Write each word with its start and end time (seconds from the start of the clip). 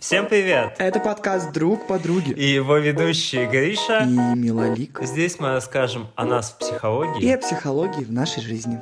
Всем 0.00 0.28
привет! 0.28 0.76
Это 0.78 1.00
подкаст 1.00 1.52
«Друг 1.52 1.88
подруги». 1.88 2.30
И 2.30 2.44
его 2.44 2.76
ведущие 2.76 3.48
Гриша 3.48 4.04
и 4.04 4.38
Милолик. 4.38 5.00
Здесь 5.02 5.40
мы 5.40 5.48
расскажем 5.48 6.06
о 6.14 6.24
нас 6.24 6.52
в 6.52 6.58
психологии. 6.58 7.20
И 7.20 7.32
о 7.32 7.36
психологии 7.36 8.04
в 8.04 8.12
нашей 8.12 8.40
жизни. 8.40 8.80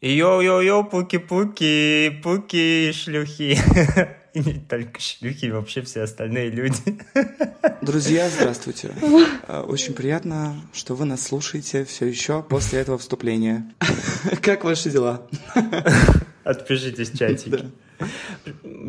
Йоу-йоу-йоу, 0.00 0.88
пуки-пуки, 0.88 2.20
пуки, 2.22 2.92
шлюхи. 2.92 3.58
И 4.34 4.38
не 4.38 4.60
только 4.60 5.00
шлюхи, 5.00 5.46
вообще 5.46 5.82
все 5.82 6.02
остальные 6.02 6.50
люди. 6.50 7.00
Друзья, 7.82 8.28
здравствуйте. 8.38 8.92
А, 9.48 9.62
очень 9.62 9.92
приятно, 9.92 10.54
что 10.72 10.94
вы 10.94 11.04
нас 11.04 11.22
слушаете 11.22 11.84
все 11.84 12.06
еще 12.06 12.44
после 12.44 12.78
этого 12.78 12.96
вступления. 12.98 13.74
Как 14.40 14.62
ваши 14.62 14.88
дела? 14.88 15.26
Отпишитесь 16.44 17.10
в 17.10 17.18
чатике. 17.18 17.70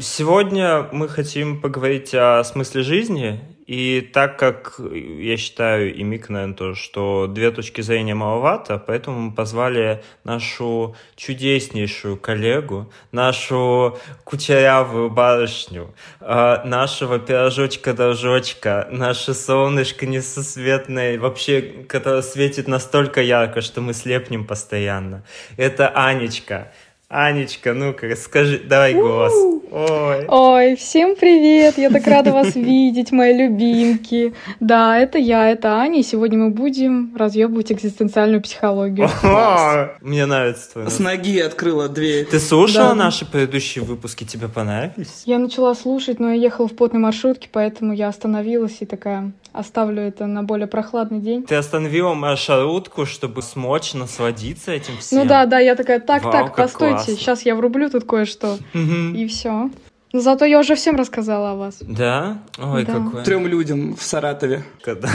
Сегодня 0.02 0.88
мы 0.92 1.08
хотим 1.08 1.62
поговорить 1.62 2.14
о 2.14 2.44
смысле 2.44 2.82
жизни. 2.82 3.56
И 3.68 4.08
так 4.14 4.38
как 4.38 4.80
я 4.80 5.38
считаю, 5.38 5.94
и 5.94 6.04
Мик, 6.04 6.30
наверное, 6.30 6.56
тоже, 6.56 6.80
что 6.80 7.26
две 7.26 7.50
точки 7.50 7.82
зрения 7.82 8.14
маловато, 8.14 8.78
поэтому 8.78 9.20
мы 9.20 9.32
позвали 9.34 10.04
нашу 10.24 10.96
чудеснейшую 11.16 12.18
коллегу, 12.18 12.92
нашу 13.12 13.98
кучерявую 14.24 15.10
барышню, 15.10 15.96
э, 16.22 16.64
нашего 16.64 17.18
пирожочка-дорожочка, 17.18 18.88
наше 18.92 19.34
солнышко 19.34 20.06
несосветное, 20.06 21.18
вообще, 21.20 21.62
которое 21.90 22.22
светит 22.22 22.68
настолько 22.68 23.20
ярко, 23.20 23.62
что 23.62 23.82
мы 23.82 23.94
слепнем 23.94 24.46
постоянно. 24.46 25.24
Это 25.58 25.90
Анечка. 25.90 26.72
Анечка, 27.08 27.74
ну-ка, 27.74 28.08
расскажи, 28.08 28.60
давай 28.68 28.96
голос. 28.96 29.32
Ой. 29.72 30.26
Ой, 30.28 30.76
всем 30.76 31.16
привет! 31.16 31.78
Я 31.78 31.92
так 31.92 32.08
рада 32.08 32.32
вас 32.32 32.56
видеть, 32.56 33.12
мои 33.12 33.38
любимки. 33.38 34.34
Да, 34.60 34.98
это 34.98 35.20
я, 35.20 35.52
это 35.52 35.76
Аня, 35.76 36.00
и 36.00 36.04
сегодня 36.04 36.40
мы 36.40 36.50
будем 36.50 37.16
разъебывать 37.16 37.72
экзистенциальную 37.72 38.42
психологию. 38.42 39.08
Мне 40.02 40.26
нравится 40.26 40.72
твой. 40.72 40.90
С 40.90 40.98
ноги 40.98 41.40
открыла 41.40 41.90
дверь. 41.90 42.26
Ты 42.26 42.40
слушала 42.40 42.96
наши 42.96 43.30
предыдущие 43.30 43.84
выпуски? 43.84 44.24
Тебе 44.24 44.48
понравились? 44.48 45.24
Я 45.26 45.38
начала 45.38 45.76
слушать, 45.76 46.20
но 46.20 46.30
я 46.30 46.42
ехала 46.42 46.68
в 46.68 46.76
потной 46.76 47.02
маршрутке, 47.02 47.50
поэтому 47.52 47.94
я 47.94 48.08
остановилась 48.08 48.78
и 48.80 48.86
такая, 48.86 49.32
оставлю 49.52 50.02
это 50.02 50.26
на 50.26 50.44
более 50.44 50.68
прохладный 50.68 51.20
день. 51.20 51.44
Ты 51.44 51.56
остановила 51.56 52.14
маршрутку, 52.14 53.06
чтобы 53.06 53.42
смочь 53.42 53.94
насладиться 53.94 54.72
этим 54.72 54.98
всем? 54.98 55.20
Ну 55.20 55.26
да, 55.26 55.46
да, 55.46 55.60
я 55.60 55.76
такая, 55.76 56.00
так, 56.00 56.24
так, 56.24 56.56
классно. 56.96 57.16
сейчас 57.16 57.42
я 57.44 57.56
врублю 57.56 57.90
тут 57.90 58.06
кое-что. 58.06 58.58
И 58.74 59.28
все. 59.28 59.70
Но 60.14 60.22
зато 60.22 60.46
я 60.46 60.60
уже 60.60 60.76
всем 60.76 60.96
рассказала 60.96 61.52
о 61.52 61.56
вас. 61.56 61.78
Да? 61.82 62.42
Ой, 62.58 62.86
да. 62.86 62.94
какой. 62.94 63.24
Трем 63.24 63.48
людям 63.48 63.96
в 63.96 64.02
Саратове. 64.02 64.64
Когда? 64.82 65.10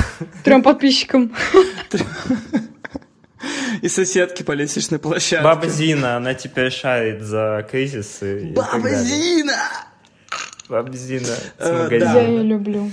Трем 0.45 0.63
подписчикам. 0.63 1.33
И 3.81 3.89
соседки 3.89 4.43
по 4.43 4.53
лестничной 4.53 4.99
площадке. 4.99 5.43
Баба 5.43 5.69
Зина, 5.69 6.17
она 6.17 6.35
теперь 6.35 6.71
шарит 6.71 7.23
за 7.23 7.67
кризисы. 7.71 8.53
Баба 8.55 8.91
Зина! 8.91 9.57
Баба 10.69 10.95
Зина 10.95 11.27
с 11.27 11.43
э, 11.59 11.83
магазина. 11.83 12.13
Я 12.13 12.29
ее 12.29 12.43
люблю. 12.43 12.91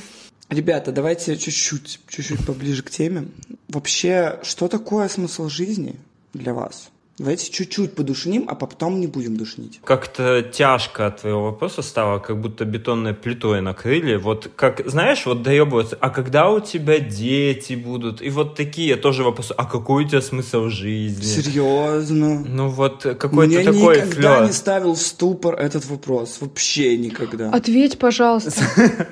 Ребята, 0.49 0.93
давайте 0.93 1.35
чуть-чуть, 1.35 1.99
чуть-чуть 2.07 2.45
поближе 2.45 2.83
к 2.83 2.89
теме. 2.89 3.27
Вообще, 3.67 4.39
что 4.43 4.69
такое 4.69 5.09
смысл 5.09 5.49
жизни 5.49 5.95
для 6.33 6.53
вас? 6.53 6.89
Давайте 7.17 7.51
чуть-чуть 7.51 7.95
подушним, 7.95 8.45
а 8.47 8.53
потом 8.53 8.99
не 8.99 9.07
будем 9.07 9.37
душнить. 9.37 9.79
Как-то 9.83 10.43
тяжко 10.43 11.07
от 11.07 11.21
твоего 11.21 11.45
вопроса 11.45 11.81
стало, 11.81 12.19
как 12.19 12.39
будто 12.39 12.63
бетонной 12.63 13.15
плитой 13.15 13.61
накрыли. 13.61 14.17
Вот 14.17 14.51
как, 14.55 14.87
знаешь, 14.87 15.25
вот 15.25 15.41
доебываться, 15.41 15.97
а 15.99 16.11
когда 16.11 16.51
у 16.51 16.59
тебя 16.59 16.99
дети 16.99 17.73
будут? 17.73 18.21
И 18.21 18.29
вот 18.29 18.55
такие 18.55 18.97
тоже 18.97 19.23
вопросы, 19.23 19.55
а 19.57 19.65
какой 19.65 20.05
у 20.05 20.07
тебя 20.07 20.21
смысл 20.21 20.69
жизни? 20.69 21.23
Серьезно? 21.23 22.45
Ну 22.45 22.69
вот 22.69 23.01
какой-то 23.01 23.63
такой 23.63 23.95
никогда 23.97 24.35
флёр. 24.35 24.45
не 24.45 24.53
ставил 24.53 24.93
в 24.93 25.01
ступор 25.01 25.55
этот 25.55 25.85
вопрос. 25.85 26.37
Вообще 26.39 26.97
никогда. 26.97 27.49
Ответь, 27.49 27.97
пожалуйста. 27.97 28.51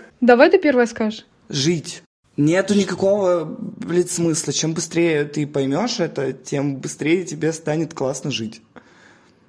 Давай 0.22 0.52
ты 0.52 0.60
первая 0.60 0.86
скажешь. 0.86 1.26
Жить. 1.50 2.04
Нету 2.38 2.74
никакого, 2.74 3.46
блядь, 3.46 4.12
смысла. 4.12 4.52
Чем 4.52 4.74
быстрее 4.74 5.24
ты 5.24 5.48
поймешь 5.48 6.00
это, 6.00 6.34
тем 6.34 6.78
быстрее 6.78 7.24
тебе 7.24 7.54
станет 7.54 7.94
классно 7.94 8.32
жить. 8.32 8.62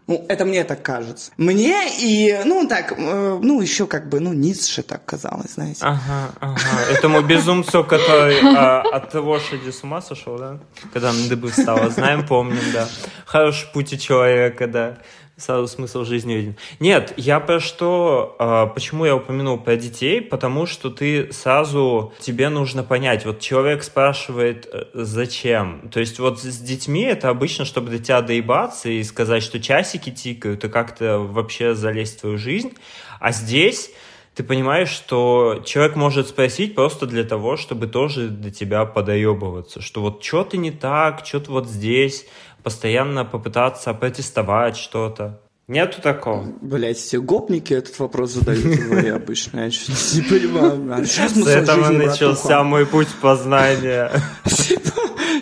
Ну, 0.07 0.25
это 0.29 0.45
мне 0.45 0.63
так 0.63 0.83
кажется. 0.83 1.33
Мне 1.37 1.89
и, 1.99 2.41
ну, 2.45 2.69
так, 2.69 2.93
э, 2.97 3.39
ну, 3.43 3.61
еще 3.61 3.89
как 3.89 4.09
бы, 4.09 4.21
ну, 4.21 4.33
Ницше 4.33 4.85
так 4.85 5.05
казалось, 5.05 5.55
знаете. 5.55 5.81
Ага, 5.83 6.31
ага. 6.39 6.61
Этому 6.93 7.23
безумцу, 7.23 7.83
который 7.83 8.39
а, 8.41 8.83
от 8.83 9.13
лошади 9.15 9.71
с 9.71 9.83
ума 9.83 10.01
сошел, 10.01 10.39
да? 10.39 10.61
Когда 10.93 11.13
на 11.13 11.29
дыбы 11.29 11.51
встала. 11.51 11.91
Знаем, 11.91 12.25
помним, 12.25 12.63
да. 12.73 12.89
Хороший 13.25 13.67
путь 13.73 14.01
человека, 14.01 14.69
да 14.69 14.99
сразу 15.37 15.69
смысл 15.69 16.05
жизни 16.05 16.35
виден. 16.35 16.57
Нет, 16.81 17.13
я 17.17 17.41
про 17.41 17.61
что, 17.61 18.37
э, 18.39 18.67
почему 18.73 19.05
я 19.05 19.15
упомянул 19.15 19.59
про 19.59 19.77
детей, 19.77 20.23
потому 20.23 20.67
что 20.67 20.89
ты 20.89 21.31
сразу, 21.33 22.15
тебе 22.21 22.49
нужно 22.49 22.83
понять, 22.83 23.27
вот 23.27 23.41
человек 23.41 23.83
спрашивает, 23.83 24.67
э, 24.73 24.87
зачем. 24.95 25.91
То 25.93 26.01
есть 26.01 26.19
вот 26.19 26.41
с 26.41 26.59
детьми 26.59 27.03
это 27.03 27.29
обычно, 27.29 27.65
чтобы 27.67 27.91
до 27.91 27.99
тебя 27.99 28.23
доебаться 28.23 28.89
и 28.89 29.03
сказать, 29.03 29.43
что 29.43 29.61
часики 29.61 30.11
тикают, 30.11 30.65
и 30.65 30.69
как-то 30.69 31.19
вообще 31.19 31.75
залезть 31.75 32.19
в 32.19 32.21
твою 32.23 32.39
жизнь. 32.39 32.73
А 33.21 33.33
здесь 33.33 33.91
ты 34.37 34.43
понимаешь, 34.43 34.91
что 34.91 35.63
человек 35.65 35.97
может 35.97 36.29
спросить 36.29 36.75
просто 36.75 37.07
для 37.07 37.25
того, 37.25 37.57
чтобы 37.57 37.87
тоже 37.87 38.29
до 38.29 38.51
тебя 38.51 38.85
подоебываться, 38.85 39.81
что 39.81 40.03
вот 40.03 40.23
что 40.23 40.45
ты 40.45 40.59
не 40.59 40.71
так, 40.71 41.25
что 41.25 41.41
ты 41.41 41.51
вот 41.51 41.67
здесь, 41.67 42.27
постоянно 42.67 43.25
попытаться 43.25 43.95
протестовать 43.95 44.77
что-то. 44.77 45.41
Нету 45.69 46.03
такого. 46.03 46.53
Блять, 46.61 46.97
все 46.97 47.21
гопники 47.21 47.73
этот 47.73 47.97
вопрос 48.01 48.33
задают 48.33 48.65
в 48.65 48.89
дворе 48.89 49.13
обычно. 49.15 49.61
Я 49.61 49.67
не 49.67 50.23
понимаю. 50.23 50.93
А 50.93 51.05
С 51.05 51.47
этого 51.47 51.91
начался 51.91 52.65
мой 52.65 52.85
путь 52.85 53.07
познания. 53.23 54.11
Типа, 54.47 54.91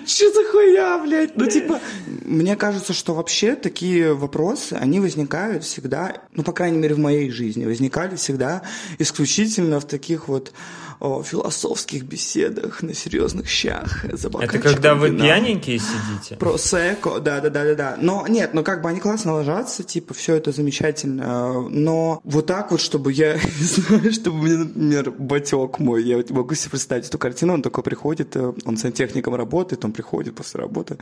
что 0.06 0.32
за 0.34 0.50
хуйня, 0.50 0.98
блядь? 0.98 1.34
Ну, 1.34 1.46
типа, 1.46 1.80
мне 2.06 2.56
кажется, 2.56 2.92
что 2.92 3.14
вообще 3.14 3.54
такие 3.54 4.12
вопросы, 4.12 4.74
они 4.74 5.00
возникают 5.00 5.64
всегда, 5.64 6.16
ну, 6.34 6.42
по 6.42 6.52
крайней 6.52 6.76
мере, 6.76 6.94
в 6.94 6.98
моей 6.98 7.30
жизни, 7.30 7.64
возникали 7.64 8.16
всегда 8.16 8.60
исключительно 8.98 9.80
в 9.80 9.86
таких 9.86 10.28
вот 10.28 10.52
о 11.00 11.22
философских 11.22 12.04
беседах 12.04 12.82
на 12.82 12.94
серьезных 12.94 13.48
щах. 13.48 14.04
За 14.12 14.28
Это 14.40 14.58
когда 14.58 14.94
вы 14.94 15.08
вина. 15.08 15.24
пьяненькие 15.24 15.78
сидите? 15.78 16.36
Про 16.36 16.58
секо, 16.58 17.20
да, 17.20 17.40
да, 17.40 17.50
да, 17.50 17.64
да, 17.64 17.74
да. 17.74 17.96
Но 18.00 18.26
нет, 18.26 18.54
ну 18.54 18.62
как 18.62 18.82
бы 18.82 18.88
они 18.88 19.00
классно 19.00 19.34
ложатся, 19.34 19.82
типа, 19.82 20.14
все 20.14 20.34
это 20.36 20.52
замечательно. 20.52 21.68
Но 21.68 22.20
вот 22.24 22.46
так 22.46 22.70
вот, 22.70 22.80
чтобы 22.80 23.12
я, 23.12 23.38
чтобы 24.12 24.38
мне, 24.38 24.56
например, 24.56 25.10
батек 25.10 25.78
мой, 25.78 26.04
я 26.04 26.22
могу 26.30 26.54
себе 26.54 26.70
представить 26.70 27.08
эту 27.08 27.18
картину, 27.18 27.54
он 27.54 27.62
такой 27.62 27.82
приходит, 27.82 28.36
э, 28.36 28.52
он 28.64 28.76
сантехником 28.76 29.34
работает, 29.34 29.84
он 29.84 29.92
приходит 29.92 30.34
после 30.34 30.60
работы, 30.60 30.98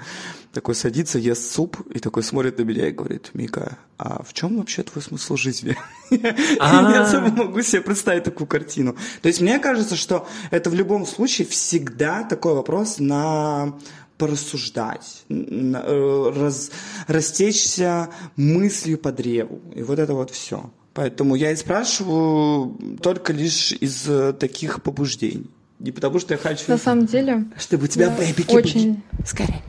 такой 0.53 0.75
садится, 0.75 1.19
ест 1.19 1.53
суп 1.53 1.77
и 1.95 1.99
такой 1.99 2.23
смотрит 2.23 2.59
на 2.59 2.63
меня 2.63 2.89
и 2.89 2.93
говорит, 2.93 3.31
Мика, 3.35 3.79
а 3.99 4.23
в 4.23 4.33
чем 4.33 4.59
вообще 4.59 4.83
твой 4.83 5.03
смысл 5.03 5.37
жизни? 5.37 5.77
Я 6.11 7.33
могу 7.37 7.63
себе 7.63 7.83
представить 7.83 8.25
такую 8.25 8.47
картину. 8.47 8.97
То 9.21 9.29
есть 9.29 9.41
мне 9.41 9.59
кажется, 9.59 9.82
кажется, 9.83 9.97
что 9.97 10.27
это 10.51 10.71
в 10.71 10.75
любом 10.75 11.07
случае 11.07 11.47
всегда 11.47 12.23
такой 12.25 12.55
вопрос 12.55 12.99
на 12.99 13.75
порассуждать, 14.17 15.25
э, 15.29 16.33
раз, 16.37 16.71
растечься 17.09 18.09
мыслью 18.37 18.99
по 18.99 19.11
древу. 19.11 19.61
И 19.75 19.83
вот 19.83 19.99
это 19.99 20.15
вот 20.15 20.31
все. 20.31 20.71
Поэтому 20.95 21.35
я 21.35 21.51
и 21.51 21.57
спрашиваю 21.57 22.79
только 23.03 23.33
лишь 23.33 23.73
из 23.73 24.09
э, 24.09 24.33
таких 24.33 24.83
побуждений. 24.83 25.51
Не 25.81 25.91
потому 25.91 26.21
что 26.21 26.35
я 26.35 26.39
хочу... 26.39 26.65
На 26.69 26.79
самом 26.79 27.07
деле... 27.07 27.45
Чтобы 27.59 27.85
у 27.85 27.89
тебя 27.89 28.11
бэбики 28.11 28.55
очень... 28.55 29.03
были. 29.11 29.27
Скорее. 29.27 29.63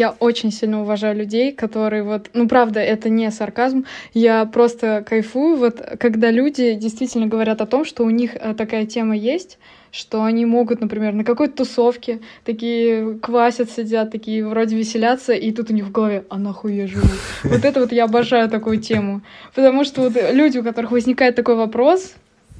Я 0.00 0.16
очень 0.18 0.50
сильно 0.50 0.80
уважаю 0.80 1.14
людей, 1.14 1.52
которые 1.52 2.02
вот, 2.02 2.30
ну 2.32 2.48
правда, 2.48 2.80
это 2.80 3.10
не 3.10 3.30
сарказм, 3.30 3.84
я 4.14 4.46
просто 4.46 5.04
кайфую, 5.06 5.58
вот 5.58 5.78
когда 6.00 6.30
люди 6.30 6.72
действительно 6.72 7.26
говорят 7.26 7.60
о 7.60 7.66
том, 7.66 7.84
что 7.84 8.04
у 8.04 8.08
них 8.08 8.30
э, 8.34 8.54
такая 8.54 8.86
тема 8.86 9.14
есть, 9.14 9.58
что 9.92 10.24
они 10.24 10.46
могут, 10.46 10.80
например, 10.80 11.12
на 11.12 11.22
какой-то 11.22 11.56
тусовке 11.58 12.20
такие 12.46 13.18
квасят, 13.18 13.70
сидят, 13.70 14.10
такие 14.10 14.42
вроде 14.46 14.74
веселятся, 14.74 15.34
и 15.34 15.52
тут 15.52 15.68
у 15.68 15.74
них 15.74 15.84
в 15.84 15.92
голове, 15.92 16.24
а 16.30 16.38
нахуй 16.38 16.76
я 16.76 16.86
живу? 16.86 17.06
Вот 17.44 17.62
это 17.62 17.80
вот 17.80 17.92
я 17.92 18.04
обожаю 18.04 18.48
такую 18.48 18.78
тему. 18.78 19.20
Потому 19.54 19.84
что 19.84 20.00
вот 20.00 20.14
люди, 20.32 20.56
у 20.56 20.62
которых 20.62 20.92
возникает 20.92 21.36
такой 21.36 21.56
вопрос, 21.56 22.14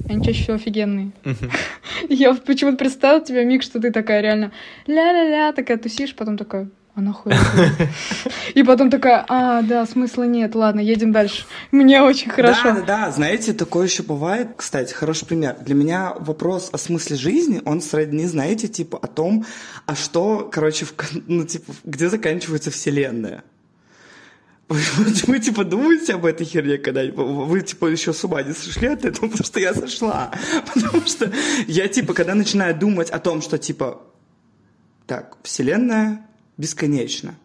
они 0.07 0.23
чаще 0.23 0.43
всего 0.43 0.55
офигенные. 0.57 1.11
Я 2.09 2.33
почему-то 2.33 2.77
представила 2.77 3.23
тебя, 3.23 3.43
Мик, 3.43 3.63
что 3.63 3.79
ты 3.79 3.91
такая 3.91 4.21
реально 4.21 4.51
ля-ля-ля, 4.87 5.53
такая 5.53 5.77
тусишь, 5.77 6.15
потом 6.15 6.37
такая, 6.37 6.69
а 6.93 7.01
нахуй? 7.01 7.33
И 8.55 8.63
потом 8.63 8.89
такая, 8.89 9.25
а, 9.29 9.61
да, 9.61 9.85
смысла 9.85 10.23
нет, 10.23 10.55
ладно, 10.55 10.81
едем 10.81 11.11
дальше. 11.11 11.45
Мне 11.71 12.01
очень 12.01 12.29
хорошо. 12.29 12.73
Да, 12.73 12.81
да, 12.81 13.11
знаете, 13.11 13.53
такое 13.53 13.85
еще 13.85 14.03
бывает. 14.03 14.49
Кстати, 14.57 14.93
хороший 14.93 15.25
пример. 15.25 15.55
Для 15.61 15.75
меня 15.75 16.13
вопрос 16.19 16.69
о 16.73 16.77
смысле 16.77 17.15
жизни, 17.15 17.61
он 17.65 17.81
сродни, 17.81 18.25
знаете, 18.25 18.67
типа 18.67 18.97
о 19.01 19.07
том, 19.07 19.45
а 19.85 19.95
что, 19.95 20.49
короче, 20.51 20.85
в, 20.85 20.93
ну, 21.27 21.45
типа, 21.45 21.73
где 21.85 22.09
заканчивается 22.09 22.71
вселенная. 22.71 23.43
Вы, 25.27 25.39
типа, 25.39 25.63
думаете 25.63 26.13
об 26.13 26.25
этой 26.25 26.45
херне 26.45 26.77
когда-нибудь? 26.77 27.25
Вы, 27.47 27.61
типа, 27.61 27.87
еще 27.87 28.13
с 28.13 28.23
ума 28.23 28.41
не 28.43 28.53
сошли 28.53 28.87
от 28.87 29.05
этого? 29.05 29.27
Потому 29.29 29.43
что 29.45 29.59
я 29.59 29.73
сошла. 29.73 30.31
Потому 30.73 31.05
что 31.05 31.31
я, 31.67 31.87
типа, 31.87 32.13
когда 32.13 32.35
начинаю 32.35 32.77
думать 32.77 33.09
о 33.09 33.19
том, 33.19 33.41
что, 33.41 33.57
типа, 33.57 34.01
так, 35.07 35.37
вселенная 35.43 36.25
бесконечна. 36.61 37.35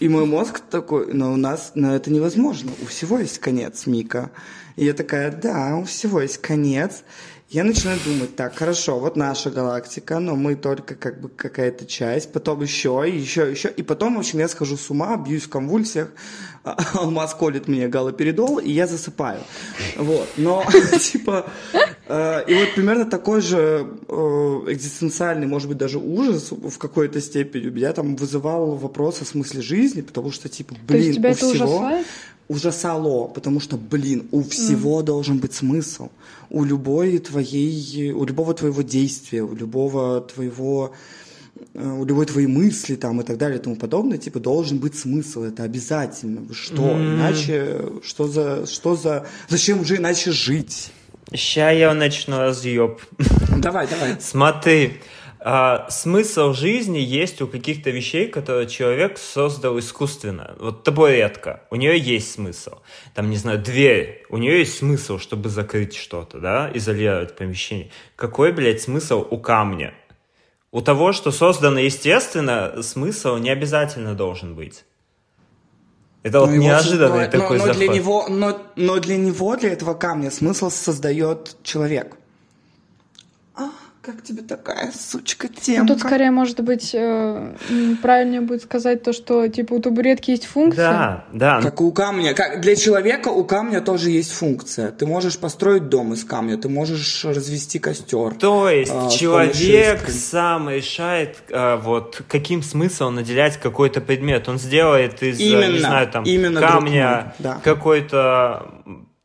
И 0.00 0.08
мой 0.08 0.26
мозг 0.26 0.60
такой, 0.70 1.12
но 1.12 1.32
у 1.32 1.36
нас, 1.36 1.72
но 1.74 1.94
это 1.94 2.10
невозможно. 2.10 2.72
У 2.82 2.86
всего 2.86 3.18
есть 3.18 3.38
конец, 3.38 3.86
Мика. 3.86 4.30
И 4.76 4.84
я 4.84 4.94
такая, 4.94 5.30
да, 5.30 5.76
у 5.76 5.84
всего 5.84 6.20
есть 6.20 6.38
конец. 6.38 7.02
Я 7.50 7.64
начинаю 7.64 7.98
думать, 8.04 8.36
так, 8.36 8.54
хорошо, 8.54 9.00
вот 9.00 9.16
наша 9.16 9.50
галактика, 9.50 10.20
но 10.20 10.36
мы 10.36 10.54
только 10.54 10.94
как 10.94 11.20
бы 11.20 11.28
какая-то 11.28 11.84
часть, 11.84 12.32
потом 12.32 12.62
еще, 12.62 13.04
еще, 13.06 13.50
еще, 13.50 13.68
и 13.68 13.82
потом, 13.82 14.16
в 14.16 14.18
общем, 14.20 14.38
я 14.38 14.48
схожу 14.48 14.76
с 14.76 14.88
ума, 14.88 15.16
бьюсь 15.16 15.42
в 15.42 15.48
конвульсиях, 15.48 16.10
алмаз 16.94 17.34
колет 17.34 17.68
мне 17.68 17.88
галоперидол, 17.88 18.58
и 18.58 18.70
я 18.70 18.86
засыпаю. 18.86 19.40
Вот, 19.96 20.28
но, 20.36 20.64
типа, 21.00 21.46
э, 22.06 22.44
и 22.46 22.54
вот 22.54 22.74
примерно 22.74 23.06
такой 23.06 23.40
же 23.40 23.86
э, 24.08 24.12
экзистенциальный, 24.68 25.46
может 25.46 25.68
быть, 25.68 25.78
даже 25.78 25.98
ужас 25.98 26.50
в 26.50 26.78
какой-то 26.78 27.20
степени 27.20 27.68
у 27.68 27.72
меня 27.72 27.92
там 27.92 28.16
вызывал 28.16 28.74
вопрос 28.76 29.22
о 29.22 29.24
смысле 29.24 29.62
жизни, 29.62 30.02
потому 30.02 30.30
что, 30.30 30.48
типа, 30.48 30.74
блин, 30.86 31.24
у 31.24 31.32
всего... 31.32 31.90
ужасало, 32.48 33.28
потому 33.28 33.60
что, 33.60 33.76
блин, 33.76 34.28
у 34.30 34.42
всего 34.42 35.00
mm. 35.00 35.04
должен 35.04 35.38
быть 35.38 35.54
смысл. 35.54 36.08
У 36.50 36.64
любой 36.64 37.18
твоей, 37.18 38.12
у 38.12 38.24
любого 38.24 38.54
твоего 38.54 38.82
действия, 38.82 39.42
у 39.42 39.54
любого 39.54 40.20
твоего 40.20 40.92
у 41.74 42.04
любой 42.04 42.26
твоей 42.26 42.46
мысли 42.46 42.96
там 42.96 43.20
и 43.20 43.24
так 43.24 43.38
далее 43.38 43.58
и 43.58 43.62
тому 43.62 43.76
подобное, 43.76 44.18
типа, 44.18 44.40
должен 44.40 44.78
быть 44.78 44.98
смысл, 44.98 45.42
это 45.42 45.62
обязательно. 45.62 46.52
Что? 46.52 46.82
Mm. 46.82 47.14
Иначе, 47.14 47.80
что 48.02 48.26
за, 48.26 48.66
что 48.66 48.96
за, 48.96 49.26
зачем 49.48 49.84
же 49.84 49.96
иначе 49.96 50.32
жить? 50.32 50.92
Ща 51.32 51.70
я 51.70 51.94
начну 51.94 52.38
разъеб. 52.38 53.00
Давай, 53.58 53.86
давай. 53.86 54.16
Смотри, 54.20 55.00
а, 55.42 55.88
смысл 55.88 56.52
жизни 56.52 56.98
есть 56.98 57.40
у 57.40 57.46
каких-то 57.46 57.90
вещей, 57.90 58.28
которые 58.28 58.66
человек 58.66 59.16
создал 59.16 59.78
искусственно. 59.78 60.54
Вот 60.58 60.82
табуретка, 60.82 61.62
у 61.70 61.76
нее 61.76 61.98
есть 61.98 62.32
смысл. 62.32 62.78
Там, 63.14 63.30
не 63.30 63.36
знаю, 63.36 63.58
дверь, 63.58 64.26
у 64.28 64.36
нее 64.36 64.58
есть 64.58 64.76
смысл, 64.76 65.18
чтобы 65.18 65.48
закрыть 65.48 65.96
что-то, 65.96 66.40
да, 66.40 66.70
изолировать 66.74 67.36
помещение. 67.36 67.90
Какой, 68.16 68.52
блядь, 68.52 68.82
смысл 68.82 69.26
у 69.30 69.38
камня? 69.38 69.94
У 70.72 70.80
того, 70.82 71.12
что 71.12 71.32
создано 71.32 71.80
естественно, 71.80 72.82
смысл 72.82 73.36
не 73.36 73.50
обязательно 73.50 74.14
должен 74.14 74.54
быть. 74.54 74.84
Это 76.22 76.40
вот 76.40 76.50
неожиданный 76.50 77.26
но, 77.26 77.30
такой 77.30 77.58
но, 77.58 77.66
но 77.66 77.72
заход. 77.72 77.76
Для 77.76 77.88
него, 77.88 78.28
но, 78.28 78.60
но 78.76 78.98
для 78.98 79.16
него, 79.16 79.56
для 79.56 79.72
этого 79.72 79.94
камня, 79.94 80.30
смысл 80.30 80.70
создает 80.70 81.56
человек 81.62 82.16
как 84.10 84.22
тебе 84.22 84.42
такая 84.42 84.92
сучка 84.92 85.48
тема? 85.48 85.84
Ну, 85.84 85.94
тут 85.94 86.00
скорее, 86.00 86.30
может 86.30 86.60
быть, 86.60 86.90
э, 86.94 87.54
правильнее 88.02 88.40
будет 88.40 88.62
сказать 88.62 89.02
то, 89.02 89.12
что 89.12 89.46
типа 89.48 89.74
у 89.74 89.80
табуретки 89.80 90.30
есть 90.30 90.46
функция. 90.46 90.90
Да, 90.90 91.24
да. 91.32 91.60
Как 91.62 91.80
у 91.80 91.92
камня. 91.92 92.34
Как 92.34 92.60
для 92.60 92.76
человека 92.76 93.28
у 93.28 93.44
камня 93.44 93.80
тоже 93.80 94.10
есть 94.10 94.32
функция. 94.32 94.90
Ты 94.90 95.06
можешь 95.06 95.38
построить 95.38 95.88
дом 95.88 96.14
из 96.14 96.24
камня, 96.24 96.56
ты 96.56 96.68
можешь 96.68 97.24
развести 97.24 97.78
костер. 97.78 98.34
То 98.34 98.68
есть 98.68 98.92
а, 98.94 99.08
человек 99.10 100.08
сам 100.08 100.70
решает, 100.70 101.36
а, 101.50 101.76
вот 101.76 102.22
каким 102.28 102.62
смыслом 102.62 103.16
наделять 103.16 103.56
какой-то 103.58 104.00
предмет. 104.00 104.48
Он 104.48 104.58
сделает 104.58 105.22
из, 105.22 105.38
именно, 105.38 105.72
не 105.72 105.78
знаю, 105.78 106.08
там, 106.08 106.24
именно 106.24 106.60
камня 106.60 107.34
да. 107.38 107.60
какой-то 107.62 108.66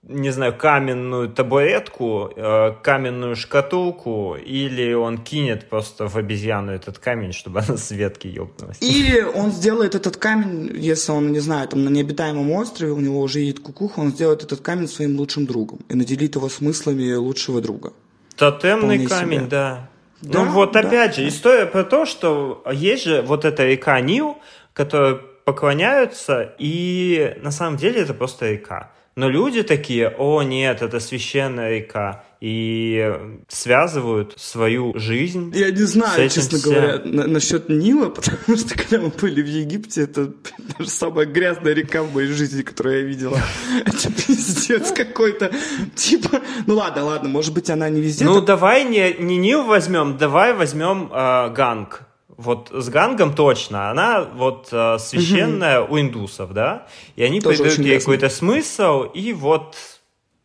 не 0.08 0.32
знаю, 0.32 0.56
каменную 0.56 1.30
табуретку, 1.30 2.32
э, 2.36 2.74
каменную 2.84 3.36
шкатулку, 3.36 4.36
или 4.36 4.94
он 4.94 5.18
кинет 5.18 5.68
просто 5.68 6.08
в 6.08 6.16
обезьяну 6.16 6.72
этот 6.72 7.00
камень, 7.00 7.34
чтобы 7.34 7.60
она 7.68 7.78
с 7.78 7.92
ветки 7.92 8.28
ёбнулась. 8.28 8.78
Или 8.82 9.22
он 9.22 9.52
сделает 9.52 9.96
этот 9.96 10.18
камень, 10.18 10.72
если 10.76 11.12
он, 11.12 11.32
не 11.32 11.40
знаю, 11.40 11.68
там 11.68 11.84
на 11.84 11.90
необитаемом 11.90 12.52
острове, 12.52 12.92
у 12.92 13.00
него 13.00 13.20
уже 13.20 13.40
едет 13.40 13.60
кукуха, 13.62 14.00
он 14.00 14.12
сделает 14.12 14.44
этот 14.44 14.62
камень 14.62 14.88
своим 14.88 15.18
лучшим 15.18 15.46
другом 15.46 15.80
и 15.90 15.96
наделит 15.96 16.36
его 16.36 16.50
смыслами 16.50 17.14
лучшего 17.14 17.62
друга. 17.62 17.94
Тотемный 18.36 18.98
Вполне 18.98 19.08
камень, 19.08 19.40
себе. 19.40 19.48
да. 19.50 19.90
Да, 20.22 20.44
ну 20.44 20.52
вот 20.52 20.72
да, 20.72 20.80
опять 20.80 21.16
же, 21.16 21.28
история 21.28 21.66
про 21.66 21.84
то, 21.84 22.06
что 22.06 22.64
есть 22.72 23.04
же 23.04 23.22
вот 23.22 23.46
эта 23.46 23.66
река 23.66 24.00
Нил, 24.02 24.38
которая 24.74 25.20
поклоняются, 25.46 26.56
и 26.58 27.38
на 27.42 27.52
самом 27.52 27.78
деле 27.78 28.02
это 28.02 28.14
просто 28.14 28.52
река. 28.52 28.92
Но 29.16 29.30
люди 29.30 29.64
такие, 29.64 30.10
о 30.10 30.44
нет, 30.44 30.82
это 30.82 31.00
священная 31.00 31.80
река, 31.80 32.26
и 32.42 33.14
связывают 33.48 34.34
свою 34.36 34.92
жизнь. 35.00 35.54
Я 35.56 35.72
не 35.72 35.84
знаю, 35.84 36.30
честно 36.30 36.58
всем. 36.58 36.74
говоря, 36.74 37.02
на, 37.06 37.26
насчет 37.26 37.70
Нила, 37.70 38.10
потому 38.10 38.58
что 38.58 38.78
когда 38.78 39.00
мы 39.00 39.10
были 39.10 39.42
в 39.42 39.48
Египте, 39.48 40.02
это 40.02 40.34
даже 40.78 40.90
самая 40.90 41.26
грязная 41.26 41.74
река 41.74 42.04
в 42.04 42.14
моей 42.14 42.28
жизни, 42.28 42.62
которую 42.62 43.00
я 43.00 43.04
видела. 43.04 43.40
Это 43.86 44.12
пиздец 44.12 44.92
какой-то. 44.92 45.50
Типа, 45.96 46.42
ну 46.68 46.76
ладно, 46.76 47.06
ладно, 47.06 47.30
может 47.30 47.54
быть, 47.54 47.70
она 47.70 47.90
не 47.90 48.02
везде. 48.02 48.26
Ну 48.26 48.42
давай 48.42 48.84
не, 48.84 49.14
не 49.14 49.38
Нил 49.38 49.64
возьмем, 49.64 50.18
давай 50.18 50.54
возьмем 50.54 51.10
э, 51.14 51.54
Ганг. 51.54 52.02
Вот 52.38 52.70
с 52.74 52.90
Гангом 52.90 53.34
точно, 53.34 53.90
она 53.90 54.24
вот 54.24 54.70
э, 54.72 54.98
священная 55.00 55.82
угу. 55.82 55.94
у 55.94 56.00
индусов, 56.00 56.54
да, 56.54 56.88
и 57.16 57.24
они 57.24 57.40
Тоже 57.40 57.58
придают 57.58 57.80
ей 57.80 58.00
какой-то 58.00 58.30
смысл, 58.30 59.04
и 59.04 59.32
вот 59.34 59.76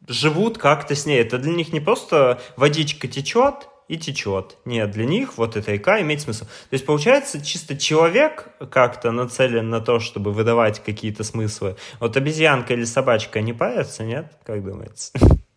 живут 0.07 0.59
как-то 0.59 0.95
с 0.95 1.07
ней. 1.07 1.21
Это 1.21 1.39
для 1.39 1.53
них 1.53 1.73
не 1.73 1.81
просто 1.81 2.41
водичка 2.57 3.09
течет 3.09 3.69
и 3.89 3.97
течет. 3.97 4.57
Нет, 4.65 4.93
для 4.93 5.05
них 5.05 5.37
вот 5.37 5.57
эта 5.57 5.73
река 5.73 6.01
имеет 6.01 6.21
смысл. 6.21 6.45
То 6.45 6.75
есть, 6.75 6.87
получается, 6.87 7.45
чисто 7.45 7.77
человек 7.77 8.49
как-то 8.71 9.11
нацелен 9.11 9.69
на 9.69 9.81
то, 9.81 9.99
чтобы 9.99 10.33
выдавать 10.33 10.81
какие-то 10.81 11.25
смыслы. 11.25 11.77
Вот 11.99 12.17
обезьянка 12.17 12.75
или 12.75 12.85
собачка 12.85 13.41
не 13.41 13.53
парятся, 13.53 14.05
нет? 14.05 14.33
Как 14.45 14.65
думаете? 14.65 15.11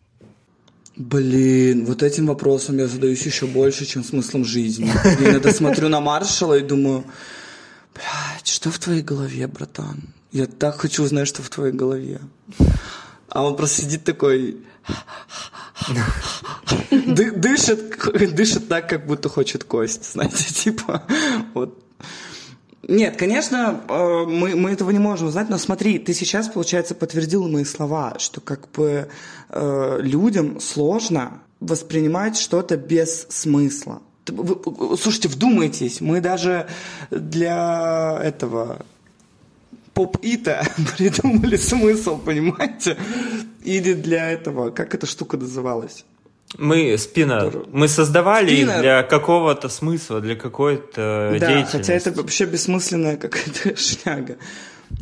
Блин, 0.96 1.86
вот 1.86 2.04
этим 2.04 2.28
вопросом 2.28 2.78
я 2.78 2.88
задаюсь 2.88 3.26
еще 3.26 3.48
больше, 3.48 3.86
чем 3.86 4.04
смыслом 4.04 4.46
жизни. 4.46 4.92
Я 5.22 5.32
иногда 5.32 5.52
смотрю 5.52 5.90
на 5.90 6.02
маршала 6.02 6.54
и 6.54 6.62
думаю, 6.62 7.04
блядь, 7.96 8.48
что 8.48 8.70
в 8.70 8.78
твоей 8.78 9.02
голове, 9.02 9.48
братан? 9.48 10.04
Я 10.32 10.46
так 10.46 10.80
хочу 10.80 11.04
узнать, 11.04 11.28
что 11.28 11.42
в 11.42 11.50
твоей 11.50 11.74
голове. 11.74 12.22
А 13.28 13.44
он 13.44 13.56
просто 13.56 13.82
сидит 13.82 14.04
такой... 14.04 14.58
Дышит, 16.92 18.36
дышит 18.36 18.68
так, 18.68 18.88
как 18.88 19.08
будто 19.08 19.30
хочет 19.30 19.64
кость, 19.64 20.12
знаете, 20.14 20.54
типа, 20.54 21.04
вот 21.54 21.84
нет, 22.88 23.16
конечно, 23.16 23.82
э, 23.88 24.26
мы, 24.28 24.56
мы 24.56 24.72
этого 24.72 24.92
не 24.92 25.00
можем 25.00 25.28
узнать, 25.30 25.50
но 25.50 25.58
смотри, 25.58 26.00
ты 26.00 26.14
сейчас, 26.14 26.50
получается, 26.50 26.96
подтвердил 26.96 27.48
мои 27.48 27.64
слова, 27.64 28.16
что 28.20 28.42
как 28.42 28.70
бы 28.72 29.08
э, 29.50 30.00
людям 30.02 30.60
сложно 30.60 31.42
воспринимать 31.62 32.38
что-то 32.38 32.76
без 32.76 33.26
смысла. 33.30 34.02
Вы, 34.28 34.98
слушайте, 34.98 35.30
вдумайтесь, 35.30 36.02
мы 36.02 36.20
даже 36.20 36.68
для 37.10 38.20
этого 38.22 38.86
поп-ита 39.94 40.66
придумали 40.98 41.56
смысл, 41.56 42.18
понимаете? 42.18 42.98
Или 43.64 43.94
для 43.94 44.30
этого, 44.30 44.72
как 44.72 44.94
эта 44.94 45.06
штука 45.06 45.38
называлась? 45.38 46.04
Мы 46.58 46.98
спина, 46.98 47.52
мы 47.72 47.88
создавали 47.88 48.56
спина. 48.56 48.76
их 48.76 48.82
для 48.82 49.04
какого-то 49.04 49.70
смысла, 49.70 50.22
для 50.22 50.36
какой-то 50.36 51.38
да, 51.40 51.48
деятельности. 51.48 51.78
хотя 51.78 51.94
это 51.94 52.12
вообще 52.12 52.46
бессмысленная 52.46 53.18
какая-то 53.18 53.76
шняга. 53.76 54.38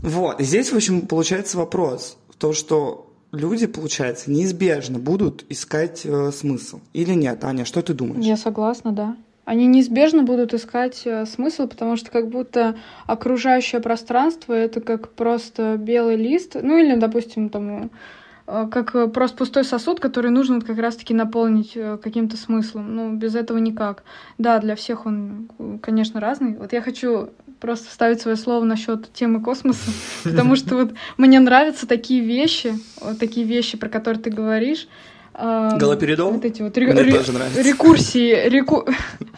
Вот, 0.01 0.39
и 0.39 0.43
здесь, 0.43 0.71
в 0.71 0.75
общем, 0.75 1.01
получается 1.01 1.57
вопрос. 1.57 2.17
То, 2.37 2.53
что 2.53 3.11
люди, 3.31 3.67
получается, 3.67 4.31
неизбежно 4.31 4.99
будут 4.99 5.45
искать 5.49 6.01
э, 6.05 6.31
смысл. 6.31 6.79
Или 6.93 7.13
нет, 7.13 7.43
Аня, 7.43 7.65
что 7.65 7.81
ты 7.81 7.93
думаешь? 7.93 8.25
Я 8.25 8.37
согласна, 8.37 8.91
да. 8.91 9.17
Они 9.43 9.65
неизбежно 9.65 10.23
будут 10.23 10.53
искать 10.53 11.01
э, 11.05 11.25
смысл, 11.25 11.67
потому 11.67 11.97
что 11.97 12.11
как 12.11 12.29
будто 12.29 12.77
окружающее 13.07 13.81
пространство— 13.81 14.53
это 14.53 14.81
как 14.81 15.11
просто 15.13 15.77
белый 15.77 16.15
лист, 16.15 16.55
ну 16.61 16.77
или, 16.77 16.95
допустим, 16.95 17.49
там 17.49 17.83
э, 17.85 17.89
как 18.71 19.13
просто 19.13 19.37
пустой 19.37 19.63
сосуд, 19.63 19.99
который 19.99 20.31
нужно 20.31 20.61
как 20.61 20.77
раз-таки 20.77 21.13
наполнить 21.13 21.71
э, 21.75 21.97
каким-то 22.01 22.37
смыслом. 22.37 22.95
Ну, 22.95 23.15
без 23.15 23.35
этого 23.35 23.57
никак. 23.57 24.03
Да, 24.37 24.59
для 24.59 24.75
всех 24.75 25.05
он, 25.05 25.49
конечно, 25.81 26.19
разный. 26.19 26.57
Вот 26.57 26.73
я 26.73 26.81
хочу 26.81 27.29
просто 27.61 27.89
вставить 27.89 28.19
свое 28.19 28.35
слово 28.35 28.65
насчет 28.65 29.13
темы 29.13 29.41
космоса, 29.41 29.91
потому 30.23 30.55
что 30.55 30.75
вот 30.75 30.93
мне 31.17 31.39
нравятся 31.39 31.87
такие 31.87 32.21
вещи, 32.21 32.73
вот 32.99 33.19
такие 33.19 33.45
вещи, 33.45 33.77
про 33.77 33.87
которые 33.87 34.21
ты 34.21 34.31
говоришь, 34.31 34.87
Галоперидол? 35.33 36.31
Вот 36.31 36.45
эти 36.45 36.61
вот 36.61 36.77
ре- 36.77 36.87
Мне 36.87 37.03
ре- 37.03 37.17
тоже 37.17 37.31
нравится. 37.31 37.61
рекурсии. 37.61 38.49
Реку... 38.49 38.85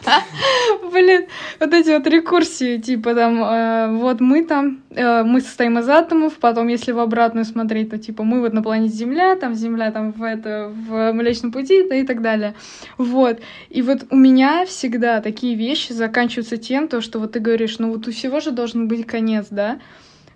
Блин, 0.92 1.26
вот 1.60 1.72
эти 1.72 1.90
вот 1.90 2.06
рекурсии, 2.06 2.78
типа 2.78 3.14
там, 3.14 3.42
э, 3.42 3.96
вот 3.96 4.20
мы 4.20 4.44
там, 4.44 4.82
э, 4.90 5.22
мы 5.22 5.40
состоим 5.40 5.78
из 5.78 5.88
атомов, 5.88 6.34
потом, 6.34 6.68
если 6.68 6.92
в 6.92 6.98
обратную 6.98 7.44
смотреть, 7.44 7.90
то 7.90 7.98
типа 7.98 8.22
мы 8.24 8.40
вот 8.40 8.52
на 8.52 8.62
планете 8.62 8.94
Земля, 8.94 9.36
там 9.36 9.54
Земля 9.54 9.92
там 9.92 10.12
в 10.12 10.22
это, 10.22 10.72
в 10.74 11.12
Млечном 11.12 11.52
Пути 11.52 11.88
да, 11.88 11.96
и 11.96 12.04
так 12.04 12.22
далее. 12.22 12.54
Вот. 12.98 13.40
И 13.70 13.82
вот 13.82 14.06
у 14.10 14.16
меня 14.16 14.66
всегда 14.66 15.20
такие 15.20 15.54
вещи 15.54 15.92
заканчиваются 15.92 16.56
тем, 16.56 16.88
то, 16.88 17.00
что 17.00 17.18
вот 17.18 17.32
ты 17.32 17.40
говоришь, 17.40 17.78
ну 17.78 17.92
вот 17.92 18.06
у 18.08 18.12
всего 18.12 18.40
же 18.40 18.50
должен 18.50 18.88
быть 18.88 19.06
конец, 19.06 19.46
да? 19.50 19.78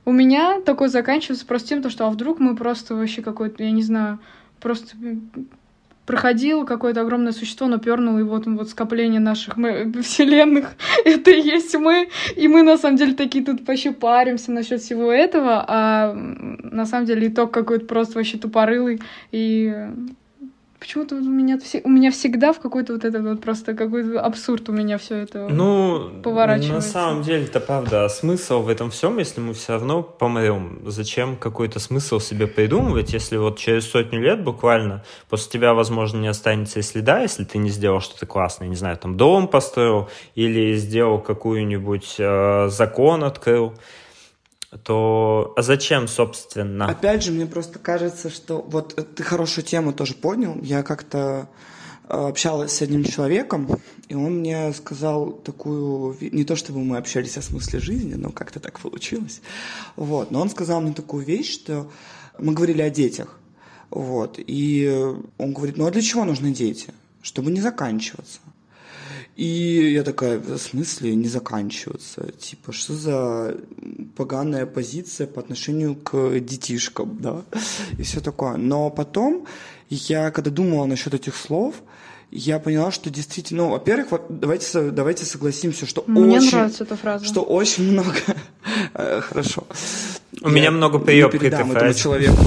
У 0.05 0.12
меня 0.12 0.61
такой 0.61 0.88
заканчивается 0.88 1.45
просто 1.45 1.69
тем, 1.69 1.83
то, 1.83 1.91
что 1.91 2.07
а 2.07 2.11
вдруг 2.11 2.38
мы 2.38 2.57
просто 2.57 2.95
вообще 2.95 3.21
какой-то, 3.23 3.62
я 3.62 3.71
не 3.71 3.83
знаю, 3.83 4.19
просто 4.61 4.97
проходил 6.09 6.65
какое-то 6.65 7.03
огромное 7.03 7.33
существо, 7.33 7.67
но 7.67 7.77
пернуло, 7.79 8.19
и 8.19 8.23
вот, 8.23 8.47
вот 8.47 8.71
скопление 8.71 9.21
наших 9.21 9.59
мы, 9.59 9.93
вселенных, 10.03 10.71
это 11.05 11.31
и 11.31 11.41
есть 11.43 11.75
мы, 11.77 12.09
и 12.35 12.49
мы 12.49 12.62
на 12.62 12.79
самом 12.79 12.97
деле 12.97 13.12
такие 13.12 13.45
тут 13.45 13.69
вообще 13.69 13.93
паримся 13.93 14.50
насчет 14.50 14.81
всего 14.81 15.12
этого, 15.12 15.62
а 15.69 16.15
на 16.15 16.87
самом 16.87 17.05
деле 17.05 17.29
итог 17.29 17.50
какой-то 17.53 17.85
просто 17.85 18.15
вообще 18.15 18.38
тупорылый, 18.38 19.03
и 19.33 19.91
Почему-то 20.80 21.16
у 21.16 21.20
меня, 21.20 21.58
у 21.82 21.88
меня 21.88 22.12
всегда 22.12 22.52
в 22.52 22.61
какой-то 22.61 22.92
вот 22.92 23.04
этот 23.04 23.23
вот 23.23 23.40
просто 23.40 23.75
какой-то 23.75 24.20
абсурд 24.20 24.68
у 24.68 24.73
меня 24.73 24.97
все 24.99 25.16
это 25.16 25.49
ну, 25.49 26.20
поворачивается. 26.23 26.75
На 26.75 26.80
самом 26.80 27.23
деле, 27.23 27.44
это 27.44 27.58
правда. 27.58 28.04
А 28.04 28.08
смысл 28.08 28.62
в 28.62 28.68
этом 28.68 28.90
всем, 28.90 29.18
если 29.18 29.40
мы 29.40 29.54
все 29.54 29.73
равно 29.73 30.02
помрем? 30.02 30.80
Зачем 30.87 31.37
какой-то 31.37 31.80
смысл 31.80 32.20
себе 32.20 32.47
придумывать, 32.47 33.12
если 33.12 33.37
вот 33.38 33.58
через 33.58 33.90
сотню 33.90 34.20
лет 34.20 34.44
буквально 34.44 35.02
после 35.28 35.50
тебя, 35.50 35.75
возможно, 35.75 36.18
не 36.18 36.28
останется 36.28 36.78
и 36.78 36.82
следа, 36.82 37.20
если 37.23 37.42
ты 37.42 37.58
не 37.58 37.70
сделал 37.70 38.00
что-то 38.00 38.26
классное, 38.26 38.68
не 38.68 38.76
знаю, 38.76 38.97
там 38.99 39.16
дом 39.16 39.49
построил 39.49 40.08
или 40.37 40.76
сделал 40.76 41.18
какую-нибудь 41.20 42.16
э, 42.18 42.68
закон 42.70 43.25
открыл 43.25 43.75
то 44.76 45.54
а 45.56 45.62
зачем, 45.62 46.08
собственно? 46.08 46.87
Опять 46.87 47.22
же, 47.22 47.32
мне 47.32 47.46
просто 47.46 47.78
кажется, 47.78 48.28
что 48.28 48.60
вот 48.60 48.94
ты 49.14 49.22
хорошую 49.22 49.64
тему 49.64 49.92
тоже 49.92 50.14
поднял. 50.14 50.58
Я 50.60 50.82
как-то 50.82 51.48
э, 52.08 52.28
общалась 52.28 52.72
с 52.72 52.82
одним 52.82 53.04
человеком, 53.04 53.68
и 54.08 54.14
он 54.14 54.40
мне 54.40 54.72
сказал 54.75 55.32
такую... 55.32 56.16
Не 56.20 56.44
то 56.44 56.54
чтобы 56.54 56.84
мы 56.84 56.98
общались 56.98 57.38
о 57.38 57.42
смысле 57.42 57.80
жизни, 57.80 58.14
но 58.14 58.30
как-то 58.30 58.60
так 58.60 58.78
получилось. 58.78 59.40
Вот. 59.96 60.30
Но 60.30 60.40
он 60.40 60.50
сказал 60.50 60.82
мне 60.82 60.92
такую 60.92 61.25
вещь, 61.25 61.50
что 61.50 61.90
мы 62.38 62.52
говорили 62.52 62.82
о 62.82 62.90
детях. 62.90 63.38
Вот. 63.88 64.34
И 64.37 65.14
он 65.38 65.54
говорит, 65.54 65.78
ну 65.78 65.87
а 65.87 65.90
для 65.90 66.02
чего 66.02 66.25
нужны 66.25 66.52
дети? 66.52 66.92
Чтобы 67.22 67.50
не 67.50 67.62
заканчиваться. 67.62 68.40
И 69.38 69.92
я 69.92 70.02
такая, 70.02 70.40
в 70.40 70.59
смысле 70.59 71.14
не 71.14 71.28
заканчиваться? 71.28 72.33
Типа, 72.40 72.73
что 72.73 72.95
за 72.95 73.57
поганая 74.16 74.66
позиция 74.66 75.28
по 75.28 75.38
отношению 75.38 75.95
к 75.95 76.40
детишкам, 76.40 77.18
да? 77.21 77.42
И 77.97 78.02
все 78.02 78.21
такое. 78.21 78.57
Но 78.57 78.90
потом 78.90 79.47
я, 79.90 80.33
когда 80.33 80.50
думала 80.50 80.87
насчет 80.87 81.14
этих 81.14 81.37
слов, 81.37 81.76
я 82.33 82.59
поняла, 82.59 82.90
что 82.90 83.11
действительно, 83.11 83.62
ну, 83.62 83.71
во-первых, 83.71 84.11
вот, 84.11 84.26
давайте, 84.28 84.90
давайте 84.90 85.25
согласимся, 85.25 85.87
что 85.87 86.02
Мне 86.09 86.38
очень, 86.38 86.57
нравится 86.57 86.83
эта 86.83 86.97
фраза. 86.97 87.25
Что 87.25 87.42
очень 87.42 87.92
много... 87.92 88.12
Э, 88.95 89.21
хорошо. 89.21 89.66
У 90.42 90.50
меня 90.50 90.71
много 90.71 90.99
приёб 90.99 91.30
к 91.30 91.42
этой 91.42 91.64
фразе. 91.64 91.99
человеку. 91.99 92.45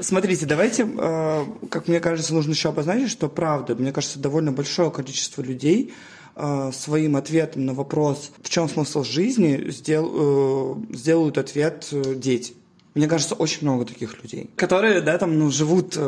Смотрите, 0.00 0.46
давайте, 0.46 0.86
э, 0.86 1.44
как 1.70 1.88
мне 1.88 2.00
кажется, 2.00 2.34
нужно 2.34 2.52
еще 2.52 2.68
обозначить, 2.68 3.10
что 3.10 3.28
правда, 3.28 3.74
мне 3.74 3.92
кажется, 3.92 4.18
довольно 4.18 4.52
большое 4.52 4.90
количество 4.90 5.42
людей 5.42 5.92
э, 6.36 6.70
своим 6.72 7.16
ответом 7.16 7.66
на 7.66 7.74
вопрос, 7.74 8.30
в 8.42 8.48
чем 8.48 8.68
смысл 8.68 9.02
жизни, 9.02 9.70
сдел, 9.70 10.84
сделают 10.90 11.38
ответ 11.38 11.88
дети. 12.16 12.54
Мне 12.94 13.08
кажется, 13.08 13.34
очень 13.34 13.58
много 13.62 13.84
таких 13.84 14.22
людей, 14.22 14.50
которые, 14.56 15.00
да, 15.00 15.18
там, 15.18 15.38
ну, 15.38 15.50
живут 15.50 15.98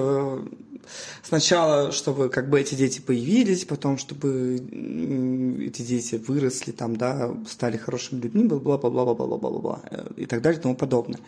сначала, 1.22 1.92
чтобы 1.92 2.28
как 2.28 2.48
бы 2.48 2.60
эти 2.60 2.74
дети 2.74 3.00
появились, 3.00 3.64
потом, 3.64 3.98
чтобы 3.98 4.56
эти 4.56 5.82
дети 5.82 6.16
выросли, 6.16 6.72
там, 6.72 6.96
да, 6.96 7.34
стали 7.48 7.76
хорошими 7.76 8.20
людьми, 8.20 8.44
бла-бла-бла-бла-бла-бла-бла, 8.44 9.82
и 10.16 10.26
так 10.26 10.42
далее 10.42 10.58
и 10.58 10.62
тому 10.62 10.74
подобное. 10.74 11.20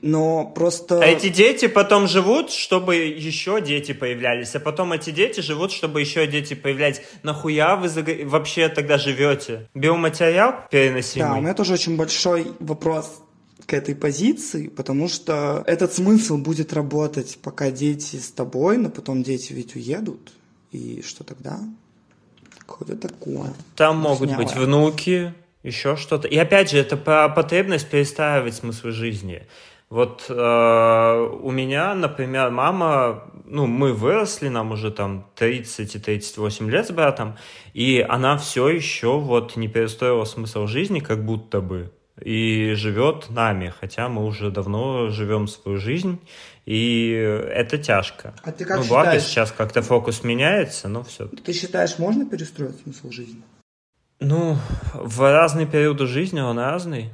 Но 0.00 0.46
просто... 0.46 1.00
А 1.00 1.04
эти 1.04 1.28
дети 1.28 1.68
потом 1.68 2.08
живут, 2.08 2.50
чтобы 2.50 2.96
еще 2.96 3.60
дети 3.60 3.92
появлялись, 3.92 4.54
а 4.54 4.60
потом 4.60 4.92
эти 4.92 5.10
дети 5.10 5.40
живут, 5.40 5.72
чтобы 5.72 6.00
еще 6.00 6.26
дети 6.26 6.54
появлялись. 6.54 7.02
Нахуя 7.22 7.76
вы 7.76 8.24
вообще 8.24 8.68
тогда 8.68 8.98
живете? 8.98 9.68
Биоматериал 9.74 10.54
переносимый? 10.70 11.28
Да, 11.28 11.34
у 11.36 11.40
меня 11.40 11.54
тоже 11.54 11.74
очень 11.74 11.96
большой 11.96 12.46
вопрос 12.58 13.22
к 13.66 13.74
этой 13.74 13.94
позиции, 13.94 14.68
потому 14.68 15.08
что 15.08 15.62
этот 15.66 15.92
смысл 15.92 16.36
будет 16.36 16.72
работать, 16.72 17.38
пока 17.42 17.70
дети 17.70 18.16
с 18.16 18.30
тобой, 18.30 18.76
но 18.76 18.90
потом 18.90 19.22
дети 19.22 19.52
ведь 19.52 19.76
уедут. 19.76 20.32
И 20.72 21.02
что 21.06 21.22
тогда? 21.22 21.60
Какое-то 22.58 22.96
такое. 22.96 23.52
Там 23.76 23.98
могут 23.98 24.28
Сняло. 24.28 24.42
быть 24.42 24.54
внуки, 24.54 25.34
еще 25.62 25.96
что-то. 25.96 26.26
И 26.28 26.36
опять 26.36 26.70
же, 26.70 26.78
это 26.78 26.96
потребность 26.96 27.88
перестраивать 27.88 28.54
смысл 28.54 28.88
жизни. 28.88 29.46
Вот 29.92 30.24
э, 30.30 31.38
у 31.42 31.50
меня, 31.50 31.94
например, 31.94 32.50
мама, 32.50 33.30
ну, 33.44 33.66
мы 33.66 33.92
выросли, 33.92 34.48
нам 34.48 34.72
уже 34.72 34.90
там 34.90 35.26
30 35.34 35.96
и 35.96 35.98
38 35.98 36.70
лет 36.70 36.86
с 36.86 36.90
братом, 36.92 37.36
и 37.74 38.00
она 38.00 38.38
все 38.38 38.70
еще 38.70 39.18
вот 39.18 39.54
не 39.56 39.68
перестроила 39.68 40.24
смысл 40.24 40.66
жизни, 40.66 41.00
как 41.00 41.26
будто 41.26 41.60
бы 41.60 41.92
и 42.18 42.72
живет 42.72 43.28
нами, 43.28 43.70
хотя 43.80 44.08
мы 44.08 44.24
уже 44.24 44.50
давно 44.50 45.10
живем 45.10 45.46
свою 45.46 45.76
жизнь, 45.76 46.20
и 46.64 47.10
это 47.10 47.76
тяжко. 47.76 48.32
А 48.44 48.50
ты 48.50 48.64
как 48.64 48.78
ну, 48.78 48.84
считаешь? 48.84 48.88
благо 48.88 49.20
сейчас 49.20 49.52
как-то 49.52 49.82
фокус 49.82 50.24
меняется, 50.24 50.88
но 50.88 51.04
все. 51.04 51.26
Ты 51.26 51.52
считаешь, 51.52 51.98
можно 51.98 52.24
перестроить 52.24 52.80
смысл 52.80 53.10
жизни? 53.10 53.42
Ну, 54.20 54.56
в 54.94 55.20
разные 55.20 55.66
периоды 55.66 56.06
жизни 56.06 56.40
он 56.40 56.58
разный. 56.58 57.10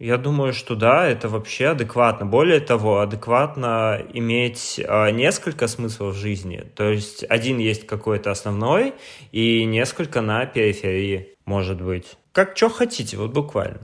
Я 0.00 0.16
думаю, 0.16 0.54
что 0.54 0.76
да, 0.76 1.06
это 1.06 1.28
вообще 1.28 1.66
адекватно. 1.66 2.24
Более 2.24 2.60
того, 2.60 3.00
адекватно 3.00 4.02
иметь 4.14 4.80
э, 4.82 5.10
несколько 5.10 5.68
смыслов 5.68 6.16
жизни. 6.16 6.64
То 6.74 6.88
есть 6.88 7.22
один 7.28 7.58
есть 7.58 7.86
какой-то 7.86 8.30
основной 8.30 8.94
и 9.30 9.66
несколько 9.66 10.22
на 10.22 10.46
периферии, 10.46 11.36
может 11.44 11.82
быть. 11.82 12.16
Как 12.32 12.56
что 12.56 12.70
хотите, 12.70 13.18
вот 13.18 13.32
буквально. 13.32 13.80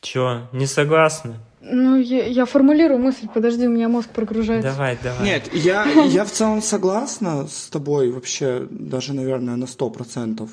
Чё, 0.00 0.48
не 0.52 0.64
согласны? 0.64 1.34
Ну, 1.60 1.96
я, 1.98 2.24
я 2.24 2.46
формулирую 2.46 2.98
мысль, 2.98 3.28
подожди, 3.32 3.66
у 3.66 3.70
меня 3.70 3.90
мозг 3.90 4.08
прогружается. 4.08 4.70
Давай, 4.70 4.98
давай. 5.02 5.22
Нет, 5.22 5.52
я, 5.52 5.84
я 5.84 6.24
в 6.24 6.30
целом 6.30 6.62
согласна 6.62 7.46
с 7.48 7.68
тобой 7.68 8.10
вообще, 8.10 8.66
даже, 8.70 9.12
наверное, 9.12 9.56
на 9.56 9.66
сто 9.66 9.90
процентов. 9.90 10.48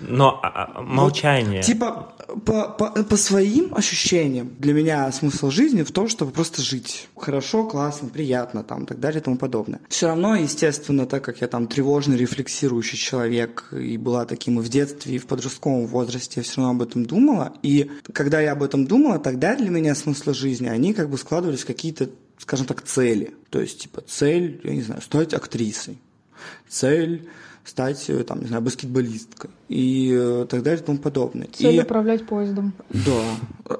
Но 0.00 0.40
а, 0.42 0.72
а 0.74 0.82
молчание. 0.82 1.58
Вот, 1.58 1.66
типа, 1.66 2.12
по, 2.44 2.68
по, 2.68 2.90
по 2.90 3.16
своим 3.16 3.74
ощущениям, 3.74 4.52
для 4.58 4.74
меня 4.74 5.10
смысл 5.12 5.50
жизни 5.50 5.82
в 5.82 5.90
том, 5.90 6.08
чтобы 6.08 6.32
просто 6.32 6.62
жить. 6.62 7.08
Хорошо, 7.16 7.64
классно, 7.64 8.08
приятно, 8.08 8.62
там, 8.62 8.86
так 8.86 9.00
далее 9.00 9.20
и 9.20 9.24
тому 9.24 9.36
подобное. 9.36 9.80
Все 9.88 10.08
равно, 10.08 10.34
естественно, 10.34 11.06
так 11.06 11.24
как 11.24 11.40
я 11.40 11.48
там 11.48 11.66
тревожный, 11.66 12.16
рефлексирующий 12.16 12.98
человек, 12.98 13.68
и 13.72 13.96
была 13.96 14.26
таким 14.26 14.60
и 14.60 14.62
в 14.62 14.68
детстве, 14.68 15.16
и 15.16 15.18
в 15.18 15.26
подростковом 15.26 15.86
возрасте, 15.86 16.40
я 16.40 16.42
все 16.42 16.60
равно 16.60 16.82
об 16.82 16.88
этом 16.88 17.06
думала. 17.06 17.54
И 17.62 17.90
когда 18.12 18.40
я 18.40 18.52
об 18.52 18.62
этом 18.62 18.86
думала, 18.86 19.18
тогда 19.18 19.56
для 19.56 19.70
меня 19.70 19.94
смысл 19.94 20.32
жизни, 20.32 20.68
они 20.68 20.92
как 20.92 21.08
бы 21.08 21.16
складывались 21.16 21.62
в 21.62 21.66
какие-то, 21.66 22.10
скажем 22.38 22.66
так, 22.66 22.82
цели. 22.82 23.34
То 23.50 23.60
есть, 23.60 23.82
типа, 23.82 24.02
цель, 24.06 24.60
я 24.64 24.74
не 24.74 24.82
знаю, 24.82 25.00
стать 25.00 25.32
актрисой. 25.32 25.98
Цель 26.68 27.28
стать, 27.66 28.08
э, 28.08 28.24
там, 28.24 28.40
не 28.40 28.46
знаю, 28.46 28.62
баскетболисткой 28.62 29.50
и 29.68 30.14
э, 30.16 30.46
так 30.48 30.62
далее 30.62 30.80
и 30.80 30.84
тому 30.84 30.98
подобное. 30.98 31.48
Цель 31.52 31.76
и... 31.76 31.80
управлять 31.80 32.26
поездом. 32.26 32.72
Да. 32.90 33.76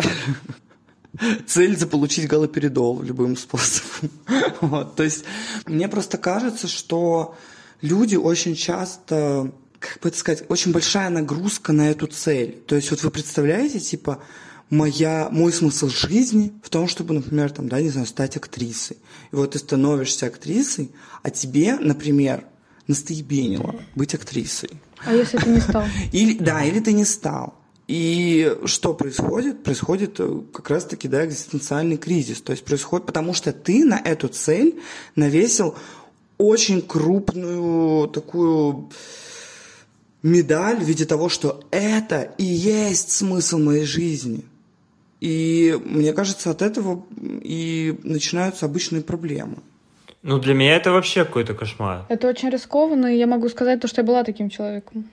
Цель 1.46 1.76
заполучить 1.78 2.28
галоперидол 2.28 3.00
любым 3.02 3.36
способом. 3.36 4.10
вот. 4.60 4.96
То 4.96 5.02
есть 5.04 5.24
мне 5.66 5.88
просто 5.88 6.18
кажется, 6.18 6.68
что 6.68 7.36
люди 7.80 8.16
очень 8.16 8.54
часто, 8.54 9.52
как 9.78 10.02
бы 10.02 10.08
это 10.08 10.18
сказать, 10.18 10.44
очень 10.48 10.72
большая 10.72 11.08
нагрузка 11.08 11.72
на 11.72 11.88
эту 11.88 12.06
цель. 12.06 12.58
То 12.66 12.74
есть 12.76 12.90
вот 12.90 13.02
вы 13.02 13.10
представляете, 13.10 13.78
типа, 13.80 14.20
моя, 14.68 15.28
мой 15.30 15.52
смысл 15.52 15.88
жизни 15.88 16.52
в 16.62 16.70
том, 16.70 16.88
чтобы, 16.88 17.14
например, 17.14 17.50
там, 17.50 17.68
да, 17.68 17.80
не 17.80 17.90
знаю, 17.90 18.06
стать 18.06 18.36
актрисой. 18.36 18.96
И 19.32 19.36
вот 19.36 19.52
ты 19.52 19.58
становишься 19.58 20.26
актрисой, 20.26 20.90
а 21.22 21.30
тебе, 21.30 21.76
например, 21.76 22.44
настоебенило 22.88 23.74
быть 23.94 24.14
актрисой. 24.14 24.70
А 25.04 25.14
если 25.14 25.38
ты 25.38 25.50
не 25.50 25.60
стал? 25.60 25.84
Или, 26.12 26.38
да, 26.38 26.64
или 26.64 26.80
ты 26.80 26.92
не 26.92 27.04
стал. 27.04 27.54
И 27.86 28.56
что 28.64 28.94
происходит? 28.94 29.62
Происходит 29.62 30.18
э, 30.18 30.40
как 30.52 30.70
раз-таки, 30.70 31.06
да, 31.06 31.24
экзистенциальный 31.24 31.96
кризис. 31.96 32.40
То 32.40 32.52
есть 32.52 32.64
происходит, 32.64 33.06
потому 33.06 33.32
что 33.32 33.52
ты 33.52 33.84
на 33.84 33.98
эту 33.98 34.28
цель 34.28 34.80
навесил 35.14 35.76
очень 36.38 36.82
крупную 36.82 38.08
такую 38.08 38.90
медаль 40.22 40.78
в 40.78 40.84
виде 40.84 41.04
того, 41.04 41.28
что 41.28 41.64
это 41.70 42.34
и 42.38 42.44
есть 42.44 43.12
смысл 43.12 43.58
моей 43.58 43.84
жизни. 43.84 44.44
И 45.20 45.78
мне 45.84 46.12
кажется, 46.12 46.50
от 46.50 46.62
этого 46.62 47.06
и 47.20 47.98
начинаются 48.02 48.66
обычные 48.66 49.02
проблемы. 49.02 49.58
Ну, 50.26 50.40
для 50.40 50.54
меня 50.54 50.74
это 50.74 50.90
вообще 50.90 51.24
какой-то 51.24 51.54
кошмар. 51.54 52.04
Это 52.08 52.26
очень 52.26 52.50
рискованно, 52.50 53.14
и 53.14 53.16
я 53.16 53.28
могу 53.28 53.48
сказать 53.48 53.80
то, 53.80 53.86
что 53.86 54.00
я 54.00 54.06
была 54.06 54.24
таким 54.24 54.50
человеком. 54.50 55.08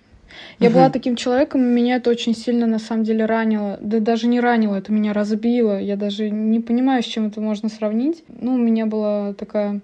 Я 0.58 0.70
угу. 0.70 0.77
была 0.77 0.89
таким 0.89 1.15
человеком, 1.15 1.62
и 1.62 1.65
меня 1.65 1.98
это 1.98 2.10
очень 2.10 2.36
сильно 2.36 2.65
на 2.65 2.79
самом 2.79 3.03
деле 3.03 3.25
ранило. 3.25 3.77
Да 3.79 4.00
даже 4.00 4.25
не 4.25 4.39
ранило, 4.39 4.75
это 4.75 4.91
меня 4.91 5.13
разбило. 5.13 5.79
Я 5.79 5.98
даже 5.98 6.32
не 6.32 6.60
понимаю, 6.60 7.03
с 7.03 7.05
чем 7.05 7.27
это 7.27 7.41
можно 7.41 7.70
сравнить. 7.70 8.24
Ну, 8.27 8.55
у 8.55 8.58
меня 8.58 8.88
была 8.88 9.36
такая 9.36 9.82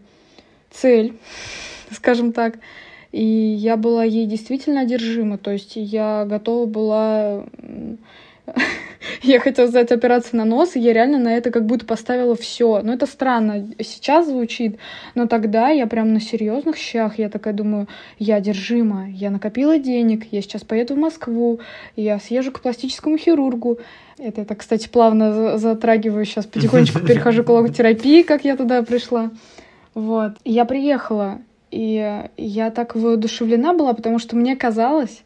цель, 0.71 1.13
скажем 1.91 2.33
так. 2.33 2.57
И 3.11 3.23
я 3.23 3.77
была 3.77 4.03
ей 4.03 4.25
действительно 4.25 4.81
одержима. 4.81 5.37
То 5.37 5.51
есть 5.51 5.73
я 5.75 6.25
готова 6.25 6.65
была 6.65 7.45
я 9.21 9.39
хотела 9.39 9.67
сделать 9.67 9.91
операцию 9.91 10.37
на 10.37 10.45
нос, 10.45 10.75
и 10.75 10.79
я 10.79 10.93
реально 10.93 11.17
на 11.17 11.35
это 11.35 11.51
как 11.51 11.65
будто 11.65 11.85
поставила 11.85 12.35
все. 12.35 12.81
Ну, 12.81 12.93
это 12.93 13.05
странно 13.05 13.67
сейчас 13.79 14.27
звучит, 14.27 14.77
но 15.15 15.27
тогда 15.27 15.69
я 15.69 15.87
прям 15.87 16.13
на 16.13 16.21
серьезных 16.21 16.77
щах, 16.77 17.19
я 17.19 17.29
такая 17.29 17.53
думаю, 17.53 17.87
я 18.17 18.35
одержима, 18.35 19.09
я 19.09 19.29
накопила 19.29 19.77
денег, 19.77 20.25
я 20.31 20.41
сейчас 20.41 20.63
поеду 20.63 20.95
в 20.95 20.97
Москву, 20.97 21.59
я 21.95 22.19
съезжу 22.19 22.51
к 22.51 22.61
пластическому 22.61 23.17
хирургу. 23.17 23.79
Это, 24.17 24.41
это 24.41 24.55
кстати, 24.55 24.87
плавно 24.89 25.57
затрагиваю 25.57 26.25
сейчас, 26.25 26.45
потихонечку 26.45 26.99
перехожу 27.05 27.43
к 27.43 27.49
логотерапии, 27.49 28.23
как 28.23 28.43
я 28.43 28.55
туда 28.55 28.83
пришла. 28.83 29.31
Вот. 29.93 30.33
Я 30.45 30.65
приехала, 30.65 31.39
и 31.71 32.23
я 32.37 32.71
так 32.71 32.95
воодушевлена 32.95 33.73
была, 33.73 33.93
потому 33.93 34.19
что 34.19 34.35
мне 34.35 34.55
казалось, 34.55 35.23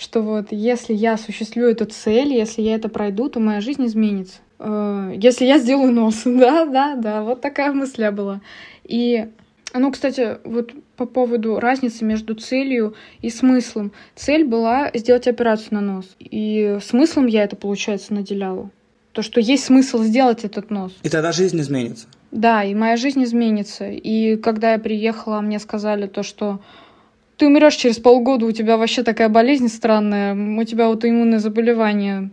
что 0.00 0.22
вот 0.22 0.46
если 0.50 0.94
я 0.94 1.14
осуществлю 1.14 1.68
эту 1.68 1.84
цель, 1.84 2.32
если 2.32 2.62
я 2.62 2.74
это 2.74 2.88
пройду, 2.88 3.28
то 3.28 3.38
моя 3.38 3.60
жизнь 3.60 3.84
изменится. 3.86 4.38
Э, 4.58 5.12
если 5.14 5.44
я 5.44 5.58
сделаю 5.58 5.92
нос, 5.92 6.22
да, 6.24 6.64
да, 6.64 6.94
да, 6.94 7.22
вот 7.22 7.42
такая 7.42 7.72
мысль 7.72 8.08
была. 8.10 8.40
И, 8.84 9.28
ну, 9.74 9.92
кстати, 9.92 10.38
вот 10.44 10.72
по 10.96 11.04
поводу 11.04 11.60
разницы 11.60 12.04
между 12.04 12.34
целью 12.34 12.94
и 13.20 13.28
смыслом. 13.28 13.92
Цель 14.16 14.44
была 14.44 14.90
сделать 14.94 15.28
операцию 15.28 15.74
на 15.74 15.80
нос, 15.80 16.16
и 16.18 16.78
смыслом 16.82 17.26
я 17.26 17.44
это, 17.44 17.56
получается, 17.56 18.14
наделяла. 18.14 18.70
То, 19.12 19.22
что 19.22 19.40
есть 19.40 19.64
смысл 19.64 20.02
сделать 20.02 20.44
этот 20.44 20.70
нос. 20.70 20.96
И 21.02 21.10
тогда 21.10 21.32
жизнь 21.32 21.60
изменится. 21.60 22.06
Да, 22.30 22.64
и 22.64 22.74
моя 22.74 22.96
жизнь 22.96 23.22
изменится. 23.24 23.90
И 23.90 24.36
когда 24.36 24.72
я 24.72 24.78
приехала, 24.78 25.40
мне 25.40 25.58
сказали 25.58 26.06
то, 26.06 26.22
что 26.22 26.60
ты 27.40 27.46
умрешь 27.46 27.76
через 27.76 27.96
полгода, 27.96 28.44
у 28.44 28.52
тебя 28.52 28.76
вообще 28.76 29.02
такая 29.02 29.30
болезнь 29.30 29.68
странная, 29.68 30.34
у 30.34 30.64
тебя 30.64 30.86
аутоиммунное 30.86 31.38
заболевание. 31.38 32.28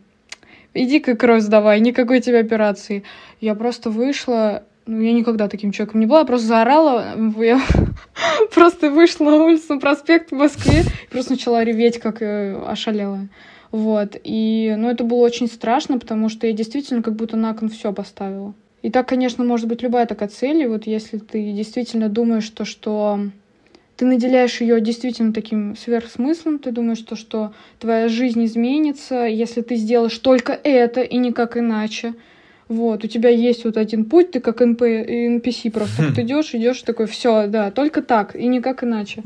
Иди-ка 0.73 1.15
кровь 1.15 1.43
сдавай, 1.43 1.79
никакой 1.79 2.19
тебе 2.19 2.39
операции. 2.39 3.03
Я 3.39 3.55
просто 3.55 3.89
вышла, 3.89 4.65
ну, 4.85 4.99
я 4.99 5.13
никогда 5.13 5.47
таким 5.47 5.71
человеком 5.71 6.01
не 6.01 6.07
была, 6.07 6.19
я 6.19 6.25
просто 6.25 6.47
заорала, 6.47 7.05
я 7.37 7.61
просто 8.53 8.91
вышла 8.91 9.23
на 9.23 9.45
улицу, 9.45 9.75
на 9.75 9.79
проспект 9.79 10.31
в 10.31 10.35
Москве, 10.35 10.83
просто 11.09 11.31
начала 11.31 11.63
реветь, 11.63 11.99
как 11.99 12.21
э, 12.21 12.61
ошалелая. 12.67 13.29
Вот, 13.71 14.17
и, 14.21 14.75
ну, 14.77 14.89
это 14.89 15.05
было 15.05 15.19
очень 15.19 15.47
страшно, 15.47 15.99
потому 15.99 16.27
что 16.27 16.47
я 16.47 16.53
действительно 16.53 17.01
как 17.01 17.15
будто 17.15 17.37
на 17.37 17.53
кон 17.53 17.69
все 17.69 17.93
поставила. 17.93 18.53
И 18.81 18.91
так, 18.91 19.07
конечно, 19.07 19.45
может 19.45 19.69
быть 19.69 19.81
любая 19.81 20.05
такая 20.05 20.27
цель, 20.27 20.63
и 20.63 20.67
вот 20.67 20.85
если 20.85 21.17
ты 21.17 21.53
действительно 21.53 22.09
думаешь, 22.09 22.49
то, 22.49 22.65
что 22.65 23.21
ты 23.97 24.05
наделяешь 24.05 24.61
ее 24.61 24.79
действительно 24.79 25.33
таким 25.33 25.75
сверхсмыслом, 25.75 26.59
ты 26.59 26.71
думаешь, 26.71 27.01
то, 27.01 27.15
что 27.15 27.53
твоя 27.79 28.07
жизнь 28.07 28.45
изменится, 28.45 29.25
если 29.25 29.61
ты 29.61 29.75
сделаешь 29.75 30.17
только 30.19 30.53
это 30.53 31.01
и 31.01 31.17
никак 31.17 31.57
иначе. 31.57 32.13
Вот, 32.67 33.03
у 33.03 33.07
тебя 33.07 33.29
есть 33.29 33.65
вот 33.65 33.75
один 33.77 34.05
путь, 34.05 34.31
ты 34.31 34.39
как 34.39 34.59
НП, 34.59 34.81
NPC 34.81 35.71
просто 35.71 36.03
вот 36.03 36.19
идешь, 36.19 36.53
идешь 36.53 36.81
такой, 36.83 37.07
все, 37.07 37.47
да, 37.47 37.71
только 37.71 38.01
так 38.01 38.35
и 38.35 38.45
никак 38.47 38.83
иначе. 38.83 39.23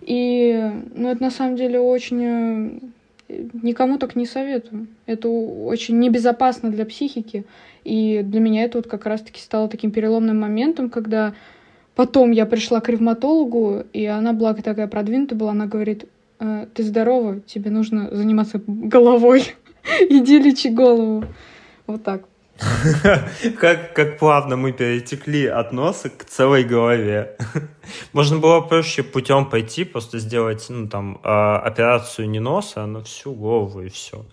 И, 0.00 0.70
ну, 0.94 1.10
это 1.10 1.22
на 1.22 1.30
самом 1.32 1.56
деле 1.56 1.80
очень 1.80 2.80
э, 3.28 3.44
никому 3.60 3.98
так 3.98 4.14
не 4.14 4.24
советую. 4.24 4.86
Это 5.06 5.28
очень 5.28 5.98
небезопасно 5.98 6.70
для 6.70 6.86
психики. 6.86 7.44
И 7.82 8.22
для 8.22 8.38
меня 8.38 8.62
это 8.62 8.78
вот 8.78 8.86
как 8.86 9.04
раз-таки 9.04 9.40
стало 9.40 9.68
таким 9.68 9.90
переломным 9.90 10.38
моментом, 10.38 10.90
когда 10.90 11.34
Потом 11.96 12.30
я 12.30 12.44
пришла 12.44 12.80
к 12.80 12.90
ревматологу, 12.90 13.84
и 13.94 14.04
она, 14.04 14.34
благо 14.34 14.62
такая 14.62 14.86
продвинутая 14.86 15.38
была, 15.38 15.52
она 15.52 15.66
говорит, 15.66 16.04
«Э, 16.38 16.66
ты 16.74 16.82
здорова, 16.82 17.40
тебе 17.40 17.70
нужно 17.70 18.14
заниматься 18.14 18.60
головой, 18.66 19.54
иди 20.00 20.38
лечи 20.38 20.68
голову. 20.68 21.24
Вот 21.86 22.04
так. 22.04 22.24
Как, 23.60 23.94
как 23.94 24.18
плавно 24.18 24.56
мы 24.56 24.72
перетекли 24.72 25.46
от 25.46 25.72
носа 25.72 26.08
к 26.08 26.24
целой 26.24 26.64
голове. 26.64 27.36
Можно 28.14 28.38
было 28.38 28.60
проще 28.62 29.02
путем 29.02 29.44
пойти, 29.44 29.84
просто 29.84 30.18
сделать 30.18 30.64
ну, 30.70 30.88
там, 30.88 31.20
а, 31.22 31.58
операцию 31.58 32.30
не 32.30 32.40
носа, 32.40 32.84
а 32.84 32.86
на 32.86 33.02
всю 33.02 33.34
голову 33.34 33.82
и 33.82 33.88
все. 33.88 34.24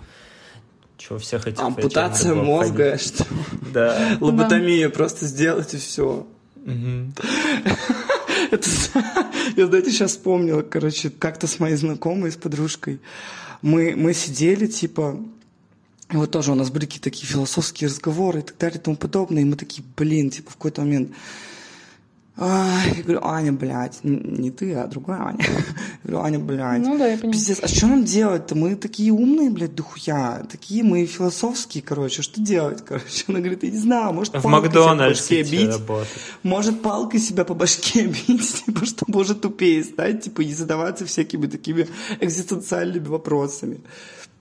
Чего 0.98 1.20
всех 1.20 1.48
этих 1.48 1.62
Ампутация 1.62 2.34
мозга, 2.34 2.98
что? 2.98 3.26
Да. 3.74 4.18
Лоботомия, 4.22 4.90
просто 4.90 5.26
сделать 5.26 5.74
и 5.74 5.78
все. 5.78 6.26
Это, 8.52 8.70
я, 9.56 9.68
знаете, 9.68 9.92
сейчас 9.92 10.12
вспомнила, 10.12 10.62
короче, 10.62 11.10
как-то 11.10 11.48
с 11.48 11.60
моей 11.60 11.76
знакомой, 11.76 12.32
с 12.32 12.36
подружкой. 12.36 13.00
Мы, 13.62 13.96
мы 13.96 14.14
сидели, 14.14 14.68
типа, 14.68 15.20
вот 16.10 16.32
тоже 16.32 16.52
у 16.52 16.56
нас 16.56 16.70
были 16.70 16.86
какие-то 16.86 17.06
такие 17.06 17.26
философские 17.26 17.90
разговоры 17.90 18.40
и 18.40 18.44
так 18.44 18.58
далее 18.58 18.80
и 18.80 18.82
тому 18.82 18.96
подобное. 18.96 19.42
И 19.42 19.46
мы 19.46 19.56
такие, 19.56 19.84
блин, 19.98 20.30
типа, 20.30 20.52
в 20.52 20.56
какой-то 20.56 20.82
момент 20.82 21.12
а, 22.36 22.82
я 22.96 23.04
говорю, 23.04 23.24
Аня, 23.24 23.54
блядь, 23.54 24.00
не 24.04 24.50
ты, 24.50 24.74
а 24.74 24.88
другая 24.88 25.22
Аня. 25.22 25.40
Я 26.04 26.10
говорю, 26.10 26.26
Аня, 26.26 26.40
блядь. 26.40 26.82
Ну 26.82 26.98
да, 26.98 27.08
я 27.08 27.18
понимаю. 27.18 27.32
Пиздец, 27.34 27.60
а 27.62 27.68
что 27.68 27.88
нам 27.88 28.04
делать-то? 28.04 28.56
Мы 28.56 28.76
такие 28.76 29.14
умные, 29.14 29.52
блядь, 29.52 29.76
дохуя. 29.76 30.44
Такие 30.52 30.84
мы 30.84 31.06
философские, 31.06 31.84
короче. 31.84 32.24
Что 32.24 32.42
делать, 32.42 32.84
короче? 32.88 33.26
Она 33.28 33.40
говорит, 33.40 33.64
я 33.64 33.70
не 33.70 33.78
знаю, 33.78 34.14
может, 34.14 34.34
В 34.34 34.46
Макдональдсе 34.46 35.46
себя 35.46 35.68
бить. 35.68 35.82
Может, 36.42 36.82
палкой 36.82 37.20
себя 37.20 37.46
по 37.46 37.54
башке 37.54 38.08
бить, 38.28 38.64
типа, 38.66 38.86
чтобы 38.86 39.20
уже 39.20 39.36
тупее 39.36 39.84
стать, 39.84 40.24
типа, 40.24 40.42
и 40.42 40.52
задаваться 40.54 41.06
всякими 41.06 41.46
такими 41.46 41.88
экзистенциальными 42.20 43.06
вопросами. 43.06 43.82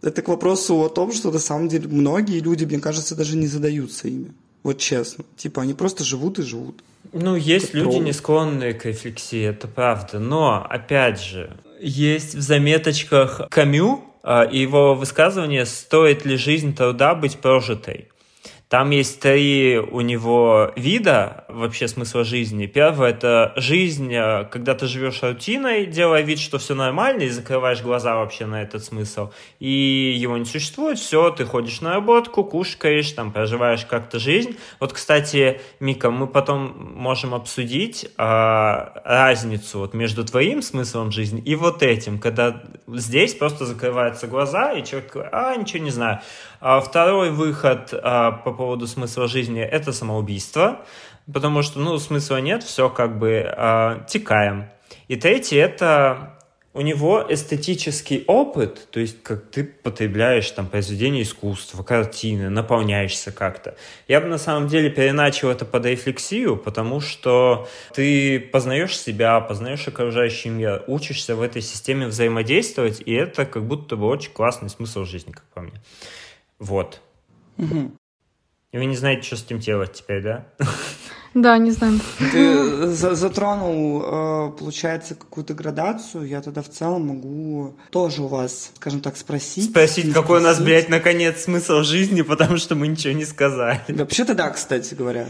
Это 0.01 0.23
к 0.23 0.29
вопросу 0.29 0.81
о 0.81 0.89
том, 0.89 1.13
что 1.13 1.31
на 1.31 1.39
самом 1.39 1.69
деле 1.69 1.89
многие 1.89 2.41
люди, 2.41 2.65
мне 2.65 2.81
кажется, 2.81 3.15
даже 3.15 3.37
не 3.37 3.47
задаются 3.47 4.09
ими. 4.09 4.33
Вот 4.63 4.79
честно. 4.79 5.25
Типа, 5.37 5.63
они 5.63 5.75
просто 5.75 6.05
живут 6.05 6.39
и 6.39 6.43
живут. 6.43 6.83
Ну, 7.13 7.37
есть 7.37 7.75
люди, 7.75 7.97
не 7.97 8.13
склонные 8.13 8.75
к 8.75 8.85
рефлексии, 8.85 9.45
это 9.45 9.69
правда. 9.69 10.19
Но, 10.19 10.65
опять 10.69 11.21
же, 11.21 11.57
есть 11.81 12.35
в 12.35 12.41
заметочках 12.41 13.43
Камю 13.51 14.05
а, 14.23 14.45
и 14.45 14.59
его 14.59 14.95
высказывание 14.95 15.67
«Стоит 15.67 16.25
ли 16.25 16.37
жизнь 16.37 16.75
труда 16.75 17.15
быть 17.15 17.39
прожитой?» 17.39 18.09
Там 18.73 18.89
есть 18.89 19.21
три 19.21 19.77
у 19.79 20.01
него 20.01 20.73
вида 20.77 21.45
вообще 21.49 21.89
смысла 21.89 22.25
жизни. 22.25 22.65
Первое— 22.65 23.11
это 23.11 23.53
жизнь, 23.57 24.11
э, 24.11 24.49
когда 24.51 24.75
ты 24.75 24.87
живешь 24.87 25.23
рутиной, 25.23 25.85
делая 25.85 26.23
вид, 26.23 26.39
что 26.39 26.57
все 26.57 26.75
нормально, 26.75 27.25
и 27.25 27.29
закрываешь 27.29 27.83
глаза 27.83 28.17
вообще 28.17 28.47
на 28.47 28.63
этот 28.63 28.83
смысл. 28.83 29.31
И 29.59 30.15
его 30.17 30.39
не 30.39 30.47
существует, 30.47 30.99
все, 30.99 31.29
ты 31.29 31.45
ходишь 31.45 31.83
на 31.83 31.93
работу, 31.93 32.31
кушаешь, 32.31 33.13
там, 33.13 33.31
проживаешь 33.31 33.85
как-то 33.85 34.19
жизнь. 34.19 34.57
Вот, 34.81 34.95
кстати, 34.95 35.61
Мика, 35.79 36.11
мы 36.11 36.27
потом 36.27 36.95
можем 36.95 37.35
обсудить 37.35 38.11
а, 38.17 39.03
разницу 39.05 39.81
вот 39.81 39.93
между 39.93 40.25
твоим 40.25 40.63
смыслом 40.63 41.13
жизни 41.13 41.43
и 41.43 41.57
вот 41.57 41.83
этим, 41.83 42.19
когда 42.19 42.63
здесь 42.89 43.35
просто 43.35 43.67
закрываются 43.67 44.27
глаза, 44.29 44.73
и 44.73 44.83
человек, 44.83 45.15
а, 45.31 45.55
ничего 45.57 45.85
не 45.85 45.91
знаю. 45.91 46.21
А 46.65 46.81
второй 46.81 47.33
выход 47.33 47.93
а, 47.93 48.31
по 48.31 48.62
поводу 48.63 48.87
смысла 48.87 49.27
жизни– 49.27 49.61
это 49.61 49.93
самоубийство, 49.93 50.85
потому 51.33 51.63
что, 51.63 51.81
ну, 51.81 51.99
смысла 51.99 52.41
нет, 52.41 52.63
все 52.63 52.89
как 52.89 53.19
бы 53.19 53.45
а, 53.45 54.05
текаем. 54.09 54.67
И 55.09 55.17
третий– 55.17 55.57
это 55.69 56.39
у 56.75 56.81
него 56.81 57.27
эстетический 57.29 58.23
опыт, 58.29 58.89
то 58.93 59.01
есть 59.01 59.21
как 59.25 59.51
ты 59.51 59.65
потребляешь 59.65 60.49
там 60.53 60.69
произведения 60.69 61.23
искусства, 61.23 61.83
картины, 61.83 62.51
наполняешься 62.51 63.33
как-то. 63.33 63.75
Я 64.07 64.21
бы 64.21 64.29
на 64.29 64.39
самом 64.39 64.69
деле 64.69 64.89
переначал 64.91 65.51
это 65.51 65.65
под 65.65 65.85
рефлексию, 65.87 66.57
потому 66.57 67.01
что 67.01 67.69
ты 67.93 68.39
познаешь 68.39 68.97
себя, 68.97 69.41
познаешь 69.41 69.89
окружающий 69.89 70.51
мир, 70.51 70.85
учишься 70.87 71.35
в 71.35 71.43
этой 71.43 71.63
системе 71.63 72.07
взаимодействовать, 72.07 73.03
и 73.05 73.13
это 73.13 73.45
как 73.45 73.65
будто 73.65 73.97
бы 73.97 74.07
очень 74.07 74.31
классный 74.31 74.71
смысл 74.71 75.05
жизни, 75.05 75.33
как 75.33 75.45
по 75.53 75.63
мне. 75.63 75.83
Вот. 76.61 77.01
Угу. 77.59 77.93
И 78.73 78.79
вы 78.79 78.87
не 78.87 78.97
знаете, 78.97 79.23
что 79.23 79.37
с 79.37 79.45
этим 79.45 79.59
делать 79.59 79.93
теперь, 79.93 80.23
да? 80.23 80.47
Да, 81.35 81.57
не 81.57 81.71
знаю. 81.71 81.99
Ты 82.31 82.89
затронул, 82.89 84.03
э, 84.03 84.53
получается, 84.59 85.15
какую-то 85.15 85.55
градацию. 85.55 86.27
Я 86.27 86.43
тогда 86.43 86.61
в 86.61 86.69
целом 86.69 87.07
могу 87.07 87.79
тоже 87.91 88.23
у 88.23 88.27
вас, 88.27 88.73
скажем 88.77 89.01
так, 89.01 89.17
спросить. 89.17 89.71
Спросить, 89.71 90.13
какой 90.13 90.41
у 90.41 90.43
нас, 90.43 90.61
блядь, 90.61 90.91
наконец 90.91 91.45
смысл 91.45 91.83
жизни, 91.83 92.21
потому 92.21 92.59
что 92.59 92.75
мы 92.75 92.87
ничего 92.87 93.15
не 93.15 93.25
сказали. 93.25 93.81
Вообще-то 93.89 94.35
да, 94.35 94.51
кстати 94.51 94.95
говоря. 94.95 95.27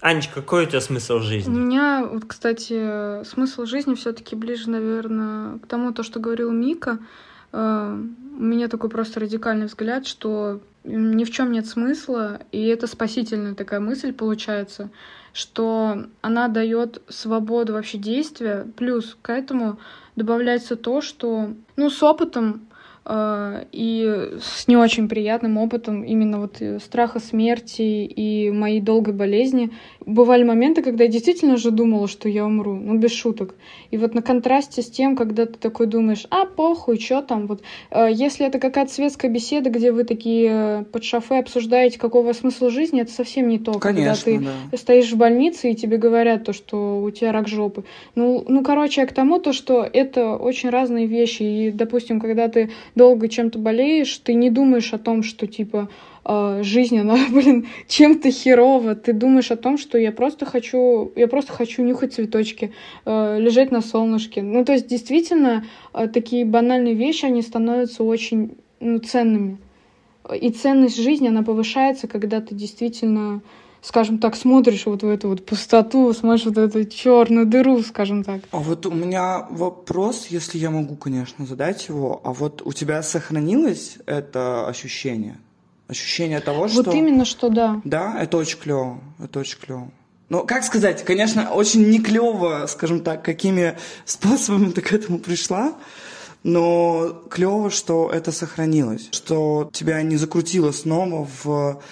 Анечка, 0.00 0.42
какой 0.42 0.64
у 0.64 0.66
тебя 0.66 0.80
смысл 0.80 1.18
жизни? 1.20 1.50
У 1.52 1.58
меня, 1.58 2.04
вот, 2.04 2.24
кстати, 2.24 3.24
смысл 3.24 3.64
жизни 3.64 3.94
все-таки 3.94 4.36
ближе, 4.36 4.70
наверное, 4.70 5.58
к 5.58 5.66
тому, 5.66 5.92
то, 5.92 6.02
что 6.04 6.20
говорил 6.20 6.50
Мика. 6.52 6.98
Э, 7.52 7.96
у 8.38 8.42
меня 8.42 8.68
такой 8.68 8.90
просто 8.90 9.20
радикальный 9.20 9.66
взгляд, 9.66 10.06
что 10.06 10.60
ни 10.84 11.24
в 11.24 11.30
чем 11.30 11.52
нет 11.52 11.66
смысла, 11.66 12.40
и 12.50 12.66
это 12.66 12.86
спасительная 12.86 13.54
такая 13.54 13.80
мысль 13.80 14.12
получается, 14.12 14.90
что 15.32 16.06
она 16.22 16.48
дает 16.48 17.02
свободу 17.08 17.74
вообще 17.74 17.98
действия, 17.98 18.66
плюс 18.76 19.16
к 19.22 19.30
этому 19.30 19.78
добавляется 20.16 20.76
то, 20.76 21.00
что 21.00 21.54
ну, 21.76 21.88
с 21.88 22.02
опытом 22.02 22.66
и 23.04 24.36
с 24.40 24.68
не 24.68 24.76
очень 24.76 25.08
приятным 25.08 25.58
опытом 25.58 26.04
именно 26.04 26.38
вот 26.38 26.56
э, 26.60 26.78
страха 26.78 27.18
смерти 27.18 27.82
и 27.82 28.50
моей 28.50 28.80
долгой 28.80 29.12
болезни. 29.12 29.70
Бывали 30.06 30.44
моменты, 30.44 30.82
когда 30.82 31.04
я 31.04 31.10
действительно 31.10 31.56
же 31.56 31.72
думала, 31.72 32.06
что 32.06 32.28
я 32.28 32.44
умру, 32.44 32.74
ну 32.74 32.96
без 32.98 33.12
шуток. 33.12 33.56
И 33.90 33.96
вот 33.96 34.14
на 34.14 34.22
контрасте 34.22 34.82
с 34.82 34.90
тем, 34.90 35.16
когда 35.16 35.46
ты 35.46 35.54
такой 35.54 35.86
думаешь, 35.86 36.26
а 36.30 36.44
похуй, 36.46 37.00
что 37.00 37.22
там, 37.22 37.48
вот 37.48 37.62
э, 37.90 38.08
если 38.12 38.46
это 38.46 38.60
какая-то 38.60 38.92
светская 38.92 39.30
беседа, 39.30 39.70
где 39.70 39.90
вы 39.90 40.04
такие 40.04 40.50
э, 40.52 40.84
под 40.84 41.02
шофе 41.02 41.40
обсуждаете, 41.40 41.98
какого 41.98 42.32
смысла 42.32 42.70
жизни, 42.70 43.02
это 43.02 43.12
совсем 43.12 43.48
не 43.48 43.58
то, 43.58 43.74
Конечно, 43.74 44.24
когда 44.24 44.46
ты 44.46 44.46
да. 44.70 44.76
стоишь 44.76 45.12
в 45.12 45.16
больнице 45.16 45.72
и 45.72 45.74
тебе 45.74 45.96
говорят 45.96 46.44
то, 46.44 46.52
что 46.52 47.02
у 47.02 47.10
тебя 47.10 47.32
рак 47.32 47.48
жопы. 47.48 47.82
Ну, 48.14 48.44
ну 48.46 48.62
короче, 48.62 49.00
я 49.00 49.06
к 49.08 49.12
тому 49.12 49.40
то, 49.40 49.52
что 49.52 49.82
это 49.82 50.36
очень 50.36 50.70
разные 50.70 51.06
вещи. 51.06 51.42
И, 51.42 51.70
допустим, 51.72 52.20
когда 52.20 52.46
ты 52.48 52.70
долго 52.94 53.28
чем-то 53.28 53.58
болеешь, 53.58 54.16
ты 54.18 54.34
не 54.34 54.50
думаешь 54.50 54.92
о 54.92 54.98
том, 54.98 55.22
что 55.22 55.46
типа 55.46 55.88
э, 56.24 56.60
жизнь, 56.62 56.98
она, 56.98 57.16
блин, 57.30 57.66
чем-то 57.88 58.30
херово. 58.30 58.94
Ты 58.94 59.12
думаешь 59.12 59.50
о 59.50 59.56
том, 59.56 59.78
что 59.78 59.98
я 59.98 60.12
просто 60.12 60.46
хочу, 60.46 61.12
я 61.16 61.28
просто 61.28 61.52
хочу 61.52 61.82
нюхать 61.82 62.14
цветочки, 62.14 62.72
э, 63.04 63.38
лежать 63.40 63.70
на 63.70 63.80
солнышке. 63.80 64.42
Ну, 64.42 64.64
то 64.64 64.72
есть, 64.72 64.86
действительно, 64.86 65.64
э, 65.94 66.08
такие 66.08 66.44
банальные 66.44 66.94
вещи, 66.94 67.24
они 67.24 67.42
становятся 67.42 68.04
очень 68.04 68.56
ну, 68.80 68.98
ценными. 68.98 69.58
И 70.40 70.50
ценность 70.50 71.02
жизни, 71.02 71.28
она 71.28 71.42
повышается, 71.42 72.06
когда 72.06 72.40
ты 72.40 72.54
действительно 72.54 73.42
скажем 73.82 74.18
так, 74.18 74.36
смотришь 74.36 74.86
вот 74.86 75.02
в 75.02 75.08
эту 75.08 75.28
вот 75.28 75.44
пустоту, 75.44 76.12
смотришь 76.14 76.46
вот 76.46 76.56
эту 76.56 76.84
черную 76.84 77.46
дыру, 77.46 77.82
скажем 77.82 78.24
так. 78.24 78.40
А 78.52 78.58
вот 78.58 78.86
у 78.86 78.92
меня 78.92 79.46
вопрос, 79.50 80.28
если 80.30 80.58
я 80.58 80.70
могу, 80.70 80.94
конечно, 80.96 81.44
задать 81.44 81.88
его. 81.88 82.20
А 82.24 82.32
вот 82.32 82.62
у 82.64 82.72
тебя 82.72 83.02
сохранилось 83.02 83.98
это 84.06 84.68
ощущение? 84.68 85.38
Ощущение 85.88 86.40
того, 86.40 86.68
что... 86.68 86.84
Вот 86.84 86.94
именно 86.94 87.24
что, 87.24 87.48
да. 87.48 87.80
Да, 87.84 88.16
это 88.18 88.36
очень 88.36 88.58
клево, 88.58 89.00
это 89.22 89.40
очень 89.40 89.58
клево. 89.58 89.90
Ну, 90.28 90.46
как 90.46 90.64
сказать, 90.64 91.04
конечно, 91.04 91.50
очень 91.50 91.90
не 91.90 92.00
клево, 92.00 92.64
скажем 92.66 93.00
так, 93.00 93.22
какими 93.22 93.76
способами 94.06 94.70
ты 94.70 94.80
к 94.80 94.92
этому 94.92 95.18
пришла, 95.18 95.74
но 96.44 97.22
клево, 97.30 97.70
что 97.70 98.10
это 98.10 98.32
сохранилось, 98.32 99.08
что 99.10 99.68
тебя 99.72 100.00
не 100.02 100.16
закрутило 100.16 100.70
снова 100.72 101.28
в 101.44 101.82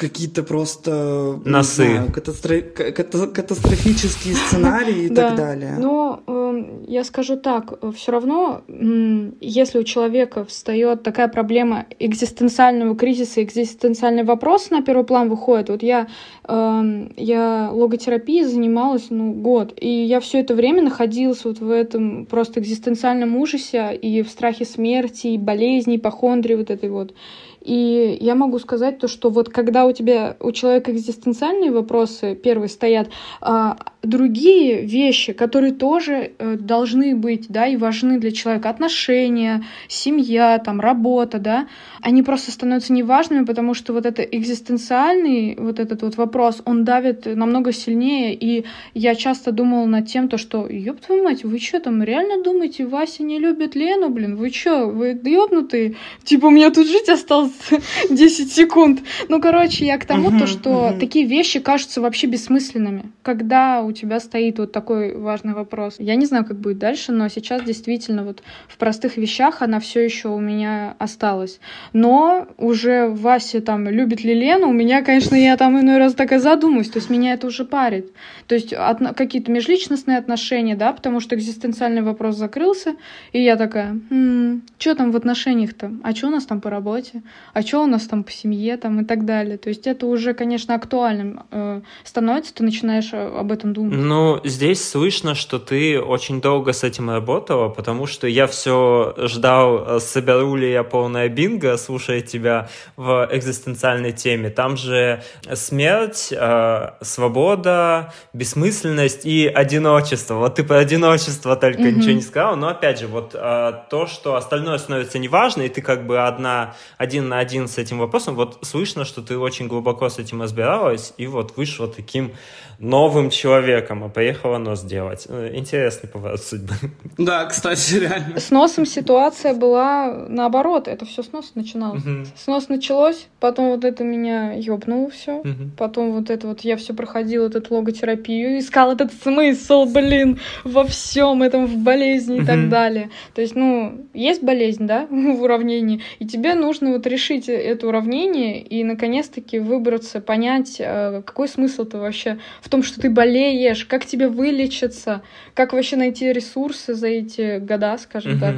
какие-то 0.00 0.42
просто 0.42 1.40
носы, 1.44 1.84
знаю, 1.84 2.12
катастро... 2.12 2.60
катастрофические 2.60 4.34
сценарии 4.46 5.04
и 5.04 5.08
так 5.14 5.36
далее. 5.36 5.76
Но 5.78 6.22
э, 6.26 6.84
я 6.88 7.04
скажу 7.04 7.36
так, 7.36 7.78
все 7.94 8.12
равно, 8.12 8.62
э, 8.66 9.32
если 9.40 9.78
у 9.78 9.82
человека 9.82 10.44
встает 10.46 11.02
такая 11.02 11.28
проблема 11.28 11.84
экзистенциального 11.98 12.96
кризиса, 12.96 13.42
экзистенциальный 13.42 14.24
вопрос 14.24 14.70
на 14.70 14.82
первый 14.82 15.04
план 15.04 15.28
выходит. 15.28 15.68
Вот 15.68 15.82
я 15.82 16.08
э, 16.48 17.08
я 17.16 17.70
логотерапией 17.70 18.44
занималась 18.44 19.08
ну 19.10 19.32
год, 19.32 19.74
и 19.78 19.88
я 19.88 20.20
все 20.20 20.40
это 20.40 20.54
время 20.54 20.82
находилась 20.82 21.44
вот 21.44 21.60
в 21.60 21.70
этом 21.70 22.24
просто 22.24 22.60
экзистенциальном 22.60 23.36
ужасе 23.36 23.94
и 23.94 24.22
в 24.22 24.30
страхе 24.30 24.64
смерти, 24.64 25.26
и 25.28 25.38
болезней, 25.38 25.96
ипохондрии 25.96 26.54
вот 26.54 26.70
этой 26.70 26.88
вот. 26.88 27.12
И 27.60 28.16
я 28.20 28.34
могу 28.34 28.58
сказать 28.58 28.98
то, 28.98 29.08
что 29.08 29.30
вот 29.30 29.48
когда 29.48 29.86
у 29.86 29.92
тебя, 29.92 30.36
у 30.40 30.52
человека 30.52 30.92
экзистенциальные 30.92 31.70
вопросы 31.72 32.34
первые 32.34 32.68
стоят, 32.68 33.08
а 33.40 33.76
другие 34.02 34.86
вещи, 34.86 35.32
которые 35.32 35.72
тоже 35.72 36.32
э, 36.38 36.56
должны 36.56 37.14
быть, 37.14 37.46
да, 37.48 37.66
и 37.66 37.76
важны 37.76 38.18
для 38.18 38.30
человека, 38.30 38.70
отношения, 38.70 39.64
семья, 39.88 40.58
там, 40.58 40.80
работа, 40.80 41.38
да, 41.38 41.68
они 42.00 42.22
просто 42.22 42.50
становятся 42.50 42.92
неважными, 42.92 43.44
потому 43.44 43.74
что 43.74 43.92
вот 43.92 44.06
это 44.06 44.22
экзистенциальный 44.22 45.56
вот 45.58 45.78
этот 45.78 46.02
вот 46.02 46.16
вопрос, 46.16 46.62
он 46.64 46.84
давит 46.84 47.26
намного 47.26 47.72
сильнее, 47.72 48.34
и 48.34 48.64
я 48.94 49.14
часто 49.14 49.52
думала 49.52 49.84
над 49.86 50.06
тем, 50.06 50.28
то, 50.28 50.38
что, 50.38 50.66
ёб 50.66 51.00
твою 51.00 51.24
мать, 51.24 51.44
вы 51.44 51.58
что 51.58 51.80
там, 51.80 52.02
реально 52.02 52.42
думаете, 52.42 52.86
Вася 52.86 53.22
не 53.22 53.38
любит 53.38 53.74
Лену, 53.74 54.08
блин, 54.08 54.36
вы 54.36 54.50
что, 54.50 54.86
вы 54.86 55.18
ёбнутые? 55.22 55.96
Типа, 56.24 56.46
у 56.46 56.50
меня 56.50 56.70
тут 56.70 56.86
жить 56.86 57.08
осталось 57.08 57.52
10 58.10 58.52
секунд. 58.52 59.00
Ну, 59.28 59.40
короче, 59.40 59.84
я 59.84 59.98
к 59.98 60.06
тому, 60.06 60.30
то, 60.38 60.46
что 60.46 60.94
такие 60.98 61.26
вещи 61.26 61.60
кажутся 61.60 62.00
вообще 62.00 62.26
бессмысленными, 62.26 63.12
когда 63.22 63.82
у 63.90 63.92
тебя 63.92 64.20
стоит 64.20 64.58
вот 64.58 64.72
такой 64.72 65.16
важный 65.16 65.52
вопрос. 65.52 65.96
Я 65.98 66.14
не 66.14 66.26
знаю, 66.26 66.44
как 66.44 66.58
будет 66.58 66.78
дальше, 66.78 67.12
но 67.12 67.28
сейчас 67.28 67.62
действительно 67.62 68.24
вот 68.24 68.42
в 68.68 68.78
простых 68.78 69.16
вещах 69.16 69.62
она 69.62 69.80
все 69.80 70.00
еще 70.04 70.28
у 70.28 70.38
меня 70.38 70.94
осталась. 70.98 71.60
Но 71.92 72.46
уже 72.56 73.08
Вася 73.08 73.60
там 73.60 73.88
любит 73.88 74.24
ли 74.24 74.34
Лену, 74.34 74.68
у 74.68 74.72
меня, 74.72 75.02
конечно, 75.02 75.34
я 75.34 75.56
там 75.56 75.78
иной 75.78 75.98
раз 75.98 76.14
такая 76.14 76.38
задумаюсь, 76.38 76.88
то 76.88 76.98
есть 76.98 77.10
меня 77.10 77.34
это 77.34 77.46
уже 77.46 77.64
парит. 77.64 78.12
То 78.46 78.54
есть 78.54 78.72
от, 78.72 78.98
какие-то 79.16 79.50
межличностные 79.50 80.18
отношения, 80.18 80.76
да, 80.76 80.92
потому 80.92 81.20
что 81.20 81.34
экзистенциальный 81.34 82.02
вопрос 82.02 82.36
закрылся, 82.36 82.94
и 83.32 83.42
я 83.42 83.56
такая, 83.56 84.00
м-м, 84.10 84.62
что 84.78 84.94
там 84.94 85.10
в 85.10 85.16
отношениях-то? 85.16 85.92
А 86.02 86.14
что 86.14 86.28
у 86.28 86.30
нас 86.30 86.46
там 86.46 86.60
по 86.60 86.70
работе? 86.70 87.22
А 87.52 87.62
что 87.62 87.82
у 87.82 87.86
нас 87.86 88.06
там 88.06 88.24
по 88.24 88.30
семье 88.30 88.76
там 88.76 89.00
и 89.00 89.04
так 89.04 89.24
далее? 89.24 89.58
То 89.58 89.68
есть 89.68 89.86
это 89.86 90.06
уже, 90.06 90.34
конечно, 90.34 90.74
актуальным 90.74 91.42
э, 91.50 91.80
становится, 92.04 92.54
ты 92.54 92.64
начинаешь 92.64 93.10
э, 93.12 93.38
об 93.40 93.52
этом 93.52 93.72
думать. 93.72 93.79
Ну, 93.88 94.40
здесь 94.44 94.88
слышно, 94.88 95.34
что 95.34 95.58
ты 95.58 96.00
очень 96.00 96.40
долго 96.40 96.72
с 96.72 96.84
этим 96.84 97.10
работала, 97.10 97.68
потому 97.68 98.06
что 98.06 98.26
я 98.26 98.46
все 98.46 99.14
ждал, 99.16 99.96
э, 99.96 100.00
соберу 100.00 100.56
ли 100.56 100.70
я 100.70 100.82
полное 100.82 101.28
бинго, 101.28 101.76
слушая 101.76 102.20
тебя 102.20 102.68
в 102.96 103.28
экзистенциальной 103.30 104.12
теме. 104.12 104.50
Там 104.50 104.76
же 104.76 105.22
смерть, 105.54 106.32
э, 106.32 106.90
свобода, 107.00 108.12
бессмысленность 108.32 109.24
и 109.24 109.46
одиночество. 109.46 110.34
Вот 110.34 110.56
ты 110.56 110.64
про 110.64 110.78
одиночество 110.78 111.56
только 111.56 111.82
mm-hmm. 111.82 111.92
ничего 111.92 112.12
не 112.12 112.22
сказал, 112.22 112.56
но 112.56 112.68
опять 112.68 113.00
же, 113.00 113.06
вот 113.06 113.34
э, 113.34 113.72
то, 113.90 114.06
что 114.06 114.36
остальное 114.36 114.78
становится 114.78 115.18
неважно, 115.18 115.62
и 115.62 115.68
ты 115.68 115.82
как 115.82 116.06
бы 116.06 116.20
одна, 116.20 116.74
один 116.98 117.28
на 117.28 117.38
один 117.38 117.68
с 117.68 117.78
этим 117.78 117.98
вопросом, 117.98 118.34
вот 118.34 118.58
слышно, 118.62 119.04
что 119.04 119.22
ты 119.22 119.38
очень 119.38 119.68
глубоко 119.68 120.08
с 120.08 120.18
этим 120.18 120.42
разбиралась, 120.42 121.14
и 121.16 121.26
вот 121.26 121.56
вышла 121.56 121.88
таким 121.88 122.32
новым 122.78 123.28
человеком, 123.30 123.69
а 123.78 124.08
поехала 124.08 124.58
нос 124.58 124.82
делать. 124.82 125.26
Э, 125.28 125.50
интересный 125.54 126.08
поворот 126.08 126.42
судьбы. 126.42 126.74
Да, 127.18 127.44
кстати, 127.46 127.94
реально. 127.94 128.40
С 128.40 128.50
носом 128.50 128.86
ситуация 128.86 129.54
была 129.54 130.26
наоборот. 130.28 130.88
Это 130.88 131.04
все 131.04 131.22
с 131.22 131.32
носа 131.32 131.50
начиналось. 131.54 132.02
Угу. 132.02 132.26
С 132.36 132.46
носа 132.46 132.66
началось, 132.70 133.28
потом 133.38 133.70
вот 133.70 133.84
это 133.84 134.04
меня 134.04 134.52
ёбнуло 134.52 135.10
все. 135.10 135.38
Угу. 135.38 135.70
Потом 135.76 136.12
вот 136.12 136.30
это 136.30 136.46
вот 136.46 136.60
я 136.60 136.76
все 136.76 136.94
проходила, 136.94 137.48
эту 137.48 137.74
логотерапию, 137.74 138.58
искала 138.58 138.92
этот 138.92 139.12
смысл, 139.12 139.84
блин, 139.86 140.40
во 140.64 140.84
всем 140.84 141.42
этом, 141.42 141.66
в 141.66 141.76
болезни 141.76 142.34
угу. 142.34 142.42
и 142.42 142.46
так 142.46 142.68
далее. 142.68 143.10
То 143.34 143.40
есть, 143.40 143.54
ну, 143.54 144.06
есть 144.14 144.42
болезнь, 144.42 144.86
да, 144.86 145.06
в 145.10 145.42
уравнении, 145.42 146.02
и 146.18 146.26
тебе 146.26 146.54
нужно 146.54 146.92
вот 146.92 147.06
решить 147.06 147.48
это 147.48 147.86
уравнение 147.86 148.60
и 148.60 148.84
наконец-таки 148.84 149.58
выбраться, 149.58 150.20
понять, 150.20 150.76
э, 150.78 151.22
какой 151.24 151.48
смысл-то 151.48 151.98
вообще 151.98 152.38
в 152.60 152.68
том, 152.68 152.82
что 152.82 153.00
ты 153.00 153.10
болеешь, 153.10 153.59
переболеешь, 153.60 153.84
как 153.84 154.06
тебе 154.06 154.28
вылечиться, 154.28 155.22
как 155.54 155.72
вообще 155.72 155.96
найти 155.96 156.32
ресурсы 156.32 156.94
за 156.94 157.08
эти 157.08 157.58
года, 157.58 157.98
скажем 157.98 158.32
Мгм. 158.32 158.40
так. 158.40 158.54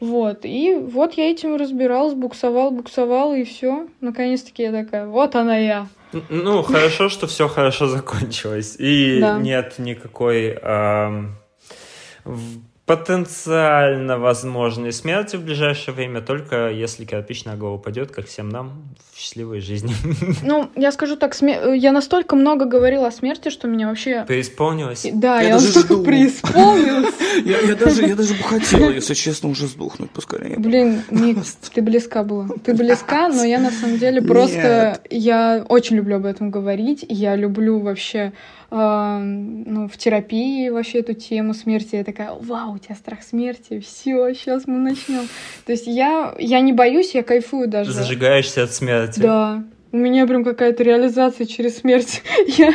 Вот, 0.00 0.40
и 0.44 0.74
вот 0.74 1.14
я 1.14 1.30
этим 1.30 1.56
разбиралась, 1.56 2.14
буксовал, 2.14 2.70
буксовал, 2.70 3.34
и 3.34 3.44
все. 3.44 3.86
Наконец-таки 4.00 4.62
я 4.62 4.72
такая, 4.72 5.06
вот 5.06 5.34
она 5.34 5.58
я. 5.58 5.88
Ну, 6.30 6.62
хорошо, 6.62 7.10
что 7.10 7.26
все 7.26 7.48
хорошо 7.48 7.86
закончилось. 7.86 8.76
И 8.78 9.20
Да. 9.20 9.38
нет 9.38 9.74
никакой 9.78 10.58
потенциально 12.90 14.18
возможной 14.18 14.92
смерти 14.92 15.36
в 15.36 15.42
ближайшее 15.44 15.94
время, 15.94 16.20
только 16.20 16.70
если 16.70 17.04
кирпич 17.04 17.44
на 17.44 17.54
голову 17.54 17.78
пойдет, 17.78 18.10
как 18.10 18.26
всем 18.26 18.48
нам 18.48 18.82
в 19.12 19.18
счастливой 19.20 19.60
жизни. 19.60 19.94
Ну, 20.42 20.68
я 20.74 20.90
скажу 20.90 21.16
так, 21.16 21.34
сме- 21.34 21.76
я 21.76 21.92
настолько 21.92 22.34
много 22.34 22.64
говорила 22.64 23.06
о 23.06 23.10
смерти, 23.12 23.50
что 23.50 23.68
меня 23.68 23.88
вообще... 23.88 24.24
Преисполнилось. 24.26 25.06
Да, 25.12 25.40
Я 25.40 25.48
я, 25.48 25.54
даже 25.54 25.66
настолько 25.66 25.94
жду. 25.94 26.04
преисполнилась. 26.04 27.14
Я, 27.44 27.60
я 27.60 27.76
даже, 27.76 28.02
я 28.06 28.16
даже 28.16 28.34
бы 28.34 28.42
хотел, 28.42 28.90
если 28.90 29.14
честно, 29.14 29.48
уже 29.50 29.66
сдохнуть 29.66 30.10
поскорее. 30.10 30.58
Блин, 30.58 31.02
Ник, 31.10 31.38
ты 31.72 31.80
близка 31.80 32.24
была. 32.24 32.48
Ты 32.64 32.74
близка, 32.74 33.28
но 33.28 33.44
я 33.44 33.60
на 33.60 33.70
самом 33.70 33.98
деле 33.98 34.20
просто... 34.20 35.00
Я 35.10 35.64
очень 35.68 35.96
люблю 35.96 36.16
об 36.16 36.26
этом 36.26 36.50
говорить. 36.50 37.06
Я 37.08 37.36
люблю 37.36 37.78
вообще 37.78 38.32
ну, 38.70 39.88
в 39.88 39.96
терапии 39.96 40.68
вообще 40.68 41.00
эту 41.00 41.14
тему 41.14 41.54
смерти. 41.54 41.96
Я 41.96 42.04
такая, 42.04 42.32
вау, 42.32 42.74
у 42.74 42.78
тебя 42.78 42.94
страх 42.94 43.22
смерти, 43.22 43.80
все, 43.80 44.32
сейчас 44.34 44.66
мы 44.66 44.78
начнем. 44.78 45.28
То 45.66 45.72
есть 45.72 45.86
я, 45.86 46.34
я 46.38 46.60
не 46.60 46.72
боюсь, 46.72 47.14
я 47.14 47.22
кайфую 47.22 47.68
даже. 47.68 47.92
Зажигаешься 47.92 48.62
от 48.62 48.72
смерти. 48.72 49.20
Да. 49.20 49.64
У 49.92 49.96
меня 49.96 50.24
прям 50.26 50.44
какая-то 50.44 50.84
реализация 50.84 51.46
через 51.46 51.78
смерть. 51.78 52.22
Я, 52.46 52.74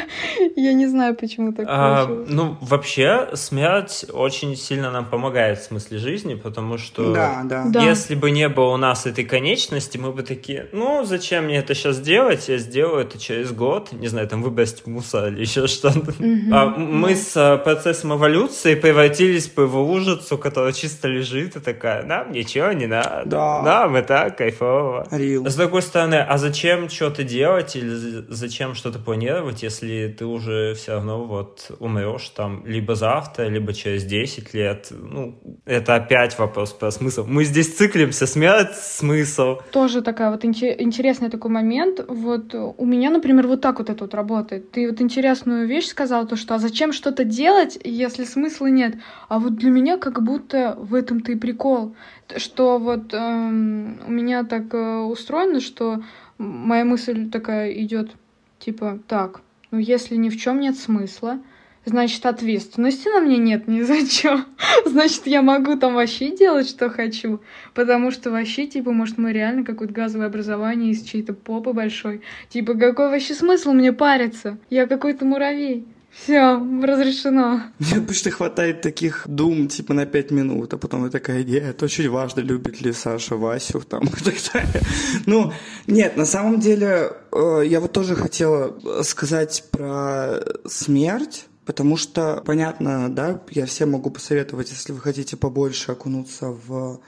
я 0.57 0.73
не 0.73 0.85
знаю, 0.87 1.15
почему 1.15 1.53
так 1.53 1.65
А, 1.69 2.05
получилось. 2.05 2.29
ну, 2.29 2.57
вообще, 2.61 3.29
смерть 3.33 4.05
очень 4.11 4.55
сильно 4.57 4.91
нам 4.91 5.05
помогает 5.05 5.59
в 5.59 5.63
смысле 5.63 5.97
жизни, 5.97 6.35
потому 6.35 6.77
что 6.77 7.13
Да, 7.13 7.41
да. 7.45 7.65
Да. 7.67 7.81
если 7.83 8.15
бы 8.15 8.31
не 8.31 8.49
было 8.49 8.73
у 8.73 8.77
нас 8.77 9.05
этой 9.05 9.23
конечности, 9.23 9.97
мы 9.97 10.11
бы 10.11 10.23
такие, 10.23 10.67
ну, 10.73 11.03
зачем 11.05 11.45
мне 11.45 11.57
это 11.57 11.73
сейчас 11.73 11.99
делать? 11.99 12.49
Я 12.49 12.57
сделаю 12.57 13.01
это 13.05 13.17
через 13.17 13.51
год, 13.53 13.91
не 13.93 14.07
знаю, 14.07 14.27
там, 14.27 14.41
выбросить 14.43 14.85
мусор 14.85 15.27
или 15.29 15.41
еще 15.41 15.67
что-то. 15.67 16.13
Мгм. 16.19 16.53
А 16.53 16.65
мы 16.77 17.15
с 17.15 17.31
а, 17.37 17.57
процессом 17.57 18.13
эволюции 18.13 18.75
превратились 18.75 19.47
бы 19.47 19.67
в 19.67 19.77
лужицу, 19.77 20.37
которая 20.37 20.73
чисто 20.73 21.07
лежит 21.07 21.55
и 21.55 21.59
такая, 21.61 22.03
нам 22.03 22.31
ничего 22.33 22.71
не 22.73 22.87
надо, 22.87 23.23
Да. 23.25 23.61
нам 23.61 23.97
и 23.97 24.01
так 24.01 24.37
кайфово. 24.37 25.07
Рил. 25.11 25.45
С 25.47 25.55
другой 25.55 25.81
стороны, 25.81 26.15
а 26.15 26.37
зачем 26.37 26.87
что-то 27.05 27.23
делать 27.23 27.75
или 27.75 28.25
зачем 28.29 28.73
что-то 28.73 28.97
планировать, 28.97 29.61
если 29.61 30.07
ты 30.17 30.25
уже 30.25 30.73
все 30.73 30.93
равно 30.93 31.25
вот 31.25 31.71
умрешь 31.79 32.29
там 32.29 32.65
либо 32.65 32.95
завтра, 32.95 33.47
либо 33.47 33.73
через 33.73 34.03
10 34.05 34.53
лет? 34.55 34.87
Ну, 34.89 35.39
это 35.65 35.95
опять 35.95 36.37
вопрос 36.39 36.73
про 36.73 36.89
смысл. 36.89 37.25
Мы 37.27 37.43
здесь 37.43 37.75
циклимся, 37.75 38.25
смерть, 38.25 38.75
смысл. 38.75 39.59
тоже 39.71 40.01
такая 40.01 40.31
вот 40.31 40.43
инте- 40.45 40.75
интересный 40.79 41.29
такой 41.29 41.51
момент. 41.51 42.03
Вот 42.07 42.55
у 42.55 42.85
меня, 42.85 43.11
например, 43.11 43.45
вот 43.47 43.61
так 43.61 43.77
вот 43.77 43.89
это 43.91 44.03
вот 44.03 44.15
работает. 44.15 44.71
Ты 44.71 44.89
вот 44.89 44.99
интересную 44.99 45.67
вещь 45.67 45.87
сказал, 45.87 46.27
то 46.27 46.35
что 46.35 46.55
а 46.55 46.59
зачем 46.59 46.91
что-то 46.91 47.23
делать, 47.23 47.77
если 47.83 48.23
смысла 48.23 48.67
нет? 48.67 48.95
А 49.29 49.37
вот 49.37 49.55
для 49.55 49.69
меня 49.69 49.97
как 49.97 50.23
будто 50.23 50.75
в 50.79 50.95
этом-то 50.95 51.31
и 51.31 51.35
прикол, 51.35 51.95
что 52.37 52.79
вот 52.79 53.13
эм, 53.13 53.99
у 54.07 54.11
меня 54.11 54.43
так 54.43 54.73
э, 54.73 54.97
устроено, 55.01 55.59
что 55.59 56.01
моя 56.37 56.85
мысль 56.85 57.29
такая 57.29 57.71
идет, 57.73 58.11
типа, 58.59 58.99
так, 59.07 59.41
ну 59.71 59.79
если 59.79 60.15
ни 60.15 60.29
в 60.29 60.37
чем 60.37 60.59
нет 60.59 60.77
смысла, 60.77 61.39
значит 61.85 62.25
ответственности 62.25 63.07
на 63.07 63.19
мне 63.19 63.37
нет 63.37 63.67
ни 63.67 63.81
за 63.81 64.05
что. 64.05 64.43
Значит, 64.85 65.27
я 65.27 65.41
могу 65.41 65.75
там 65.75 65.93
вообще 65.93 66.35
делать, 66.35 66.67
что 66.67 66.89
хочу. 66.89 67.41
Потому 67.73 68.11
что 68.11 68.31
вообще, 68.31 68.65
типа, 68.65 68.91
может, 68.91 69.17
мы 69.17 69.31
реально 69.31 69.63
какое-то 69.63 69.93
газовое 69.93 70.27
образование 70.27 70.91
из 70.91 71.03
чьей-то 71.03 71.33
попы 71.33 71.73
большой. 71.73 72.21
Типа, 72.49 72.73
какой 72.73 73.09
вообще 73.09 73.33
смысл 73.35 73.73
мне 73.73 73.93
париться? 73.93 74.57
Я 74.69 74.87
какой-то 74.87 75.25
муравей. 75.25 75.85
Все, 76.23 76.57
разрешено. 76.81 77.61
Мне 77.79 77.97
обычно 77.97 78.31
хватает 78.31 78.81
таких 78.81 79.23
дум, 79.27 79.67
типа, 79.67 79.93
на 79.93 80.05
пять 80.05 80.31
минут, 80.31 80.73
а 80.73 80.77
потом 80.77 81.03
я 81.05 81.11
такая, 81.11 81.43
нет, 81.43 81.83
очень 81.83 82.09
важно, 82.09 82.39
любит 82.39 82.81
ли 82.81 82.93
Саша 82.93 83.35
Васю, 83.35 83.81
там, 83.81 84.03
и 84.19 84.23
так 84.23 84.35
далее. 84.53 84.81
Ну, 85.25 85.51
нет, 85.87 86.15
на 86.17 86.25
самом 86.25 86.59
деле, 86.59 87.11
э, 87.31 87.63
я 87.65 87.79
вот 87.79 87.91
тоже 87.91 88.15
хотела 88.15 89.03
сказать 89.03 89.65
про 89.71 90.39
смерть, 90.65 91.47
потому 91.65 91.97
что, 91.97 92.41
понятно, 92.45 93.13
да, 93.13 93.41
я 93.51 93.65
всем 93.65 93.91
могу 93.91 94.09
посоветовать, 94.09 94.71
если 94.71 94.93
вы 94.93 95.01
хотите 95.01 95.35
побольше 95.35 95.91
окунуться 95.91 96.47
в 96.47 97.01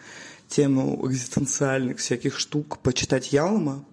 тему 0.47 0.99
экзистенциальных 1.07 1.99
всяких 1.99 2.37
штук, 2.37 2.79
почитать 2.79 3.31
Ялма. 3.31 3.83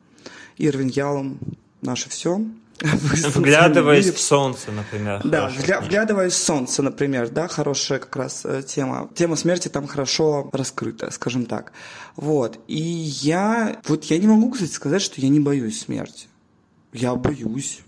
Ирвин 0.57 0.89
Ялом 0.89 1.39
наше 1.83 2.09
все. 2.11 2.41
Вглядываясь 2.81 4.13
в 4.13 4.21
солнце, 4.21 4.73
например. 4.73 5.21
Да, 5.25 5.49
вгля- 5.49 5.81
вглядываясь 5.81 6.33
в 6.33 6.39
солнце, 6.39 6.83
например, 6.83 7.29
да, 7.31 7.49
хорошая 7.49 7.99
как 7.99 8.17
раз 8.17 8.43
э, 8.45 8.63
тема. 8.63 9.09
Тема 9.15 9.37
смерти 9.37 9.69
там 9.69 9.87
хорошо 9.87 10.51
раскрыта, 10.53 11.11
скажем 11.11 11.47
так. 11.47 11.73
Вот. 12.17 12.59
И 12.67 12.79
я, 12.79 13.81
вот 13.87 14.05
я 14.05 14.19
не 14.19 14.27
могу, 14.27 14.51
кстати, 14.51 14.73
сказать, 14.73 15.03
что 15.03 15.21
я 15.21 15.29
не 15.29 15.41
боюсь 15.41 15.81
смерти. 15.81 16.27
Я 16.93 17.15
боюсь. 17.15 17.81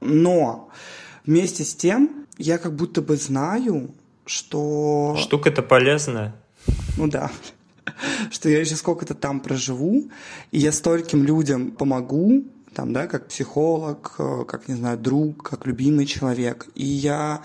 Но 0.00 0.68
вместе 1.24 1.64
с 1.64 1.74
тем 1.74 2.26
я 2.38 2.58
как 2.58 2.74
будто 2.74 3.02
бы 3.02 3.16
знаю, 3.16 3.94
что... 4.26 5.16
Штука-то 5.18 5.62
полезная. 5.62 6.34
Ну 6.96 7.08
да. 7.08 7.30
Что 8.30 8.48
я 8.48 8.60
еще 8.60 8.76
сколько-то 8.76 9.14
там 9.14 9.40
проживу, 9.40 10.10
и 10.50 10.58
я 10.58 10.72
стольким 10.72 11.22
людям 11.22 11.70
помогу, 11.70 12.44
там, 12.74 12.92
да, 12.92 13.06
как 13.06 13.28
психолог, 13.28 14.14
э, 14.18 14.44
как, 14.46 14.68
не 14.68 14.74
знаю, 14.74 14.98
друг, 14.98 15.48
как 15.50 15.66
любимый 15.66 16.06
человек. 16.06 16.66
И 16.74 16.84
я, 16.84 17.42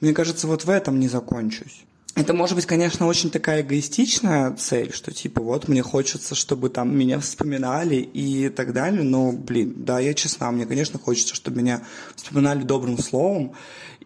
мне 0.00 0.12
кажется, 0.12 0.46
вот 0.46 0.64
в 0.64 0.70
этом 0.70 1.00
не 1.00 1.08
закончусь. 1.08 1.86
Это 2.16 2.32
может 2.32 2.56
быть, 2.56 2.64
конечно, 2.64 3.06
очень 3.06 3.30
такая 3.30 3.60
эгоистичная 3.60 4.56
цель, 4.56 4.90
что 4.90 5.12
типа 5.12 5.42
вот 5.42 5.68
мне 5.68 5.82
хочется, 5.82 6.34
чтобы 6.34 6.70
там 6.70 6.96
меня 6.96 7.20
вспоминали 7.20 7.96
и 7.96 8.48
так 8.48 8.72
далее, 8.72 9.02
но, 9.02 9.32
блин, 9.32 9.74
да, 9.76 10.00
я 10.00 10.14
честна, 10.14 10.50
мне, 10.50 10.64
конечно, 10.64 10.98
хочется, 10.98 11.34
чтобы 11.34 11.58
меня 11.58 11.82
вспоминали 12.14 12.62
добрым 12.62 12.96
словом, 12.96 13.52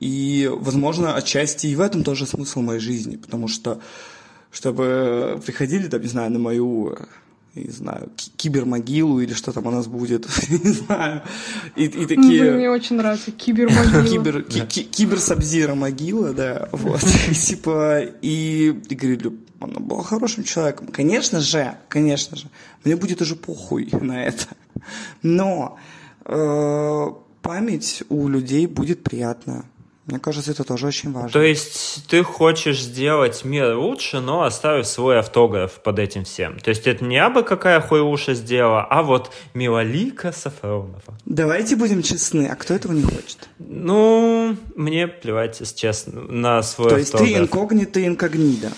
и, 0.01 0.51
возможно, 0.53 1.15
отчасти 1.15 1.69
и 1.69 1.77
в 1.77 1.81
этом 1.81 2.03
тоже 2.03 2.27
смысл 2.27 2.63
моей 2.63 2.81
жизни, 2.81 3.15
потому 3.15 3.47
что 3.47 3.81
чтобы 4.51 5.41
приходили, 5.47 5.87
там, 5.87 6.03
не 6.03 6.09
знаю, 6.09 6.33
на 6.33 6.41
мою 6.41 6.99
не 7.55 7.71
знаю, 7.71 8.11
ки- 8.17 8.31
кибермогилу 8.37 9.21
или 9.21 9.33
что 9.33 9.53
там 9.53 9.67
у 9.67 9.71
нас 9.71 9.87
будет, 9.87 10.27
не 10.49 10.71
знаю, 10.71 11.23
и, 11.77 11.85
и 11.85 11.89
Блин, 11.89 12.09
такие... 12.09 12.53
мне 12.53 12.71
очень 12.71 12.97
нравится 12.97 13.33
кибермогила. 13.33 14.05
Кибер, 14.05 14.43
ки- 14.43 14.67
ки- 14.67 14.85
киберсабзира 14.85 15.75
могила, 15.75 16.33
да, 16.33 16.69
вот, 16.73 17.03
и, 17.03 17.35
типа, 17.35 18.01
и, 18.23 18.75
и 18.89 18.95
говорили, 18.95 19.33
она 19.61 19.81
была 19.81 20.03
хорошим 20.03 20.45
человеком. 20.45 20.89
Конечно 20.89 21.41
же, 21.41 21.77
конечно 21.89 22.37
же, 22.37 22.47
мне 22.85 22.97
будет 22.97 23.21
уже 23.21 23.37
похуй 23.37 23.89
на 23.93 24.25
это, 24.25 24.47
но 25.23 25.77
э, 26.25 27.07
память 27.43 28.03
у 28.09 28.29
людей 28.29 28.67
будет 28.67 29.03
приятная. 29.03 29.65
Мне 30.11 30.19
кажется, 30.19 30.51
это 30.51 30.65
тоже 30.65 30.89
очень 30.89 31.13
важно. 31.13 31.31
То 31.31 31.41
есть 31.41 32.05
ты 32.09 32.25
хочешь 32.25 32.81
сделать 32.81 33.45
мир 33.45 33.77
лучше, 33.77 34.21
но 34.21 34.43
оставив 34.43 34.87
свой 34.87 35.21
автограф 35.21 35.81
под 35.83 36.01
этим 36.01 36.25
всем. 36.25 36.59
То 36.59 36.71
есть 36.71 36.87
это 36.89 37.05
не 37.05 37.17
абы 37.17 37.45
какая 37.45 37.81
хуйуша 37.81 38.35
сделала, 38.35 38.83
а 38.83 39.03
вот 39.05 39.31
Милолика 39.55 40.33
Сафронова. 40.33 41.01
Давайте 41.27 41.77
будем 41.77 42.03
честны, 42.03 42.49
а 42.51 42.57
кто 42.57 42.75
этого 42.75 42.93
не 42.93 43.03
хочет? 43.03 43.49
Ну, 43.59 44.57
мне 44.75 45.07
плевать, 45.07 45.61
если 45.61 45.77
честно, 45.77 46.23
на 46.23 46.63
свой 46.63 46.91
То 46.91 46.97
есть 46.97 47.13
ты 47.13 47.19
автограф. 47.19 47.43
инкогнито 47.43 48.07
инкогнида. 48.07 48.73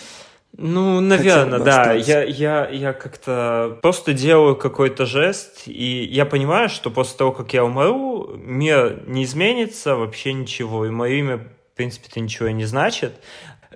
Ну, 0.56 1.00
наверное, 1.00 1.58
да. 1.60 1.92
Я, 1.94 2.22
я, 2.22 2.68
я 2.68 2.92
как-то 2.92 3.78
просто 3.80 4.12
делаю 4.12 4.54
какой-то 4.54 5.06
жест, 5.06 5.62
и 5.66 6.04
я 6.04 6.26
понимаю, 6.26 6.68
что 6.68 6.90
после 6.90 7.16
того, 7.18 7.32
как 7.32 7.54
я 7.54 7.64
умру, 7.64 8.30
мир 8.36 9.02
не 9.06 9.24
изменится, 9.24 9.96
вообще 9.96 10.34
ничего, 10.34 10.84
и 10.86 10.90
мое 10.90 11.14
имя, 11.14 11.36
в 11.38 11.76
принципе-то, 11.76 12.20
ничего 12.20 12.48
и 12.48 12.52
не 12.52 12.66
значит. 12.66 13.14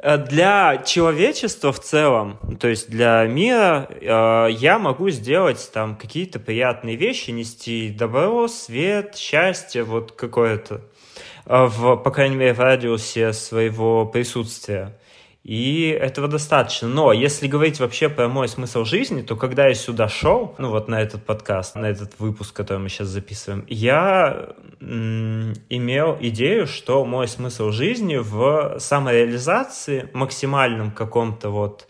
Э, 0.02 0.18
Для 0.18 0.82
человечества 0.84 1.72
в 1.72 1.80
целом, 1.80 2.38
то 2.60 2.68
есть 2.68 2.90
для 2.90 3.24
мира, 3.26 3.88
э, 3.90 4.48
я 4.52 4.78
могу 4.78 5.08
сделать 5.08 5.70
там 5.72 5.96
какие-то 5.96 6.38
приятные 6.38 6.96
вещи, 6.96 7.30
нести 7.30 7.88
добро, 7.88 8.48
свет, 8.48 9.16
счастье, 9.16 9.82
вот 9.82 10.12
какое-то, 10.12 10.82
э, 11.46 11.64
в, 11.64 11.96
по 11.96 12.10
крайней 12.10 12.36
мере, 12.36 12.52
в 12.52 12.60
радиусе 12.60 13.32
своего 13.32 14.04
присутствия. 14.04 14.92
И 15.46 15.90
этого 15.90 16.26
достаточно. 16.26 16.88
Но 16.88 17.12
если 17.12 17.46
говорить 17.46 17.78
вообще 17.78 18.08
про 18.08 18.26
мой 18.26 18.48
смысл 18.48 18.84
жизни, 18.84 19.22
то 19.22 19.36
когда 19.36 19.68
я 19.68 19.74
сюда 19.74 20.08
шел, 20.08 20.56
ну 20.58 20.70
вот 20.70 20.88
на 20.88 21.00
этот 21.00 21.24
подкаст, 21.24 21.76
на 21.76 21.86
этот 21.86 22.18
выпуск, 22.18 22.52
который 22.52 22.78
мы 22.78 22.88
сейчас 22.88 23.06
записываем, 23.06 23.64
я 23.68 24.48
имел 24.80 26.18
идею, 26.20 26.66
что 26.66 27.04
мой 27.04 27.28
смысл 27.28 27.70
жизни 27.70 28.16
в 28.16 28.80
самореализации, 28.80 30.10
максимальном 30.12 30.90
каком-то 30.90 31.50
вот 31.50 31.86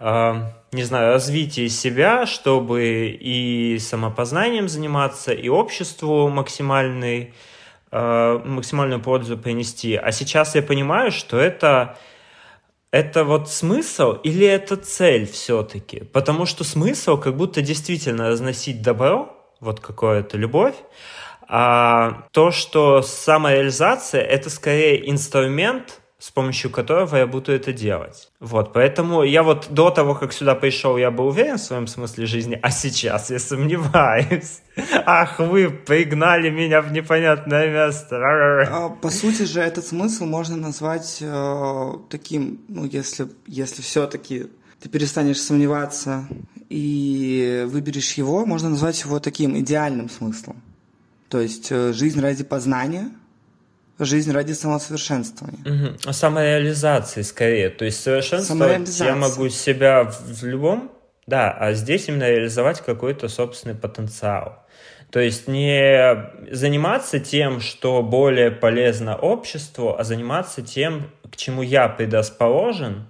э, 0.00 0.34
не 0.72 0.82
знаю, 0.82 1.12
развитии 1.12 1.68
себя, 1.68 2.26
чтобы 2.26 3.16
и 3.20 3.78
самопознанием 3.78 4.68
заниматься, 4.68 5.32
и 5.32 5.48
обществу 5.48 6.28
максимальный, 6.28 7.34
э, 7.92 8.40
максимальную 8.44 9.00
пользу 9.00 9.38
принести. 9.38 9.94
А 9.94 10.10
сейчас 10.10 10.56
я 10.56 10.62
понимаю, 10.62 11.12
что 11.12 11.38
это 11.38 11.96
это 12.96 13.24
вот 13.24 13.50
смысл 13.50 14.12
или 14.24 14.46
это 14.46 14.76
цель 14.76 15.26
все-таки? 15.26 16.04
Потому 16.04 16.46
что 16.46 16.64
смысл 16.64 17.18
как 17.18 17.36
будто 17.36 17.60
действительно 17.60 18.28
разносить 18.28 18.80
добро, 18.80 19.36
вот 19.60 19.80
какое-то 19.80 20.38
любовь, 20.38 20.76
а 21.48 22.26
то, 22.32 22.50
что 22.50 23.02
самореализация, 23.02 24.22
это 24.22 24.48
скорее 24.48 25.10
инструмент, 25.10 26.00
с 26.18 26.30
помощью 26.30 26.70
которого 26.70 27.16
я 27.16 27.26
буду 27.26 27.52
это 27.52 27.72
делать. 27.72 28.30
Вот, 28.40 28.72
поэтому 28.72 29.22
я 29.22 29.42
вот 29.42 29.66
до 29.70 29.90
того, 29.90 30.14
как 30.14 30.32
сюда 30.32 30.54
пришел, 30.54 30.96
я 30.96 31.10
был 31.10 31.26
уверен 31.26 31.56
в 31.56 31.60
своем 31.60 31.86
смысле 31.86 32.24
жизни, 32.24 32.58
а 32.62 32.70
сейчас 32.70 33.30
я 33.30 33.38
сомневаюсь. 33.38 34.62
Ах, 35.04 35.38
вы 35.38 35.68
пригнали 35.68 36.48
меня 36.48 36.80
в 36.80 36.90
непонятное 36.92 37.70
место. 37.70 38.16
А, 38.76 38.88
по 38.88 39.10
сути 39.10 39.42
же, 39.42 39.60
этот 39.60 39.86
смысл 39.86 40.24
можно 40.24 40.56
назвать 40.56 41.18
э, 41.20 41.92
таким, 42.08 42.60
ну, 42.68 42.84
если, 42.84 43.28
если 43.46 43.82
все-таки 43.82 44.46
ты 44.80 44.88
перестанешь 44.88 45.40
сомневаться 45.40 46.26
и 46.68 47.64
выберешь 47.68 48.14
его, 48.14 48.46
можно 48.46 48.70
назвать 48.70 49.00
его 49.02 49.20
таким 49.20 49.58
идеальным 49.58 50.08
смыслом. 50.08 50.62
То 51.28 51.40
есть 51.40 51.68
э, 51.70 51.92
жизнь 51.92 52.20
ради 52.20 52.44
познания– 52.44 53.10
жизнь 53.98 54.32
ради 54.32 54.52
самосовершенствования. 54.52 55.94
Угу. 56.00 56.12
Самореализации 56.12 57.22
скорее. 57.22 57.70
То 57.70 57.84
есть 57.84 58.02
совершенствовать 58.02 58.98
я 59.00 59.14
могу 59.14 59.48
себя 59.48 60.04
в, 60.04 60.44
любом, 60.44 60.92
да, 61.26 61.50
а 61.50 61.72
здесь 61.72 62.08
именно 62.08 62.28
реализовать 62.28 62.80
какой-то 62.80 63.28
собственный 63.28 63.74
потенциал. 63.74 64.66
То 65.10 65.20
есть 65.20 65.48
не 65.48 66.30
заниматься 66.50 67.20
тем, 67.20 67.60
что 67.60 68.02
более 68.02 68.50
полезно 68.50 69.16
обществу, 69.16 69.96
а 69.96 70.04
заниматься 70.04 70.62
тем, 70.62 71.10
к 71.30 71.36
чему 71.36 71.62
я 71.62 71.88
предрасположен 71.88 73.08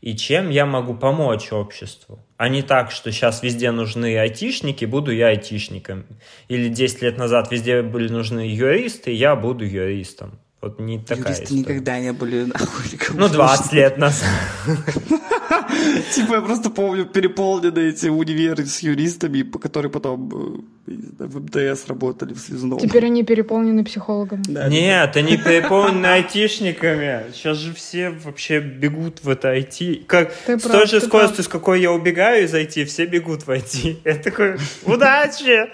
и 0.00 0.16
чем 0.16 0.50
я 0.50 0.66
могу 0.66 0.94
помочь 0.94 1.52
обществу. 1.52 2.25
А 2.36 2.48
не 2.48 2.62
так, 2.62 2.90
что 2.90 3.10
сейчас 3.12 3.42
везде 3.42 3.70
нужны 3.70 4.18
айтишники, 4.18 4.84
буду 4.84 5.10
я 5.10 5.28
айтишником. 5.28 6.04
Или 6.48 6.68
10 6.68 7.02
лет 7.02 7.18
назад 7.18 7.50
везде 7.50 7.82
были 7.82 8.08
нужны 8.08 8.40
юристы, 8.40 9.10
я 9.10 9.36
буду 9.36 9.64
юристом. 9.64 10.38
Вот 10.60 10.78
не 10.80 10.98
такая 10.98 11.34
Юристы 11.34 11.44
история. 11.44 11.60
никогда 11.60 11.98
не 12.00 12.12
были 12.12 12.44
нахуй. 12.46 12.98
Ну, 13.14 13.28
20 13.28 13.72
лет 13.72 13.98
назад. 13.98 14.28
Типа 16.14 16.34
я 16.34 16.40
просто 16.40 16.70
помню 16.70 17.06
переполненные 17.06 17.90
эти 17.90 18.08
универы 18.08 18.64
с 18.64 18.80
юристами, 18.80 19.42
по 19.42 19.58
которые 19.58 19.90
потом 19.90 20.64
э, 20.86 21.24
в 21.24 21.40
МТС 21.40 21.86
работали 21.88 22.34
в 22.34 22.38
связном. 22.38 22.78
Теперь 22.78 23.06
они 23.06 23.24
переполнены 23.24 23.84
психологами. 23.84 24.42
Нет, 24.68 25.16
они 25.16 25.36
переполнены 25.36 26.06
айтишниками. 26.14 27.32
Сейчас 27.32 27.58
же 27.58 27.74
все 27.74 28.10
вообще 28.10 28.60
бегут 28.60 29.22
в 29.22 29.28
это 29.28 29.54
IT. 29.54 30.04
Как, 30.06 30.32
с 30.46 30.62
той 30.62 30.86
же 30.86 31.00
скоростью, 31.00 31.44
с 31.44 31.48
какой 31.48 31.80
я 31.80 31.92
убегаю 31.92 32.44
из 32.44 32.54
IT, 32.54 32.84
все 32.86 33.06
бегут 33.06 33.46
в 33.46 33.50
IT. 33.50 33.96
Я 34.04 34.14
такой, 34.16 34.56
удачи! 34.84 35.68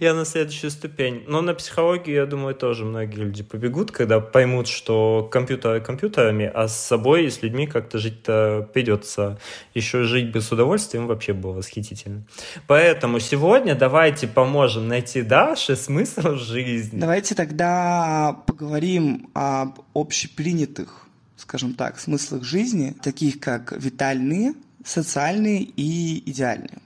Я 0.00 0.14
на 0.14 0.24
следующую 0.24 0.70
ступень. 0.70 1.24
Но 1.26 1.40
на 1.40 1.54
психологию, 1.54 2.16
я 2.16 2.26
думаю, 2.26 2.54
тоже 2.54 2.84
многие 2.84 3.16
люди 3.16 3.42
побегут, 3.42 3.90
когда 3.90 4.20
поймут, 4.20 4.68
что 4.68 5.28
компьютеры 5.30 5.80
компьютерами, 5.80 6.50
а 6.52 6.68
с 6.68 6.76
собой 6.86 7.24
и 7.24 7.30
с 7.30 7.42
людьми 7.42 7.66
как-то 7.66 7.98
жить-то 8.26 8.68
придется. 8.72 9.38
Еще 9.74 10.04
жить 10.04 10.32
бы 10.32 10.40
с 10.40 10.52
удовольствием 10.52 11.06
вообще 11.06 11.32
было 11.32 11.52
восхитительно. 11.52 12.22
Поэтому 12.66 13.20
сегодня 13.20 13.74
давайте 13.74 14.26
поможем 14.26 14.88
найти 14.88 15.22
Даше 15.22 15.76
смысл 15.76 16.34
жизни. 16.36 17.00
Давайте 17.00 17.34
тогда 17.34 18.36
поговорим 18.46 19.30
об 19.34 19.80
общепринятых, 19.94 21.06
скажем 21.36 21.74
так, 21.74 21.98
смыслах 21.98 22.44
жизни, 22.44 22.94
таких 23.02 23.40
как 23.40 23.72
витальные, 23.72 24.54
социальные 24.84 25.62
и 25.62 26.30
идеальные. 26.30 26.78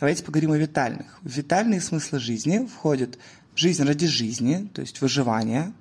Давайте 0.00 0.24
поговорим 0.24 0.52
о 0.52 0.58
витальных. 0.58 1.18
В 1.22 1.30
витальные 1.30 1.80
смыслы 1.80 2.18
жизни 2.18 2.66
входят 2.66 3.18
жизнь 3.54 3.84
ради 3.84 4.06
жизни, 4.06 4.68
то 4.72 4.80
есть 4.80 5.00
выживание, 5.00 5.72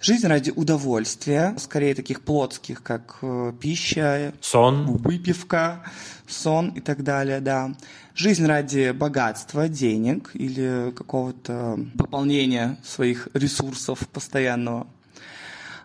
жизнь 0.00 0.26
ради 0.26 0.50
удовольствия, 0.50 1.54
скорее 1.58 1.94
таких 1.94 2.22
плотских, 2.22 2.82
как 2.82 3.18
э, 3.22 3.52
пища, 3.60 4.32
сон, 4.40 4.96
выпивка, 4.98 5.84
сон 6.28 6.70
и 6.70 6.80
так 6.80 7.02
далее, 7.02 7.40
да. 7.40 7.74
Жизнь 8.14 8.46
ради 8.46 8.92
богатства, 8.92 9.68
денег 9.68 10.30
или 10.34 10.92
какого-то 10.96 11.78
пополнения 11.98 12.78
своих 12.84 13.28
ресурсов 13.34 14.08
постоянного. 14.08 14.86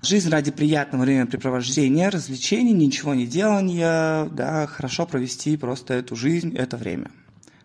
Жизнь 0.01 0.29
ради 0.29 0.51
приятного 0.51 1.03
времяпрепровождения, 1.03 2.09
развлечений, 2.09 2.73
ничего 2.73 3.13
не 3.13 3.27
делания, 3.27 4.25
да, 4.25 4.65
хорошо 4.65 5.05
провести 5.05 5.57
просто 5.57 5.93
эту 5.93 6.15
жизнь, 6.15 6.55
это 6.55 6.77
время. 6.77 7.11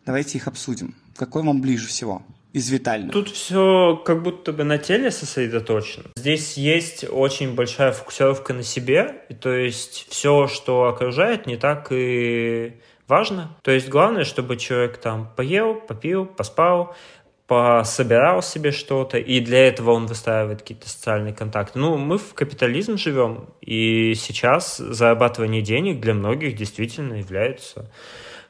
Давайте 0.04 0.36
их 0.36 0.46
обсудим. 0.46 0.94
Какой 1.16 1.42
вам 1.42 1.62
ближе 1.62 1.86
всего? 1.86 2.22
Из 2.56 2.70
витальных? 2.70 3.12
Тут 3.12 3.28
все 3.28 4.00
как 4.02 4.22
будто 4.22 4.50
бы 4.50 4.64
на 4.64 4.78
теле 4.78 5.10
сосредоточено. 5.10 6.06
Здесь 6.16 6.56
есть 6.56 7.04
очень 7.08 7.54
большая 7.54 7.92
фокусировка 7.92 8.54
на 8.54 8.62
себе, 8.62 9.16
и 9.28 9.34
то 9.34 9.52
есть 9.52 10.06
все, 10.08 10.46
что 10.48 10.84
окружает, 10.84 11.46
не 11.46 11.58
так 11.58 11.88
и 11.90 12.72
важно. 13.08 13.54
То 13.62 13.72
есть 13.72 13.90
главное, 13.90 14.24
чтобы 14.24 14.56
человек 14.56 14.96
там 14.96 15.30
поел, 15.36 15.74
попил, 15.74 16.24
поспал, 16.24 16.96
пособирал 17.46 18.40
себе 18.40 18.72
что-то, 18.72 19.18
и 19.18 19.40
для 19.40 19.68
этого 19.68 19.90
он 19.90 20.06
выстраивает 20.06 20.62
какие-то 20.62 20.88
социальные 20.88 21.34
контакты. 21.34 21.78
Ну, 21.78 21.98
мы 21.98 22.16
в 22.16 22.32
капитализм 22.32 22.96
живем, 22.96 23.50
и 23.60 24.14
сейчас 24.14 24.78
зарабатывание 24.78 25.60
денег 25.60 26.00
для 26.00 26.14
многих 26.14 26.56
действительно 26.56 27.16
является 27.16 27.92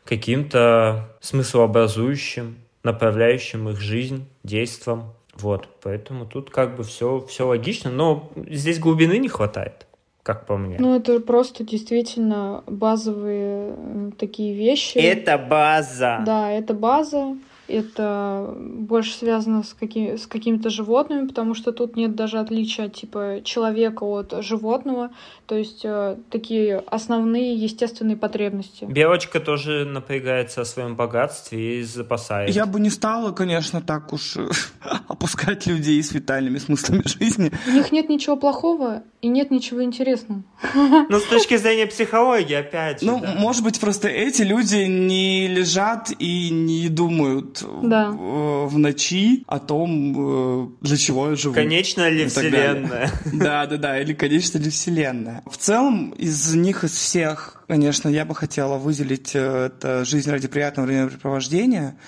каким-то 0.05 1.09
смыслообразующим, 1.21 2.59
направляющим 2.87 3.68
их 3.68 3.81
жизнь, 3.81 4.25
действом. 4.42 5.12
Вот, 5.35 5.68
поэтому 5.83 6.25
тут 6.25 6.49
как 6.49 6.77
бы 6.77 6.85
все, 6.85 7.20
все 7.29 7.46
логично, 7.46 7.90
но 7.90 8.31
здесь 8.46 8.79
глубины 8.79 9.18
не 9.18 9.29
хватает, 9.29 9.87
как 10.22 10.46
по 10.46 10.57
мне. 10.57 10.79
Ну, 10.79 10.96
это 10.96 11.20
просто 11.20 11.62
действительно 11.62 12.64
базовые 12.66 14.12
такие 14.18 14.55
вещи. 14.55 14.96
Это 14.96 15.37
база. 15.37 16.22
Да, 16.25 16.51
это 16.51 16.72
база 16.72 17.37
это 17.69 18.55
больше 18.59 19.13
связано 19.13 19.63
с, 19.63 19.75
какими, 19.75 20.17
с 20.17 20.27
какими-то 20.27 20.71
животными, 20.71 21.27
потому 21.27 21.55
что 21.55 21.73
тут 21.73 21.97
нет 21.97 22.15
даже 22.15 22.39
отличия 22.39 22.89
типа 22.89 23.41
человека 23.45 24.05
от 24.05 24.35
животного, 24.45 25.11
то 25.47 25.55
есть 25.57 25.85
э, 25.85 26.17
такие 26.31 26.83
основные 26.87 27.55
естественные 27.55 28.17
потребности. 28.17 28.85
Белочка 28.85 29.41
тоже 29.41 29.85
напрягается 29.85 30.63
о 30.63 30.65
своем 30.65 30.97
богатстве 30.97 31.81
и 31.81 31.83
запасает. 31.83 32.55
Я 32.55 32.67
бы 32.67 32.81
не 32.81 32.91
стала, 32.91 33.33
конечно, 33.33 33.81
так 33.81 34.13
уж 34.13 34.37
э, 34.37 34.49
опускать 35.09 35.67
людей 35.67 36.03
с 36.03 36.13
витальными 36.13 36.59
смыслами 36.59 37.03
жизни. 37.07 37.53
У 37.67 37.71
них 37.71 37.93
нет 37.93 38.09
ничего 38.09 38.37
плохого 38.37 39.03
и 39.23 39.29
нет 39.29 39.51
ничего 39.51 39.83
интересного. 39.83 40.43
Ну, 41.09 41.21
с 41.21 41.25
точки 41.25 41.57
зрения 41.57 41.87
психологии, 41.87 42.55
опять 42.55 43.01
же. 43.01 43.07
Ну, 43.07 43.21
да. 43.21 43.35
может 43.39 43.63
быть, 43.63 43.79
просто 43.81 44.09
эти 44.09 44.43
люди 44.43 44.87
не 44.87 45.47
лежат 45.49 46.11
и 46.19 46.51
не 46.51 46.89
думают 46.89 47.56
да. 47.83 48.11
в, 48.11 48.66
в 48.69 48.79
ночи 48.79 49.45
о 49.47 49.59
том, 49.59 50.14
э, 50.16 50.69
для 50.81 50.97
чего 50.97 51.31
я 51.31 51.37
живу. 51.37 51.55
Конечно 51.55 52.09
ли 52.09 52.27
Вселенная? 52.27 53.11
Да, 53.33 53.66
да, 53.66 53.77
да, 53.77 54.01
или 54.01 54.12
конечно 54.12 54.59
ли 54.59 54.71
Вселенная. 54.71 55.42
В 55.51 55.57
целом, 55.57 56.11
из 56.11 56.55
них, 56.55 56.85
из 56.85 56.92
всех, 56.92 57.64
конечно, 57.69 58.09
я 58.09 58.25
бы 58.25 58.35
хотела 58.35 58.79
выделить 58.79 59.35
э, 59.35 59.66
это 59.66 60.05
«Жизнь 60.05 60.31
ради 60.31 60.49
приятного 60.49 60.87
времяпрепровождения», 60.87 61.99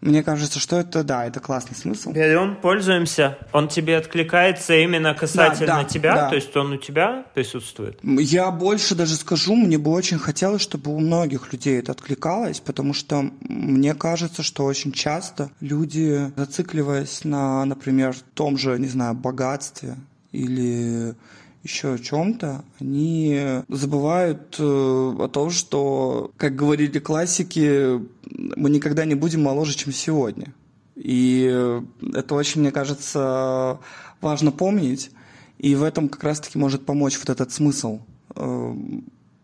мне 0.00 0.22
кажется, 0.22 0.58
что 0.58 0.76
это, 0.76 1.04
да, 1.04 1.26
это 1.26 1.40
классный 1.40 1.76
смысл. 1.76 2.12
Берем, 2.12 2.56
пользуемся. 2.56 3.38
Он 3.52 3.68
тебе 3.68 3.98
откликается 3.98 4.74
именно 4.74 5.14
касательно 5.14 5.66
да, 5.66 5.82
да, 5.82 5.84
тебя, 5.84 6.14
да. 6.14 6.28
то 6.30 6.36
есть 6.36 6.56
он 6.56 6.72
у 6.72 6.76
тебя 6.78 7.24
присутствует? 7.34 7.98
Я 8.02 8.50
больше 8.50 8.94
даже 8.94 9.14
скажу, 9.16 9.54
мне 9.54 9.76
бы 9.76 9.90
очень 9.90 10.18
хотелось, 10.18 10.62
чтобы 10.62 10.94
у 10.94 11.00
многих 11.00 11.52
людей 11.52 11.78
это 11.78 11.92
откликалось, 11.92 12.60
потому 12.60 12.94
что 12.94 13.30
мне 13.40 13.94
кажется, 13.94 14.42
что 14.42 14.64
очень 14.64 14.92
часто 14.92 15.50
люди, 15.60 16.32
зацикливаясь 16.34 17.24
на, 17.24 17.64
например, 17.66 18.14
том 18.34 18.56
же, 18.56 18.78
не 18.78 18.88
знаю, 18.88 19.14
богатстве 19.14 19.96
или 20.32 21.14
еще 21.62 21.94
о 21.94 21.98
чем-то, 21.98 22.64
они 22.80 23.62
забывают 23.68 24.56
э, 24.58 24.62
о 24.62 25.28
том, 25.28 25.50
что, 25.50 26.30
как 26.36 26.56
говорили 26.56 26.98
классики, 26.98 28.00
мы 28.30 28.70
никогда 28.70 29.04
не 29.04 29.14
будем 29.14 29.42
моложе, 29.42 29.76
чем 29.76 29.92
сегодня. 29.92 30.54
И 30.96 31.82
это 32.14 32.34
очень, 32.34 32.60
мне 32.60 32.72
кажется, 32.72 33.78
важно 34.20 34.52
помнить. 34.52 35.10
И 35.58 35.74
в 35.74 35.82
этом 35.82 36.08
как 36.08 36.24
раз-таки 36.24 36.58
может 36.58 36.86
помочь 36.86 37.18
вот 37.18 37.28
этот 37.28 37.52
смысл 37.52 38.00
э, 38.34 38.74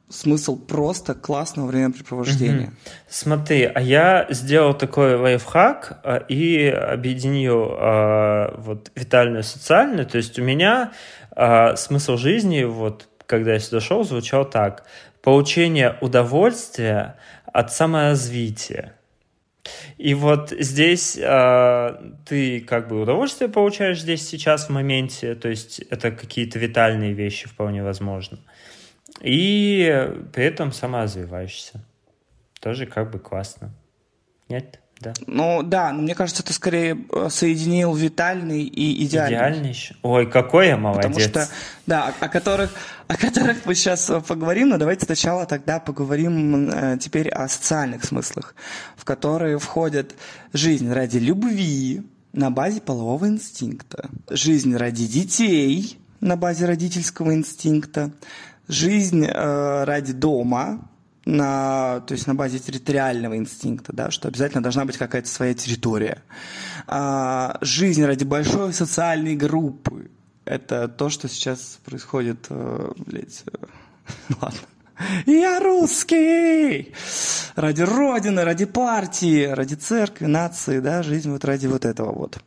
смысл 0.09 0.59
просто 0.59 1.15
классного 1.15 1.67
времяпрепровождения. 1.67 2.69
Угу. 2.69 2.75
Смотри, 3.09 3.65
а 3.65 3.81
я 3.81 4.27
сделал 4.31 4.75
такой 4.75 5.17
лайфхак 5.17 6.01
а, 6.05 6.17
и 6.29 6.67
объединил 6.69 7.69
а, 7.71 8.55
вот 8.59 8.91
витальную 8.95 9.41
и 9.41 9.45
социальную. 9.45 10.07
То 10.07 10.19
есть 10.19 10.39
у 10.39 10.43
меня 10.43 10.93
а, 11.33 11.77
смысл 11.77 12.17
жизни, 12.17 12.65
вот 12.65 13.09
когда 13.27 13.55
я 13.55 13.59
сюда 13.59 13.81
шел, 13.81 14.05
звучал 14.05 14.49
так. 14.49 14.85
Получение 15.23 15.97
удовольствия 16.01 17.17
от 17.53 17.73
саморазвития. 17.73 18.93
И 19.99 20.15
вот 20.15 20.51
здесь 20.51 21.19
э, 21.21 22.13
ты 22.25 22.61
как 22.61 22.87
бы 22.87 23.01
удовольствие 23.01 23.51
получаешь 23.51 24.01
здесь 24.01 24.29
сейчас 24.29 24.67
в 24.67 24.71
моменте, 24.71 25.35
то 25.35 25.49
есть 25.49 25.81
это 25.81 26.13
какие-то 26.13 26.61
витальные 26.61 27.15
вещи 27.15 27.49
вполне 27.49 27.83
возможно. 27.83 28.39
И 29.21 30.12
при 30.33 30.45
этом 30.45 30.73
саморазвиваешься. 30.73 31.81
Тоже 32.61 32.87
как 32.87 33.11
бы 33.11 33.19
классно. 33.19 33.71
Нет? 34.49 34.81
Да. 34.99 35.12
Ну 35.27 35.62
да, 35.62 35.93
но 35.93 36.01
мне 36.03 36.14
кажется, 36.14 36.43
ты 36.43 36.55
скорее 36.55 36.97
э, 37.12 37.29
соединил 37.29 37.95
витальный 37.95 38.62
и 38.62 39.05
идеальный. 39.05 39.37
Идеальный 39.37 39.69
еще? 39.69 39.95
Ой, 40.03 40.31
какой 40.31 40.69
я 40.69 40.79
молодец. 40.79 41.05
Потому 41.05 41.21
что, 41.21 41.49
да, 41.87 42.14
о 42.19 42.29
которых, 42.29 42.71
о 43.07 43.17
которых 43.17 43.67
мы 43.67 43.75
сейчас 43.75 44.09
э, 44.09 44.23
поговорим, 44.23 44.71
но 44.71 44.79
давайте 44.79 45.05
сначала 45.05 45.45
тогда 45.45 45.81
поговорим 45.81 46.71
э, 46.71 46.99
теперь 46.99 47.29
о 47.29 47.47
социальных 47.47 48.05
смыслах, 48.05 48.55
в 48.97 49.05
которые 49.05 49.59
входят 49.59 50.14
жизнь 50.55 50.91
ради 50.91 51.19
любви 51.19 52.03
на 52.33 52.51
базе 52.51 52.81
полового 52.81 53.29
инстинкта, 53.29 54.09
жизнь 54.31 54.75
ради 54.75 55.07
детей 55.07 55.99
на 56.21 56.37
базе 56.37 56.64
родительского 56.64 57.35
инстинкта, 57.35 58.12
жизнь 58.69 59.25
э, 59.25 59.85
ради 59.85 60.12
дома, 60.12 60.89
на, 61.25 62.01
то 62.07 62.12
есть 62.12 62.27
на 62.27 62.35
базе 62.35 62.59
территориального 62.59 63.37
инстинкта, 63.37 63.93
да, 63.93 64.11
что 64.11 64.29
обязательно 64.29 64.62
должна 64.62 64.85
быть 64.85 64.97
какая-то 64.97 65.29
своя 65.29 65.55
территория. 65.55 66.23
А, 66.87 67.59
жизнь 67.61 68.05
ради 68.05 68.25
большой 68.25 68.73
социальной 68.73 69.35
группы. 69.35 70.11
Это 70.45 70.87
то, 70.87 71.09
что 71.09 71.29
сейчас 71.29 71.81
происходит, 71.85 72.47
э, 72.49 72.93
блядь, 72.97 73.43
э, 73.53 73.67
ладно. 74.41 74.61
Я 75.26 75.61
русский! 75.61 76.94
Ради 77.55 77.82
Родины, 77.82 78.44
ради 78.44 78.64
партии, 78.64 79.44
ради 79.47 79.74
церкви, 79.74 80.26
нации, 80.26 80.80
да, 80.80 81.03
жизнь 81.03 81.30
вот 81.30 81.44
ради 81.44 81.66
вот 81.66 81.84
этого 81.84 82.12
вот. 82.12 82.38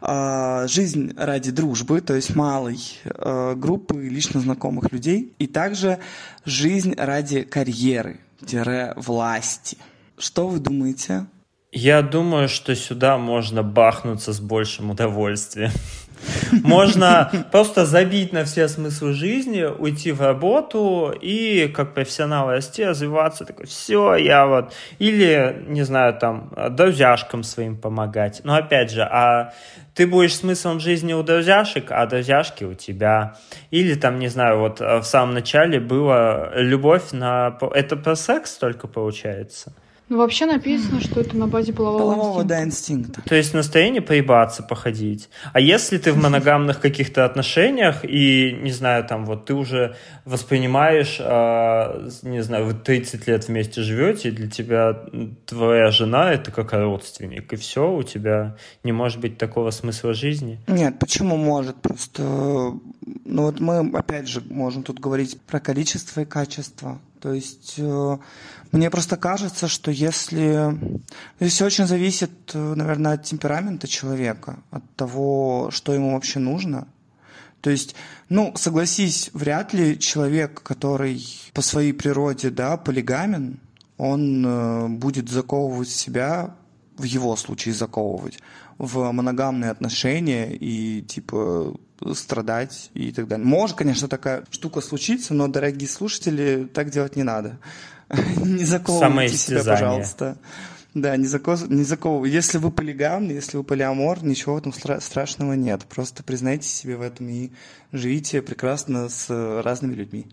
А, 0.00 0.66
жизнь 0.66 1.12
ради 1.16 1.50
дружбы, 1.50 2.00
то 2.00 2.14
есть 2.14 2.34
малой 2.34 2.78
а, 3.04 3.54
группы 3.54 4.00
лично 4.00 4.40
знакомых 4.40 4.92
людей. 4.92 5.34
И 5.38 5.46
также 5.46 5.98
жизнь 6.44 6.94
ради 6.96 7.42
карьеры, 7.42 8.20
власти. 8.96 9.78
Что 10.18 10.48
вы 10.48 10.58
думаете? 10.58 11.26
Я 11.72 12.00
думаю, 12.00 12.48
что 12.48 12.74
сюда 12.74 13.18
можно 13.18 13.62
бахнуться 13.62 14.32
с 14.32 14.40
большим 14.40 14.90
удовольствием. 14.90 15.70
Можно 16.62 17.30
просто 17.52 17.86
забить 17.86 18.32
на 18.32 18.44
все 18.44 18.68
смыслы 18.68 19.12
жизни, 19.12 19.62
уйти 19.62 20.12
в 20.12 20.20
работу 20.20 21.14
и 21.20 21.68
как 21.68 21.94
профессионал 21.94 22.50
расти, 22.50 22.84
развиваться. 22.84 23.44
Такой, 23.44 23.66
все, 23.66 24.14
я 24.14 24.46
вот... 24.46 24.72
Или, 24.98 25.64
не 25.66 25.82
знаю, 25.82 26.14
там, 26.14 26.52
друзьяшкам 26.70 27.42
своим 27.42 27.76
помогать. 27.76 28.40
Но 28.44 28.54
опять 28.54 28.90
же, 28.90 29.02
а 29.02 29.52
ты 29.94 30.06
будешь 30.06 30.36
смыслом 30.36 30.80
жизни 30.80 31.12
у 31.12 31.22
друзьяшек, 31.22 31.90
а 31.90 32.06
друзьяшки 32.06 32.64
у 32.64 32.74
тебя. 32.74 33.36
Или 33.70 33.94
там, 33.94 34.18
не 34.18 34.28
знаю, 34.28 34.58
вот 34.58 34.80
в 34.80 35.02
самом 35.02 35.34
начале 35.34 35.80
была 35.80 36.50
любовь 36.54 37.12
на... 37.12 37.58
Это 37.74 37.96
про 37.96 38.16
секс 38.16 38.54
только 38.54 38.86
получается? 38.86 39.72
Ну, 40.08 40.16
вообще 40.16 40.46
написано, 40.46 41.00
что 41.00 41.20
это 41.20 41.36
на 41.36 41.46
базе 41.46 41.72
полового, 41.72 42.14
полового 42.14 42.42
инстинкта. 42.42 42.48
да, 42.48 42.64
инстинкта. 42.64 43.22
То 43.22 43.34
есть 43.34 43.52
настроение 43.52 44.00
поебаться, 44.00 44.62
походить. 44.62 45.28
А 45.52 45.60
если 45.60 45.98
ты 45.98 46.12
в 46.12 46.16
моногамных 46.22 46.80
каких-то 46.80 47.24
отношениях 47.24 48.04
и, 48.04 48.52
не 48.52 48.72
знаю, 48.72 49.04
там 49.04 49.26
вот 49.26 49.44
ты 49.44 49.54
уже 49.54 49.96
воспринимаешь, 50.24 51.18
э, 51.20 52.08
не 52.22 52.42
знаю, 52.42 52.66
вы 52.66 52.74
30 52.74 53.26
лет 53.26 53.48
вместе 53.48 53.82
живете, 53.82 54.28
и 54.28 54.32
для 54.32 54.48
тебя 54.48 55.04
твоя 55.44 55.90
жена 55.90 56.32
это 56.32 56.50
как 56.52 56.72
родственник, 56.72 57.52
и 57.52 57.56
все, 57.56 57.92
у 57.92 58.02
тебя 58.02 58.56
не 58.84 58.92
может 58.92 59.20
быть 59.20 59.36
такого 59.36 59.70
смысла 59.70 60.14
жизни? 60.14 60.60
Нет, 60.68 60.98
почему 60.98 61.36
может? 61.36 61.76
Просто, 61.82 62.22
ну 62.22 63.42
вот 63.42 63.60
мы, 63.60 63.90
опять 63.96 64.28
же, 64.28 64.42
можем 64.48 64.82
тут 64.82 65.00
говорить 65.00 65.38
про 65.42 65.60
количество 65.60 66.22
и 66.22 66.24
качество. 66.24 66.98
То 67.20 67.32
есть 67.32 67.74
э, 67.78 68.18
мне 68.72 68.90
просто 68.90 69.16
кажется, 69.16 69.68
что 69.68 69.90
если... 69.90 70.78
Все 71.40 71.66
очень 71.66 71.86
зависит, 71.86 72.30
наверное, 72.52 73.14
от 73.14 73.24
темперамента 73.24 73.88
человека, 73.88 74.58
от 74.70 74.82
того, 74.94 75.70
что 75.70 75.94
ему 75.94 76.14
вообще 76.14 76.38
нужно. 76.38 76.86
То 77.60 77.70
есть, 77.70 77.94
ну, 78.28 78.52
согласись, 78.56 79.30
вряд 79.32 79.72
ли 79.72 79.98
человек, 79.98 80.62
который 80.62 81.24
по 81.54 81.62
своей 81.62 81.92
природе, 81.92 82.50
да, 82.50 82.76
полигамен, 82.76 83.58
он 83.96 84.46
э, 84.46 84.88
будет 84.88 85.28
заковывать 85.28 85.88
себя, 85.88 86.54
в 86.96 87.02
его 87.02 87.34
случае 87.36 87.74
заковывать, 87.74 88.38
в 88.78 89.10
моногамные 89.10 89.70
отношения 89.70 90.54
и, 90.54 91.02
типа, 91.02 91.74
страдать 92.14 92.90
и 92.94 93.10
так 93.10 93.26
далее. 93.26 93.44
Может, 93.46 93.76
конечно, 93.76 94.06
такая 94.06 94.44
штука 94.50 94.80
случиться, 94.80 95.34
но, 95.34 95.48
дорогие 95.48 95.88
слушатели, 95.88 96.68
так 96.72 96.90
делать 96.90 97.16
не 97.16 97.24
надо. 97.24 97.58
Не 98.44 98.64
заковывайте 98.64 99.36
себя, 99.36 99.64
пожалуйста. 99.64 100.36
Да, 100.94 101.16
не, 101.16 101.26
заков... 101.26 101.68
не 101.68 101.84
заковывайте. 101.84 102.34
Если 102.34 102.58
вы 102.58 102.70
полигам, 102.70 103.28
если 103.28 103.58
вы 103.58 103.62
полиамор, 103.62 104.24
ничего 104.24 104.54
в 104.54 104.58
этом 104.58 104.72
стра- 104.72 105.00
страшного 105.00 105.52
нет. 105.52 105.84
Просто 105.84 106.22
признайте 106.22 106.66
себе 106.66 106.96
в 106.96 107.02
этом 107.02 107.28
и 107.28 107.50
живите 107.92 108.42
прекрасно 108.42 109.08
с 109.08 109.28
разными 109.62 109.94
людьми. 109.94 110.26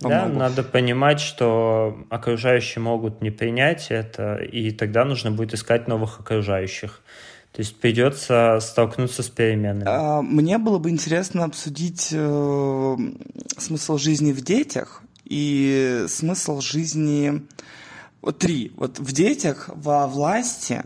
Помогу. 0.00 0.32
Да, 0.32 0.38
надо 0.38 0.62
понимать, 0.62 1.20
что 1.20 1.98
окружающие 2.08 2.82
могут 2.82 3.20
не 3.20 3.30
принять 3.30 3.88
это, 3.90 4.36
и 4.36 4.70
тогда 4.70 5.04
нужно 5.04 5.32
будет 5.32 5.54
искать 5.54 5.86
новых 5.86 6.20
окружающих. 6.20 7.02
То 7.52 7.60
есть 7.60 7.80
придется 7.80 8.58
столкнуться 8.60 9.22
с 9.22 9.28
переменами. 9.28 9.84
А, 9.86 10.22
мне 10.22 10.58
было 10.58 10.78
бы 10.78 10.90
интересно 10.90 11.44
обсудить 11.44 12.10
э, 12.12 12.96
смысл 13.56 13.98
жизни 13.98 14.32
в 14.32 14.42
детях 14.42 15.02
и 15.28 16.06
смысл 16.08 16.60
жизни... 16.60 17.46
Вот 18.20 18.38
три. 18.38 18.72
Вот 18.76 18.98
в 18.98 19.12
детях, 19.12 19.70
во 19.72 20.08
власти 20.08 20.84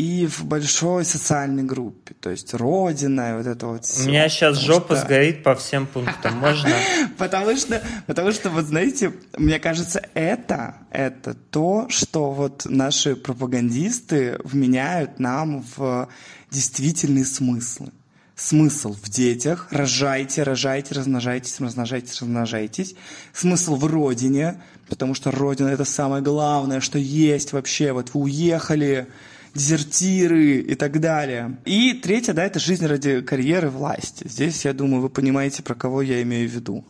и 0.00 0.26
в 0.26 0.44
большой 0.44 1.04
социальной 1.04 1.62
группе. 1.62 2.14
То 2.20 2.30
есть 2.30 2.54
родина 2.54 3.32
и 3.32 3.36
вот 3.36 3.46
это 3.46 3.66
вот 3.66 3.84
все. 3.84 4.04
У 4.04 4.08
меня 4.08 4.28
сейчас 4.30 4.56
потому 4.56 4.74
жопа 4.74 4.96
что... 4.96 5.04
сгорит 5.04 5.42
по 5.42 5.54
всем 5.56 5.86
пунктам. 5.86 6.38
Можно? 6.38 6.72
Потому 7.18 7.54
что, 7.56 7.82
потому 8.06 8.32
что, 8.32 8.48
вот 8.48 8.64
знаете, 8.64 9.12
мне 9.36 9.58
кажется, 9.58 10.00
это, 10.14 10.76
это 10.90 11.34
то, 11.34 11.86
что 11.90 12.30
вот 12.30 12.64
наши 12.64 13.14
пропагандисты 13.14 14.38
вменяют 14.42 15.18
нам 15.18 15.64
в 15.76 16.08
действительные 16.50 17.26
смыслы 17.26 17.92
смысл 18.40 18.94
в 18.94 19.08
детях. 19.10 19.68
Рожайте, 19.70 20.42
рожайте, 20.42 20.94
размножайтесь, 20.94 21.60
размножайтесь, 21.60 22.20
размножайтесь. 22.20 22.94
Смысл 23.32 23.76
в 23.76 23.84
родине, 23.84 24.62
потому 24.88 25.14
что 25.14 25.30
родина 25.30 25.68
это 25.68 25.84
самое 25.84 26.22
главное, 26.22 26.80
что 26.80 26.98
есть 26.98 27.52
вообще. 27.52 27.92
Вот 27.92 28.14
вы 28.14 28.22
уехали, 28.22 29.08
дезертиры 29.54 30.56
и 30.56 30.74
так 30.74 31.00
далее. 31.00 31.58
И 31.66 31.92
третье, 31.92 32.32
да, 32.32 32.44
это 32.44 32.58
жизнь 32.58 32.86
ради 32.86 33.20
карьеры 33.20 33.68
власти. 33.68 34.26
Здесь, 34.26 34.64
я 34.64 34.72
думаю, 34.72 35.02
вы 35.02 35.10
понимаете, 35.10 35.62
про 35.62 35.74
кого 35.74 36.00
я 36.00 36.22
имею 36.22 36.48
в 36.48 36.52
виду. 36.52 36.84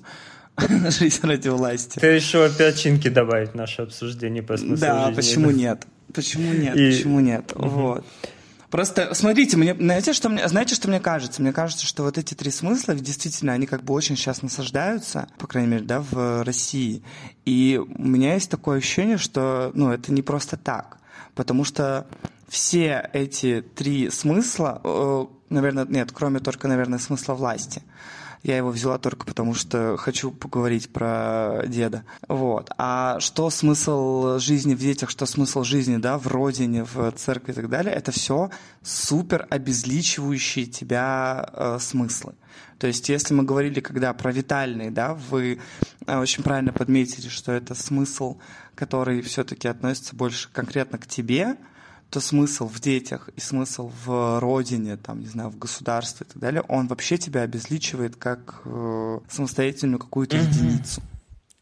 жизнь 0.91 1.27
ради 1.27 1.49
власти. 1.49 1.99
Ты 1.99 2.15
решил 2.15 2.49
перчинки 2.49 3.09
добавить 3.09 3.51
в 3.51 3.55
наше 3.55 3.83
обсуждение 3.83 4.43
по 4.43 4.57
смыслу 4.57 4.77
да, 4.77 5.07
жизни. 5.07 5.17
Почему 5.17 5.47
да, 5.49 5.53
нет? 5.57 5.87
Почему 6.15 6.53
нет? 6.53 6.77
И... 6.77 6.91
Почему 6.91 7.21
нет? 7.21 7.53
Угу. 7.55 7.69
Вот. 7.69 8.05
Просто 8.71 9.15
смотрите, 9.15 9.57
мне, 9.57 9.75
знаете, 9.75 10.13
что 10.13 10.29
мне, 10.29 10.47
знаете, 10.49 10.77
что 10.77 10.89
мне 10.89 11.01
кажется? 11.01 11.43
Мне 11.43 11.53
кажется, 11.53 11.85
что 11.85 12.05
вот 12.05 12.19
эти 12.19 12.35
три 12.35 12.53
смысла, 12.53 12.95
действительно, 12.95 13.53
они 13.53 13.67
как 13.67 13.83
бы 13.83 13.93
очень 13.93 14.17
сейчас 14.17 14.43
насаждаются, 14.43 15.29
по 15.39 15.49
крайней 15.49 15.71
мере, 15.71 15.85
да, 15.85 16.01
в 16.01 16.45
России. 16.45 17.03
И 17.45 17.81
у 17.83 18.03
меня 18.03 18.35
есть 18.35 18.49
такое 18.49 18.79
ощущение, 18.79 19.19
что, 19.19 19.73
ну, 19.75 19.91
это 19.91 20.13
не 20.13 20.23
просто 20.23 20.57
так. 20.57 20.99
Потому 21.35 21.65
что 21.65 22.07
все 22.49 23.11
эти 23.13 23.65
три 23.75 24.09
смысла, 24.11 25.29
наверное, 25.49 25.85
нет, 25.87 26.13
кроме 26.13 26.39
только, 26.39 26.69
наверное, 26.69 27.01
смысла 27.01 27.35
власти, 27.35 27.83
Я 28.43 28.57
его 28.57 28.71
взяла 28.71 28.99
только 28.99 29.27
потому, 29.27 29.55
что 29.55 29.97
хочу 29.99 30.31
поговорить 30.31 30.91
про 30.91 31.63
деда. 31.67 32.05
Вот. 32.27 32.71
А 32.79 33.21
что 33.21 33.51
смысл 33.51 34.39
жизни 34.39 34.75
в 34.75 34.79
детях, 34.79 35.11
что 35.11 35.27
смысл 35.27 35.63
жизни, 35.63 35.99
да, 35.99 36.19
в 36.19 36.27
родине, 36.27 36.85
в 36.85 37.13
церкви 37.13 37.53
и 37.53 37.55
так 37.55 37.69
далее, 37.69 37.95
это 37.95 38.13
все 38.13 38.51
супер 38.83 39.47
обезличивающие 39.51 40.65
тебя 40.67 41.51
э, 41.53 41.79
смыслы. 41.81 42.35
То 42.79 42.87
есть, 42.87 43.11
если 43.11 43.35
мы 43.35 43.45
говорили 43.45 43.81
когда 43.81 44.15
про 44.15 44.33
витальный, 44.33 44.91
да, 44.91 45.13
вы 45.13 45.61
э, 46.07 46.19
очень 46.19 46.43
правильно 46.43 46.73
подметили, 46.73 47.29
что 47.29 47.53
это 47.53 47.75
смысл, 47.75 48.39
который 48.75 49.21
все-таки 49.21 49.69
относится 49.69 50.17
больше 50.17 50.49
конкретно 50.51 50.97
к 50.97 51.07
тебе, 51.07 51.59
то 52.11 52.21
смысл 52.21 52.69
в 52.69 52.81
детях 52.81 53.29
и 53.37 53.41
смысл 53.41 53.91
в 54.05 54.41
родине, 54.41 54.97
там, 54.97 55.21
не 55.21 55.27
знаю, 55.27 55.51
в 55.51 55.59
государстве 55.59 56.27
и 56.29 56.33
так 56.33 56.43
далее, 56.43 56.63
он 56.69 56.89
вообще 56.89 57.19
тебя 57.19 57.43
обезличивает 57.43 58.17
как 58.17 58.63
э, 58.65 59.19
самостоятельную 59.29 60.01
какую-то 60.01 60.37
mm-hmm. 60.37 60.49
единицу. 60.49 61.03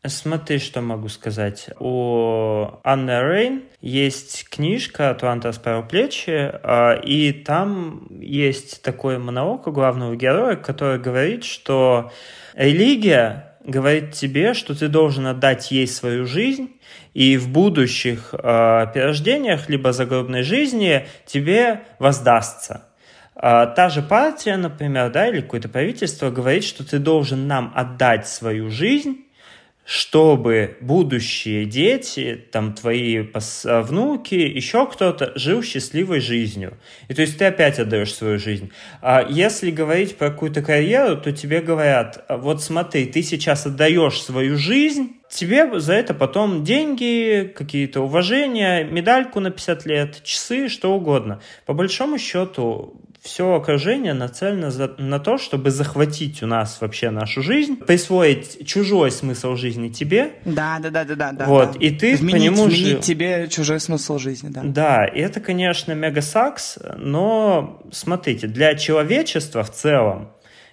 Смотри, 0.07 0.59
что 0.59 0.81
могу 0.81 1.09
сказать. 1.09 1.69
У 1.81 2.67
Анны 2.85 3.21
Рейн 3.21 3.63
есть 3.81 4.49
книжка 4.49 5.11
«Атланта 5.11 5.49
расправил 5.49 5.83
плечи», 5.83 6.31
а, 6.31 6.95
и 6.95 7.33
там 7.33 8.07
есть 8.21 8.83
такой 8.83 9.19
монолог 9.19 9.67
у 9.67 9.73
главного 9.73 10.15
героя, 10.17 10.57
который 10.57 11.01
говорит, 11.01 11.45
что 11.45 12.13
религия 12.55 13.57
говорит 13.65 14.13
тебе, 14.13 14.55
что 14.55 14.75
ты 14.75 14.89
должен 14.89 15.27
отдать 15.27 15.71
ей 15.73 15.87
свою 15.87 16.27
жизнь, 16.27 16.71
и 17.19 17.37
в 17.37 17.49
будущих 17.49 18.33
э, 18.33 18.37
перерождениях, 18.95 19.69
либо 19.69 19.93
загробной 19.93 20.45
жизни 20.45 21.09
тебе 21.27 21.81
воздастся. 21.99 22.83
Э, 23.35 23.67
та 23.75 23.89
же 23.89 24.03
партия, 24.03 24.57
например, 24.57 25.11
да, 25.11 25.27
или 25.27 25.41
какое-то 25.41 25.69
правительство 25.69 26.31
говорит, 26.31 26.63
что 26.63 26.89
ты 26.89 27.01
должен 27.01 27.49
нам 27.49 27.73
отдать 27.75 28.29
свою 28.29 28.71
жизнь, 28.71 29.25
чтобы 29.89 30.77
будущие 30.83 31.65
дети, 31.65 32.39
там 32.53 32.75
твои 32.75 33.25
а, 33.65 33.81
внуки, 33.81 34.35
еще 34.35 34.87
кто-то 34.87 35.33
жил 35.35 35.63
счастливой 35.63 36.21
жизнью. 36.21 36.77
И 37.09 37.15
то 37.15 37.23
есть 37.23 37.39
ты 37.39 37.47
опять 37.47 37.79
отдаешь 37.79 38.13
свою 38.13 38.39
жизнь. 38.39 38.71
А 39.01 39.27
если 39.27 39.71
говорить 39.71 40.19
про 40.19 40.29
какую-то 40.29 40.61
карьеру, 40.61 41.17
то 41.17 41.33
тебе 41.33 41.63
говорят, 41.63 42.23
вот 42.29 42.63
смотри, 42.63 43.07
ты 43.07 43.23
сейчас 43.23 43.65
отдаешь 43.65 44.21
свою 44.21 44.59
жизнь, 44.59 45.15
тебе 45.31 45.81
за 45.81 45.95
это 45.95 46.13
потом 46.13 46.65
деньги, 46.65 47.51
какие-то 47.57 48.03
уважения, 48.03 48.85
медальку 48.85 49.41
на 49.41 49.51
50 49.51 49.87
лет, 49.87 50.23
часы, 50.23 50.69
что 50.69 50.93
угодно. 50.93 51.41
По 51.65 51.73
большому 51.73 52.19
счету, 52.19 53.01
все 53.23 53.55
окружение 53.55 54.15
нацелено 54.15 54.71
за, 54.71 54.95
на 54.99 55.19
то, 55.19 55.39
чтобы 55.39 55.71
захватить 55.71 56.43
у 56.43 56.47
нас 56.47 56.81
вообще 56.81 57.11
нашу 57.11 57.43
жизнь, 57.43 57.77
присвоить 57.77 58.67
чужой 58.67 59.11
смысл 59.11 59.57
жизни 59.57 59.89
тебе. 59.89 60.35
Да, 60.45 60.79
да, 60.81 60.91
да, 60.91 61.05
да, 61.05 61.33
да. 61.33 61.47
Вот, 61.47 61.73
да. 61.73 61.79
и 61.79 61.91
ты 61.91 62.15
изменить, 62.15 62.33
по 62.33 62.37
нему 62.37 62.69
изменить 62.69 62.87
жил. 62.87 63.01
тебе 63.01 63.49
чужой 63.49 63.81
смысл 63.81 64.19
жизни, 64.19 64.49
да. 64.49 64.63
Да, 64.65 65.05
и 65.05 65.21
это, 65.21 65.41
конечно, 65.41 65.93
мега 65.93 66.23
сакс, 66.23 66.79
но 66.97 67.83
смотрите, 67.93 68.47
для 68.47 68.75
человечества 68.75 69.63
в 69.63 69.71
целом, 69.71 70.31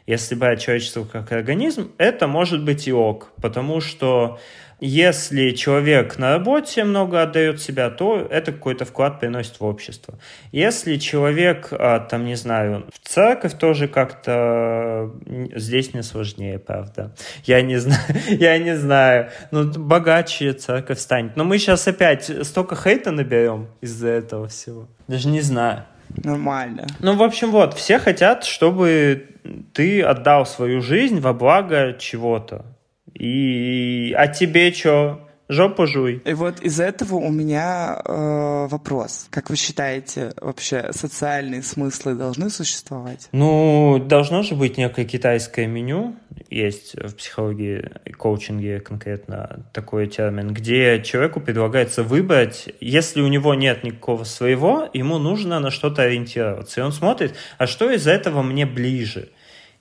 если 0.08 0.36
брать 0.36 0.62
человечество 0.62 1.04
как 1.04 1.32
организм, 1.32 1.92
это 1.98 2.28
может 2.28 2.64
быть 2.64 2.88
и 2.88 2.94
ок, 2.94 3.32
потому 3.42 3.82
что 3.82 4.40
если 4.80 5.52
человек 5.52 6.18
на 6.18 6.32
работе 6.32 6.84
много 6.84 7.22
отдает 7.22 7.62
себя, 7.62 7.90
то 7.90 8.28
это 8.30 8.52
какой-то 8.52 8.84
вклад 8.84 9.20
приносит 9.20 9.60
в 9.60 9.64
общество. 9.64 10.20
Если 10.52 10.98
человек, 10.98 11.70
а, 11.72 12.00
там, 12.00 12.26
не 12.26 12.36
знаю, 12.36 12.86
в 12.92 13.08
церковь 13.08 13.58
тоже 13.58 13.88
как-то 13.88 15.12
здесь 15.56 15.94
не 15.94 16.04
сложнее, 16.04 16.60
правда. 16.60 17.16
Я 17.46 17.62
не 17.62 17.78
знаю, 17.78 18.02
я 18.28 18.58
не 18.58 18.76
знаю. 18.76 19.30
Ну, 19.52 19.72
богаче 19.72 20.52
церковь 20.52 21.00
станет. 21.00 21.38
Но 21.38 21.46
мы 21.46 21.58
сейчас 21.58 21.88
опять 21.88 22.30
столько 22.46 22.76
хейта 22.76 23.12
наберем 23.12 23.70
из-за 23.80 24.10
этого 24.10 24.50
всего. 24.50 24.90
Даже 25.08 25.30
не 25.30 25.42
знаю. 25.42 25.86
Нормально. 26.24 26.88
Ну, 27.00 27.16
в 27.16 27.24
общем, 27.24 27.52
вот, 27.52 27.74
все 27.74 28.00
хотят, 28.00 28.44
чтобы 28.44 29.30
ты 29.74 30.02
отдал 30.02 30.46
свою 30.46 30.82
жизнь 30.82 31.20
во 31.20 31.34
благо 31.34 31.96
чего-то. 32.00 32.66
И... 33.14 34.14
А 34.18 34.28
тебе 34.28 34.72
что? 34.72 35.25
Жопу 35.48 35.86
жуй. 35.86 36.24
И 36.26 36.34
вот 36.34 36.62
из 36.62 36.80
этого 36.80 37.16
у 37.16 37.30
меня 37.30 38.02
э, 38.04 38.68
вопрос. 38.68 39.28
Как 39.30 39.52
вы 39.52 39.56
считаете, 39.56 40.34
вообще 40.42 40.92
социальные 40.92 41.62
смыслы 41.62 42.16
должны 42.16 42.50
существовать? 42.50 43.30
Ну, 43.32 44.00
должно 44.04 44.42
же 44.42 44.56
быть 44.56 44.78
некое 44.78 45.06
китайское 45.06 45.68
меню. 45.68 46.16
Есть 46.50 46.96
в 46.96 47.16
психологии 47.16 47.92
и 48.06 48.12
коучинге 48.12 48.80
конкретно 48.80 49.66
такой 49.72 50.08
термин, 50.08 50.52
где 50.52 51.04
человеку 51.04 51.40
предлагается 51.40 52.02
выбрать, 52.02 52.70
если 52.80 53.22
у 53.22 53.28
него 53.28 53.54
нет 53.54 53.84
никакого 53.84 54.24
своего, 54.24 54.90
ему 54.94 55.20
нужно 55.20 55.60
на 55.60 55.70
что-то 55.70 56.02
ориентироваться. 56.04 56.82
И 56.82 56.84
он 56.84 56.92
смотрит, 56.92 57.36
а 57.60 57.68
что 57.68 57.92
из 57.92 58.08
этого 58.08 58.42
мне 58.42 58.66
ближе? 58.66 59.30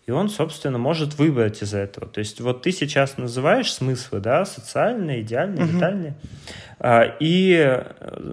И 0.07 0.11
он, 0.11 0.29
собственно, 0.29 0.77
может 0.77 1.19
выбрать 1.19 1.63
из 1.63 1.73
этого. 1.73 2.07
То 2.07 2.19
есть 2.19 2.41
вот 2.41 2.63
ты 2.63 2.73
сейчас 2.73 3.17
называешь 3.17 3.73
смыслы, 3.73 4.21
да, 4.21 4.45
социальные, 4.45 5.23
идеальные, 5.23 5.65
угу. 5.65 5.77
витальные. 5.77 6.15
А, 6.79 7.17
и 7.21 7.55
э, 7.55 7.85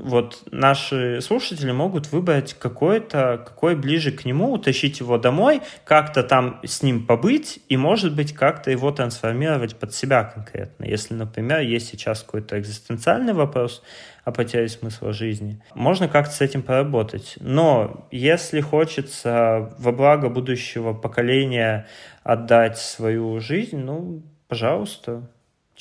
вот 0.04 0.42
наши 0.52 1.22
слушатели 1.22 1.72
могут 1.72 2.12
выбрать 2.12 2.54
какой-то, 2.56 3.42
какой 3.46 3.76
ближе 3.76 4.12
к 4.12 4.26
нему, 4.26 4.52
утащить 4.52 5.00
его 5.00 5.18
домой, 5.18 5.62
как-то 5.86 6.24
там 6.24 6.60
с 6.66 6.84
ним 6.84 7.06
побыть 7.06 7.60
и, 7.70 7.78
может 7.78 8.14
быть, 8.14 8.34
как-то 8.34 8.70
его 8.70 8.92
трансформировать 8.92 9.78
под 9.78 9.94
себя 9.94 10.26
конкретно. 10.26 10.84
Если, 10.84 11.14
например, 11.14 11.62
есть 11.62 11.88
сейчас 11.88 12.24
какой-то 12.24 12.60
экзистенциальный 12.60 13.34
вопрос, 13.34 13.82
о 14.32 14.34
потере 14.34 14.68
смысла 14.68 15.14
жизни. 15.14 15.62
Можно 15.76 16.08
как-то 16.08 16.34
с 16.34 16.42
этим 16.42 16.62
поработать. 16.64 17.36
Но 17.40 18.08
если 18.12 18.62
хочется 18.62 19.74
во 19.78 19.92
благо 19.92 20.30
будущего 20.30 20.94
поколения 20.94 21.88
отдать 22.24 22.78
свою 22.78 23.40
жизнь, 23.40 23.78
ну, 23.78 24.24
пожалуйста, 24.48 25.30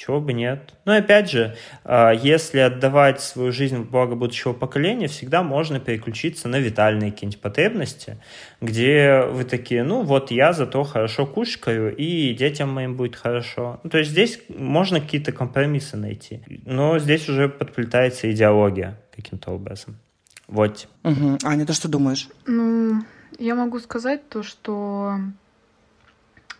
чего 0.00 0.18
бы 0.18 0.32
нет. 0.32 0.72
Но 0.86 0.94
опять 0.94 1.30
же, 1.30 1.54
а, 1.84 2.10
если 2.10 2.60
отдавать 2.60 3.20
свою 3.20 3.52
жизнь 3.52 3.76
в 3.76 3.90
благо 3.90 4.14
будущего 4.14 4.54
поколения, 4.54 5.08
всегда 5.08 5.42
можно 5.42 5.78
переключиться 5.78 6.48
на 6.48 6.58
витальные 6.58 7.12
какие-нибудь 7.12 7.42
потребности, 7.42 8.16
где 8.62 9.26
вы 9.30 9.44
такие, 9.44 9.82
ну 9.82 10.02
вот 10.02 10.30
я 10.30 10.54
зато 10.54 10.84
хорошо 10.84 11.26
кушаю, 11.26 11.94
и 11.94 12.32
детям 12.32 12.70
моим 12.70 12.96
будет 12.96 13.14
хорошо. 13.14 13.78
Ну, 13.82 13.90
то 13.90 13.98
есть 13.98 14.12
здесь 14.12 14.40
можно 14.48 15.00
какие-то 15.02 15.32
компромиссы 15.32 15.98
найти. 15.98 16.40
Но 16.64 16.98
здесь 16.98 17.28
уже 17.28 17.50
подплетается 17.50 18.32
идеология 18.32 18.98
каким-то 19.14 19.50
образом. 19.50 19.98
Вот. 20.46 20.88
Угу. 21.04 21.40
Аня, 21.44 21.66
ты 21.66 21.74
что 21.74 21.88
думаешь? 21.88 22.26
Ну, 22.46 23.02
я 23.38 23.54
могу 23.54 23.78
сказать 23.80 24.26
то, 24.30 24.42
что 24.42 25.16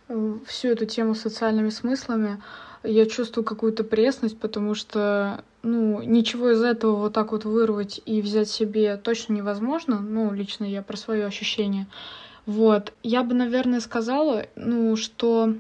э, 0.09 0.35
всю 0.47 0.69
эту 0.69 0.85
тему 0.85 1.15
с 1.15 1.23
социальными 1.23 1.71
смыслами 1.71 2.37
я 2.83 3.07
чувствую 3.07 3.45
какую-то 3.45 3.85
пресность, 3.85 4.39
потому 4.39 4.75
что, 4.75 5.45
ну, 5.63 6.03
ничего 6.03 6.51
из 6.51 6.63
этого 6.63 6.97
вот 6.97 7.13
так 7.13 7.33
вот 7.33 7.45
вырвать 7.45 8.01
и 8.07 8.23
взять 8.23 8.49
себе 8.49 8.97
точно 8.97 9.35
невозможно. 9.35 10.01
Ну, 10.01 10.33
лично 10.33 10.65
я 10.65 10.83
про 10.83 10.97
свое 10.97 11.27
ощущение. 11.27 11.87
Вот. 12.47 12.93
Я 13.03 13.23
бы, 13.23 13.35
наверное, 13.35 13.81
сказала, 13.81 14.47
ну, 14.57 14.97
что 14.97 15.55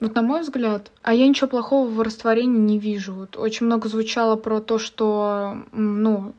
вот 0.00 0.14
на 0.14 0.22
мой 0.22 0.42
взгляд, 0.42 0.92
а 1.02 1.12
я 1.12 1.26
ничего 1.26 1.48
плохого 1.48 1.88
в 1.88 2.00
растворении 2.00 2.60
не 2.60 2.78
вижу. 2.78 3.14
Вот 3.14 3.36
очень 3.36 3.66
много 3.66 3.88
звучало 3.88 4.36
про 4.36 4.60
то, 4.60 4.78
что, 4.78 5.64
ну, 5.72 6.34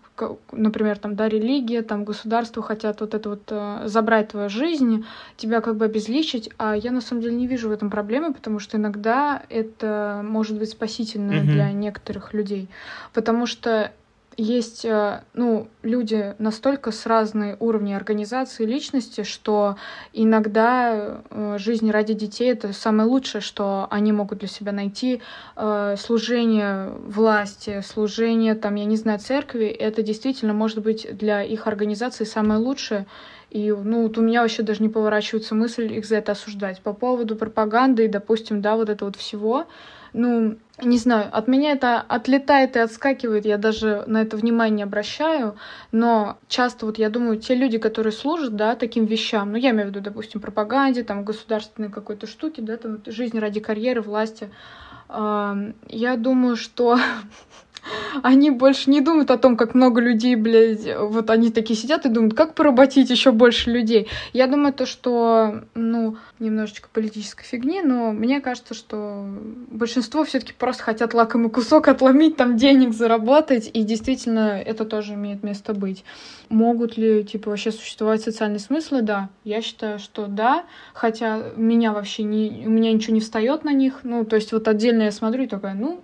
например, 0.51 0.97
там, 0.97 1.15
да, 1.15 1.27
религия, 1.27 1.81
там, 1.81 2.03
государство 2.03 2.61
хотят 2.63 3.01
вот 3.01 3.13
это 3.13 3.29
вот 3.29 3.43
э, 3.49 3.83
забрать 3.85 4.29
твою 4.29 4.49
жизнь, 4.49 5.05
тебя 5.37 5.61
как 5.61 5.75
бы 5.77 5.85
обезличить, 5.85 6.49
а 6.57 6.75
я 6.75 6.91
на 6.91 7.01
самом 7.01 7.21
деле 7.21 7.35
не 7.35 7.47
вижу 7.47 7.69
в 7.69 7.71
этом 7.71 7.89
проблемы, 7.89 8.33
потому 8.33 8.59
что 8.59 8.77
иногда 8.77 9.41
это 9.49 10.21
может 10.23 10.57
быть 10.57 10.69
спасительно 10.69 11.33
mm-hmm. 11.33 11.45
для 11.45 11.71
некоторых 11.71 12.33
людей, 12.33 12.67
потому 13.13 13.45
что 13.45 13.91
есть, 14.39 14.85
э, 14.85 15.21
ну, 15.33 15.67
люди 15.83 16.33
настолько 16.39 16.91
с 16.91 17.05
разной 17.05 17.57
уровней 17.59 17.93
организации 17.93 18.65
личности, 18.65 19.23
что 19.23 19.75
иногда 20.13 21.21
э, 21.29 21.57
жизнь 21.59 21.91
ради 21.91 22.13
детей— 22.13 22.51
это 22.53 22.71
самое 22.71 23.09
лучшее, 23.09 23.41
что 23.41 23.87
они 23.89 24.13
могут 24.13 24.39
для 24.39 24.47
себя 24.47 24.71
найти. 24.71 25.21
Э, 25.57 25.95
служение 25.99 26.89
власти, 27.05 27.81
служение, 27.85 28.55
там, 28.55 28.75
я 28.75 28.85
не 28.85 28.95
знаю, 28.95 29.19
церкви— 29.19 29.65
это 29.67 30.03
действительно 30.03 30.53
может 30.53 30.79
быть 30.81 31.05
для 31.11 31.43
их 31.43 31.67
организации 31.67 32.23
самое 32.23 32.61
лучшее. 32.61 33.05
И, 33.49 33.71
ну, 33.71 34.03
вот 34.03 34.17
у 34.17 34.21
меня 34.21 34.41
вообще 34.41 34.63
даже 34.63 34.81
не 34.81 34.89
поворачивается 34.89 35.53
мысль 35.53 35.91
их 35.93 36.05
за 36.05 36.17
это 36.17 36.31
осуждать. 36.31 36.81
По 36.81 36.93
поводу 36.93 37.35
пропаганды 37.35 38.05
и, 38.05 38.07
допустим, 38.07 38.61
да, 38.61 38.77
вот 38.77 38.89
это 38.89 39.03
вот 39.03 39.17
всего, 39.17 39.65
ну, 40.13 40.57
не 40.81 40.97
знаю, 40.97 41.29
от 41.31 41.47
меня 41.47 41.71
это 41.71 41.99
отлетает 41.99 42.75
и 42.75 42.79
отскакивает, 42.79 43.45
я 43.45 43.57
даже 43.57 44.03
на 44.07 44.21
это 44.21 44.37
внимание 44.37 44.77
не 44.77 44.83
обращаю, 44.83 45.55
но 45.91 46.37
часто 46.47 46.85
вот 46.85 46.97
я 46.97 47.09
думаю, 47.09 47.39
те 47.39 47.55
люди, 47.55 47.77
которые 47.77 48.13
служат, 48.13 48.55
да, 48.55 48.75
таким 48.75 49.05
вещам, 49.05 49.51
ну, 49.51 49.57
я 49.57 49.71
имею 49.71 49.87
в 49.87 49.89
виду, 49.89 50.01
допустим, 50.01 50.41
пропаганде, 50.41 51.03
там, 51.03 51.23
государственной 51.23 51.89
какой-то 51.89 52.27
штуки, 52.27 52.61
да, 52.61 52.77
там, 52.77 52.99
жизнь 53.05 53.37
ради 53.39 53.59
карьеры, 53.59 54.01
власти, 54.01 54.49
я 55.09 56.15
думаю, 56.17 56.55
что 56.55 56.99
они 58.23 58.51
больше 58.51 58.89
не 58.89 59.01
думают 59.01 59.31
о 59.31 59.37
том, 59.37 59.57
как 59.57 59.73
много 59.73 60.01
людей, 60.01 60.35
блядь, 60.35 60.87
вот 60.97 61.29
они 61.29 61.51
такие 61.51 61.77
сидят 61.77 62.05
и 62.05 62.09
думают, 62.09 62.33
как 62.33 62.55
поработить 62.55 63.09
еще 63.09 63.31
больше 63.31 63.71
людей. 63.71 64.07
Я 64.33 64.47
думаю, 64.47 64.73
то, 64.73 64.85
что, 64.85 65.63
ну, 65.75 66.17
немножечко 66.39 66.89
политической 66.91 67.45
фигни, 67.45 67.81
но 67.81 68.11
мне 68.11 68.41
кажется, 68.41 68.73
что 68.73 69.25
большинство 69.69 70.23
все-таки 70.23 70.53
просто 70.53 70.83
хотят 70.83 71.13
лакомый 71.13 71.49
кусок 71.49 71.87
отломить, 71.87 72.37
там 72.37 72.57
денег 72.57 72.93
заработать, 72.93 73.69
и 73.73 73.83
действительно 73.83 74.61
это 74.61 74.85
тоже 74.85 75.13
имеет 75.13 75.43
место 75.43 75.73
быть. 75.73 76.03
Могут 76.49 76.97
ли, 76.97 77.23
типа, 77.23 77.49
вообще 77.49 77.71
существовать 77.71 78.21
социальные 78.21 78.59
смыслы? 78.59 79.01
Да, 79.01 79.29
я 79.43 79.61
считаю, 79.61 79.99
что 79.99 80.27
да, 80.27 80.65
хотя 80.93 81.41
меня 81.55 81.93
вообще 81.93 82.23
не, 82.23 82.63
у 82.65 82.69
меня 82.69 82.91
ничего 82.91 83.13
не 83.13 83.21
встает 83.21 83.63
на 83.63 83.73
них, 83.73 83.99
ну, 84.03 84.25
то 84.25 84.35
есть 84.35 84.51
вот 84.51 84.67
отдельно 84.67 85.03
я 85.03 85.11
смотрю 85.11 85.43
и 85.43 85.47
такая, 85.47 85.73
ну, 85.73 86.01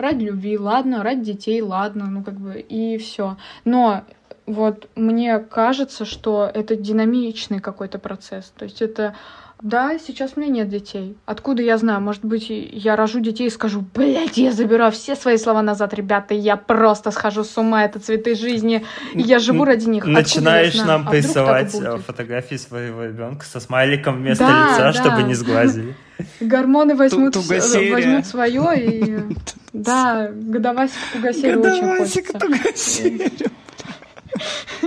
ради 0.00 0.24
любви, 0.24 0.58
ладно, 0.58 1.02
ради 1.02 1.32
детей, 1.32 1.60
ладно, 1.60 2.06
ну 2.06 2.22
как 2.22 2.34
бы 2.34 2.60
и 2.60 2.98
все. 2.98 3.36
Но 3.64 4.04
вот 4.46 4.88
мне 4.96 5.38
кажется, 5.38 6.04
что 6.04 6.50
это 6.52 6.76
динамичный 6.76 7.60
какой-то 7.60 7.98
процесс. 7.98 8.52
То 8.56 8.64
есть 8.64 8.82
это 8.82 9.14
да, 9.62 9.98
сейчас 9.98 10.32
у 10.36 10.40
меня 10.40 10.50
нет 10.50 10.68
детей. 10.68 11.16
Откуда 11.26 11.62
я 11.62 11.76
знаю? 11.76 12.00
Может 12.00 12.24
быть, 12.24 12.46
я 12.48 12.96
рожу 12.96 13.20
детей 13.20 13.48
и 13.48 13.50
скажу, 13.50 13.84
блядь, 13.94 14.38
я 14.38 14.52
забираю 14.52 14.90
все 14.90 15.14
свои 15.14 15.36
слова 15.36 15.60
назад, 15.60 15.92
ребята, 15.92 16.32
я 16.32 16.56
просто 16.56 17.10
схожу 17.10 17.44
с 17.44 17.58
ума, 17.58 17.84
это 17.84 18.00
цветы 18.00 18.34
жизни, 18.34 18.84
и 19.12 19.20
я 19.20 19.38
живу 19.38 19.64
ради 19.64 19.86
них. 19.88 20.06
Начинаешь 20.06 20.76
нам 20.76 21.06
а 21.06 21.10
присылать 21.10 21.74
э, 21.74 21.98
фотографии 21.98 22.56
своего 22.56 23.04
ребенка 23.04 23.44
со 23.44 23.60
смайликом 23.60 24.16
вместо 24.16 24.46
да, 24.46 24.70
лица, 24.70 24.78
да. 24.78 24.92
чтобы 24.92 25.22
не 25.24 25.34
сглазили. 25.34 25.94
Гормоны 26.40 26.94
возьмут, 26.94 27.36
возьмут 27.36 28.26
свое, 28.26 28.72
и 28.76 29.18
да, 29.74 30.30
годовасик 30.32 30.96
Тугасерю 31.12 31.60
очень 31.60 31.96
хочется. 31.98 32.38
Тугасерю. 32.38 33.50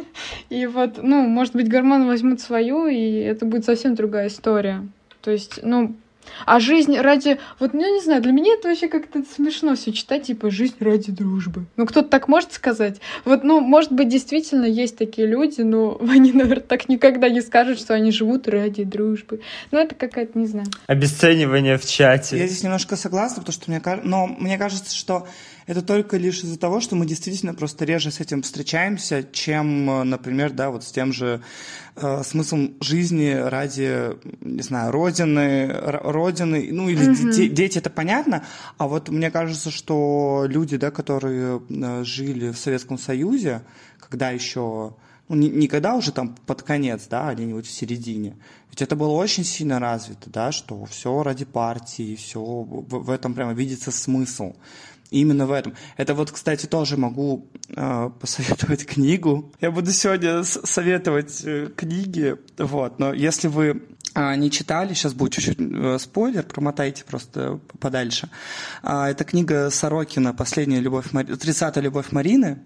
И 0.53 0.67
вот, 0.67 0.99
ну, 1.01 1.27
может 1.27 1.55
быть, 1.55 1.67
гормоны 1.67 2.05
возьмут 2.05 2.39
свою, 2.39 2.85
и 2.85 3.15
это 3.19 3.43
будет 3.45 3.65
совсем 3.65 3.95
другая 3.95 4.27
история. 4.27 4.87
То 5.21 5.31
есть, 5.31 5.59
ну, 5.63 5.95
а 6.45 6.59
жизнь 6.59 6.95
ради... 6.97 7.39
Вот, 7.59 7.73
ну, 7.73 7.81
я 7.81 7.89
не 7.89 8.01
знаю, 8.01 8.21
для 8.21 8.31
меня 8.31 8.53
это 8.53 8.67
вообще 8.67 8.87
как-то 8.87 9.23
смешно 9.23 9.75
все 9.75 9.91
читать, 9.91 10.23
типа, 10.23 10.51
жизнь 10.51 10.75
ради 10.79 11.11
дружбы. 11.11 11.65
Ну, 11.75 11.85
кто-то 11.87 12.07
так 12.07 12.27
может 12.27 12.53
сказать? 12.53 12.99
Вот, 13.25 13.43
ну, 13.43 13.61
может 13.61 13.91
быть, 13.91 14.09
действительно 14.09 14.65
есть 14.65 14.97
такие 14.97 15.27
люди, 15.27 15.61
но 15.61 15.99
они, 16.07 16.31
наверное, 16.31 16.63
так 16.63 16.87
никогда 16.87 17.29
не 17.29 17.41
скажут, 17.41 17.79
что 17.79 17.93
они 17.93 18.11
живут 18.11 18.47
ради 18.47 18.83
дружбы. 18.83 19.41
Ну, 19.71 19.79
это 19.79 19.95
какая-то, 19.95 20.37
не 20.37 20.45
знаю. 20.45 20.67
Обесценивание 20.87 21.77
в 21.77 21.85
чате. 21.85 22.37
Я 22.37 22.47
здесь 22.47 22.63
немножко 22.63 22.95
согласна, 22.95 23.41
потому 23.41 23.53
что 23.53 23.71
мне 23.71 23.79
кажется... 23.79 24.07
Но 24.07 24.27
мне 24.27 24.57
кажется, 24.57 24.95
что 24.95 25.27
это 25.65 25.81
только 25.81 26.17
лишь 26.17 26.43
из-за 26.43 26.57
того, 26.57 26.79
что 26.79 26.95
мы 26.95 27.05
действительно 27.05 27.53
просто 27.53 27.85
реже 27.85 28.11
с 28.11 28.19
этим 28.19 28.41
встречаемся, 28.41 29.23
чем, 29.31 30.09
например, 30.09 30.51
да, 30.51 30.69
вот 30.69 30.83
с 30.83 30.91
тем 30.91 31.13
же 31.13 31.41
э, 31.95 32.23
смыслом 32.23 32.75
жизни 32.81 33.31
ради, 33.31 34.17
не 34.41 34.61
знаю, 34.61 34.91
родины, 34.91 35.67
родины, 35.71 36.69
ну 36.71 36.89
или 36.89 37.11
mm-hmm. 37.11 37.31
дети, 37.31 37.53
дети, 37.53 37.77
это 37.77 37.89
понятно, 37.89 38.43
а 38.77 38.87
вот 38.87 39.09
мне 39.09 39.31
кажется, 39.31 39.71
что 39.71 40.45
люди, 40.47 40.77
да, 40.77 40.91
которые 40.91 41.61
э, 41.69 42.03
жили 42.03 42.51
в 42.51 42.57
Советском 42.57 42.97
Союзе, 42.97 43.61
когда 43.99 44.29
еще 44.31 44.95
ну, 45.29 45.35
не, 45.35 45.49
не 45.49 45.67
когда 45.67 45.95
уже 45.95 46.11
там 46.11 46.35
под 46.45 46.63
конец, 46.63 47.07
да, 47.09 47.29
а 47.29 47.33
где-нибудь 47.33 47.65
в 47.65 47.71
середине. 47.71 48.35
Ведь 48.69 48.81
это 48.81 48.95
было 48.95 49.11
очень 49.11 49.43
сильно 49.43 49.79
развито, 49.79 50.29
да, 50.29 50.51
что 50.51 50.83
все 50.85 51.23
ради 51.23 51.45
партии, 51.45 52.15
все 52.15 52.39
в, 52.41 53.05
в 53.05 53.09
этом 53.09 53.33
прямо 53.33 53.53
видится 53.53 53.91
смысл 53.91 54.53
именно 55.13 55.45
в 55.45 55.51
этом. 55.51 55.73
Это 55.97 56.13
вот, 56.13 56.31
кстати, 56.31 56.65
тоже 56.65 56.97
могу 56.97 57.47
э, 57.69 58.09
посоветовать 58.19 58.85
книгу. 58.93 59.51
Я 59.61 59.71
буду 59.71 59.91
сегодня 59.91 60.43
советовать 60.43 61.41
э, 61.45 61.69
книги, 61.75 62.35
вот, 62.57 62.99
но 62.99 63.13
если 63.13 63.47
вы 63.47 63.83
а, 64.15 64.35
не 64.35 64.51
читали, 64.51 64.93
сейчас 64.93 65.13
будет 65.13 65.33
чуть-чуть 65.33 65.57
э, 65.59 65.97
спойлер, 65.99 66.43
промотайте 66.43 67.03
просто 67.03 67.59
подальше. 67.79 68.29
А, 68.83 69.09
это 69.09 69.23
книга 69.23 69.69
Сорокина 69.71 70.33
«Последняя 70.33 70.79
любовь, 70.79 71.11
Мари... 71.13 71.33
30 71.33 71.77
любовь 71.77 72.11
Марины». 72.11 72.59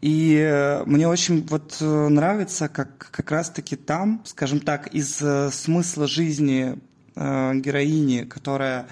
И 0.00 0.38
э, 0.38 0.84
мне 0.86 1.06
очень 1.06 1.46
вот 1.48 1.76
э, 1.80 1.84
нравится, 2.08 2.68
как 2.68 3.10
как 3.10 3.30
раз-таки 3.30 3.76
там, 3.76 4.22
скажем 4.24 4.60
так, 4.60 4.88
из 4.88 5.22
смысла 5.54 6.06
жизни 6.06 6.78
героини, 7.14 8.24
которая 8.24 8.86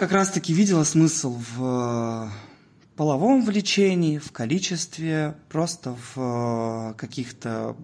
как 0.00 0.12
раз-таки 0.12 0.54
видела 0.54 0.82
смысл 0.84 1.38
в 1.38 1.62
э, 1.62 2.28
половом 2.96 3.44
влечении, 3.44 4.16
в 4.16 4.32
количестве, 4.32 5.34
просто 5.50 5.94
в 6.14 6.16
э, 6.16 6.94
каких-то 6.94 7.76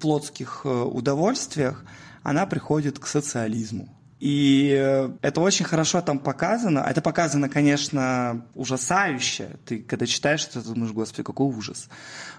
плотских 0.00 0.62
э, 0.64 0.68
удовольствиях, 0.70 1.84
она 2.22 2.46
приходит 2.46 2.98
к 2.98 3.06
социализму. 3.06 3.90
И 4.20 4.68
это 5.20 5.42
очень 5.42 5.66
хорошо 5.66 6.00
там 6.00 6.18
показано. 6.18 6.78
Это 6.78 7.02
показано, 7.02 7.50
конечно, 7.50 8.46
ужасающе. 8.54 9.58
Ты, 9.66 9.80
когда 9.80 10.06
читаешь 10.06 10.46
это, 10.46 10.62
думаешь, 10.62 10.92
господи, 10.92 11.24
какой 11.24 11.46
ужас. 11.48 11.90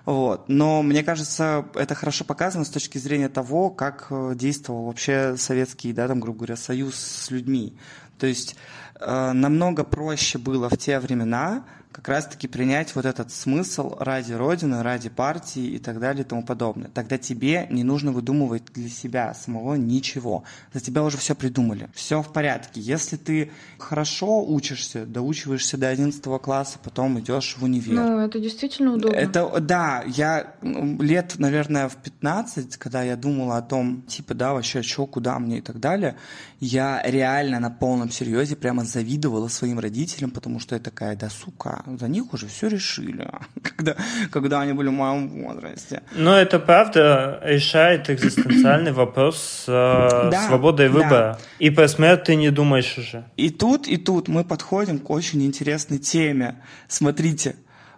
Вот. 0.03 0.49
Но 0.49 0.81
мне 0.81 1.03
кажется, 1.03 1.67
это 1.75 1.93
хорошо 1.93 2.25
показано 2.25 2.65
с 2.65 2.69
точки 2.69 2.97
зрения 2.97 3.29
того, 3.29 3.69
как 3.69 4.07
действовал 4.35 4.85
вообще 4.85 5.37
советский, 5.37 5.93
да, 5.93 6.07
там, 6.07 6.21
грубо 6.21 6.39
говоря, 6.39 6.55
союз 6.55 6.95
с 6.95 7.29
людьми. 7.29 7.77
То 8.17 8.25
есть 8.27 8.55
намного 8.99 9.83
проще 9.83 10.37
было 10.37 10.69
в 10.69 10.77
те 10.77 10.99
времена 10.99 11.63
как 11.95 12.09
раз-таки 12.09 12.49
принять 12.49 12.93
вот 12.93 13.05
этот 13.05 13.31
смысл 13.31 13.95
ради 13.97 14.33
Родины, 14.33 14.83
ради 14.83 15.07
партии 15.07 15.63
и 15.63 15.79
так 15.79 16.01
далее 16.01 16.25
и 16.25 16.27
тому 16.27 16.43
подобное. 16.43 16.89
Тогда 16.89 17.17
тебе 17.17 17.67
не 17.69 17.85
нужно 17.85 18.11
выдумывать 18.11 18.63
для 18.73 18.89
себя 18.89 19.33
самого 19.33 19.75
ничего. 19.75 20.43
За 20.73 20.81
тебя 20.81 21.03
уже 21.03 21.15
все 21.15 21.35
придумали. 21.35 21.87
Все 21.93 22.21
в 22.21 22.33
порядке. 22.33 22.81
Если 22.81 23.15
ты 23.15 23.49
хорошо 23.79 24.45
учишься, 24.45 25.05
доучиваешься 25.05 25.77
до 25.77 25.87
11 25.87 26.21
класса, 26.41 26.79
потом 26.83 27.17
идешь 27.21 27.55
в 27.57 27.63
универ. 27.63 27.93
Ну, 27.93 28.19
это 28.19 28.41
действительно 28.41 28.95
удобно. 28.95 29.15
Это, 29.15 29.61
да, 29.61 30.03
я 30.05 30.53
лет, 30.61 31.35
наверное, 31.37 31.87
в 31.87 31.95
15, 31.95 32.75
когда 32.75 33.03
я 33.03 33.15
думала 33.15 33.55
о 33.55 33.61
том, 33.61 34.01
типа, 34.01 34.33
да, 34.33 34.51
вообще, 34.51 34.81
что, 34.81 35.07
куда 35.07 35.39
мне 35.39 35.59
и 35.59 35.61
так 35.61 35.79
далее, 35.79 36.17
я 36.59 37.01
реально 37.05 37.61
на 37.61 37.69
полном 37.69 38.11
серьезе 38.11 38.57
прямо 38.57 38.83
завидовала 38.83 39.47
своим 39.47 39.79
родителям, 39.79 40.31
потому 40.31 40.59
что 40.59 40.75
я 40.75 40.81
такая, 40.81 41.15
да, 41.15 41.29
сука, 41.29 41.84
за 41.99 42.07
них 42.07 42.33
уже 42.33 42.47
все 42.47 42.67
решили, 42.67 43.27
когда, 43.61 43.95
когда 44.31 44.61
они 44.61 44.73
были 44.73 44.89
в 44.89 44.93
моем 44.93 45.29
возрасте. 45.43 46.01
Но 46.13 46.37
это 46.37 46.59
правда 46.59 47.39
решает 47.43 48.09
экзистенциальный 48.09 48.91
вопрос 48.93 49.65
э, 49.67 50.29
да, 50.31 50.47
свободой 50.47 50.89
выбора. 50.89 51.09
Да. 51.09 51.39
И 51.59 51.69
про 51.69 51.87
смерть 51.87 52.23
ты 52.25 52.35
не 52.35 52.51
думаешь 52.51 52.97
уже. 52.97 53.25
И 53.37 53.49
тут, 53.49 53.87
и 53.87 53.97
тут 53.97 54.27
мы 54.27 54.43
подходим 54.43 54.99
к 54.99 55.09
очень 55.09 55.43
интересной 55.45 55.99
теме. 55.99 56.55
Смотрите, 56.87 57.55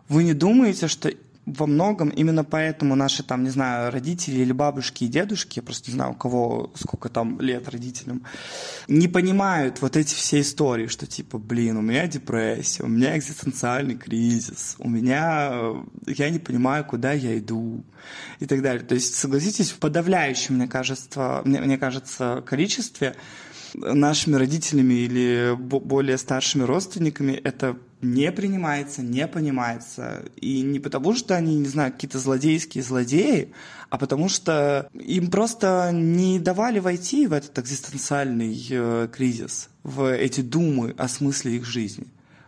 вы 0.09 0.23
не 0.23 0.33
думаете, 0.33 0.87
что 0.87 1.09
во 1.47 1.65
многом 1.65 2.09
именно 2.09 2.43
поэтому 2.43 2.95
наши 2.95 3.23
там, 3.23 3.43
не 3.43 3.49
знаю, 3.49 3.89
родители 3.89 4.41
или 4.41 4.51
бабушки 4.51 5.05
и 5.05 5.07
дедушки, 5.07 5.59
я 5.59 5.63
просто 5.63 5.89
не 5.89 5.95
знаю, 5.95 6.11
у 6.11 6.15
кого 6.15 6.71
сколько 6.75 7.07
там 7.07 7.39
лет 7.39 7.69
родителям, 7.69 8.23
не 8.89 9.07
понимают 9.07 9.81
вот 9.81 9.95
эти 9.95 10.13
все 10.13 10.41
истории, 10.41 10.87
что 10.87 11.07
типа, 11.07 11.37
блин, 11.37 11.77
у 11.77 11.81
меня 11.81 12.05
депрессия, 12.07 12.83
у 12.83 12.87
меня 12.87 13.17
экзистенциальный 13.17 13.95
кризис, 13.95 14.75
у 14.77 14.89
меня, 14.89 15.73
я 16.05 16.29
не 16.29 16.39
понимаю, 16.39 16.83
куда 16.83 17.13
я 17.13 17.37
иду 17.37 17.81
и 18.39 18.45
так 18.45 18.61
далее. 18.61 18.83
То 18.83 18.95
есть, 18.95 19.15
согласитесь, 19.15 19.71
в 19.71 19.77
подавляющем, 19.77 20.55
мне 20.55 20.67
кажется, 20.67 21.41
мне, 21.45 21.61
мне 21.61 21.77
кажется, 21.77 22.43
количестве 22.45 23.15
нашими 23.73 24.35
родителями 24.35 24.95
или 24.95 25.55
более 25.57 26.17
старшими 26.17 26.63
родственниками 26.63 27.31
это 27.31 27.77
не 28.01 28.31
принимается, 28.31 29.01
не 29.01 29.27
понимается. 29.27 30.23
И 30.35 30.61
не 30.61 30.79
потому, 30.79 31.15
что 31.15 31.35
они, 31.35 31.55
не 31.57 31.67
знаю, 31.67 31.91
какие-то 31.91 32.19
злодейские 32.19 32.83
злодеи, 32.83 33.51
а 33.89 33.97
потому 33.97 34.29
что 34.29 34.89
им 34.93 35.31
просто 35.31 35.91
не 35.93 36.39
давали 36.39 36.79
войти 36.79 37.27
в 37.27 37.33
этот 37.33 37.57
экзистенциальный 37.59 38.67
э, 38.69 39.07
кризис, 39.11 39.69
в 39.83 40.13
эти 40.13 40.41
думы 40.41 40.93
о 40.97 41.07
смысле 41.07 41.55
их 41.55 41.65
жизни. 41.65 42.07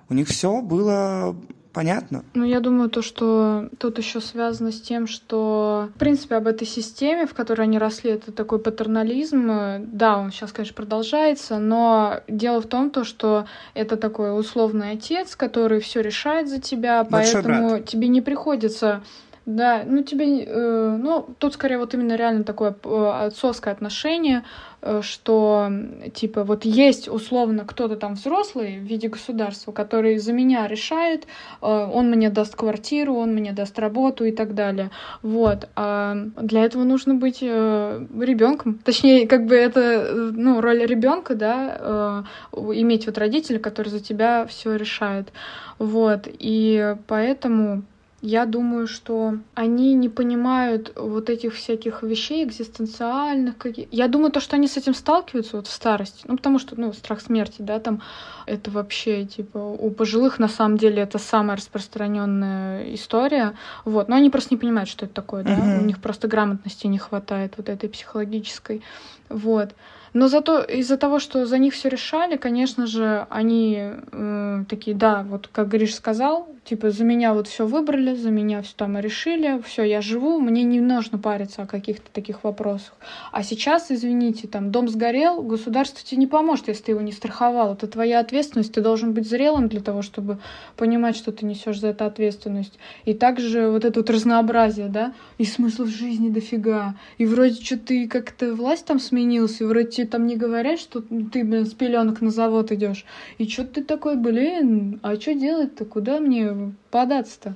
У 0.10 0.14
них 0.14 0.28
все 0.28 0.62
было 0.62 1.36
Понятно? 1.74 2.24
Ну, 2.34 2.46
я 2.46 2.60
думаю, 2.62 2.90
то, 2.90 3.02
что 3.02 3.70
тут 3.78 4.00
еще 4.00 4.22
связано 4.22 4.72
с 4.72 4.82
тем, 4.82 5.06
что, 5.06 5.90
в 5.96 6.00
принципе, 6.00 6.36
об 6.36 6.48
этой 6.48 6.66
системе, 6.66 7.28
в 7.28 7.34
которой 7.34 7.62
они 7.62 7.78
росли, 7.78 8.12
это 8.12 8.32
такой 8.32 8.60
патернализм. 8.60 9.50
Да, 9.86 10.18
он 10.18 10.32
сейчас, 10.32 10.52
конечно, 10.52 10.76
продолжается, 10.76 11.60
но 11.60 12.22
дело 12.28 12.62
в 12.62 12.66
том, 12.68 12.90
то, 12.90 13.04
что 13.04 13.46
это 13.76 13.98
такой 13.98 14.38
условный 14.38 14.92
отец, 14.92 15.36
который 15.36 15.80
все 15.80 16.02
решает 16.02 16.50
за 16.50 16.60
тебя, 16.60 17.04
Большой 17.04 17.44
поэтому 17.44 17.70
брат. 17.70 17.86
тебе 17.86 18.08
не 18.08 18.22
приходится 18.22 19.04
да, 19.50 19.84
ну 19.84 20.04
тебе, 20.04 20.44
э, 20.44 20.98
ну 21.02 21.26
тут 21.40 21.56
скорее 21.56 21.80
вот 21.80 21.96
именно 21.96 22.16
реально 22.16 22.44
такое 22.44 22.76
э, 22.84 23.26
отцовское 23.26 23.74
отношение, 23.74 24.44
э, 24.84 25.02
что 25.02 25.72
типа 26.14 26.44
вот 26.44 26.66
есть 26.66 27.10
условно 27.10 27.66
кто-то 27.66 27.96
там 27.96 28.14
взрослый 28.14 28.78
в 28.78 28.84
виде 28.84 29.08
государства, 29.08 29.72
который 29.72 30.20
за 30.20 30.34
меня 30.34 30.68
решает, 30.68 31.26
э, 31.64 31.66
он 31.66 32.12
мне 32.12 32.30
даст 32.30 32.56
квартиру, 32.56 33.16
он 33.16 33.34
мне 33.34 33.52
даст 33.52 33.80
работу 33.80 34.24
и 34.24 34.32
так 34.32 34.54
далее. 34.54 34.92
Вот. 35.24 35.68
А 35.76 36.16
для 36.38 36.64
этого 36.64 36.84
нужно 36.84 37.16
быть 37.16 37.40
э, 37.42 38.06
ребенком, 38.20 38.76
точнее 38.76 39.28
как 39.28 39.48
бы 39.48 39.56
это 39.56 39.80
э, 39.80 40.32
ну 40.32 40.62
роль 40.62 40.86
ребенка, 40.86 41.34
да, 41.34 42.24
э, 42.54 42.60
иметь 42.76 43.08
вот 43.08 43.18
родителя, 43.18 43.58
который 43.58 43.90
за 43.90 44.00
тебя 44.00 44.46
все 44.46 44.76
решает. 44.76 45.34
Вот. 45.80 46.28
И 46.28 46.96
поэтому 47.08 47.82
я 48.22 48.46
думаю, 48.46 48.88
что 48.88 49.38
они 49.54 49.94
не 49.94 50.10
понимают 50.10 50.92
вот 50.96 51.30
этих 51.30 51.56
всяких 51.56 52.04
вещей 52.04 52.44
экзистенциальных. 52.44 53.58
Каких... 53.58 53.88
Я 53.92 54.08
думаю, 54.08 54.32
то, 54.32 54.42
что 54.42 54.56
они 54.58 54.68
с 54.68 54.76
этим 54.76 54.94
сталкиваются 54.94 55.56
вот 55.58 55.68
в 55.68 55.72
старости, 55.72 56.26
ну, 56.28 56.36
потому 56.36 56.60
что, 56.60 56.80
ну, 56.80 56.92
страх 56.92 57.22
смерти, 57.22 57.58
да, 57.60 57.80
там, 57.80 58.02
это 58.46 58.72
вообще, 58.72 59.26
типа, 59.26 59.58
у 59.58 59.90
пожилых, 59.92 60.40
на 60.40 60.50
самом 60.50 60.78
деле, 60.78 61.02
это 61.02 61.18
самая 61.18 61.58
распространенная 61.58 62.94
история, 62.94 63.54
вот, 63.86 64.10
но 64.10 64.16
они 64.16 64.30
просто 64.30 64.54
не 64.54 64.60
понимают, 64.60 64.90
что 64.90 65.06
это 65.06 65.14
такое, 65.14 65.44
да, 65.44 65.56
Мгм. 65.56 65.80
у 65.80 65.86
них 65.86 66.00
просто 66.00 66.28
грамотности 66.28 66.88
не 66.88 66.98
хватает 66.98 67.54
вот 67.58 67.70
этой 67.70 67.90
психологической, 67.90 68.82
вот. 69.30 69.70
Но 70.14 70.28
зато 70.28 70.62
из-за 70.62 70.98
того, 70.98 71.20
что 71.20 71.46
за 71.46 71.60
них 71.60 71.74
все 71.74 71.88
решали, 71.90 72.36
конечно 72.36 72.88
же, 72.88 73.28
они 73.30 73.94
э, 74.12 74.64
такие, 74.68 74.96
да, 74.96 75.24
вот 75.30 75.48
как 75.52 75.70
Гриш 75.70 75.94
сказал, 75.96 76.48
типа 76.70 76.92
за 76.92 77.04
меня 77.04 77.34
вот 77.34 77.48
все 77.48 77.66
выбрали, 77.66 78.14
за 78.14 78.30
меня 78.30 78.62
все 78.62 78.74
там 78.76 79.00
решили, 79.00 79.60
все, 79.66 79.82
я 79.84 80.02
живу, 80.02 80.40
мне 80.40 80.62
не 80.62 80.80
нужно 80.80 81.18
париться 81.18 81.64
о 81.64 81.66
каких-то 81.66 82.12
таких 82.14 82.44
вопросах. 82.44 82.94
А 83.32 83.42
сейчас, 83.42 83.90
извините, 83.90 84.48
там 84.48 84.72
дом 84.72 84.88
сгорел, 84.88 85.42
государство 85.42 86.06
тебе 86.06 86.20
не 86.20 86.28
поможет, 86.28 86.68
если 86.68 86.84
ты 86.84 86.92
его 86.92 87.02
не 87.02 87.12
страховал. 87.12 87.74
Это 87.74 87.88
твоя 87.88 88.20
ответственность, 88.20 88.72
ты 88.72 88.82
должен 88.82 89.14
быть 89.14 89.28
зрелым 89.28 89.68
для 89.68 89.82
того, 89.82 90.04
чтобы 90.04 90.38
понимать, 90.78 91.16
что 91.16 91.32
ты 91.32 91.44
несешь 91.44 91.80
за 91.80 91.88
это 91.88 92.06
ответственность. 92.06 92.78
И 93.04 93.16
также 93.16 93.70
вот 93.70 93.84
это 93.84 94.02
вот 94.02 94.10
разнообразие, 94.12 94.90
да, 94.90 95.14
и 95.40 95.46
смыслов 95.46 95.90
жизни 95.90 96.30
дофига. 96.30 96.94
И 97.18 97.26
вроде 97.26 97.64
что 97.64 97.80
ты 97.80 98.08
как-то 98.08 98.54
власть 98.54 98.86
там 98.86 99.00
сменился, 99.00 99.64
и 99.64 99.68
вроде 99.68 99.90
тебе 99.90 100.08
там 100.08 100.28
не 100.28 100.36
говорят, 100.36 100.80
что 100.80 101.02
ты, 101.02 101.44
блин, 101.44 101.66
с 101.66 101.74
пеленок 101.74 102.22
на 102.22 102.30
завод 102.30 102.72
идешь. 102.72 103.06
И 103.40 103.50
что 103.50 103.66
ты 103.66 103.84
такой, 103.84 104.18
блин, 104.18 105.00
а 105.02 105.16
что 105.16 105.34
делать-то? 105.34 105.86
Куда 105.86 106.20
мне 106.20 106.59
податься-то? 106.92 107.56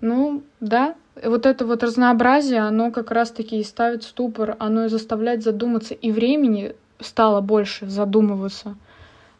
Ну, 0.00 0.42
да, 0.60 0.94
вот 1.22 1.46
это 1.46 1.64
вот 1.64 1.82
разнообразие, 1.82 2.60
оно 2.60 2.90
как 2.90 3.10
раз-таки 3.10 3.60
и 3.60 3.64
ставит 3.64 4.02
ступор, 4.02 4.56
оно 4.58 4.84
и 4.84 4.88
заставляет 4.88 5.42
задуматься, 5.42 5.94
и 5.94 6.10
времени 6.10 6.74
стало 7.00 7.40
больше 7.40 7.88
задумываться. 7.88 8.76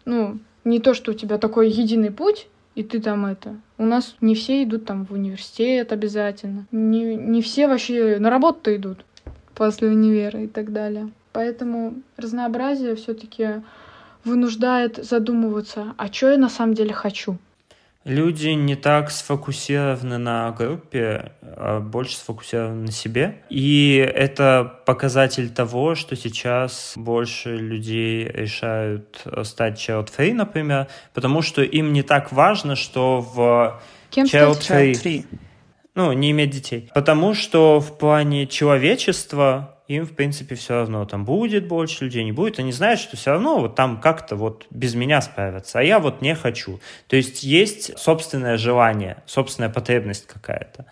Ну, 0.05 0.39
не 0.65 0.81
то, 0.81 0.95
что 0.95 1.13
у 1.13 1.15
тебя 1.15 1.39
такой 1.39 1.71
единый 1.71 2.11
путь, 2.11 2.49
и 2.75 2.83
ты 2.83 3.01
там 3.01 3.27
это. 3.27 3.57
У 3.79 3.85
нас 3.85 4.17
не 4.21 4.35
все 4.35 4.63
идут 4.63 4.85
там 4.85 5.07
в 5.07 5.13
университет 5.13 5.93
обязательно. 5.93 6.67
Не, 6.71 7.17
не 7.17 7.43
все 7.43 7.69
вообще 7.69 8.19
на 8.19 8.31
работу 8.31 8.75
идут 8.75 9.05
после 9.55 9.89
универа 9.89 10.43
и 10.43 10.47
так 10.47 10.73
далее. 10.73 11.11
Поэтому 11.33 11.95
разнообразие 12.17 12.95
все-таки 12.97 13.63
вынуждает 14.25 15.05
задумываться, 15.05 15.95
а 15.97 16.13
что 16.13 16.31
я 16.31 16.39
на 16.39 16.49
самом 16.49 16.75
деле 16.75 16.93
хочу. 16.93 17.39
Люди 18.07 18.51
не 18.51 18.77
так 18.77 19.11
сфокусированы 19.11 20.19
на 20.19 20.53
группе, 20.53 21.33
а 21.43 21.81
больше 21.81 22.17
сфокусированы 22.17 22.83
на 22.83 22.93
себе. 22.93 23.43
И 23.51 23.97
это 23.97 24.81
показатель 24.87 25.51
того, 25.51 25.97
что 25.97 26.15
сейчас 26.15 26.93
больше 26.95 27.57
людей 27.57 28.23
решают 28.23 29.25
стать 29.43 29.81
child-free, 29.81 30.35
например, 30.35 30.87
потому 31.15 31.43
что 31.43 31.63
им 31.63 31.93
не 31.93 32.05
так 32.05 32.31
важно, 32.31 32.77
что 32.77 33.21
в 33.21 33.81
Кем 34.11 34.27
Child 34.27 34.55
стать? 34.55 34.87
Child 34.87 35.03
free. 35.03 35.27
ну, 35.97 36.13
не 36.13 36.31
иметь 36.31 36.51
детей. 36.51 36.89
Потому 36.95 37.35
что 37.35 37.81
в 37.81 37.99
плане 37.99 38.47
человечества 38.47 39.76
им, 39.89 40.05
в 40.05 40.15
принципе, 40.15 40.55
все 40.55 40.75
равно, 40.75 41.05
там 41.05 41.25
будет 41.25 41.69
больше 41.69 42.05
людей, 42.05 42.25
не 42.25 42.33
будет. 42.33 42.59
Они 42.59 42.73
знают, 42.73 43.01
что 43.01 43.17
все 43.17 43.33
равно 43.33 43.61
вот 43.61 43.75
там 43.75 44.01
как-то 44.01 44.37
вот 44.37 44.67
без 44.71 44.95
меня 44.95 45.21
справятся, 45.21 45.79
а 45.79 45.83
я 45.83 45.99
вот 45.99 46.23
не 46.23 46.35
хочу. 46.35 46.81
То 47.07 47.17
есть 47.17 47.43
есть 47.43 47.97
собственное 47.99 48.57
желание, 48.57 49.23
собственная 49.27 49.71
потребность 49.71 50.27
какая-то. 50.27 50.87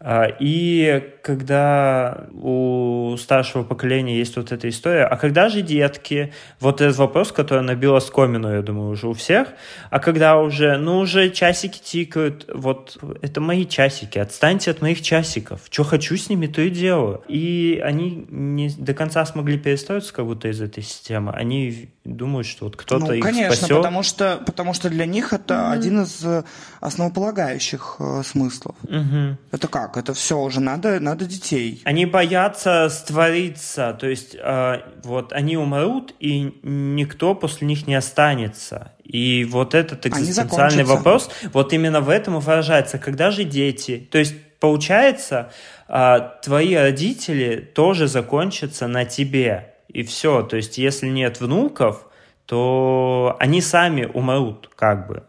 А, 0.00 0.28
И 0.38 1.12
когда 1.22 2.28
у 2.32 3.16
старшего 3.18 3.64
поколения 3.64 4.16
есть 4.16 4.36
вот 4.36 4.52
эта 4.52 4.68
история, 4.68 5.04
а 5.04 5.16
когда 5.16 5.48
же 5.48 5.62
детки, 5.62 6.32
вот 6.60 6.80
этот 6.80 6.96
вопрос, 6.98 7.32
который 7.32 7.64
набил 7.64 7.96
оскомину, 7.96 8.52
я 8.52 8.62
думаю, 8.62 8.90
уже 8.90 9.08
у 9.08 9.12
всех, 9.12 9.48
а 9.90 9.98
когда 9.98 10.38
уже, 10.38 10.76
ну, 10.78 11.00
уже 11.00 11.30
часики 11.30 11.80
тикают, 11.82 12.48
вот 12.52 12.96
это 13.22 13.40
мои 13.40 13.66
часики, 13.66 14.18
отстаньте 14.18 14.70
от 14.70 14.80
моих 14.80 15.02
часиков, 15.02 15.62
что 15.70 15.84
хочу 15.84 16.16
с 16.16 16.30
ними, 16.30 16.46
то 16.46 16.62
и 16.62 16.70
делаю. 16.70 17.22
И 17.28 17.80
они 17.84 18.26
не 18.30 18.70
до 18.70 18.94
конца 18.94 19.24
смогли 19.26 19.58
перестроиться 19.58 20.14
как 20.14 20.26
будто 20.26 20.48
из 20.48 20.60
этой 20.60 20.82
системы, 20.82 21.32
они 21.32 21.90
думают, 22.16 22.46
что 22.46 22.66
вот 22.66 22.76
кто-то 22.76 23.06
Ну, 23.06 23.12
их 23.12 23.22
конечно, 23.22 23.54
спасет. 23.54 23.76
потому 23.76 24.02
что, 24.02 24.42
потому 24.46 24.74
что 24.74 24.88
для 24.88 25.06
них 25.06 25.32
это 25.32 25.70
один 25.70 26.02
из 26.02 26.24
э, 26.24 26.44
основополагающих 26.80 27.96
э, 27.98 28.22
смыслов. 28.24 28.76
Мгм. 28.88 29.38
Это 29.50 29.68
как? 29.68 29.96
Это 29.96 30.14
все 30.14 30.38
уже 30.38 30.60
надо, 30.60 31.00
надо 31.00 31.24
детей. 31.26 31.82
Они 31.84 32.06
боятся 32.06 32.88
створиться, 32.88 33.96
то 33.98 34.06
есть 34.06 34.36
э, 34.40 34.82
вот 35.04 35.32
они 35.32 35.56
умрут, 35.56 36.14
и 36.20 36.58
никто 36.62 37.34
после 37.34 37.66
них 37.66 37.86
не 37.86 37.94
останется. 37.94 38.92
И 39.04 39.44
вот 39.44 39.74
этот 39.74 40.06
экзистенциальный 40.06 40.84
вопрос, 40.84 41.30
вот 41.52 41.72
именно 41.72 42.00
в 42.00 42.10
этом 42.10 42.36
и 42.36 42.40
выражается. 42.40 42.98
Когда 42.98 43.30
же 43.30 43.44
дети? 43.44 44.06
То 44.10 44.18
есть 44.18 44.34
получается, 44.60 45.50
э, 45.88 46.18
твои 46.42 46.74
родители 46.74 47.56
тоже 47.74 48.06
закончатся 48.06 48.86
на 48.86 49.04
тебе. 49.04 49.74
И 49.88 50.02
все. 50.02 50.42
То 50.42 50.56
есть 50.56 50.78
если 50.78 51.08
нет 51.08 51.40
внуков, 51.40 52.06
то 52.46 53.36
они 53.40 53.60
сами 53.60 54.04
умрут, 54.06 54.70
как 54.74 55.06
бы. 55.06 55.24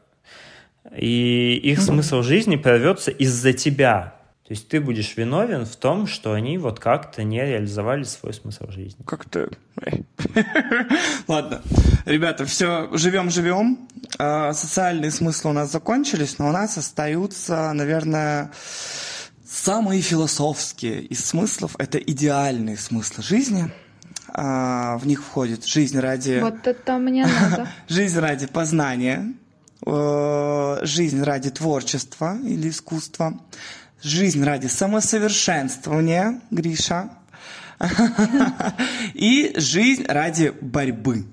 И 0.96 1.60
их 1.64 1.82
смысл 1.82 2.22
жизни 2.22 2.56
прорвется 2.56 3.12
из-за 3.12 3.54
тебя. 3.54 4.16
То 4.50 4.54
есть 4.54 4.68
ты 4.68 4.82
будешь 4.82 5.16
виновен 5.16 5.64
в 5.64 5.76
том, 5.76 6.08
что 6.08 6.34
они 6.34 6.58
вот 6.58 6.80
как-то 6.80 7.24
не 7.24 7.40
реализовали 7.40 8.02
свой 8.02 8.34
смысл 8.34 8.72
жизни. 8.72 9.04
Как-то... 9.06 9.50
Ладно. 11.28 11.62
Ребята, 12.06 12.46
все, 12.46 12.90
живем-живем. 12.92 13.88
А, 14.18 14.54
Социальные 14.54 15.12
смыслы 15.12 15.52
у 15.52 15.54
нас 15.54 15.72
закончились, 15.72 16.40
но 16.40 16.50
у 16.50 16.52
нас 16.52 16.80
остаются, 16.80 17.72
наверное, 17.74 18.52
самые 19.46 20.02
философские 20.02 21.04
из 21.04 21.24
смыслов. 21.24 21.76
Это 21.78 22.00
идеальные 22.00 22.78
смыслы 22.78 23.24
жизни. 23.24 23.72
А, 24.34 24.98
В 24.98 25.08
них 25.08 25.24
входит 25.24 25.66
жизнь 25.66 26.00
ради... 26.00 26.40
Вот 26.42 26.68
это 26.68 26.98
мне 26.98 27.26
надо. 27.26 27.68
Жизнь 27.88 28.20
ради 28.20 28.48
познания, 28.48 29.34
э, 29.86 30.80
жизнь 30.84 31.22
ради 31.24 31.50
творчества 31.50 32.38
или 32.44 32.70
искусства, 32.70 33.40
жизнь 34.02 34.44
ради 34.44 34.68
самосовершенствования, 34.68 36.42
Гриша, 36.52 37.10
и 39.14 39.54
жизнь 39.56 40.06
ради 40.08 40.54
борьбы, 40.62 41.26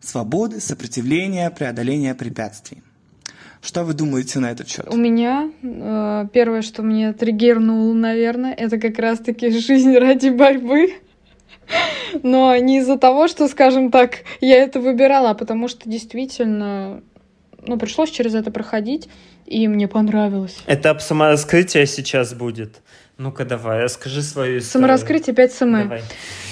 свободы, 0.00 0.60
сопротивления, 0.60 1.50
преодоления 1.50 2.14
препятствий. 2.14 2.82
Что 3.62 3.84
вы 3.84 3.92
думаете 3.92 4.38
на 4.38 4.50
этот 4.50 4.68
счет? 4.68 4.86
У 4.90 4.96
меня 4.96 5.50
э, 5.62 6.26
первое, 6.32 6.62
что 6.62 6.82
мне 6.82 7.12
триггернуло, 7.12 7.92
наверное, 7.92 8.54
это 8.54 8.78
как 8.78 8.98
раз-таки 8.98 9.50
жизнь 9.50 9.94
ради 9.96 10.30
борьбы. 10.30 10.94
Но 12.22 12.56
не 12.56 12.78
из-за 12.78 12.98
того, 12.98 13.28
что, 13.28 13.48
скажем 13.48 13.90
так, 13.90 14.24
я 14.40 14.56
это 14.56 14.80
выбирала, 14.80 15.30
а 15.30 15.34
потому 15.34 15.68
что 15.68 15.88
действительно, 15.88 17.02
ну, 17.66 17.78
пришлось 17.78 18.10
через 18.10 18.34
это 18.34 18.50
проходить, 18.50 19.08
и 19.46 19.68
мне 19.68 19.88
понравилось. 19.88 20.56
Этап 20.66 21.00
самораскрытия 21.02 21.86
сейчас 21.86 22.34
будет. 22.34 22.80
Ну-ка 23.18 23.44
давай, 23.44 23.82
расскажи 23.82 24.22
свою 24.22 24.58
историю. 24.58 24.86
Самораскрытие 24.86 25.34
5 25.34 25.52
см. 25.52 26.02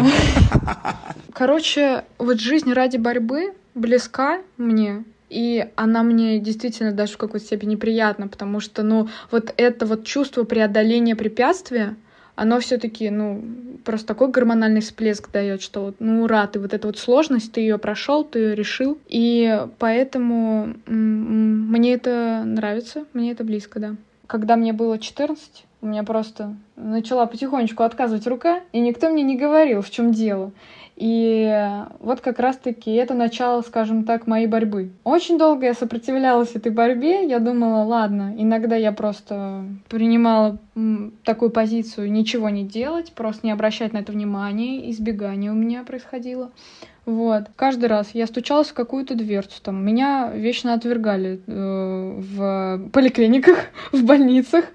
Короче, 1.35 2.05
вот 2.19 2.41
жизнь 2.41 2.73
ради 2.73 2.97
борьбы 2.97 3.53
близка 3.75 4.41
мне 4.57 5.05
и 5.31 5.69
она 5.77 6.03
мне 6.03 6.41
действительно 6.41 6.93
даже 6.93 7.15
в 7.15 7.17
какой-то 7.17 7.47
степени 7.47 7.77
приятна, 7.77 8.27
потому 8.27 8.59
что, 8.61 8.83
ну, 8.83 9.09
вот 9.31 9.55
это 9.57 9.87
вот 9.87 10.05
чувство 10.05 10.43
преодоления 10.43 11.15
препятствия, 11.15 11.95
оно 12.41 12.59
все-таки, 12.59 13.11
ну, 13.11 13.45
просто 13.85 14.07
такой 14.07 14.31
гормональный 14.31 14.81
всплеск 14.81 15.31
дает, 15.31 15.61
что 15.61 15.83
вот, 15.83 15.97
ну, 15.99 16.23
ура, 16.23 16.47
ты 16.47 16.59
вот 16.59 16.73
эту 16.73 16.87
вот 16.87 16.97
сложность, 16.99 17.53
ты 17.53 17.61
ее 17.61 17.77
прошел, 17.77 18.25
ты 18.25 18.39
ее 18.39 18.55
решил. 18.55 18.97
И 19.09 19.67
поэтому 19.79 20.73
мне 20.87 21.93
это 21.93 22.43
нравится, 22.47 23.05
мне 23.13 23.33
это 23.33 23.45
близко, 23.45 23.79
да. 23.79 23.97
Когда 24.27 24.57
мне 24.57 24.73
было 24.73 24.99
14, 24.99 25.67
у 25.83 25.87
меня 25.87 26.03
просто 26.03 26.57
начала 26.77 27.27
потихонечку 27.27 27.83
отказывать 27.83 28.27
рука, 28.27 28.61
и 28.73 28.81
никто 28.81 29.11
мне 29.11 29.23
не 29.23 29.37
говорил, 29.37 29.83
в 29.83 29.91
чем 29.91 30.13
дело. 30.13 30.51
И 31.01 31.87
вот 31.99 32.21
как 32.21 32.39
раз-таки 32.41 32.93
это 32.93 33.15
начало, 33.15 33.63
скажем 33.63 34.05
так, 34.05 34.27
моей 34.27 34.47
борьбы. 34.47 34.91
Очень 35.03 35.39
долго 35.39 35.65
я 35.65 35.73
сопротивлялась 35.73 36.55
этой 36.55 36.71
борьбе. 36.71 37.27
Я 37.27 37.39
думала, 37.39 37.85
ладно, 37.85 38.35
иногда 38.37 38.77
я 38.77 38.93
просто 38.93 39.65
принимала 39.89 40.59
такую 41.25 41.51
позицию 41.51 42.13
ничего 42.13 42.51
не 42.51 42.65
делать, 42.65 43.13
просто 43.13 43.47
не 43.47 43.53
обращать 43.53 43.95
на 43.95 43.99
это 43.99 44.13
внимания, 44.13 44.91
избегание 44.91 45.51
у 45.51 45.55
меня 45.55 45.85
происходило. 45.85 46.51
Вот. 47.07 47.45
Каждый 47.57 47.87
раз 47.87 48.11
я 48.13 48.27
стучалась 48.27 48.69
в 48.69 48.75
какую-то 48.75 49.15
дверцу. 49.15 49.61
Там. 49.63 49.85
Меня 49.85 50.31
вечно 50.35 50.75
отвергали 50.75 51.41
э, 51.47 52.21
в 52.21 52.91
поликлиниках, 52.93 53.59
в 53.93 54.05
больницах, 54.05 54.67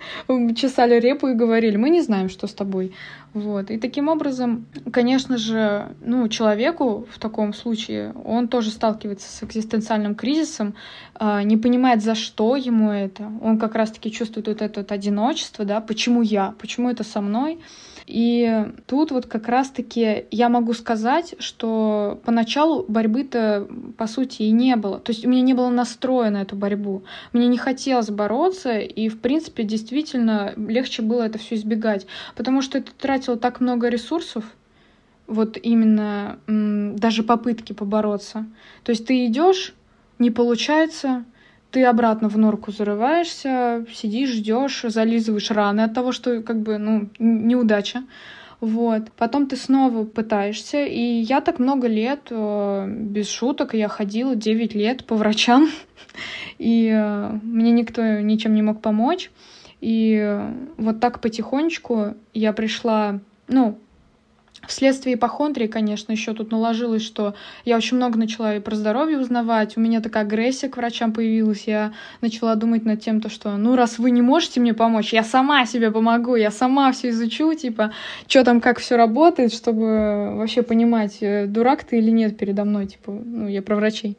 чесали 0.55 0.99
репу 0.99 1.27
и 1.27 1.33
говорили, 1.33 1.77
мы 1.77 1.89
не 1.89 2.01
знаем, 2.01 2.29
что 2.29 2.47
с 2.47 2.53
тобой. 2.53 2.93
Вот. 3.33 3.69
И 3.69 3.77
таким 3.77 4.07
образом, 4.07 4.65
конечно 4.91 5.37
же, 5.37 5.89
ну, 6.01 6.27
человеку 6.29 7.05
в 7.11 7.19
таком 7.19 7.53
случае, 7.53 8.13
он 8.23 8.47
тоже 8.47 8.71
сталкивается 8.71 9.29
с 9.29 9.43
экзистенциальным 9.43 10.15
кризисом, 10.15 10.73
э, 11.19 11.43
не 11.43 11.57
понимает, 11.57 12.01
за 12.01 12.15
что 12.15 12.55
ему 12.55 12.91
это. 12.91 13.31
Он 13.41 13.59
как 13.59 13.75
раз-таки 13.75 14.11
чувствует 14.11 14.47
вот 14.47 14.61
это 14.61 14.79
вот 14.79 14.91
одиночество, 14.91 15.63
да, 15.63 15.79
почему 15.81 16.21
я, 16.21 16.55
почему 16.59 16.89
это 16.89 17.03
со 17.03 17.21
мной. 17.21 17.59
И 18.07 18.67
тут 18.85 19.11
вот 19.11 19.25
как 19.25 19.47
раз-таки 19.47 20.25
я 20.29 20.49
могу 20.49 20.73
сказать, 20.73 21.35
что 21.39 22.21
поначалу 22.23 22.85
борьбы-то, 22.87 23.67
по 23.97 24.05
сути, 24.05 24.43
и 24.43 24.51
не 24.51 24.75
было. 24.75 24.99
То 24.99 25.11
есть 25.11 25.25
у 25.25 25.29
меня 25.29 25.41
не 25.41 25.55
было 25.55 25.69
настроя 25.69 26.29
на 26.29 26.43
эту 26.43 26.55
борьбу. 26.55 27.03
Мне 27.33 27.47
не 27.47 27.57
хотелось 27.57 28.11
бороться, 28.11 28.77
и, 28.77 29.09
в 29.09 29.19
принципе, 29.19 29.63
действительно 29.63 30.53
легче 30.55 31.01
было 31.01 31.23
это 31.23 31.39
все 31.39 31.55
избегать. 31.55 32.05
Потому 32.35 32.61
что 32.61 32.77
это 32.77 32.91
тратило 32.93 33.37
так 33.37 33.59
много 33.59 33.89
ресурсов, 33.89 34.45
вот 35.25 35.57
именно 35.61 36.37
даже 36.47 37.23
попытки 37.23 37.73
побороться. 37.73 38.45
То 38.83 38.91
есть 38.91 39.07
ты 39.07 39.25
идешь, 39.25 39.73
не 40.19 40.29
получается, 40.29 41.25
ты 41.75 41.83
обратно 41.83 42.29
в 42.29 42.37
норку 42.37 42.71
зарываешься, 42.71 43.85
сидишь, 43.93 44.29
ждешь, 44.29 44.85
зализываешь 44.87 45.51
раны 45.51 45.81
от 45.81 45.93
того, 45.93 46.13
что 46.13 46.41
как 46.41 46.61
бы, 46.61 46.77
ну, 46.77 47.09
неудача. 47.19 48.05
Вот. 48.61 49.11
Потом 49.17 49.47
ты 49.47 49.57
снова 49.57 50.05
пытаешься. 50.05 50.85
И 50.85 51.01
я 51.01 51.41
так 51.41 51.59
много 51.59 51.87
лет, 51.87 52.27
э, 52.29 52.87
без 52.87 53.29
шуток, 53.29 53.73
я 53.73 53.89
ходила 53.89 54.37
9 54.37 54.73
лет 54.73 55.03
по 55.03 55.15
врачам. 55.17 55.67
И 56.59 56.89
э, 56.95 57.39
мне 57.43 57.71
никто 57.71 58.21
ничем 58.21 58.55
не 58.55 58.61
мог 58.61 58.79
помочь. 58.81 59.29
И 59.81 60.39
вот 60.77 61.01
так 61.01 61.19
потихонечку 61.19 62.13
я 62.33 62.53
пришла, 62.53 63.19
ну, 63.49 63.77
Вследствие 64.67 65.15
ипохондрии, 65.15 65.67
конечно, 65.67 66.11
еще 66.11 66.33
тут 66.33 66.51
наложилось, 66.51 67.03
что 67.03 67.35
я 67.65 67.77
очень 67.77 67.97
много 67.97 68.17
начала 68.17 68.55
и 68.55 68.59
про 68.59 68.75
здоровье 68.75 69.19
узнавать, 69.19 69.77
у 69.77 69.79
меня 69.79 70.01
такая 70.01 70.23
агрессия 70.23 70.69
к 70.69 70.77
врачам 70.77 71.13
появилась, 71.13 71.63
я 71.67 71.93
начала 72.21 72.55
думать 72.55 72.85
над 72.85 73.01
тем, 73.01 73.21
то, 73.21 73.29
что, 73.29 73.57
ну, 73.57 73.75
раз 73.75 73.99
вы 73.99 74.11
не 74.11 74.21
можете 74.21 74.59
мне 74.59 74.73
помочь, 74.73 75.13
я 75.13 75.23
сама 75.23 75.65
себе 75.65 75.91
помогу, 75.91 76.35
я 76.35 76.51
сама 76.51 76.91
все 76.91 77.09
изучу, 77.09 77.53
типа, 77.53 77.91
что 78.27 78.43
там, 78.43 78.61
как 78.61 78.79
все 78.79 78.95
работает, 78.95 79.53
чтобы 79.53 80.35
вообще 80.35 80.61
понимать, 80.61 81.17
э, 81.21 81.45
дурак 81.47 81.83
ты 81.83 81.97
или 81.99 82.11
нет 82.11 82.37
передо 82.37 82.65
мной, 82.65 82.87
типа, 82.87 83.11
ну, 83.11 83.47
я 83.47 83.61
про 83.61 83.75
врачей. 83.75 84.17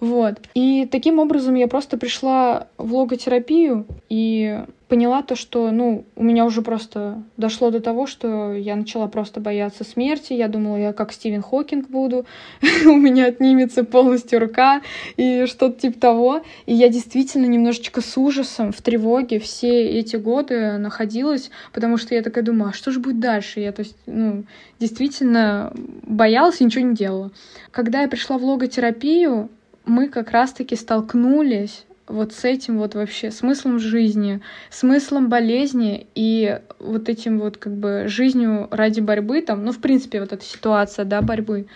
Вот. 0.00 0.40
И 0.54 0.86
таким 0.90 1.18
образом 1.18 1.54
я 1.54 1.66
просто 1.66 1.98
пришла 1.98 2.68
в 2.76 2.94
логотерапию 2.94 3.86
и 4.08 4.60
поняла 4.88 5.22
то, 5.22 5.36
что, 5.36 5.70
ну, 5.70 6.06
у 6.16 6.24
меня 6.24 6.46
уже 6.46 6.62
просто 6.62 7.22
дошло 7.36 7.70
до 7.70 7.80
того, 7.80 8.06
что 8.06 8.54
я 8.54 8.74
начала 8.74 9.06
просто 9.06 9.38
бояться 9.38 9.84
смерти. 9.84 10.32
Я 10.32 10.48
думала, 10.48 10.76
я 10.76 10.92
как 10.92 11.12
Стивен 11.12 11.42
Хокинг 11.42 11.88
буду, 11.88 12.24
у 12.86 12.96
меня 12.96 13.26
отнимется 13.26 13.84
полностью 13.84 14.40
рука 14.40 14.80
и 15.16 15.44
что-то 15.46 15.80
типа 15.80 16.00
того. 16.00 16.42
И 16.64 16.74
я 16.74 16.88
действительно 16.88 17.46
немножечко 17.46 18.00
с 18.00 18.16
ужасом, 18.16 18.72
в 18.72 18.80
тревоге 18.80 19.38
все 19.40 19.86
эти 19.86 20.16
годы 20.16 20.78
находилась, 20.78 21.50
потому 21.72 21.98
что 21.98 22.14
я 22.14 22.22
такая 22.22 22.42
думаю, 22.42 22.70
а 22.70 22.72
что 22.72 22.90
же 22.90 23.00
будет 23.00 23.20
дальше? 23.20 23.60
Я, 23.60 23.72
то 23.72 23.82
есть, 23.82 23.96
ну, 24.06 24.44
действительно 24.80 25.72
боялась 26.02 26.60
и 26.60 26.64
ничего 26.64 26.86
не 26.86 26.94
делала. 26.94 27.30
Когда 27.70 28.02
я 28.02 28.08
пришла 28.08 28.38
в 28.38 28.44
логотерапию, 28.44 29.50
мы 29.88 30.08
как 30.08 30.30
раз-таки 30.30 30.76
столкнулись 30.76 31.84
вот 32.06 32.32
с 32.32 32.44
этим 32.44 32.78
вот 32.78 32.94
вообще 32.94 33.30
смыслом 33.30 33.78
жизни, 33.78 34.40
смыслом 34.70 35.28
болезни 35.28 36.06
и 36.14 36.60
вот 36.78 37.08
этим 37.08 37.38
вот 37.38 37.58
как 37.58 37.74
бы 37.74 38.04
жизнью 38.06 38.68
ради 38.70 39.00
борьбы 39.00 39.42
там, 39.42 39.64
ну, 39.64 39.72
в 39.72 39.78
принципе, 39.78 40.20
вот 40.20 40.32
эта 40.32 40.44
ситуация, 40.44 41.04
да, 41.04 41.20
борьбы. 41.20 41.66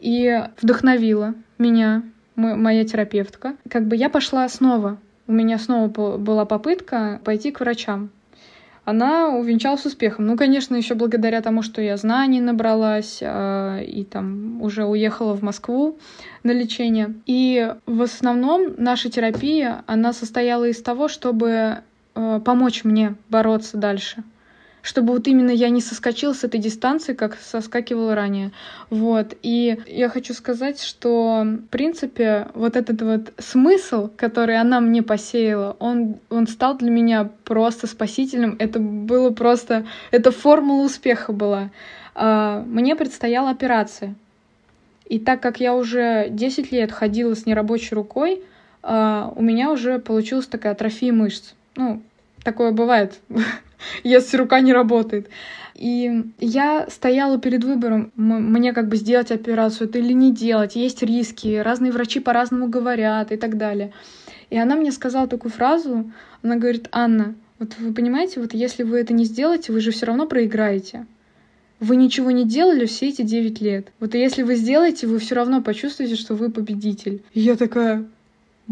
И 0.00 0.40
вдохновила 0.60 1.34
меня 1.58 2.02
моя 2.36 2.84
терапевтка. 2.84 3.56
Как 3.68 3.86
бы 3.86 3.96
я 3.96 4.08
пошла 4.08 4.48
снова. 4.48 4.98
У 5.26 5.32
меня 5.32 5.58
снова 5.58 5.88
была 6.18 6.44
попытка 6.44 7.20
пойти 7.24 7.52
к 7.52 7.60
врачам 7.60 8.10
она 8.84 9.28
увенчалась 9.28 9.86
успехом. 9.86 10.26
Ну, 10.26 10.36
конечно, 10.36 10.74
еще 10.74 10.94
благодаря 10.94 11.40
тому, 11.40 11.62
что 11.62 11.80
я 11.80 11.96
знаний 11.96 12.40
набралась 12.40 13.18
э, 13.20 13.84
и 13.84 14.04
там 14.04 14.60
уже 14.60 14.84
уехала 14.84 15.34
в 15.34 15.42
Москву 15.42 15.98
на 16.42 16.50
лечение. 16.50 17.14
И 17.26 17.74
в 17.86 18.02
основном 18.02 18.74
наша 18.78 19.10
терапия, 19.10 19.84
она 19.86 20.12
состояла 20.12 20.64
из 20.64 20.82
того, 20.82 21.06
чтобы 21.08 21.78
э, 22.14 22.40
помочь 22.44 22.82
мне 22.84 23.14
бороться 23.28 23.76
дальше 23.76 24.24
чтобы 24.82 25.12
вот 25.12 25.28
именно 25.28 25.50
я 25.50 25.70
не 25.70 25.80
соскочила 25.80 26.32
с 26.32 26.42
этой 26.42 26.58
дистанции, 26.58 27.14
как 27.14 27.38
соскакивала 27.40 28.14
ранее. 28.14 28.50
Вот. 28.90 29.34
И 29.42 29.78
я 29.86 30.08
хочу 30.08 30.34
сказать, 30.34 30.82
что, 30.82 31.44
в 31.44 31.68
принципе, 31.68 32.48
вот 32.54 32.76
этот 32.76 33.00
вот 33.00 33.32
смысл, 33.38 34.10
который 34.16 34.60
она 34.60 34.80
мне 34.80 35.02
посеяла, 35.02 35.76
он, 35.78 36.16
он 36.30 36.48
стал 36.48 36.76
для 36.76 36.90
меня 36.90 37.30
просто 37.44 37.86
спасительным. 37.86 38.56
Это 38.58 38.80
было 38.80 39.30
просто... 39.30 39.86
Это 40.10 40.32
формула 40.32 40.84
успеха 40.84 41.32
была. 41.32 41.70
А, 42.14 42.62
мне 42.66 42.96
предстояла 42.96 43.50
операция. 43.50 44.16
И 45.06 45.20
так 45.20 45.40
как 45.40 45.60
я 45.60 45.74
уже 45.74 46.28
10 46.28 46.72
лет 46.72 46.90
ходила 46.90 47.34
с 47.34 47.46
нерабочей 47.46 47.94
рукой, 47.94 48.42
а, 48.82 49.32
у 49.36 49.42
меня 49.42 49.70
уже 49.70 50.00
получилась 50.00 50.46
такая 50.46 50.72
атрофия 50.72 51.12
мышц. 51.12 51.52
Ну, 51.76 52.02
такое 52.42 52.72
бывает 52.72 53.20
если 54.04 54.36
рука 54.36 54.60
не 54.60 54.72
работает. 54.72 55.28
И 55.74 56.24
я 56.38 56.86
стояла 56.90 57.38
перед 57.38 57.64
выбором, 57.64 58.12
мне 58.16 58.72
как 58.72 58.88
бы 58.88 58.96
сделать 58.96 59.30
операцию 59.30 59.88
это 59.88 59.98
или 59.98 60.12
не 60.12 60.32
делать, 60.32 60.76
есть 60.76 61.02
риски, 61.02 61.56
разные 61.56 61.92
врачи 61.92 62.20
по-разному 62.20 62.68
говорят 62.68 63.32
и 63.32 63.36
так 63.36 63.56
далее. 63.56 63.92
И 64.50 64.58
она 64.58 64.76
мне 64.76 64.92
сказала 64.92 65.26
такую 65.26 65.50
фразу, 65.50 66.10
она 66.42 66.56
говорит, 66.56 66.88
Анна, 66.92 67.34
вот 67.58 67.76
вы 67.78 67.94
понимаете, 67.94 68.40
вот 68.40 68.54
если 68.54 68.82
вы 68.82 68.98
это 69.00 69.14
не 69.14 69.24
сделаете, 69.24 69.72
вы 69.72 69.80
же 69.80 69.92
все 69.92 70.06
равно 70.06 70.26
проиграете. 70.26 71.06
Вы 71.80 71.96
ничего 71.96 72.30
не 72.30 72.44
делали 72.44 72.86
все 72.86 73.08
эти 73.08 73.22
9 73.22 73.60
лет. 73.60 73.88
Вот 73.98 74.14
если 74.14 74.42
вы 74.42 74.56
сделаете, 74.56 75.06
вы 75.06 75.18
все 75.18 75.34
равно 75.34 75.62
почувствуете, 75.62 76.16
что 76.16 76.34
вы 76.34 76.50
победитель. 76.50 77.22
И 77.34 77.40
я 77.40 77.56
такая, 77.56 78.04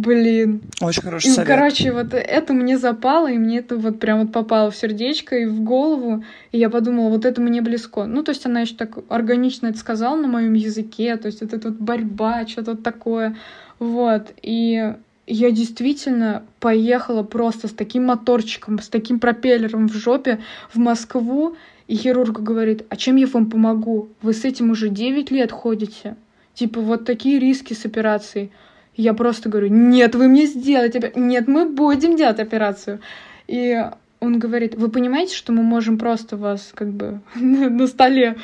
Блин. 0.01 0.63
Очень 0.81 1.03
хороший 1.03 1.29
и, 1.29 1.31
совет. 1.31 1.49
Короче, 1.49 1.93
вот 1.93 2.15
это 2.15 2.53
мне 2.55 2.79
запало, 2.79 3.31
и 3.31 3.37
мне 3.37 3.59
это 3.59 3.77
вот 3.77 3.99
прям 4.01 4.21
вот 4.21 4.33
попало 4.33 4.71
в 4.71 4.77
сердечко 4.77 5.37
и 5.37 5.45
в 5.45 5.61
голову. 5.61 6.25
И 6.53 6.59
я 6.59 6.71
подумала, 6.71 7.11
вот 7.11 7.27
это 7.27 7.41
мне 7.43 7.61
близко. 7.61 8.07
Ну, 8.07 8.23
то 8.23 8.31
есть 8.31 8.47
она 8.47 8.63
еще 8.63 8.75
так 8.77 8.99
органично 9.11 9.67
это 9.67 9.79
сказала 9.79 10.17
на 10.17 10.27
моем 10.27 10.55
языке, 10.55 11.17
то 11.17 11.27
есть 11.27 11.43
вот 11.43 11.53
эта 11.53 11.69
вот 11.69 11.79
борьба, 11.79 12.47
что-то 12.47 12.73
вот 12.73 12.83
такое. 12.83 13.37
Вот. 13.79 14.33
И 14.41 14.95
я 15.27 15.51
действительно 15.51 16.45
поехала 16.61 17.23
просто 17.23 17.69
с 17.69 17.73
таким 17.73 18.07
моторчиком, 18.07 18.79
с 18.79 18.89
таким 18.89 19.21
пропеллером 19.21 19.87
в 19.89 19.93
жопе 19.93 20.41
в 20.73 20.79
Москву, 20.79 21.57
и 21.89 21.97
хирург 21.97 22.41
говорит, 22.41 22.87
а 22.89 22.97
чем 22.97 23.17
я 23.17 23.27
вам 23.27 23.51
помогу? 23.51 24.09
Вы 24.23 24.33
с 24.33 24.45
этим 24.45 24.71
уже 24.71 24.89
9 24.89 25.31
лет 25.31 25.53
ходите. 25.53 26.17
Типа 26.55 26.81
вот 26.81 27.05
такие 27.05 27.39
риски 27.39 27.75
с 27.75 27.85
операцией. 27.85 28.51
Я 28.97 29.15
просто 29.15 29.49
говорю, 29.49 29.69
нет, 29.69 30.15
вы 30.15 30.29
мне 30.29 30.47
сделаете, 30.47 31.13
нет, 31.15 31.49
мы 31.49 31.67
будем 31.67 32.17
делать 32.17 32.41
операцию. 32.41 33.01
И 33.47 33.83
он 34.21 34.39
говорит, 34.39 34.75
вы 34.75 34.91
понимаете, 34.91 35.35
что 35.35 35.53
мы 35.53 35.63
можем 35.63 35.99
просто 35.99 36.37
вас 36.37 36.71
как 36.75 36.91
бы 36.91 37.21
на 37.35 37.87
столе, 37.87 38.37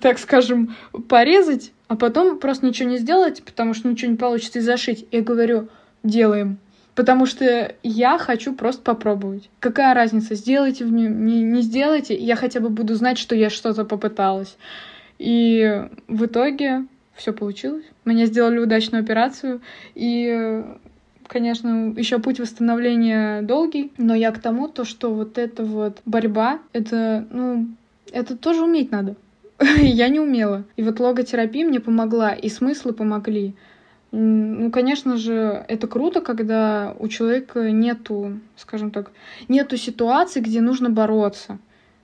так 0.00 0.18
скажем, 0.18 0.74
порезать, 1.08 1.72
а 1.86 1.96
потом 1.96 2.38
просто 2.38 2.66
ничего 2.66 2.88
не 2.88 2.98
сделать, 2.98 3.42
потому 3.42 3.74
что 3.74 3.88
ничего 3.88 4.10
не 4.10 4.16
получится 4.16 4.58
и 4.58 4.62
зашить. 4.62 5.06
Я 5.10 5.22
говорю, 5.22 5.68
делаем. 6.02 6.58
Потому 6.94 7.26
что 7.26 7.74
я 7.84 8.18
хочу 8.18 8.54
просто 8.54 8.82
попробовать. 8.82 9.50
Какая 9.60 9.94
разница, 9.94 10.34
сделайте 10.34 10.84
в 10.84 10.90
нем, 10.90 11.24
не, 11.24 11.42
не 11.42 11.62
сделайте, 11.62 12.16
я 12.16 12.34
хотя 12.34 12.58
бы 12.58 12.70
буду 12.70 12.94
знать, 12.96 13.18
что 13.18 13.36
я 13.36 13.50
что-то 13.50 13.84
попыталась. 13.84 14.56
И 15.18 15.86
в 16.08 16.24
итоге 16.24 16.86
все 17.18 17.32
получилось. 17.32 17.84
Мне 18.04 18.26
сделали 18.26 18.58
удачную 18.58 19.02
операцию, 19.02 19.60
и 19.94 20.64
конечно, 21.26 21.92
еще 21.96 22.18
путь 22.18 22.40
восстановления 22.40 23.42
долгий, 23.42 23.92
но 23.98 24.14
я 24.14 24.32
к 24.32 24.40
тому, 24.40 24.68
то, 24.68 24.84
что 24.84 25.12
вот 25.12 25.36
эта 25.36 25.64
вот 25.64 26.00
борьба, 26.06 26.60
это, 26.72 27.26
ну, 27.30 27.66
это 28.10 28.36
тоже 28.36 28.62
уметь 28.62 28.90
надо. 28.90 29.14
я 29.58 30.08
не 30.08 30.20
умела. 30.20 30.64
И 30.76 30.82
вот 30.82 31.00
логотерапия 31.00 31.66
мне 31.66 31.80
помогла, 31.80 32.32
и 32.32 32.48
смыслы 32.48 32.92
помогли. 32.92 33.54
Ну, 34.10 34.70
конечно 34.70 35.18
же, 35.18 35.64
это 35.68 35.86
круто, 35.86 36.22
когда 36.22 36.96
у 36.98 37.08
человека 37.08 37.70
нету, 37.70 38.40
скажем 38.56 38.90
так, 38.90 39.10
нету 39.48 39.76
ситуации, 39.76 40.40
где 40.40 40.62
нужно 40.62 40.88
бороться. 40.88 41.58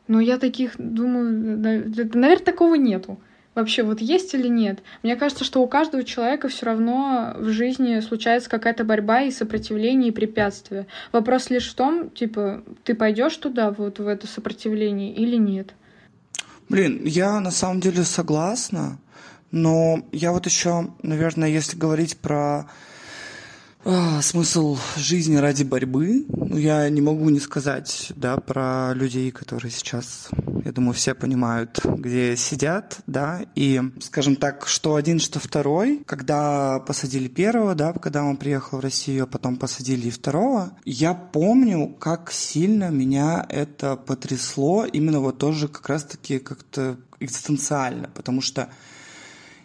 Но 0.06 0.20
я 0.20 0.38
таких, 0.38 0.74
думаю, 0.76 1.58
наверное, 1.58 2.44
такого 2.44 2.74
нету. 2.74 3.18
Вообще, 3.54 3.84
вот 3.84 4.00
есть 4.00 4.34
или 4.34 4.48
нет? 4.48 4.80
Мне 5.02 5.14
кажется, 5.14 5.44
что 5.44 5.62
у 5.62 5.68
каждого 5.68 6.02
человека 6.02 6.48
все 6.48 6.66
равно 6.66 7.34
в 7.36 7.50
жизни 7.50 8.00
случается 8.00 8.50
какая-то 8.50 8.84
борьба 8.84 9.22
и 9.22 9.30
сопротивление, 9.30 10.08
и 10.08 10.12
препятствия. 10.12 10.86
Вопрос 11.12 11.50
лишь 11.50 11.70
в 11.70 11.74
том, 11.74 12.10
типа, 12.10 12.64
ты 12.82 12.94
пойдешь 12.94 13.36
туда, 13.36 13.70
вот 13.70 14.00
в 14.00 14.08
это 14.08 14.26
сопротивление 14.26 15.14
или 15.14 15.36
нет? 15.36 15.74
Блин, 16.68 17.02
я 17.04 17.38
на 17.40 17.52
самом 17.52 17.80
деле 17.80 18.02
согласна, 18.02 18.98
но 19.52 20.00
я 20.10 20.32
вот 20.32 20.46
еще, 20.46 20.90
наверное, 21.02 21.48
если 21.48 21.76
говорить 21.76 22.16
про 22.16 22.68
а, 23.86 24.22
смысл 24.22 24.78
жизни 24.96 25.36
ради 25.36 25.62
борьбы, 25.62 26.24
ну, 26.28 26.56
я 26.56 26.88
не 26.88 27.02
могу 27.02 27.28
не 27.28 27.38
сказать, 27.38 28.12
да, 28.16 28.38
про 28.38 28.94
людей, 28.94 29.30
которые 29.30 29.70
сейчас, 29.70 30.28
я 30.64 30.72
думаю, 30.72 30.94
все 30.94 31.14
понимают, 31.14 31.80
где 31.84 32.34
сидят, 32.36 32.98
да, 33.06 33.42
и, 33.54 33.82
скажем 34.00 34.36
так, 34.36 34.66
что 34.66 34.94
один, 34.94 35.18
что 35.18 35.38
второй, 35.38 36.02
когда 36.06 36.80
посадили 36.80 37.28
первого, 37.28 37.74
да, 37.74 37.92
когда 37.92 38.24
он 38.24 38.38
приехал 38.38 38.78
в 38.78 38.80
Россию, 38.80 39.24
а 39.24 39.26
потом 39.26 39.56
посадили 39.56 40.08
и 40.08 40.10
второго, 40.10 40.72
я 40.86 41.12
помню, 41.12 41.88
как 41.88 42.32
сильно 42.32 42.88
меня 42.88 43.44
это 43.50 43.96
потрясло, 43.96 44.86
именно 44.86 45.20
вот 45.20 45.36
тоже 45.38 45.68
как 45.68 45.88
раз-таки 45.90 46.38
как-то 46.38 46.96
экзистенциально, 47.20 48.08
потому 48.14 48.40
что 48.40 48.70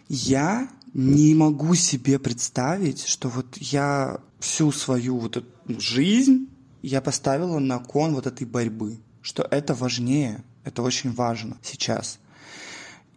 я 0.08 0.68
не 0.94 1.34
могу 1.34 1.74
себе 1.74 2.18
представить, 2.18 3.06
что 3.06 3.28
вот 3.28 3.56
я 3.58 4.20
всю 4.38 4.72
свою 4.72 5.18
вот 5.18 5.36
эту 5.36 5.80
жизнь 5.80 6.48
я 6.82 7.00
поставила 7.00 7.58
на 7.58 7.78
кон 7.78 8.14
вот 8.14 8.26
этой 8.26 8.46
борьбы, 8.46 8.98
что 9.22 9.46
это 9.50 9.74
важнее, 9.74 10.42
это 10.64 10.82
очень 10.82 11.12
важно 11.12 11.58
сейчас. 11.62 12.18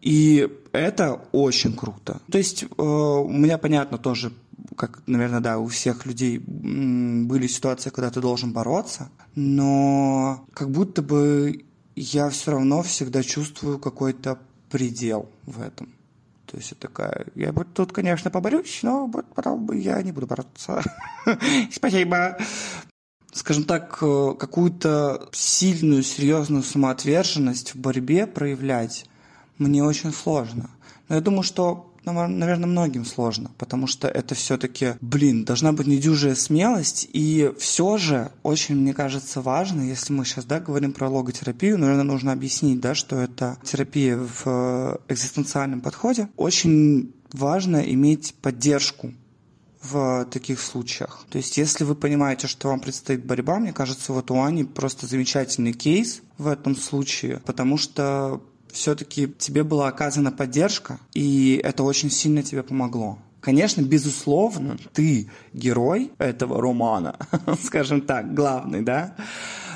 И 0.02 0.50
это 0.74 1.22
очень 1.32 1.74
круто. 1.74 2.22
То 2.30 2.38
есть 2.38 2.64
э, 2.64 2.68
у 2.78 3.30
меня 3.30 3.58
понятно 3.58 3.98
тоже, 3.98 4.34
как, 4.76 5.02
наверное, 5.08 5.40
да, 5.40 5.60
у 5.60 5.68
всех 5.68 6.06
людей 6.06 6.40
были 6.40 7.48
ситуации, 7.48 7.90
когда 7.90 8.12
ты 8.12 8.20
должен 8.20 8.52
бороться, 8.52 9.10
но 9.36 10.46
как 10.54 10.72
будто 10.72 11.02
бы 11.02 11.64
я 11.96 12.30
все 12.30 12.52
равно 12.52 12.84
всегда 12.84 13.24
чувствую 13.24 13.80
какой-то 13.80 14.40
предел 14.70 15.30
в 15.46 15.62
этом. 15.62 15.94
То 16.46 16.58
есть 16.58 16.72
это 16.72 16.88
такая, 16.88 17.26
я 17.36 17.52
вот 17.52 17.74
тут, 17.74 17.94
конечно, 17.94 18.30
поборюсь, 18.30 18.80
но 18.84 19.08
вот 19.08 19.26
потом 19.34 19.72
я 19.72 20.02
не 20.02 20.12
буду 20.12 20.28
бороться. 20.28 20.84
Спасибо. 21.72 22.38
Скажем 23.32 23.64
так, 23.64 23.98
э, 24.02 24.36
какую-то 24.38 25.30
сильную, 25.32 26.04
серьезную 26.04 26.64
самоотверженность 26.64 27.74
в 27.74 27.80
борьбе 27.80 28.28
проявлять 28.28 29.06
мне 29.58 29.84
очень 29.84 30.12
сложно. 30.12 30.70
Но 31.10 31.16
я 31.16 31.22
думаю, 31.22 31.44
что 31.44 31.93
наверное, 32.12 32.68
многим 32.68 33.06
сложно, 33.06 33.52
потому 33.58 33.88
что 33.88 34.08
это 34.08 34.36
все-таки, 34.36 34.94
блин, 35.02 35.46
должна 35.46 35.72
быть 35.72 35.88
недюжая 35.88 36.36
смелость, 36.36 37.08
и 37.14 37.52
все 37.58 37.98
же 37.98 38.32
очень, 38.44 38.76
мне 38.76 38.94
кажется, 38.94 39.42
важно, 39.42 39.82
если 39.82 40.14
мы 40.14 40.26
сейчас, 40.26 40.46
да, 40.46 40.60
говорим 40.60 40.94
про 40.94 41.10
логотерапию, 41.10 41.78
наверное, 41.78 42.04
нужно 42.04 42.32
объяснить, 42.32 42.80
да, 42.80 42.96
что 42.96 43.18
это 43.18 43.58
терапия 43.64 44.18
в 44.18 44.44
э, 44.46 44.98
экзистенциальном 45.08 45.82
подходе. 45.82 46.30
Очень 46.36 47.14
важно 47.32 47.78
иметь 47.78 48.36
поддержку 48.42 49.14
в 49.82 50.26
таких 50.32 50.62
случаях. 50.62 51.26
То 51.30 51.38
есть, 51.38 51.58
если 51.58 51.84
вы 51.84 51.96
понимаете, 51.96 52.48
что 52.48 52.70
вам 52.70 52.80
предстоит 52.80 53.26
борьба, 53.26 53.60
мне 53.60 53.74
кажется, 53.74 54.14
вот 54.14 54.32
у 54.32 54.42
Ани 54.42 54.64
просто 54.64 55.08
замечательный 55.08 55.74
кейс 55.74 56.22
в 56.38 56.48
этом 56.48 56.76
случае, 56.76 57.42
потому 57.46 57.78
что 57.78 58.42
все-таки 58.74 59.28
тебе 59.28 59.64
была 59.64 59.88
оказана 59.88 60.32
поддержка, 60.32 61.00
и 61.14 61.62
это 61.64 61.84
очень 61.84 62.10
сильно 62.10 62.44
тебе 62.44 62.64
помогло. 62.64 63.20
Конечно, 63.40 63.82
безусловно, 63.82 64.78
ты 64.94 65.30
герой 65.54 66.12
этого 66.18 66.62
романа, 66.62 67.18
скажем 67.64 68.02
так, 68.02 68.34
главный, 68.34 68.82
да, 68.82 69.16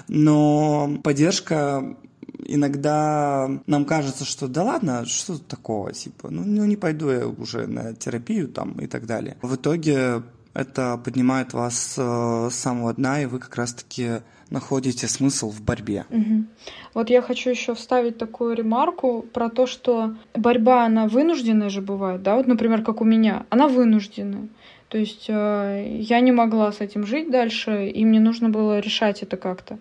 но 0.08 1.00
поддержка 1.04 1.98
иногда 2.46 3.50
нам 3.68 3.86
кажется, 3.86 4.26
что 4.26 4.48
да 4.48 4.64
ладно, 4.64 5.06
что 5.06 5.34
тут 5.34 5.48
такого, 5.48 5.92
типа, 5.92 6.30
ну, 6.30 6.44
ну 6.46 6.66
не 6.66 6.78
пойду 6.78 7.10
я 7.10 7.28
уже 7.28 7.68
на 7.68 7.94
терапию 7.94 8.48
там 8.48 8.74
и 8.80 8.88
так 8.88 9.06
далее. 9.06 9.38
В 9.42 9.56
итоге 9.56 10.24
это 10.54 10.98
поднимает 10.98 11.54
вас 11.54 11.96
э, 11.98 12.50
с 12.52 12.56
самого 12.56 12.94
дна, 12.94 13.22
и 13.22 13.26
вы 13.26 13.40
как 13.40 13.56
раз-таки 13.56 14.22
находите 14.50 15.08
смысл 15.08 15.50
в 15.50 15.62
борьбе. 15.62 16.06
Угу. 16.10 16.46
Вот 16.94 17.10
я 17.10 17.22
хочу 17.22 17.50
еще 17.50 17.74
вставить 17.76 18.18
такую 18.18 18.56
ремарку 18.56 19.26
про 19.34 19.50
то, 19.50 19.66
что 19.66 20.16
борьба, 20.34 20.86
она 20.86 21.08
вынужденная 21.08 21.70
же 21.70 21.82
бывает, 21.82 22.24
да, 22.24 22.36
вот, 22.36 22.48
например, 22.48 22.84
как 22.84 23.02
у 23.02 23.06
меня, 23.06 23.46
она 23.50 23.68
вынужденная. 23.68 24.48
То 24.90 24.98
есть 24.98 25.26
э, 25.28 25.98
я 26.00 26.20
не 26.22 26.32
могла 26.32 26.72
с 26.72 26.80
этим 26.80 27.06
жить 27.06 27.30
дальше, 27.30 27.90
и 27.90 28.06
мне 28.06 28.20
нужно 28.20 28.50
было 28.50 28.80
решать 28.80 29.22
это 29.22 29.36
как-то. 29.36 29.80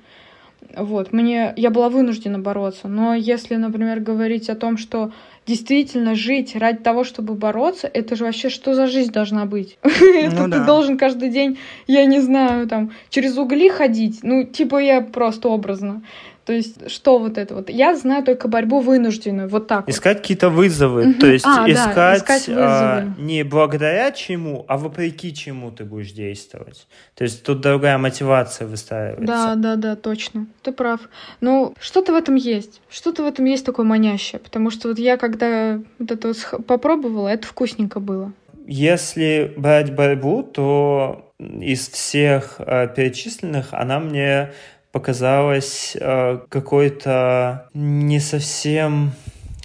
Вот, 0.77 1.13
мне, 1.13 1.53
я 1.57 1.71
была 1.71 1.89
вынуждена 1.89 2.39
бороться. 2.41 2.89
Но 2.89 3.15
если, 3.15 3.55
например, 3.55 4.01
говорить 4.01 4.51
о 4.51 4.57
том, 4.57 4.77
что 4.77 5.13
действительно 5.47 6.15
жить 6.15 6.57
ради 6.57 6.79
того, 6.79 7.05
чтобы 7.05 7.35
бороться, 7.35 7.89
это 7.93 8.17
же 8.17 8.25
вообще 8.25 8.49
что 8.49 8.75
за 8.75 8.87
жизнь 8.87 9.13
должна 9.13 9.47
быть? 9.47 9.79
Ну, 10.27 10.47
это 10.47 10.51
ты 10.51 10.65
должен 10.65 10.99
каждый 10.99 11.29
день, 11.29 11.59
я 11.87 12.05
не 12.05 12.21
знаю, 12.21 12.67
там, 12.67 12.93
через 13.11 13.37
угли 13.39 13.69
ходить. 13.69 14.21
Ну, 14.23 14.45
типа 14.45 14.79
я 14.79 15.01
просто 15.01 15.49
образно. 15.49 16.03
То 16.47 16.53
есть 16.53 16.93
что 16.93 17.19
вот 17.19 17.39
это 17.39 17.57
вот? 17.57 17.71
Я 17.71 17.97
знаю 17.97 18.23
только 18.23 18.47
борьбу 18.47 18.79
вынужденную, 18.79 19.49
вот 19.49 19.67
так. 19.67 19.89
Искать 19.89 20.19
вот. 20.19 20.23
какие-то 20.23 20.49
вызовы, 20.49 21.11
угу. 21.11 21.15
то 21.15 21.27
есть 21.27 21.45
а, 21.45 21.69
искать, 21.69 21.95
да, 21.97 22.17
искать 22.17 22.49
а, 22.49 23.09
не 23.19 23.43
благодаря 23.43 24.13
чему, 24.13 24.65
а 24.69 24.79
вопреки 24.79 25.35
чему 25.35 25.73
ты 25.73 25.83
будешь 25.83 26.13
действовать. 26.13 26.87
То 27.17 27.25
есть 27.25 27.43
тут 27.43 27.63
другая 27.63 27.99
мотивация 27.99 28.69
выстраивается. 28.69 29.27
Да, 29.27 29.55
да, 29.57 29.75
да, 29.75 29.97
точно. 29.97 30.47
Ты 30.63 30.71
прав. 30.71 31.01
Ну, 31.41 31.75
что-то 31.81 32.13
в 32.13 32.15
этом 32.15 32.37
есть. 32.37 32.81
Что-то 32.89 33.25
в 33.25 33.27
этом 33.27 33.45
есть 33.47 33.67
такое 33.67 33.85
манящее, 33.85 34.39
потому 34.39 34.71
что 34.71 34.87
вот 34.89 35.01
я 35.01 35.17
когда 35.17 35.81
вот 35.99 36.11
это 36.13 36.29
вот 36.29 36.65
попробовала, 36.65 37.27
это 37.27 37.45
вкусненько 37.45 37.99
было. 37.99 38.33
Если 38.69 39.53
брать 39.57 39.93
борьбу, 39.93 40.45
то 40.45 41.33
из 41.39 41.89
всех 41.89 42.57
э, 42.59 42.89
перечисленных 42.95 43.69
она 43.73 43.99
мне 44.01 44.53
показалось 44.97 45.95
э, 46.01 46.39
какой-то 46.49 47.69
не 47.75 48.19
совсем 48.19 49.13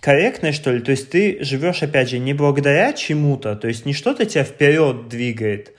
корректной, 0.01 0.51
что 0.51 0.73
ли. 0.73 0.81
То 0.81 0.91
есть 0.91 1.09
ты 1.09 1.37
живешь, 1.41 1.83
опять 1.83 2.09
же, 2.09 2.19
не 2.19 2.33
благодаря 2.33 2.91
чему-то, 2.91 3.55
то 3.55 3.69
есть 3.69 3.85
не 3.85 3.93
что-то 3.93 4.25
тебя 4.25 4.43
вперед 4.43 5.07
двигает, 5.07 5.73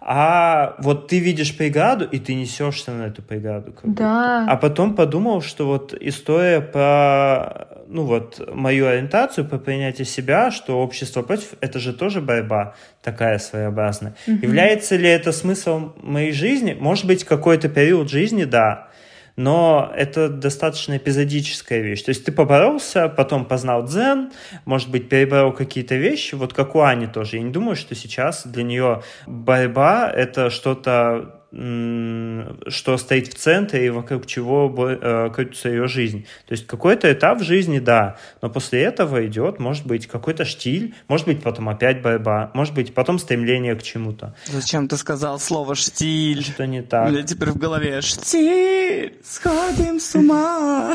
а 0.00 0.74
вот 0.78 1.06
ты 1.06 1.20
видишь 1.20 1.56
преграду, 1.56 2.04
и 2.04 2.18
ты 2.18 2.34
несешься 2.34 2.90
на 2.90 3.04
эту 3.04 3.22
преграду. 3.22 3.74
да. 3.84 4.44
А 4.48 4.56
потом 4.56 4.96
подумал, 4.96 5.40
что 5.40 5.66
вот 5.66 5.94
история 6.00 6.60
про, 6.60 7.68
ну 7.86 8.02
вот, 8.04 8.40
мою 8.52 8.86
ориентацию, 8.86 9.44
про 9.46 9.58
принятие 9.58 10.04
себя, 10.04 10.50
что 10.50 10.80
общество 10.80 11.22
против, 11.22 11.54
это 11.60 11.78
же 11.78 11.92
тоже 11.92 12.20
борьба 12.20 12.74
такая 13.02 13.38
своеобразная. 13.38 14.14
Угу. 14.26 14.38
Является 14.42 14.96
ли 14.96 15.08
это 15.08 15.30
смыслом 15.30 15.94
моей 16.02 16.32
жизни? 16.32 16.76
Может 16.78 17.06
быть, 17.06 17.22
какой-то 17.22 17.68
период 17.68 18.10
жизни, 18.10 18.44
да 18.44 18.88
но 19.36 19.92
это 19.94 20.28
достаточно 20.28 20.96
эпизодическая 20.96 21.80
вещь. 21.80 22.02
То 22.02 22.08
есть 22.08 22.24
ты 22.24 22.32
поборолся, 22.32 23.08
потом 23.08 23.44
познал 23.44 23.84
дзен, 23.84 24.32
может 24.64 24.90
быть, 24.90 25.08
переборол 25.08 25.52
какие-то 25.52 25.94
вещи, 25.94 26.34
вот 26.34 26.52
как 26.52 26.74
у 26.74 26.80
Ани 26.80 27.06
тоже. 27.06 27.36
Я 27.36 27.42
не 27.42 27.52
думаю, 27.52 27.76
что 27.76 27.94
сейчас 27.94 28.46
для 28.46 28.62
нее 28.62 29.02
борьба— 29.26 30.10
это 30.14 30.50
что-то 30.50 31.35
что 31.56 32.98
стоит 32.98 33.28
в 33.28 33.34
центре 33.34 33.86
и 33.86 33.90
вокруг 33.90 34.26
чего 34.26 34.70
э, 34.78 35.30
крутится 35.34 35.70
ее 35.70 35.88
жизнь. 35.88 36.26
То 36.46 36.52
есть 36.52 36.66
какой-то 36.66 37.10
этап 37.10 37.40
в 37.40 37.44
жизни, 37.44 37.78
да, 37.78 38.18
но 38.42 38.50
после 38.50 38.82
этого 38.82 39.26
идет, 39.26 39.58
может 39.58 39.86
быть, 39.86 40.06
какой-то 40.06 40.44
штиль, 40.44 40.94
может 41.08 41.26
быть, 41.26 41.42
потом 41.42 41.70
опять 41.70 42.02
борьба, 42.02 42.50
может 42.52 42.74
быть, 42.74 42.92
потом 42.92 43.18
стремление 43.18 43.74
к 43.74 43.82
чему-то. 43.82 44.34
Зачем 44.44 44.86
ты 44.86 44.98
сказал 44.98 45.40
слово 45.40 45.74
«штиль»? 45.74 46.42
Что 46.42 46.66
не 46.66 46.82
так? 46.82 47.08
У 47.08 47.12
меня 47.12 47.22
теперь 47.22 47.48
в 47.48 47.56
голове 47.56 48.02
«штиль, 48.02 49.14
сходим 49.24 49.98
с 49.98 50.14
ума». 50.14 50.94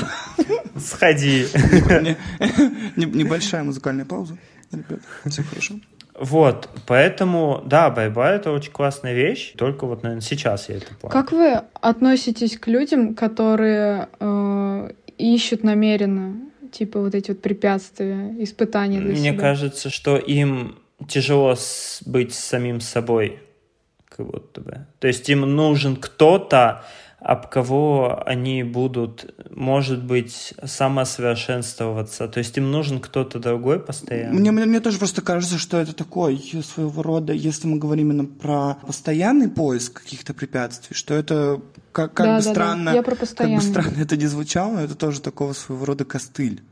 Сходи. 0.78 1.47
Небольшая 2.95 3.64
музыкальная 3.64 4.05
пауза. 4.05 4.38
Ребят, 4.72 4.99
все 5.26 5.43
хорошо. 5.43 5.76
Вот, 6.22 6.69
поэтому, 6.86 7.63
да, 7.65 7.89
борьба— 7.89 8.30
это 8.36 8.51
очень 8.51 8.72
классная 8.72 9.15
вещь, 9.15 9.53
только 9.57 9.88
вот, 9.88 10.03
наверное, 10.03 10.22
сейчас 10.22 10.69
я 10.69 10.76
это 10.76 10.93
понял. 10.93 11.11
Как 11.11 11.32
вы 11.32 11.61
относитесь 11.82 12.59
к 12.59 12.67
людям, 12.67 13.15
которые 13.15 14.07
э, 14.19 14.91
ищут 15.17 15.63
намеренно, 15.63 16.36
типа, 16.72 16.99
вот 16.99 17.15
эти 17.15 17.32
вот 17.32 17.41
препятствия, 17.41 18.36
испытания 18.38 18.99
для 18.99 19.13
Мне 19.13 19.32
себя? 19.32 19.39
кажется, 19.39 19.89
что 19.89 20.15
им 20.15 20.78
тяжело 21.07 21.55
быть 22.05 22.36
самим 22.36 22.82
собой, 22.82 23.39
как 24.07 24.28
будто 24.28 24.61
бы. 24.61 24.86
То 24.99 25.07
есть 25.07 25.28
им 25.28 25.41
нужен 25.41 25.95
кто-то, 25.95 26.84
об 27.22 27.47
кого 27.49 28.24
они 28.26 28.63
будут, 28.63 29.32
может 29.51 30.03
быть, 30.03 30.55
самосовершенствоваться. 30.63 32.28
То 32.28 32.39
есть 32.39 32.57
им 32.57 32.72
нужен 32.72 32.99
кто-то 32.99 33.38
другой 33.38 33.80
постоянно. 33.80 34.39
Мне, 34.39 34.51
мне, 34.51 34.65
мне 34.65 34.80
тоже 34.80 34.97
просто 34.97 35.22
кажется, 35.22 35.59
что 35.59 35.78
это 35.78 35.93
такой 35.93 36.39
своего 36.63 37.03
рода, 37.03 37.32
если 37.32 37.67
мы 37.67 37.78
говорим 37.78 38.09
именно 38.09 38.26
про 38.26 38.78
постоянный 38.88 39.49
поиск 39.49 40.01
каких-то 40.01 40.34
препятствий, 40.34 40.95
что 40.95 41.13
это 41.13 41.61
как, 41.91 42.13
как 42.13 42.26
да, 42.26 42.38
бы 42.39 42.43
да, 42.43 42.51
странно, 42.51 42.91
да. 42.91 42.97
Я 42.97 43.03
про 43.03 43.15
как 43.15 43.49
бы 43.49 43.61
странно 43.61 44.01
это 44.01 44.17
не 44.17 44.26
звучало, 44.26 44.80
это 44.80 44.95
тоже 44.95 45.22
такого 45.22 45.53
своего 45.53 45.86
рода 45.86 46.05
костыль 46.05 46.63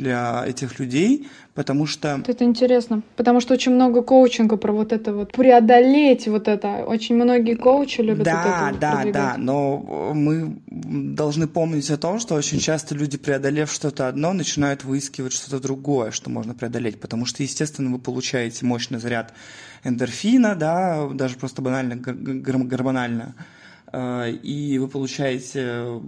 для 0.00 0.44
этих 0.46 0.78
людей, 0.78 1.28
потому 1.54 1.86
что... 1.86 2.22
Это 2.26 2.44
интересно, 2.44 3.02
потому 3.16 3.40
что 3.40 3.54
очень 3.54 3.72
много 3.72 4.02
коучинга 4.02 4.56
про 4.56 4.72
вот 4.72 4.92
это 4.92 5.12
вот, 5.12 5.32
преодолеть 5.32 6.26
вот 6.26 6.48
это. 6.48 6.84
Очень 6.86 7.16
многие 7.16 7.54
коучи 7.54 8.00
любят 8.00 8.24
да, 8.24 8.34
вот 8.34 8.70
это 8.72 8.80
Да, 8.80 8.92
продвигать. 8.92 9.12
да, 9.12 9.34
но 9.36 10.12
мы 10.14 10.58
должны 10.66 11.46
помнить 11.46 11.90
о 11.90 11.98
том, 11.98 12.18
что 12.18 12.34
очень 12.34 12.58
часто 12.58 12.94
люди, 12.94 13.18
преодолев 13.18 13.70
что-то 13.70 14.08
одно, 14.08 14.32
начинают 14.32 14.84
выискивать 14.84 15.32
что-то 15.32 15.60
другое, 15.60 16.10
что 16.10 16.30
можно 16.30 16.54
преодолеть, 16.54 17.00
потому 17.00 17.26
что, 17.26 17.42
естественно, 17.42 17.90
вы 17.90 17.98
получаете 17.98 18.64
мощный 18.64 18.98
заряд 18.98 19.34
эндорфина, 19.84 20.54
да, 20.54 21.08
даже 21.12 21.36
просто 21.36 21.62
банально, 21.62 21.96
гормонально, 21.96 23.34
э, 23.92 24.30
и 24.30 24.78
вы 24.78 24.88
получаете 24.88 26.00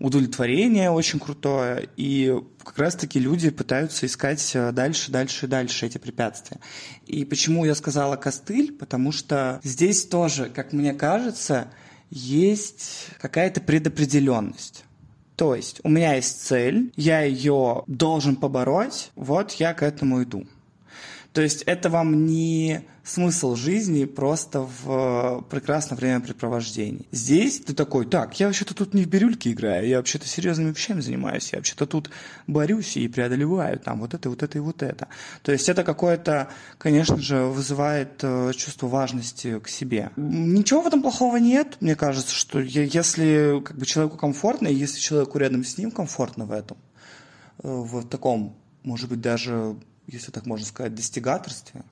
удовлетворение 0.00 0.90
очень 0.90 1.20
крутое, 1.20 1.88
и 1.96 2.34
как 2.64 2.78
раз-таки 2.78 3.20
люди 3.20 3.50
пытаются 3.50 4.06
искать 4.06 4.50
э, 4.54 4.72
дальше, 4.72 5.12
дальше, 5.12 5.46
дальше 5.46 5.86
эти 5.86 5.98
препятствия. 5.98 6.58
И 7.06 7.24
почему 7.24 7.64
я 7.64 7.74
сказала 7.74 8.16
костыль? 8.16 8.72
Потому 8.72 9.12
что 9.12 9.60
здесь 9.62 10.06
тоже, 10.06 10.50
как 10.50 10.72
мне 10.72 10.94
кажется, 10.94 11.68
есть 12.10 13.08
какая-то 13.20 13.60
предопределенность. 13.60 14.84
То 15.36 15.54
есть 15.54 15.80
у 15.84 15.88
меня 15.88 16.14
есть 16.14 16.46
цель, 16.46 16.92
я 16.96 17.22
ее 17.22 17.84
должен 17.86 18.36
побороть, 18.36 19.10
вот 19.14 19.52
я 19.52 19.74
к 19.74 19.82
этому 19.82 20.22
иду. 20.22 20.46
То 21.32 21.42
есть 21.42 21.62
это 21.62 21.90
вам 21.90 22.26
не 22.26 22.82
смысл 23.04 23.54
жизни 23.54 24.04
просто 24.04 24.66
в 24.82 25.44
прекрасное 25.48 25.96
времяпрепровождении. 25.96 27.06
Здесь 27.12 27.60
ты 27.60 27.74
такой, 27.74 28.06
так, 28.06 28.38
я 28.40 28.46
вообще-то 28.46 28.74
тут 28.74 28.94
не 28.94 29.04
в 29.04 29.08
бирюльке 29.08 29.52
играю, 29.52 29.86
я 29.86 29.98
вообще-то 29.98 30.26
серьезными 30.26 30.70
вещами 30.70 31.00
занимаюсь, 31.00 31.52
я 31.52 31.58
вообще-то 31.58 31.86
тут 31.86 32.10
борюсь 32.46 32.96
и 32.96 33.08
преодолеваю 33.08 33.78
там 33.78 34.00
вот 34.00 34.14
это, 34.14 34.28
вот 34.28 34.42
это 34.42 34.58
и 34.58 34.60
вот 34.60 34.82
это. 34.82 35.08
То 35.42 35.52
есть 35.52 35.68
это 35.68 35.84
какое-то, 35.84 36.48
конечно 36.78 37.18
же, 37.18 37.44
вызывает 37.44 38.20
э, 38.22 38.52
чувство 38.56 38.88
важности 38.88 39.58
к 39.60 39.68
себе. 39.68 40.10
Ничего 40.16 40.82
в 40.82 40.86
этом 40.86 41.00
плохого 41.02 41.36
нет, 41.36 41.76
мне 41.80 41.94
кажется, 41.94 42.34
что 42.34 42.58
если 42.58 43.60
как 43.64 43.76
бы 43.76 43.86
человеку 43.86 44.16
комфортно, 44.16 44.68
и 44.68 44.74
если 44.74 44.98
человеку 44.98 45.38
рядом 45.38 45.64
с 45.64 45.78
ним 45.78 45.90
комфортно 45.90 46.44
в 46.44 46.52
этом, 46.52 46.76
э, 47.62 47.68
в 47.68 48.04
таком, 48.08 48.56
может 48.82 49.08
быть, 49.08 49.20
даже 49.20 49.76
если 50.10 50.30
так 50.30 50.46
можно 50.46 50.66
сказать, 50.66 50.94
достигаторстве. 50.94 51.82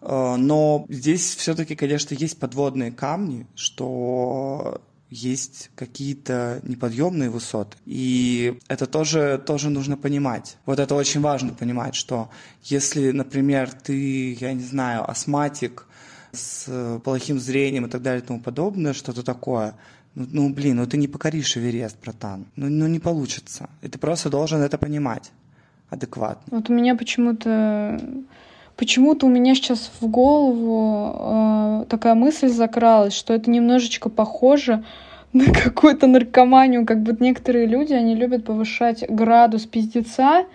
Э, 0.00 0.36
но 0.36 0.86
здесь 0.88 1.34
все-таки, 1.36 1.76
конечно, 1.76 2.14
есть 2.14 2.38
подводные 2.38 2.92
камни, 2.92 3.46
что 3.54 4.80
есть 5.10 5.70
какие-то 5.74 6.60
неподъемные 6.62 7.30
высоты. 7.30 7.76
И 7.84 8.58
это 8.68 8.86
тоже, 8.86 9.42
тоже 9.44 9.68
нужно 9.68 9.96
понимать. 9.96 10.56
Вот 10.66 10.78
это 10.78 10.94
очень 10.94 11.20
важно 11.20 11.52
понимать, 11.52 11.96
что 11.96 12.30
если, 12.62 13.10
например, 13.10 13.72
ты, 13.72 14.34
я 14.34 14.52
не 14.52 14.62
знаю, 14.62 15.10
астматик 15.10 15.86
с 16.32 17.00
плохим 17.04 17.40
зрением 17.40 17.86
и 17.86 17.90
так 17.90 18.02
далее 18.02 18.22
и 18.22 18.26
тому 18.26 18.40
подобное, 18.40 18.92
что-то 18.92 19.24
такое, 19.24 19.74
ну, 20.14 20.26
ну 20.30 20.54
блин, 20.54 20.76
ну 20.76 20.86
ты 20.86 20.96
не 20.96 21.08
покоришь 21.08 21.56
Эверест, 21.56 21.96
братан. 22.00 22.46
Ну, 22.54 22.68
ну 22.68 22.86
не 22.86 23.00
получится. 23.00 23.68
И 23.82 23.88
ты 23.88 23.98
просто 23.98 24.30
должен 24.30 24.60
это 24.60 24.78
понимать 24.78 25.32
адекватно. 25.90 26.42
Вот 26.50 26.70
у 26.70 26.72
меня 26.72 26.94
почему-то 26.94 28.00
почему-то 28.76 29.26
у 29.26 29.28
меня 29.28 29.54
сейчас 29.54 29.90
в 30.00 30.06
голову 30.06 31.82
э, 31.82 31.84
такая 31.90 32.14
мысль 32.14 32.48
закралась, 32.48 33.12
что 33.12 33.34
это 33.34 33.50
немножечко 33.50 34.08
похоже 34.08 34.84
на 35.34 35.52
какую-то 35.52 36.06
наркоманию, 36.06 36.86
как 36.86 37.02
бы 37.02 37.14
некоторые 37.20 37.66
люди, 37.66 37.92
они 37.92 38.14
любят 38.14 38.46
повышать 38.46 39.04
градус 39.08 39.66
пиздеца, 39.66 40.46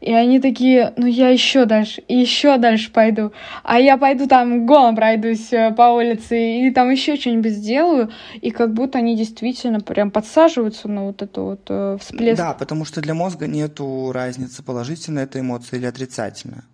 и 0.00 0.12
они 0.12 0.40
такие, 0.40 0.92
ну 0.96 1.06
я 1.06 1.30
еще 1.30 1.64
дальше, 1.64 2.02
еще 2.06 2.58
дальше 2.58 2.92
пойду. 2.92 3.32
А 3.62 3.80
я 3.80 3.96
пойду 3.96 4.26
там 4.26 4.66
голым 4.66 4.94
пройдусь 4.94 5.52
э, 5.52 5.72
по 5.72 5.94
улице, 5.94 6.60
и 6.60 6.70
там 6.70 6.90
еще 6.90 7.16
что-нибудь 7.16 7.52
сделаю. 7.52 8.10
И 8.40 8.50
как 8.50 8.74
будто 8.74 8.98
они 8.98 9.16
действительно 9.16 9.80
прям 9.80 10.10
подсаживаются 10.10 10.88
на 10.88 11.04
вот 11.06 11.22
эту 11.22 11.42
вот 11.44 11.60
э, 11.68 11.98
всплеск. 12.00 12.36
Да, 12.36 12.52
потому 12.52 12.84
что 12.84 13.00
для 13.00 13.14
мозга 13.14 13.46
нету 13.46 14.12
разницы, 14.12 14.62
положительная 14.62 15.24
это 15.24 15.40
эмоция 15.40 15.78
или 15.78 15.86
отрицательная. 15.86 16.64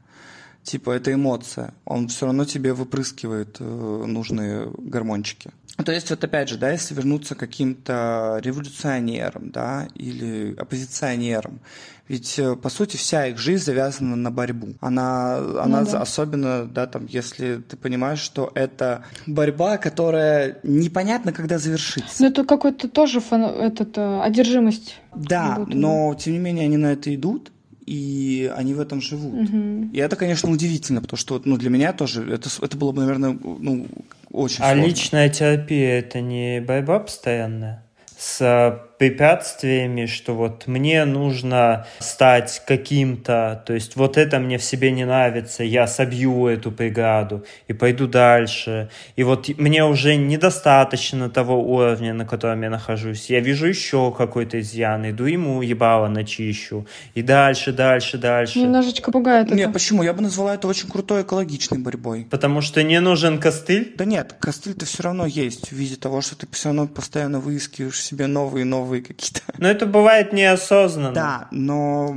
Типа, 0.62 0.92
это 0.92 1.12
эмоция. 1.12 1.74
Он 1.84 2.08
все 2.08 2.26
равно 2.26 2.44
тебе 2.44 2.72
выпрыскивает 2.72 3.56
э, 3.58 3.64
нужные 3.64 4.70
гормончики. 4.78 5.50
То 5.84 5.90
есть, 5.90 6.10
вот 6.10 6.22
опять 6.22 6.48
же, 6.48 6.58
да, 6.58 6.70
если 6.70 6.94
вернуться 6.94 7.34
к 7.34 7.38
каким-то 7.38 8.38
революционерам, 8.42 9.50
да, 9.50 9.88
или 9.94 10.54
оппозиционерам, 10.56 11.60
ведь, 12.08 12.38
э, 12.38 12.56
по 12.56 12.68
сути, 12.68 12.96
вся 12.96 13.26
их 13.28 13.38
жизнь 13.38 13.64
завязана 13.64 14.16
на 14.16 14.30
борьбу. 14.30 14.74
Она, 14.80 15.36
она 15.36 15.80
ну, 15.80 15.90
да. 15.90 16.00
особенно, 16.00 16.66
да, 16.66 16.86
там, 16.86 17.06
если 17.06 17.56
ты 17.56 17.76
понимаешь, 17.76 18.18
что 18.18 18.50
это 18.54 19.04
борьба, 19.26 19.78
которая 19.78 20.58
непонятно, 20.62 21.32
когда 21.32 21.58
завершится. 21.58 22.22
Ну, 22.22 22.28
это 22.28 22.44
какой-то 22.44 22.88
тоже 22.88 23.20
фан... 23.20 23.44
этот, 23.44 23.96
э, 23.96 24.20
одержимость. 24.20 25.00
Да, 25.14 25.64
но, 25.68 26.14
тем 26.14 26.34
не 26.34 26.38
менее, 26.38 26.64
они 26.64 26.76
на 26.76 26.92
это 26.92 27.14
идут, 27.14 27.51
и 27.86 28.52
они 28.56 28.74
в 28.74 28.80
этом 28.80 29.00
живут. 29.00 29.48
Угу. 29.48 29.90
И 29.92 29.98
это, 29.98 30.16
конечно, 30.16 30.50
удивительно, 30.50 31.00
потому 31.00 31.18
что 31.18 31.40
ну, 31.44 31.56
для 31.56 31.70
меня 31.70 31.92
тоже 31.92 32.30
это, 32.32 32.48
это 32.60 32.76
было 32.76 32.92
бы, 32.92 33.00
наверное, 33.02 33.38
ну, 33.42 33.86
очень 34.30 34.62
а 34.62 34.72
сложно. 34.72 34.82
А 34.82 34.86
личная 34.86 35.28
терапия– 35.28 35.98
это 36.00 36.20
не 36.20 36.60
борьба 36.60 37.00
постоянная? 37.00 37.84
С 38.16 38.80
препятствиями, 39.03 40.07
что 40.07 40.32
вот 40.32 40.68
мне 40.68 41.05
нужно 41.05 41.86
стать 41.98 42.62
каким-то, 42.64 43.61
то 43.66 43.72
есть 43.72 43.96
вот 43.96 44.16
это 44.16 44.38
мне 44.38 44.59
в 44.59 44.62
себе 44.62 44.92
не 44.92 45.05
нравится, 45.05 45.64
я 45.64 45.88
собью 45.88 46.46
эту 46.46 46.70
преграду 46.70 47.44
и 47.66 47.72
пойду 47.72 48.07
дальше. 48.07 48.90
И 49.16 49.24
вот 49.24 49.48
мне 49.59 49.84
уже 49.84 50.14
недостаточно 50.14 51.28
того 51.28 51.61
уровня, 51.61 52.14
на 52.14 52.24
котором 52.24 52.62
я 52.62 52.70
нахожусь. 52.70 53.28
Я 53.28 53.40
вижу 53.40 53.66
еще 53.66 54.14
какой-то 54.16 54.61
изъян, 54.61 55.11
иду 55.11 55.24
ему 55.24 55.62
ебало 55.62 56.07
начищу. 56.07 56.86
И 57.16 57.22
дальше, 57.22 57.72
дальше, 57.72 58.18
дальше. 58.18 58.61
Немножечко 58.61 59.11
пугает 59.11 59.48
это. 59.48 59.57
Нет, 59.57 59.72
почему? 59.72 60.05
Я 60.05 60.12
бы 60.12 60.22
назвала 60.22 60.55
это 60.55 60.68
очень 60.68 60.88
крутой 60.88 61.22
экологичной 61.22 61.78
борьбой. 61.78 62.28
Потому 62.30 62.61
что 62.61 62.84
не 62.84 63.00
нужен 63.00 63.40
костыль? 63.40 63.94
Да 63.96 64.05
нет, 64.05 64.36
костыль-то 64.38 64.86
все 64.86 65.03
равно 65.03 65.26
есть 65.26 65.70
в 65.70 65.72
виде 65.72 65.96
того, 65.96 66.20
что 66.20 66.36
ты 66.36 66.46
все 66.53 66.68
равно 66.68 66.86
постоянно 66.86 67.40
выискиваешь 67.40 68.00
себе 68.00 68.28
новые 68.28 68.62
и 68.62 68.64
новые 68.64 68.91
какие-то. 69.01 69.40
Но 69.59 69.68
это 69.68 69.86
бывает 69.86 70.32
неосознанно. 70.32 71.12
Да, 71.14 71.49
но 71.51 72.16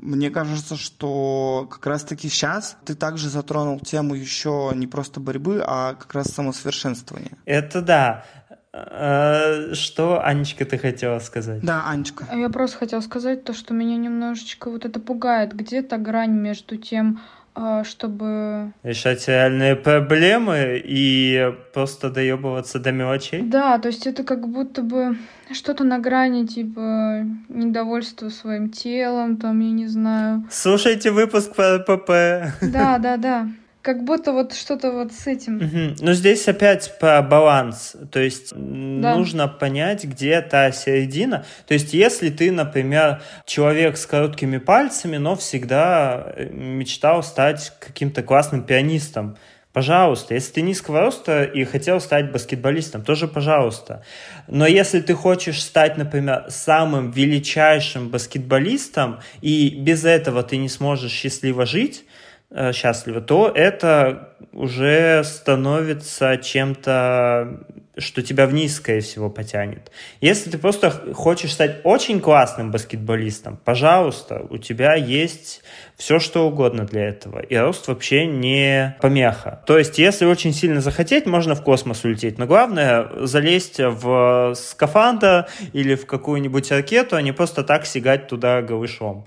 мне 0.00 0.30
кажется, 0.30 0.76
что 0.76 1.68
как 1.70 1.86
раз-таки 1.86 2.28
сейчас 2.28 2.76
ты 2.84 2.94
также 2.94 3.28
затронул 3.28 3.78
тему 3.80 4.14
еще 4.14 4.72
не 4.74 4.86
просто 4.86 5.20
борьбы, 5.20 5.62
а 5.66 5.94
как 5.94 6.14
раз 6.14 6.28
самосовершенствования. 6.28 7.32
Это 7.44 7.82
да. 7.82 8.24
А, 8.72 9.74
что, 9.74 10.24
Анечка, 10.24 10.64
ты 10.64 10.78
хотела 10.78 11.18
сказать? 11.18 11.60
Да, 11.62 11.88
Анечка. 11.88 12.26
Я 12.32 12.48
просто 12.50 12.78
хотела 12.78 13.00
сказать 13.00 13.44
то, 13.44 13.52
что 13.52 13.74
меня 13.74 13.96
немножечко 13.96 14.70
вот 14.70 14.84
это 14.84 15.00
пугает. 15.00 15.54
Где-то 15.54 15.98
грань 15.98 16.32
между 16.32 16.76
тем, 16.76 17.20
а, 17.20 17.39
чтобы... 17.84 18.72
Решать 18.82 19.26
реальные 19.28 19.76
проблемы 19.76 20.80
и 20.84 21.52
просто 21.72 22.10
доебываться 22.10 22.78
до 22.78 22.92
мелочей? 22.92 23.42
Да, 23.42 23.78
то 23.78 23.88
есть 23.88 24.06
это 24.06 24.24
как 24.24 24.48
будто 24.48 24.82
бы 24.82 25.16
что-то 25.52 25.84
на 25.84 25.98
грани, 25.98 26.46
типа, 26.46 27.24
недовольства 27.48 28.28
своим 28.28 28.70
телом, 28.70 29.36
там, 29.36 29.60
я 29.60 29.70
не 29.70 29.86
знаю. 29.88 30.44
Слушайте 30.50 31.10
выпуск 31.10 31.54
про 31.54 31.78
ПП. 31.78 32.54
Да, 32.62 32.98
да, 32.98 33.16
да. 33.16 33.48
Как 33.82 34.04
будто 34.04 34.32
вот 34.32 34.52
что-то 34.52 34.92
вот 34.92 35.12
с 35.12 35.26
этим. 35.26 35.56
Угу. 35.56 36.04
Но 36.04 36.12
здесь 36.12 36.46
опять 36.48 36.98
про 36.98 37.22
баланс. 37.22 37.96
То 38.12 38.20
есть 38.20 38.52
да. 38.52 39.16
нужно 39.16 39.48
понять, 39.48 40.04
где 40.04 40.42
та 40.42 40.70
середина. 40.70 41.46
То 41.66 41.74
есть 41.74 41.94
если 41.94 42.28
ты, 42.28 42.52
например, 42.52 43.22
человек 43.46 43.96
с 43.96 44.04
короткими 44.04 44.58
пальцами, 44.58 45.16
но 45.16 45.34
всегда 45.34 46.32
э, 46.36 46.50
мечтал 46.50 47.22
стать 47.22 47.72
каким-то 47.80 48.22
классным 48.22 48.64
пианистом, 48.64 49.36
Пожалуйста, 49.72 50.34
если 50.34 50.54
ты 50.54 50.62
низкого 50.62 51.00
роста 51.00 51.44
и 51.44 51.62
хотел 51.62 52.00
стать 52.00 52.32
баскетболистом, 52.32 53.04
тоже 53.04 53.28
пожалуйста. 53.28 54.04
Но 54.48 54.66
если 54.66 55.00
ты 55.00 55.14
хочешь 55.14 55.62
стать, 55.62 55.96
например, 55.96 56.46
самым 56.48 57.12
величайшим 57.12 58.08
баскетболистом, 58.08 59.20
и 59.42 59.68
без 59.68 60.04
этого 60.04 60.42
ты 60.42 60.56
не 60.56 60.68
сможешь 60.68 61.12
счастливо 61.12 61.66
жить, 61.66 62.04
Э, 62.52 62.72
счастливы, 62.72 63.20
то 63.20 63.48
это 63.54 64.30
уже 64.52 65.22
становится 65.22 66.36
чем-то, 66.36 67.60
что 67.96 68.22
тебя 68.22 68.48
вниз, 68.48 68.74
скорее 68.74 69.02
всего, 69.02 69.30
потянет. 69.30 69.92
Если 70.20 70.50
ты 70.50 70.58
просто 70.58 70.90
хочешь 71.14 71.52
стать 71.52 71.76
очень 71.84 72.18
классным 72.18 72.72
баскетболистом, 72.72 73.56
пожалуйста, 73.64 74.44
у 74.50 74.58
тебя 74.58 74.96
есть 74.96 75.62
все, 75.96 76.18
что 76.18 76.48
угодно 76.48 76.86
для 76.86 77.10
этого. 77.10 77.38
И 77.38 77.54
рост 77.54 77.86
вообще 77.86 78.26
не 78.26 78.96
помеха. 79.00 79.62
То 79.64 79.78
есть, 79.78 80.00
если 80.00 80.24
очень 80.24 80.52
сильно 80.52 80.80
захотеть, 80.80 81.26
можно 81.26 81.54
в 81.54 81.62
космос 81.62 82.02
улететь. 82.02 82.36
Но 82.38 82.46
главное 82.46 83.26
залезть 83.26 83.78
в 83.78 84.54
скафандр 84.56 85.46
или 85.72 85.94
в 85.94 86.04
какую-нибудь 86.04 86.72
ракету, 86.72 87.14
а 87.14 87.22
не 87.22 87.30
просто 87.30 87.62
так 87.62 87.86
сигать 87.86 88.26
туда 88.26 88.60
голышом 88.60 89.24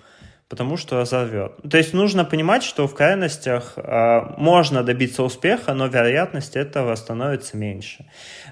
потому 0.54 0.78
что 0.78 1.00
разорвет. 1.00 1.54
То 1.68 1.78
есть 1.80 1.94
нужно 1.94 2.26
понимать, 2.26 2.62
что 2.62 2.88
в 2.88 2.94
крайностях 2.94 3.74
э, 3.76 4.20
можно 4.38 4.84
добиться 4.84 5.24
успеха, 5.24 5.74
но 5.74 5.88
вероятность 5.88 6.56
этого 6.56 6.94
становится 6.94 7.58
меньше. 7.58 8.06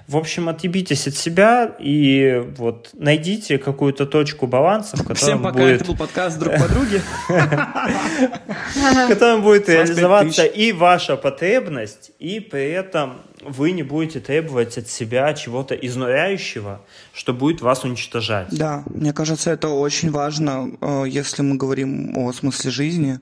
В 0.08 0.16
общем, 0.16 0.48
отъебитесь 0.48 1.06
от 1.06 1.14
себя 1.14 1.76
и 1.78 2.42
вот 2.56 2.90
найдите 2.94 3.56
какую-то 3.56 4.06
точку 4.06 4.48
баланса, 4.48 4.96
в 4.96 5.02
котором 5.02 5.16
Всем 5.16 5.42
пока, 5.44 5.58
будет... 5.60 5.76
это 5.76 5.84
был 5.84 5.96
подкаст 5.96 6.40
«Друг 6.40 6.54
подруги». 6.58 7.00
В 8.74 9.08
котором 9.08 9.42
будет 9.42 9.68
реализоваться 9.68 10.44
и 10.44 10.72
ваша 10.72 11.16
потребность, 11.16 12.10
и 12.18 12.40
при 12.40 12.72
этом 12.72 13.22
вы 13.42 13.72
не 13.72 13.82
будете 13.82 14.20
требовать 14.20 14.78
от 14.78 14.88
себя 14.88 15.32
чего-то 15.34 15.74
изнуряющего, 15.74 16.80
что 17.12 17.32
будет 17.32 17.60
вас 17.60 17.84
уничтожать. 17.84 18.48
Да, 18.50 18.84
мне 18.86 19.12
кажется, 19.12 19.50
это 19.50 19.68
очень 19.68 20.10
важно, 20.10 20.72
э, 20.80 21.04
если 21.08 21.42
мы 21.42 21.56
говорим 21.56 22.16
о 22.16 22.32
смысле 22.32 22.70
жизни. 22.70 23.20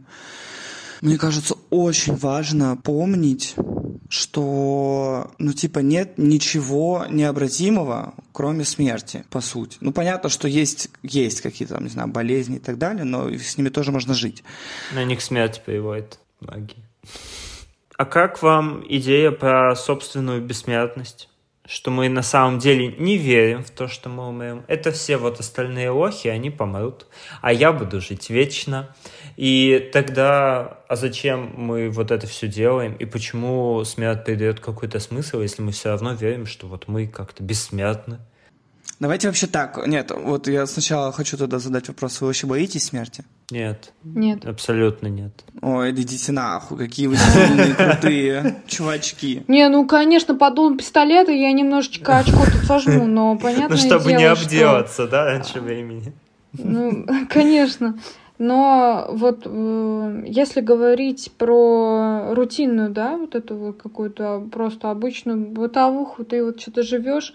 Мне 1.00 1.16
кажется, 1.16 1.54
очень 1.70 2.14
важно 2.14 2.76
помнить, 2.76 3.54
что, 4.10 5.30
ну, 5.38 5.52
типа, 5.52 5.78
нет 5.78 6.18
ничего 6.18 7.06
необратимого, 7.08 8.14
кроме 8.32 8.64
смерти, 8.64 9.24
по 9.30 9.40
сути. 9.40 9.78
Ну, 9.80 9.92
понятно, 9.92 10.28
что 10.28 10.46
есть, 10.48 10.90
есть 11.02 11.40
какие-то, 11.40 11.74
там, 11.74 11.84
не 11.84 11.90
знаю, 11.90 12.08
болезни 12.08 12.56
и 12.56 12.60
так 12.60 12.76
далее, 12.76 13.04
но 13.04 13.30
с 13.30 13.56
ними 13.56 13.70
тоже 13.70 13.92
можно 13.92 14.12
жить. 14.12 14.42
На 14.92 15.04
них 15.04 15.22
смерть 15.22 15.62
приводит 15.64 16.18
многие. 16.40 16.84
А 18.00 18.06
как 18.06 18.40
вам 18.40 18.82
идея 18.88 19.30
про 19.30 19.76
собственную 19.76 20.40
бессмертность? 20.40 21.28
Что 21.66 21.90
мы 21.90 22.08
на 22.08 22.22
самом 22.22 22.58
деле 22.58 22.94
не 22.98 23.18
верим 23.18 23.62
в 23.62 23.70
то, 23.70 23.88
что 23.88 24.08
мы 24.08 24.26
умрем. 24.26 24.64
Это 24.68 24.90
все 24.90 25.18
вот 25.18 25.38
остальные 25.38 25.90
лохи, 25.90 26.28
они 26.28 26.48
помрут. 26.48 27.06
А 27.42 27.52
я 27.52 27.74
буду 27.74 28.00
жить 28.00 28.30
вечно. 28.30 28.96
И 29.36 29.90
тогда, 29.92 30.78
а 30.88 30.96
зачем 30.96 31.52
мы 31.54 31.90
вот 31.90 32.10
это 32.10 32.26
все 32.26 32.48
делаем? 32.48 32.94
И 32.94 33.04
почему 33.04 33.84
смерть 33.84 34.24
придает 34.24 34.60
какой-то 34.60 34.98
смысл, 34.98 35.42
если 35.42 35.60
мы 35.60 35.72
все 35.72 35.90
равно 35.90 36.14
верим, 36.14 36.46
что 36.46 36.68
вот 36.68 36.88
мы 36.88 37.06
как-то 37.06 37.42
бессмертны? 37.42 38.18
Давайте 39.00 39.28
вообще 39.28 39.46
так. 39.46 39.86
Нет, 39.86 40.12
вот 40.14 40.46
я 40.46 40.66
сначала 40.66 41.10
хочу 41.10 41.38
тогда 41.38 41.58
задать 41.58 41.88
вопрос. 41.88 42.20
Вы 42.20 42.26
вообще 42.26 42.46
боитесь 42.46 42.84
смерти? 42.84 43.24
Нет. 43.50 43.92
Нет. 44.04 44.44
Абсолютно 44.44 45.06
нет. 45.06 45.32
Ой, 45.62 45.92
идите 45.92 46.32
нахуй, 46.32 46.76
какие 46.76 47.06
вы 47.06 47.16
сильные, 47.16 47.74
крутые 47.74 48.62
чувачки. 48.66 49.42
Не, 49.48 49.70
ну, 49.70 49.86
конечно, 49.86 50.34
под 50.34 50.54
дулом 50.54 50.76
пистолета 50.76 51.32
я 51.32 51.50
немножечко 51.52 52.18
очко 52.18 52.44
тут 52.44 52.62
сожму, 52.66 53.06
но 53.06 53.38
понятно 53.38 53.76
Ну, 53.76 53.76
чтобы 53.76 54.12
не 54.12 54.24
обделаться, 54.24 55.08
да, 55.08 55.24
раньше 55.24 55.60
времени. 55.60 56.12
Ну, 56.52 57.06
конечно. 57.30 57.98
Но 58.36 59.06
вот 59.10 59.42
э, 59.44 60.22
если 60.26 60.60
говорить 60.60 61.30
про 61.36 62.34
рутинную, 62.34 62.90
да, 62.90 63.16
вот 63.16 63.34
эту 63.34 63.54
вот 63.56 63.82
какую-то 63.82 64.46
просто 64.52 64.90
обычную 64.90 65.38
бытовуху, 65.38 66.24
ты 66.24 66.42
вот 66.42 66.58
что-то 66.58 66.82
живешь, 66.82 67.34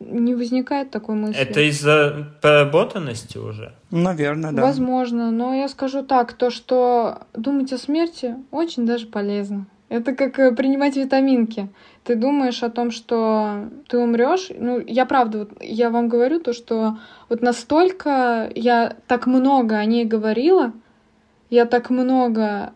не 0.00 0.34
возникает 0.34 0.90
такой 0.90 1.14
мысли. 1.16 1.40
Это 1.40 1.60
из-за 1.68 2.28
проработанности 2.40 3.38
уже? 3.38 3.74
Наверное, 3.90 4.52
да. 4.52 4.62
Возможно, 4.62 5.30
но 5.30 5.54
я 5.54 5.68
скажу 5.68 6.02
так, 6.02 6.32
то, 6.32 6.50
что 6.50 7.22
думать 7.34 7.72
о 7.72 7.78
смерти 7.78 8.36
очень 8.50 8.86
даже 8.86 9.06
полезно. 9.06 9.66
Это 9.88 10.14
как 10.14 10.38
э, 10.38 10.52
принимать 10.52 10.96
витаминки. 10.96 11.68
Ты 12.04 12.14
думаешь 12.14 12.62
о 12.62 12.70
том, 12.70 12.90
что 12.90 13.68
ты 13.88 13.98
умрешь. 13.98 14.50
Ну, 14.56 14.82
я 14.86 15.06
правда, 15.06 15.38
вот 15.40 15.50
я 15.60 15.90
вам 15.90 16.08
говорю 16.08 16.40
то, 16.40 16.52
что 16.52 16.98
вот 17.28 17.40
настолько 17.42 18.50
я 18.54 18.96
так 19.06 19.26
много 19.26 19.76
о 19.76 19.84
ней 19.84 20.04
говорила, 20.04 20.72
я 21.50 21.64
так 21.64 21.88
много 21.88 22.72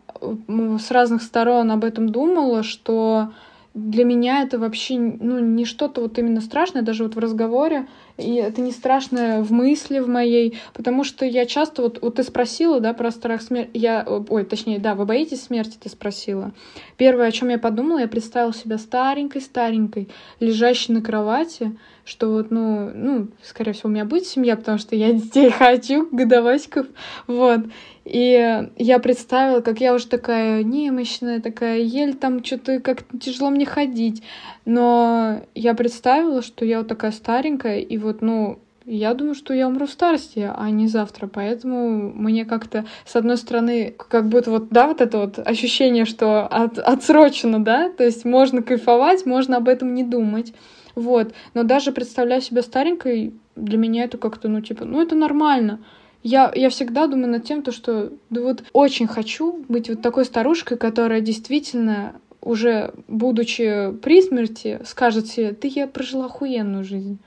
с 0.78 0.90
разных 0.90 1.22
сторон 1.22 1.70
об 1.70 1.84
этом 1.84 2.08
думала, 2.08 2.62
что 2.62 3.32
для 3.74 4.04
меня 4.04 4.42
это 4.42 4.58
вообще 4.58 4.98
ну, 4.98 5.38
не 5.38 5.64
что-то 5.64 6.02
вот 6.02 6.18
именно 6.18 6.40
страшное, 6.42 6.82
даже 6.82 7.04
вот 7.04 7.14
в 7.14 7.18
разговоре, 7.18 7.86
и 8.18 8.34
это 8.34 8.60
не 8.60 8.70
страшно 8.70 9.42
в 9.42 9.50
мысли 9.50 9.98
в 9.98 10.08
моей, 10.08 10.58
потому 10.74 11.04
что 11.04 11.24
я 11.24 11.46
часто, 11.46 11.82
вот, 11.82 12.02
вот 12.02 12.16
ты 12.16 12.22
спросила, 12.22 12.80
да, 12.80 12.92
про 12.92 13.10
страх 13.10 13.40
смерти, 13.40 13.70
я, 13.74 14.04
ой, 14.06 14.44
точнее, 14.44 14.78
да, 14.78 14.94
вы 14.94 15.06
боитесь 15.06 15.44
смерти, 15.44 15.78
ты 15.82 15.88
спросила. 15.88 16.52
Первое, 16.98 17.28
о 17.28 17.32
чем 17.32 17.48
я 17.48 17.58
подумала, 17.58 18.00
я 18.00 18.08
представила 18.08 18.52
себя 18.52 18.76
старенькой-старенькой, 18.76 20.08
лежащей 20.38 20.92
на 20.92 21.00
кровати, 21.00 21.76
что 22.04 22.30
вот, 22.30 22.50
ну, 22.50 22.90
ну, 22.94 23.28
скорее 23.42 23.72
всего, 23.72 23.88
у 23.88 23.92
меня 23.92 24.04
будет 24.04 24.26
семья, 24.26 24.56
потому 24.56 24.76
что 24.76 24.96
я 24.96 25.12
детей 25.12 25.50
хочу, 25.58 26.08
годовочков, 26.10 26.86
вот. 27.26 27.60
И 28.04 28.68
я 28.76 28.98
представила, 28.98 29.60
как 29.60 29.80
я 29.80 29.94
уже 29.94 30.08
такая 30.08 30.62
немощная, 30.62 31.40
такая 31.40 31.78
еле 31.78 32.14
там 32.14 32.44
что-то 32.44 32.80
как 32.80 33.04
тяжело 33.20 33.50
мне 33.50 33.64
ходить. 33.64 34.22
Но 34.64 35.42
я 35.54 35.74
представила, 35.74 36.42
что 36.42 36.64
я 36.64 36.78
вот 36.78 36.88
такая 36.88 37.12
старенькая, 37.12 37.78
и 37.78 37.98
вот, 37.98 38.20
ну, 38.20 38.58
я 38.84 39.14
думаю, 39.14 39.34
что 39.34 39.54
я 39.54 39.68
умру 39.68 39.86
в 39.86 39.90
старости, 39.90 40.50
а 40.52 40.70
не 40.70 40.88
завтра. 40.88 41.28
Поэтому 41.28 42.12
мне 42.12 42.44
как-то, 42.44 42.84
с 43.04 43.14
одной 43.14 43.36
стороны, 43.36 43.94
как 43.96 44.28
будто 44.28 44.50
вот, 44.50 44.68
да, 44.70 44.88
вот 44.88 45.00
это 45.00 45.18
вот 45.18 45.38
ощущение, 45.38 46.04
что 46.04 46.46
от, 46.46 46.78
отсрочено, 46.78 47.62
да, 47.62 47.88
то 47.90 48.04
есть 48.04 48.24
можно 48.24 48.62
кайфовать, 48.62 49.24
можно 49.26 49.58
об 49.58 49.68
этом 49.68 49.94
не 49.94 50.02
думать. 50.02 50.52
Вот. 50.94 51.32
Но 51.54 51.62
даже 51.62 51.92
представляя 51.92 52.40
себя 52.40 52.62
старенькой, 52.62 53.34
для 53.54 53.78
меня 53.78 54.04
это 54.04 54.18
как-то, 54.18 54.48
ну, 54.48 54.60
типа, 54.60 54.84
ну, 54.84 55.00
это 55.00 55.14
нормально. 55.14 55.78
Я, 56.22 56.52
я 56.54 56.70
всегда 56.70 57.06
думаю 57.08 57.32
над 57.32 57.44
тем, 57.44 57.62
то, 57.62 57.72
что 57.72 58.12
да 58.30 58.42
вот 58.42 58.62
очень 58.72 59.06
хочу 59.06 59.64
быть 59.68 59.88
вот 59.88 60.02
такой 60.02 60.24
старушкой, 60.24 60.78
которая 60.78 61.20
действительно 61.20 62.14
уже 62.40 62.92
будучи 63.08 63.92
при 64.02 64.20
смерти, 64.22 64.80
скажет 64.84 65.26
себе, 65.28 65.52
ты 65.52 65.68
я 65.68 65.86
прожила 65.86 66.26
охуенную 66.26 66.84
жизнь. 66.84 67.18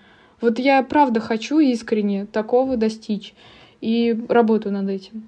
Вот 0.41 0.59
я 0.59 0.83
правда 0.83 1.19
хочу 1.19 1.59
искренне 1.59 2.25
такого 2.25 2.77
достичь. 2.77 3.33
И 3.81 4.17
работаю 4.29 4.73
над 4.73 4.89
этим 4.89 5.27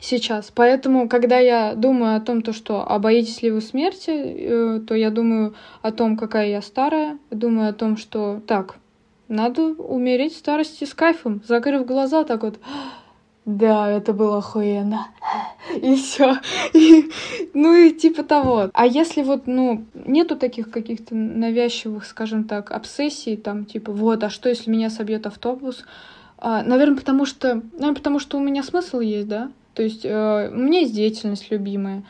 сейчас. 0.00 0.52
Поэтому, 0.54 1.08
когда 1.08 1.38
я 1.38 1.74
думаю 1.74 2.16
о 2.16 2.20
том, 2.20 2.42
то, 2.42 2.52
что 2.52 2.84
а 2.86 2.98
боитесь 2.98 3.42
ли 3.42 3.50
вы 3.50 3.60
смерти, 3.60 4.10
э, 4.10 4.80
то 4.86 4.94
я 4.94 5.10
думаю 5.10 5.54
о 5.82 5.92
том, 5.92 6.16
какая 6.16 6.48
я 6.48 6.62
старая, 6.62 7.18
думаю 7.30 7.70
о 7.70 7.72
том, 7.72 7.96
что 7.96 8.40
так, 8.46 8.76
надо 9.30 9.62
умереть 9.62 10.34
в 10.34 10.38
старости 10.38 10.84
с 10.84 10.92
кайфом, 10.92 11.40
закрыв 11.46 11.86
глаза 11.86 12.24
так 12.24 12.42
вот. 12.42 12.58
Да, 13.46 13.90
это 13.90 14.12
было 14.12 14.38
охуенно. 14.38 15.08
И 15.74 15.94
все. 15.96 16.36
ну 17.54 17.74
и 17.74 17.90
типа 17.92 18.22
того. 18.22 18.70
А 18.74 18.86
если 18.86 19.22
вот, 19.22 19.46
ну, 19.46 19.86
нету 19.94 20.36
таких 20.36 20.70
каких-то 20.70 21.14
навязчивых, 21.14 22.04
скажем 22.04 22.44
так, 22.44 22.70
обсессий, 22.70 23.36
там, 23.36 23.64
типа, 23.64 23.92
вот, 23.92 24.22
а 24.22 24.30
что, 24.30 24.48
если 24.48 24.70
меня 24.70 24.90
собьет 24.90 25.26
автобус? 25.26 25.84
А, 26.38 26.62
наверное, 26.62 26.96
потому 26.96 27.24
что, 27.24 27.62
наверное, 27.72 27.94
потому 27.94 28.18
что 28.18 28.36
у 28.36 28.40
меня 28.40 28.62
смысл 28.62 29.00
есть, 29.00 29.28
да? 29.28 29.50
То 29.74 29.82
есть 29.82 30.04
э, 30.04 30.50
у 30.52 30.56
меня 30.56 30.80
есть 30.80 30.94
деятельность 30.94 31.50
любимая. 31.50 32.02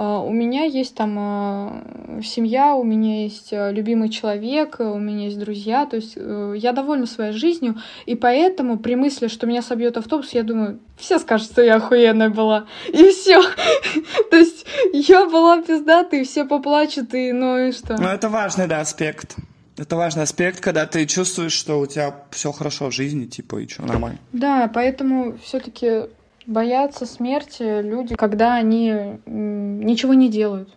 А, 0.00 0.20
у 0.20 0.30
меня 0.30 0.62
есть 0.62 0.94
там 0.94 1.16
а, 1.18 1.82
семья, 2.22 2.76
у 2.76 2.84
меня 2.84 3.24
есть 3.24 3.52
а, 3.52 3.72
любимый 3.72 4.10
человек, 4.10 4.76
у 4.78 4.96
меня 4.96 5.24
есть 5.24 5.40
друзья, 5.40 5.86
то 5.86 5.96
есть 5.96 6.12
э, 6.14 6.54
я 6.56 6.70
довольна 6.70 7.06
своей 7.06 7.32
жизнью, 7.32 7.74
и 8.06 8.14
поэтому 8.14 8.78
при 8.78 8.94
мысли, 8.94 9.26
что 9.26 9.48
меня 9.48 9.60
собьет 9.60 9.96
автобус, 9.96 10.30
я 10.30 10.44
думаю, 10.44 10.78
все 10.96 11.18
скажут, 11.18 11.50
что 11.50 11.62
я 11.62 11.76
охуенная 11.76 12.28
была, 12.28 12.66
и 12.86 13.08
все. 13.10 13.42
То 14.30 14.36
есть 14.36 14.66
я 14.92 15.26
была 15.26 15.62
пиздатая, 15.62 16.20
и 16.20 16.24
все 16.24 16.44
поплачут, 16.44 17.12
и 17.14 17.32
ну 17.32 17.58
и 17.58 17.72
что. 17.72 18.00
Ну, 18.00 18.06
это 18.06 18.28
важный, 18.28 18.68
да, 18.68 18.80
аспект. 18.80 19.34
Это 19.76 19.96
важный 19.96 20.22
аспект, 20.22 20.60
когда 20.60 20.86
ты 20.86 21.06
чувствуешь, 21.06 21.52
что 21.52 21.80
у 21.80 21.86
тебя 21.86 22.14
все 22.30 22.52
хорошо 22.52 22.90
в 22.90 22.92
жизни, 22.92 23.26
типа, 23.26 23.56
и 23.56 23.66
что, 23.66 23.82
нормально. 23.82 24.20
Да, 24.32 24.70
поэтому 24.72 25.38
все-таки 25.38 26.02
боятся 26.48 27.06
смерти 27.06 27.82
люди, 27.82 28.16
когда 28.16 28.56
они 28.56 29.20
ничего 29.26 30.14
не 30.14 30.28
делают. 30.28 30.76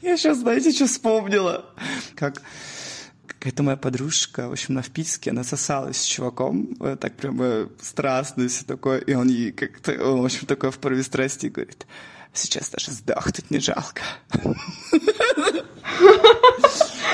Я 0.00 0.16
сейчас, 0.16 0.38
знаете, 0.38 0.70
что 0.70 0.86
вспомнила? 0.86 1.66
Как 2.14 2.40
какая-то 3.26 3.62
моя 3.62 3.76
подружка, 3.76 4.48
в 4.48 4.52
общем, 4.52 4.74
на 4.74 4.82
вписке, 4.82 5.30
она 5.30 5.44
сосалась 5.44 5.98
с 5.98 6.04
чуваком, 6.04 6.70
э, 6.80 6.96
так 6.98 7.14
прямо 7.14 7.68
страстно 7.80 8.48
все 8.48 8.64
такое, 8.64 8.98
и 8.98 9.14
он 9.14 9.28
ей 9.28 9.52
как-то, 9.52 9.92
в 9.92 10.24
общем, 10.24 10.46
такой 10.46 10.72
в 10.72 10.78
порыве 10.78 11.04
страсти 11.04 11.46
говорит, 11.46 11.86
сейчас 12.32 12.70
даже 12.70 12.90
сдохнуть 12.90 13.50
не 13.50 13.60
жалко. 13.60 14.02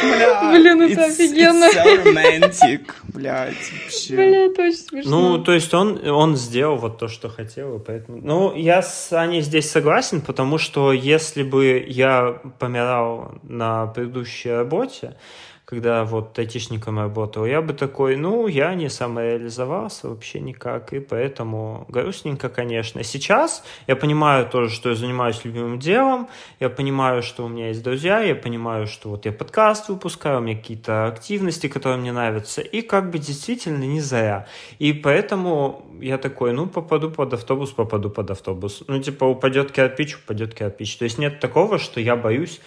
Бля, 0.02 0.50
Блин, 0.50 0.82
это 0.82 1.06
офигенно. 1.06 1.64
It's 1.64 1.74
so 1.74 2.04
romantic. 2.04 2.92
Блядь, 3.14 3.54
вообще. 3.72 4.16
Бля, 4.16 4.46
это 4.46 4.62
очень 4.62 4.76
смешно. 4.76 5.10
Ну, 5.10 5.44
то 5.44 5.52
есть 5.52 5.72
он, 5.72 6.06
он 6.06 6.36
сделал 6.36 6.76
вот 6.76 6.98
то, 6.98 7.08
что 7.08 7.28
хотел, 7.28 7.76
и 7.76 7.78
поэтому... 7.78 8.20
Ну, 8.22 8.54
я 8.54 8.82
с 8.82 9.12
Аней 9.12 9.40
здесь 9.40 9.70
согласен, 9.70 10.20
потому 10.20 10.58
что 10.58 10.92
если 10.92 11.42
бы 11.42 11.84
я 11.86 12.40
помирал 12.58 13.34
на 13.42 13.86
предыдущей 13.86 14.50
работе, 14.50 15.16
когда 15.64 16.04
вот 16.04 16.38
айтишником 16.38 16.98
работал, 16.98 17.46
я 17.46 17.62
бы 17.62 17.72
такой, 17.72 18.16
ну, 18.16 18.46
я 18.46 18.74
не 18.74 18.90
самореализовался 18.90 20.08
вообще 20.08 20.40
никак, 20.40 20.92
и 20.92 21.00
поэтому 21.00 21.86
грустненько, 21.88 22.50
конечно. 22.50 23.02
Сейчас 23.02 23.64
я 23.86 23.96
понимаю 23.96 24.46
тоже, 24.46 24.74
что 24.74 24.90
я 24.90 24.94
занимаюсь 24.94 25.42
любимым 25.44 25.78
делом, 25.78 26.28
я 26.60 26.68
понимаю, 26.68 27.22
что 27.22 27.46
у 27.46 27.48
меня 27.48 27.68
есть 27.68 27.82
друзья, 27.82 28.20
я 28.20 28.34
понимаю, 28.34 28.86
что 28.86 29.08
вот 29.08 29.24
я 29.24 29.32
подкаст 29.32 29.88
выпускаю, 29.88 30.38
у 30.38 30.40
меня 30.42 30.56
какие-то 30.56 31.06
активности, 31.06 31.68
которые 31.68 31.98
мне 31.98 32.12
нравятся, 32.12 32.60
и 32.60 32.82
как 32.82 33.10
бы 33.10 33.18
действительно 33.18 33.84
не 33.84 34.00
зря. 34.00 34.46
И 34.78 34.92
поэтому 34.92 35.86
я 36.00 36.18
такой, 36.18 36.52
ну, 36.52 36.66
попаду 36.66 37.10
под 37.10 37.32
автобус, 37.32 37.70
попаду 37.70 38.10
под 38.10 38.30
автобус. 38.30 38.82
Ну, 38.86 39.00
типа, 39.00 39.24
упадет 39.24 39.72
кирпич, 39.72 40.16
упадет 40.16 40.54
кирпич. 40.54 40.96
То 40.96 41.04
есть 41.04 41.18
нет 41.18 41.40
такого, 41.40 41.78
что 41.78 42.00
я 42.00 42.16
боюсь 42.16 42.60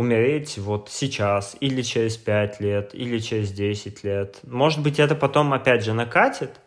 умереть 0.00 0.56
вот 0.56 0.88
сейчас, 0.90 1.56
или 1.60 1.82
через 1.82 2.16
5 2.16 2.60
лет, 2.60 2.94
или 2.94 3.18
через 3.18 3.52
10 3.52 4.02
лет. 4.02 4.40
Может 4.44 4.82
быть, 4.82 4.98
это 4.98 5.14
потом 5.14 5.52
опять 5.52 5.84
же 5.84 5.92
накатит, 5.92 6.60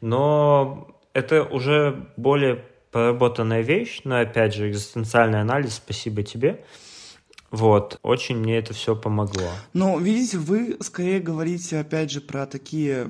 но 0.00 0.88
это 1.12 1.44
уже 1.44 2.08
более 2.16 2.64
проработанная 2.90 3.60
вещь, 3.60 4.00
но 4.04 4.20
опять 4.20 4.54
же 4.54 4.70
экзистенциальный 4.70 5.40
анализ, 5.40 5.74
спасибо 5.74 6.22
тебе. 6.22 6.64
Вот, 7.50 7.98
очень 8.02 8.36
мне 8.38 8.58
это 8.58 8.72
все 8.72 8.96
помогло. 8.96 9.50
Ну, 9.74 9.98
видите, 9.98 10.38
вы 10.38 10.78
скорее 10.80 11.20
говорите, 11.20 11.78
опять 11.78 12.10
же, 12.10 12.22
про 12.22 12.46
такие 12.46 13.06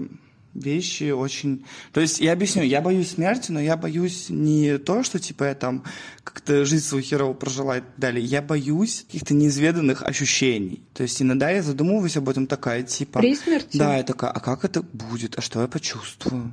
вещи 0.58 1.10
очень... 1.10 1.64
То 1.92 2.00
есть 2.00 2.20
я 2.20 2.32
объясню, 2.32 2.62
я 2.62 2.80
боюсь 2.80 3.10
смерти, 3.10 3.50
но 3.52 3.60
я 3.60 3.76
боюсь 3.76 4.26
не 4.28 4.78
то, 4.78 5.02
что 5.02 5.18
типа 5.18 5.44
я 5.44 5.54
там 5.54 5.84
как-то 6.24 6.64
жизнь 6.64 6.84
свою 6.84 7.02
херово 7.02 7.34
прожила 7.34 7.78
и 7.78 7.80
так 7.80 7.96
далее. 7.96 8.24
Я 8.24 8.42
боюсь 8.42 9.04
каких-то 9.06 9.34
неизведанных 9.34 10.02
ощущений. 10.02 10.82
То 10.94 11.02
есть 11.02 11.20
иногда 11.22 11.50
я 11.50 11.62
задумываюсь 11.62 12.16
об 12.16 12.28
этом 12.28 12.46
такая, 12.46 12.82
типа... 12.82 13.20
При 13.20 13.34
смерти? 13.34 13.76
Да, 13.76 13.96
я 13.96 14.02
такая, 14.02 14.30
а 14.30 14.40
как 14.40 14.64
это 14.64 14.82
будет? 14.82 15.38
А 15.38 15.40
что 15.40 15.62
я 15.62 15.68
почувствую? 15.68 16.52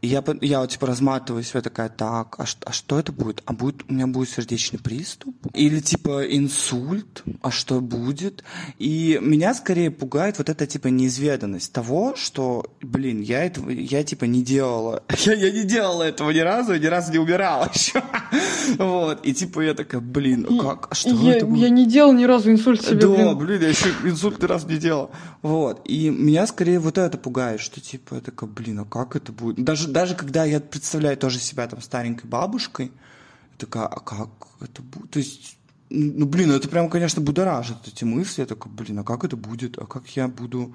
И 0.00 0.06
я, 0.06 0.22
я 0.42 0.60
вот, 0.60 0.70
типа, 0.70 0.86
разматываюсь, 0.86 1.50
я 1.54 1.60
такая, 1.60 1.88
так, 1.88 2.36
а, 2.38 2.44
а 2.64 2.72
что 2.72 2.98
это 3.00 3.10
будет? 3.10 3.42
А 3.46 3.52
будет, 3.52 3.82
у 3.88 3.92
меня 3.92 4.06
будет 4.06 4.28
сердечный 4.28 4.78
приступ? 4.78 5.34
Или, 5.54 5.80
типа, 5.80 6.22
инсульт? 6.24 7.24
А 7.42 7.50
что 7.50 7.80
будет? 7.80 8.44
И 8.78 9.18
меня 9.20 9.54
скорее 9.54 9.90
пугает 9.90 10.38
вот 10.38 10.48
эта, 10.48 10.66
типа, 10.68 10.86
неизведанность 10.86 11.72
того, 11.72 12.14
что, 12.16 12.66
блин, 12.80 13.20
я 13.20 13.44
этого, 13.44 13.70
я, 13.70 14.04
типа, 14.04 14.24
не 14.24 14.42
делала. 14.42 15.02
Я, 15.24 15.34
я 15.34 15.50
не 15.50 15.64
делала 15.64 16.04
этого 16.04 16.30
ни 16.30 16.38
разу, 16.38 16.74
ни 16.76 16.86
разу 16.86 17.10
не 17.12 17.18
умирала 17.18 17.68
еще. 17.74 18.02
Вот. 18.78 19.26
И, 19.26 19.34
типа, 19.34 19.60
я 19.62 19.74
такая, 19.74 20.00
блин, 20.00 20.46
а 20.48 20.62
как? 20.62 20.88
А 20.90 20.94
что 20.94 21.10
я, 21.10 21.34
это 21.34 21.46
будет? 21.46 21.60
Я 21.60 21.70
не 21.70 21.86
делал 21.86 22.12
ни 22.12 22.24
разу 22.24 22.50
инсульт 22.52 22.82
себе, 22.82 23.00
Да, 23.00 23.08
блин. 23.08 23.38
блин, 23.38 23.62
я 23.62 23.68
еще 23.68 23.88
инсульт 24.04 24.40
ни 24.40 24.46
разу 24.46 24.68
не 24.68 24.78
делал. 24.78 25.10
Вот. 25.42 25.80
И 25.86 26.08
меня 26.10 26.46
скорее 26.46 26.78
вот 26.78 26.98
это 26.98 27.18
пугает, 27.18 27.60
что, 27.60 27.80
типа, 27.80 28.16
я 28.16 28.20
такая, 28.20 28.48
блин, 28.48 28.78
а 28.80 28.84
как 28.84 29.16
это 29.16 29.32
будет? 29.32 29.62
Даже 29.64 29.87
даже 29.88 30.14
когда 30.14 30.44
я 30.44 30.60
представляю 30.60 31.16
тоже 31.16 31.38
себя 31.38 31.66
там 31.66 31.80
старенькой 31.80 32.28
бабушкой, 32.28 32.92
такая, 33.58 33.86
а 33.86 34.00
как 34.00 34.30
это 34.60 34.82
будет? 34.82 35.10
То 35.10 35.18
есть, 35.18 35.58
ну, 35.90 36.26
блин, 36.26 36.50
это 36.52 36.68
прям, 36.68 36.88
конечно, 36.88 37.20
будоражит 37.20 37.76
эти 37.86 38.04
мысли. 38.04 38.42
Я 38.42 38.46
такая, 38.46 38.72
блин, 38.72 38.98
а 38.98 39.04
как 39.04 39.24
это 39.24 39.36
будет? 39.36 39.78
А 39.78 39.86
как 39.86 40.06
я 40.08 40.28
буду... 40.28 40.74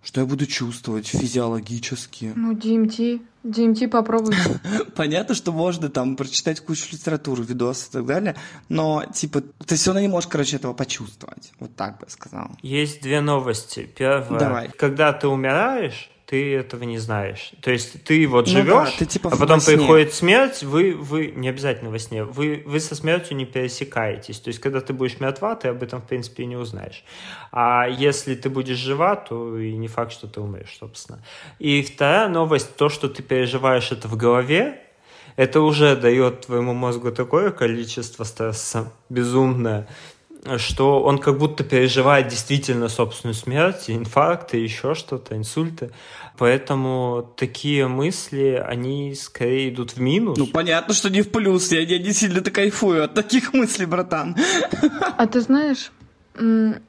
Что 0.00 0.20
я 0.20 0.26
буду 0.26 0.46
чувствовать 0.46 1.08
физиологически? 1.08 2.32
Ну, 2.36 2.52
DMT. 2.52 3.20
DMT 3.44 3.88
попробуйте. 3.88 4.60
Понятно, 4.96 5.34
что 5.34 5.52
можно 5.52 5.88
там 5.88 6.16
прочитать 6.16 6.60
кучу 6.60 6.86
литературы, 6.92 7.42
видосы 7.42 7.88
и 7.88 7.92
так 7.92 8.06
далее, 8.06 8.36
но, 8.68 9.04
типа, 9.12 9.42
ты 9.66 9.74
все 9.74 9.90
равно 9.90 10.00
не 10.00 10.08
можешь, 10.08 10.28
короче, 10.28 10.56
этого 10.56 10.72
почувствовать. 10.72 11.52
Вот 11.58 11.74
так 11.74 11.98
бы 11.98 12.06
я 12.06 12.10
сказал. 12.10 12.50
Есть 12.62 13.02
две 13.02 13.20
новости. 13.20 13.90
Первая. 13.96 14.38
Давай. 14.38 14.70
Когда 14.78 15.12
ты 15.12 15.26
умираешь, 15.26 16.10
ты 16.28 16.54
этого 16.54 16.84
не 16.84 16.98
знаешь. 16.98 17.52
То 17.62 17.70
есть 17.70 18.04
ты 18.04 18.28
вот 18.28 18.46
Ну 18.48 18.52
живешь, 18.52 18.90
да, 18.90 18.98
ты 18.98 19.06
типа 19.06 19.30
а 19.32 19.36
потом 19.36 19.62
приходит 19.62 20.12
смерть, 20.12 20.62
вы, 20.62 20.92
вы 20.92 21.28
не 21.34 21.48
обязательно 21.48 21.90
во 21.90 21.98
сне, 21.98 22.22
вы, 22.22 22.62
вы 22.66 22.80
со 22.80 22.94
смертью 22.94 23.34
не 23.38 23.46
пересекаетесь. 23.46 24.38
То 24.38 24.48
есть 24.48 24.60
когда 24.60 24.82
ты 24.82 24.92
будешь 24.92 25.20
мертва, 25.20 25.56
ты 25.56 25.68
об 25.68 25.82
этом, 25.82 26.02
в 26.02 26.04
принципе, 26.06 26.42
и 26.42 26.46
не 26.46 26.56
узнаешь. 26.56 27.02
А 27.50 27.88
если 27.88 28.34
ты 28.34 28.50
будешь 28.50 28.76
жива, 28.76 29.16
то 29.16 29.58
и 29.58 29.74
не 29.74 29.88
факт, 29.88 30.12
что 30.12 30.26
ты 30.28 30.42
умрешь, 30.42 30.76
собственно. 30.78 31.24
И 31.58 31.80
вторая 31.82 32.28
новость, 32.28 32.76
то, 32.76 32.90
что 32.90 33.08
ты 33.08 33.22
переживаешь 33.22 33.90
это 33.90 34.06
в 34.06 34.16
голове, 34.18 34.82
это 35.36 35.62
уже 35.62 35.96
дает 35.96 36.42
твоему 36.42 36.74
мозгу 36.74 37.10
такое 37.10 37.52
количество 37.52 38.24
стресса 38.24 38.92
безумное, 39.08 39.88
что 40.56 41.02
он 41.02 41.18
как 41.18 41.38
будто 41.38 41.64
переживает 41.64 42.28
действительно 42.28 42.88
собственную 42.88 43.34
смерть, 43.34 43.84
инфаркты, 43.88 44.58
еще 44.58 44.94
что-то, 44.94 45.36
инсульты. 45.36 45.90
Поэтому 46.36 47.34
такие 47.36 47.88
мысли, 47.88 48.62
они 48.64 49.14
скорее 49.14 49.70
идут 49.70 49.92
в 49.92 50.00
минус. 50.00 50.38
Ну, 50.38 50.46
понятно, 50.46 50.94
что 50.94 51.10
не 51.10 51.22
в 51.22 51.30
плюс. 51.30 51.72
Я, 51.72 51.80
я 51.80 51.98
не 51.98 52.12
сильно-то 52.12 52.50
кайфую 52.50 53.04
от 53.04 53.14
таких 53.14 53.52
мыслей, 53.54 53.86
братан. 53.86 54.36
А 55.16 55.26
ты 55.26 55.40
знаешь, 55.40 55.90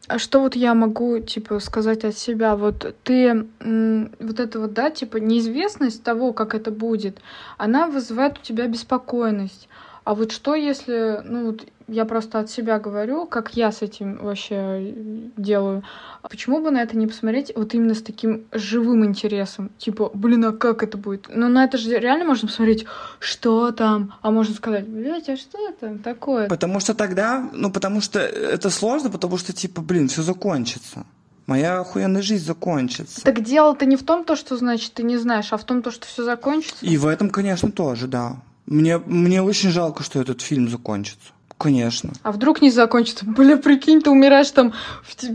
а 0.08 0.20
что 0.20 0.42
вот 0.42 0.56
я 0.56 0.76
могу, 0.76 1.20
типа, 1.20 1.60
сказать 1.60 2.04
от 2.04 2.16
себя? 2.16 2.56
Вот 2.56 2.96
ты, 3.04 3.48
вот 3.60 4.40
это 4.40 4.60
вот, 4.60 4.74
да, 4.74 4.92
типа, 4.92 5.18
неизвестность 5.18 6.04
того, 6.04 6.34
как 6.34 6.54
это 6.54 6.70
будет, 6.70 7.20
она 7.58 7.88
вызывает 7.88 8.38
у 8.38 8.42
тебя 8.42 8.68
беспокойность. 8.68 9.68
А 10.04 10.14
вот 10.14 10.32
что 10.32 10.54
если, 10.56 11.22
ну, 11.26 11.48
вот 11.48 11.66
я 11.92 12.06
просто 12.06 12.40
от 12.40 12.50
себя 12.50 12.80
говорю, 12.80 13.26
как 13.26 13.56
я 13.56 13.72
с 13.72 13.82
этим 13.82 14.18
вообще 14.18 14.94
делаю. 15.38 15.84
Почему 16.22 16.62
бы 16.62 16.72
на 16.72 16.82
это 16.82 16.98
не 16.98 17.08
посмотреть 17.08 17.52
вот 17.56 17.74
именно 17.74 17.94
с 17.94 18.02
таким 18.02 18.46
живым 18.52 19.06
интересом? 19.06 19.72
Типа, 19.78 20.12
блин, 20.14 20.46
а 20.46 20.52
как 20.52 20.84
это 20.84 20.98
будет? 20.98 21.28
Ну, 21.34 21.48
на 21.50 21.64
это 21.64 21.78
же 21.78 21.98
реально 21.98 22.26
можно 22.26 22.48
посмотреть, 22.48 22.86
что 23.20 23.72
там, 23.72 24.14
а 24.22 24.32
можно 24.32 24.56
сказать, 24.56 24.88
блядь, 24.88 25.30
а 25.30 25.38
что 25.38 25.58
там 25.80 26.00
такое? 26.00 26.48
Потому 26.48 26.80
что 26.80 26.94
тогда, 26.94 27.50
ну, 27.54 27.72
потому 27.72 28.02
что 28.02 28.20
это 28.20 28.70
сложно, 28.70 29.10
потому 29.10 29.38
что, 29.38 29.54
типа, 29.54 29.82
блин, 29.82 30.08
все 30.08 30.22
закончится. 30.22 31.06
Моя 31.50 31.80
охуенная 31.80 32.22
жизнь 32.22 32.46
закончится. 32.46 33.24
Так 33.24 33.42
дело-то 33.42 33.88
не 33.88 33.96
в 33.96 34.04
том, 34.04 34.24
то, 34.24 34.36
что 34.36 34.56
значит 34.56 34.94
ты 34.94 35.02
не 35.02 35.18
знаешь, 35.18 35.52
а 35.52 35.58
в 35.58 35.64
том, 35.64 35.82
то, 35.82 35.90
что 35.90 36.06
все 36.06 36.24
закончится. 36.24 36.86
И 36.86 36.96
в 36.98 37.08
этом, 37.08 37.32
конечно, 37.32 37.72
тоже, 37.72 38.08
да. 38.08 38.38
Мне, 38.68 39.00
мне 39.00 39.42
очень 39.42 39.72
жалко, 39.72 40.04
что 40.04 40.22
этот 40.22 40.42
фильм 40.42 40.70
закончится. 40.70 41.32
Конечно. 41.60 42.14
А 42.24 42.32
вдруг 42.32 42.62
не 42.62 42.72
закончится? 42.72 43.26
Бля, 43.28 43.58
прикинь, 43.58 44.02
ты 44.02 44.10
умираешь 44.10 44.50
там, 44.50 44.74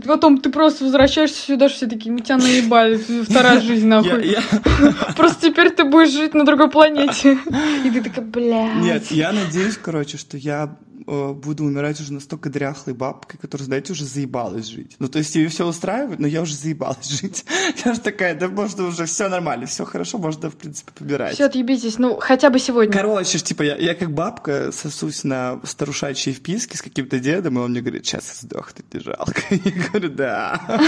потом 0.05 0.39
ты 0.39 0.49
просто 0.49 0.83
возвращаешься 0.83 1.39
сюда, 1.39 1.67
все 1.67 1.85
такие, 1.85 2.11
мы 2.11 2.21
тебя 2.21 2.37
наебали, 2.37 2.97
вторая 3.29 3.61
жизнь 3.61 3.87
нахуй. 3.87 4.35
Просто 5.15 5.49
теперь 5.49 5.69
ты 5.69 5.83
будешь 5.83 6.11
жить 6.11 6.33
на 6.33 6.43
другой 6.43 6.71
планете. 6.71 7.37
И 7.83 7.91
ты 7.91 8.01
такая, 8.01 8.25
бля. 8.25 8.73
Нет, 8.73 9.11
я 9.11 9.31
надеюсь, 9.31 9.77
короче, 9.77 10.17
что 10.17 10.35
я 10.35 10.75
э, 11.07 11.33
буду 11.33 11.63
умирать 11.63 11.99
уже 11.99 12.13
настолько 12.13 12.49
дряхлой 12.49 12.95
бабкой, 12.95 13.39
которая, 13.39 13.65
знаете, 13.65 13.93
уже 13.93 14.05
заебалась 14.05 14.67
жить. 14.67 14.95
Ну, 14.99 15.07
то 15.07 15.19
есть 15.19 15.33
тебе 15.33 15.47
все 15.47 15.67
устраивает, 15.67 16.19
но 16.19 16.27
я 16.27 16.41
уже 16.41 16.55
заебалась 16.55 17.09
жить. 17.21 17.45
Я 17.83 17.93
же 17.93 17.99
такая, 17.99 18.35
да 18.35 18.47
можно 18.47 18.85
уже 18.85 19.05
все 19.05 19.29
нормально, 19.29 19.65
все 19.65 19.85
хорошо, 19.85 20.17
можно, 20.17 20.49
в 20.49 20.55
принципе, 20.55 20.91
побирать. 20.93 21.35
Все, 21.35 21.45
отъебитесь, 21.45 21.97
ну, 21.97 22.17
хотя 22.19 22.49
бы 22.49 22.59
сегодня. 22.59 22.93
Короче, 22.93 23.39
типа, 23.39 23.63
я, 23.63 23.75
я 23.75 23.95
как 23.95 24.11
бабка 24.11 24.71
сосусь 24.71 25.23
на 25.23 25.59
старушачьей 25.63 26.35
вписке 26.35 26.77
с 26.77 26.81
каким-то 26.81 27.19
дедом, 27.19 27.57
и 27.57 27.61
он 27.61 27.71
мне 27.71 27.81
говорит, 27.81 28.05
сейчас 28.05 28.41
сдохнуть 28.41 28.93
не 28.93 28.99
жалко. 28.99 29.41
Я 29.49 29.71
говорю, 29.87 30.09
да. 30.09 30.61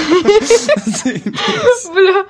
Бля, 1.93 2.25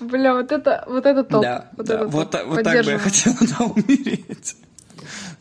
бля, 0.00 0.34
вот 0.34 0.52
это, 0.52 0.84
вот 0.86 1.06
это 1.06 1.24
топ. 1.24 1.42
Да, 1.42 1.70
вот 2.06 2.30
так 2.30 2.48
бы 2.48 2.90
я 2.90 2.98
хотела 2.98 3.36
умереть. 3.70 4.56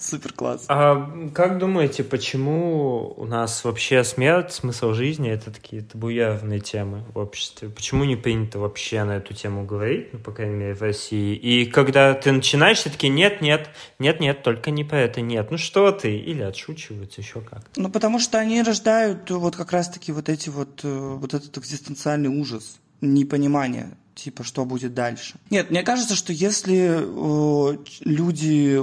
Супер 0.04 0.34
класс. 0.34 0.66
А 0.68 1.10
как 1.34 1.60
думаете, 1.60 2.04
почему 2.04 3.14
у 3.16 3.26
нас 3.26 3.64
вообще 3.64 4.04
смерть, 4.04 4.52
смысл 4.52 4.92
жизни 4.92 5.30
это 5.30 5.50
такие 5.50 5.82
табуированные 5.82 6.60
темы 6.60 7.06
в 7.14 7.18
обществе? 7.18 7.70
Почему 7.70 8.04
не 8.04 8.18
принято 8.18 8.60
вообще 8.60 9.06
на 9.06 9.14
эту 9.14 9.34
тему 9.34 9.66
говорить, 9.66 10.12
ну, 10.12 10.20
по 10.20 10.34
крайней 10.34 10.56
мере, 10.56 10.76
в 10.76 10.82
России? 10.82 11.36
И 11.36 11.66
когда 11.66 12.14
ты 12.16 12.34
начинаешь, 12.34 12.80
все 12.80 12.90
таки 12.90 13.08
нет, 13.08 13.42
нет, 13.42 13.70
нет, 13.98 14.20
нет, 14.20 14.44
только 14.44 14.72
не 14.72 14.84
про 14.84 15.00
это, 15.00 15.22
нет. 15.22 15.52
Ну 15.52 15.58
что 15.58 15.90
ты? 15.94 16.18
Или 16.18 16.42
отшучиваются, 16.42 17.22
еще 17.22 17.40
как. 17.40 17.62
Ну, 17.78 17.90
потому 17.90 18.20
что 18.20 18.38
они 18.40 18.62
рождают 18.62 19.32
вот 19.32 19.56
как 19.56 19.72
раз-таки 19.72 20.12
вот 20.12 20.28
эти 20.28 20.50
вот, 20.50 20.82
э, 20.84 21.16
вот 21.18 21.34
этот 21.34 21.58
экзистенциальный 21.58 22.30
ужас, 22.30 22.78
непонимание, 23.00 23.96
типа, 24.16 24.44
что 24.44 24.66
будет 24.66 24.94
дальше. 24.94 25.36
Нет, 25.50 25.70
мне 25.72 25.84
кажется, 25.84 26.16
что 26.16 26.34
если 26.34 27.02
э, 27.02 27.78
люди 28.02 28.80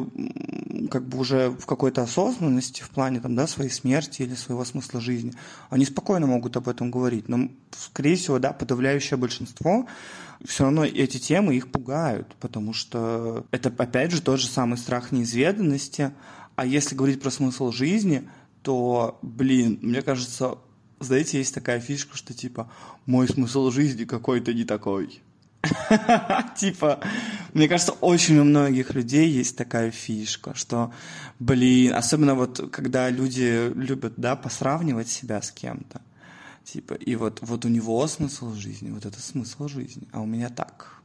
как 0.88 1.06
бы 1.06 1.18
уже 1.18 1.50
в 1.50 1.66
какой-то 1.66 2.02
осознанности 2.02 2.82
в 2.82 2.90
плане 2.90 3.20
там, 3.20 3.34
да, 3.34 3.46
своей 3.46 3.70
смерти 3.70 4.22
или 4.22 4.34
своего 4.34 4.64
смысла 4.64 5.00
жизни, 5.00 5.32
они 5.68 5.84
спокойно 5.84 6.26
могут 6.26 6.56
об 6.56 6.68
этом 6.68 6.90
говорить. 6.90 7.28
Но, 7.28 7.48
скорее 7.76 8.16
всего, 8.16 8.38
да, 8.38 8.52
подавляющее 8.52 9.16
большинство 9.16 9.86
все 10.44 10.64
равно 10.64 10.84
эти 10.84 11.18
темы 11.18 11.56
их 11.56 11.70
пугают, 11.70 12.34
потому 12.40 12.72
что 12.72 13.44
это, 13.50 13.72
опять 13.76 14.10
же, 14.10 14.22
тот 14.22 14.40
же 14.40 14.46
самый 14.46 14.78
страх 14.78 15.12
неизведанности. 15.12 16.12
А 16.56 16.64
если 16.64 16.94
говорить 16.94 17.20
про 17.20 17.30
смысл 17.30 17.72
жизни, 17.72 18.28
то, 18.62 19.18
блин, 19.22 19.78
мне 19.82 20.02
кажется, 20.02 20.58
знаете, 21.00 21.38
есть 21.38 21.54
такая 21.54 21.80
фишка, 21.80 22.16
что 22.16 22.34
типа 22.34 22.70
мой 23.06 23.26
смысл 23.26 23.70
жизни 23.70 24.04
какой-то 24.04 24.54
не 24.54 24.64
такой. 24.64 25.20
Типа, 26.56 27.00
мне 27.52 27.68
кажется, 27.68 27.92
очень 27.92 28.38
у 28.38 28.44
многих 28.44 28.94
людей 28.94 29.28
есть 29.28 29.56
такая 29.56 29.90
фишка, 29.90 30.54
что, 30.54 30.92
блин, 31.38 31.94
особенно 31.94 32.34
вот 32.34 32.70
когда 32.72 33.10
люди 33.10 33.70
любят, 33.74 34.14
да, 34.16 34.36
посравнивать 34.36 35.08
себя 35.08 35.42
с 35.42 35.50
кем-то. 35.50 36.00
Типа, 36.64 36.94
и 36.94 37.14
вот, 37.16 37.40
вот 37.42 37.64
у 37.64 37.68
него 37.68 38.06
смысл 38.06 38.54
жизни, 38.54 38.90
вот 38.90 39.04
это 39.04 39.20
смысл 39.20 39.68
жизни, 39.68 40.08
а 40.12 40.20
у 40.20 40.26
меня 40.26 40.48
так. 40.48 40.96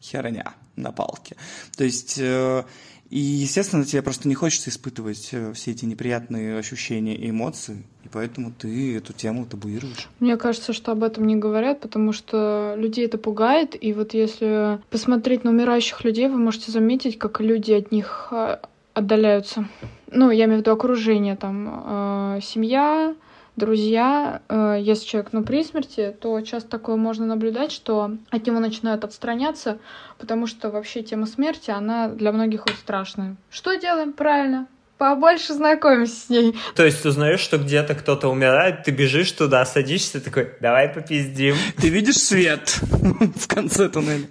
Херня 0.00 0.54
на 0.76 0.92
палке. 0.92 1.36
То 1.76 1.82
есть, 1.82 2.18
э, 2.18 2.64
и, 3.10 3.18
естественно, 3.18 3.84
тебе 3.84 4.02
просто 4.02 4.28
не 4.28 4.34
хочется 4.34 4.68
испытывать 4.68 5.30
э, 5.32 5.52
все 5.54 5.70
эти 5.70 5.86
неприятные 5.86 6.58
ощущения 6.58 7.16
и 7.16 7.30
эмоции, 7.30 7.82
и 8.04 8.08
поэтому 8.08 8.52
ты 8.52 8.96
эту 8.96 9.14
тему 9.14 9.46
табуируешь. 9.46 10.08
Мне 10.20 10.36
кажется, 10.36 10.74
что 10.74 10.92
об 10.92 11.02
этом 11.02 11.26
не 11.26 11.36
говорят, 11.36 11.80
потому 11.80 12.12
что 12.12 12.74
людей 12.76 13.06
это 13.06 13.16
пугает. 13.16 13.82
И 13.82 13.94
вот 13.94 14.12
если 14.12 14.78
посмотреть 14.90 15.42
на 15.42 15.50
умирающих 15.50 16.04
людей, 16.04 16.28
вы 16.28 16.36
можете 16.36 16.70
заметить, 16.70 17.18
как 17.18 17.40
люди 17.40 17.72
от 17.72 17.92
них 17.92 18.28
а, 18.30 18.60
отдаляются. 18.92 19.66
Ну, 20.10 20.30
я 20.30 20.44
имею 20.44 20.58
в 20.58 20.60
виду 20.60 20.72
окружение, 20.72 21.36
там, 21.36 22.36
э, 22.36 22.40
семья, 22.42 23.14
друзья. 23.58 24.40
Э, 24.48 24.76
если 24.80 25.06
человек, 25.06 25.32
ну, 25.32 25.44
при 25.44 25.62
смерти, 25.62 26.16
то 26.18 26.40
часто 26.40 26.70
такое 26.70 26.96
можно 26.96 27.26
наблюдать, 27.26 27.72
что 27.72 28.12
от 28.30 28.46
него 28.46 28.60
начинают 28.60 29.04
отстраняться, 29.04 29.78
потому 30.18 30.46
что 30.46 30.70
вообще 30.70 31.02
тема 31.02 31.26
смерти, 31.26 31.70
она 31.70 32.08
для 32.08 32.32
многих 32.32 32.66
вот 32.66 32.76
страшная. 32.76 33.36
Что 33.50 33.74
делаем? 33.74 34.12
Правильно. 34.12 34.66
Побольше 34.96 35.52
знакомимся 35.52 36.14
с 36.14 36.28
ней. 36.28 36.56
То 36.74 36.84
есть 36.84 37.02
ты 37.02 37.10
узнаешь, 37.10 37.38
что 37.38 37.58
где-то 37.58 37.94
кто-то 37.94 38.28
умирает, 38.28 38.82
ты 38.82 38.90
бежишь 38.90 39.30
туда, 39.30 39.64
садишься, 39.64 40.20
такой, 40.20 40.52
давай 40.60 40.88
попиздим. 40.88 41.54
Ты 41.76 41.88
видишь 41.88 42.16
свет 42.16 42.80
в 42.82 43.46
конце 43.46 43.88
туннеля? 43.88 44.26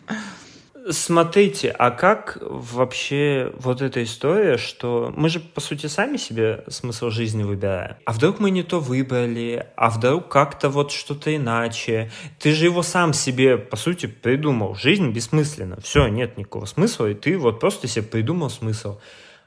Смотрите, 0.89 1.69
а 1.71 1.91
как 1.91 2.37
вообще 2.41 3.51
вот 3.57 3.81
эта 3.81 4.03
история, 4.03 4.57
что 4.57 5.13
мы 5.15 5.29
же, 5.29 5.39
по 5.39 5.59
сути, 5.59 5.87
сами 5.87 6.17
себе 6.17 6.63
смысл 6.67 7.09
жизни 7.09 7.43
выбираем. 7.43 7.95
А 8.05 8.13
вдруг 8.13 8.39
мы 8.39 8.51
не 8.51 8.63
то 8.63 8.79
выбрали, 8.79 9.67
а 9.75 9.89
вдруг 9.89 10.29
как-то 10.29 10.69
вот 10.69 10.91
что-то 10.91 11.35
иначе. 11.35 12.11
Ты 12.39 12.53
же 12.53 12.65
его 12.65 12.83
сам 12.83 13.13
себе, 13.13 13.57
по 13.57 13.75
сути, 13.75 14.05
придумал. 14.05 14.75
Жизнь 14.75 15.11
бессмысленна. 15.11 15.79
Все, 15.81 16.07
нет 16.07 16.37
никакого 16.37 16.65
смысла, 16.65 17.07
и 17.07 17.13
ты 17.13 17.37
вот 17.37 17.59
просто 17.59 17.87
себе 17.87 18.05
придумал 18.05 18.49
смысл. 18.49 18.99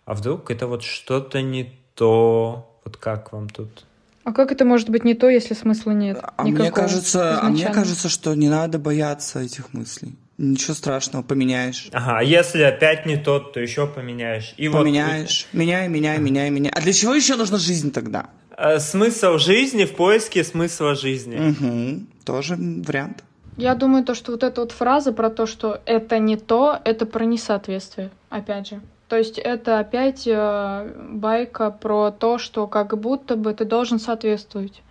А 0.05 0.15
вдруг 0.15 0.51
это 0.51 0.67
вот 0.67 0.83
что-то 0.83 1.41
не 1.41 1.79
то? 1.95 2.79
Вот 2.85 2.97
как 2.97 3.33
вам 3.33 3.49
тут? 3.49 3.87
А 4.25 4.33
как 4.33 4.53
это 4.53 4.65
может 4.65 4.91
быть 4.91 5.05
не 5.05 5.15
то, 5.15 5.29
если 5.29 5.55
смысла 5.55 5.93
нет? 5.93 6.23
А 6.37 6.45
мне 6.45 6.71
кажется, 6.71 7.41
а 7.41 7.49
мне 7.49 7.71
кажется, 7.71 8.09
что 8.09 8.35
не 8.35 8.49
надо 8.49 8.79
бояться 8.79 9.41
этих 9.41 9.73
мыслей. 9.73 10.17
Ничего 10.43 10.75
страшного, 10.75 11.23
поменяешь. 11.23 11.89
Ага, 11.93 12.19
а 12.19 12.23
если 12.23 12.63
опять 12.63 13.05
не 13.05 13.17
тот, 13.17 13.53
то 13.53 13.61
еще 13.61 13.87
поменяешь. 13.87 14.55
И 14.57 14.69
вот 14.69 14.79
Поменяешь. 14.79 15.47
Меняй, 15.53 15.89
меняй, 15.89 16.19
меняй, 16.19 16.49
меняй. 16.51 16.73
А 16.75 16.81
для 16.81 16.93
чего 16.93 17.15
еще 17.15 17.37
нужна 17.37 17.59
жизнь 17.59 17.93
тогда? 17.93 18.31
э, 18.61 18.79
смысл 18.79 19.39
жизни 19.39 19.85
в 19.85 19.95
поиске 19.97 20.45
смысла 20.45 20.95
жизни. 20.95 21.37
Угу. 21.51 22.07
Тоже 22.25 22.57
вариант. 22.57 23.25
Я 23.57 23.75
думаю, 23.75 24.05
то, 24.05 24.15
что 24.15 24.33
вот 24.33 24.43
эта 24.43 24.61
вот 24.61 24.73
фраза 24.73 25.13
про 25.13 25.29
то, 25.31 25.47
что 25.47 25.81
это 25.85 26.19
не 26.19 26.37
то, 26.37 26.79
это 26.85 27.05
про 27.07 27.25
несоответствие, 27.25 28.11
опять 28.29 28.69
же. 28.69 28.81
То 29.09 29.17
есть 29.17 29.39
это 29.39 29.81
опять 29.81 30.27
э, 30.27 30.95
байка 31.11 31.71
про 31.71 32.11
то, 32.11 32.39
что 32.39 32.67
как 32.67 32.99
будто 32.99 33.37
бы 33.37 33.53
ты 33.53 33.65
должен 33.65 33.99
соответствовать. 33.99 34.83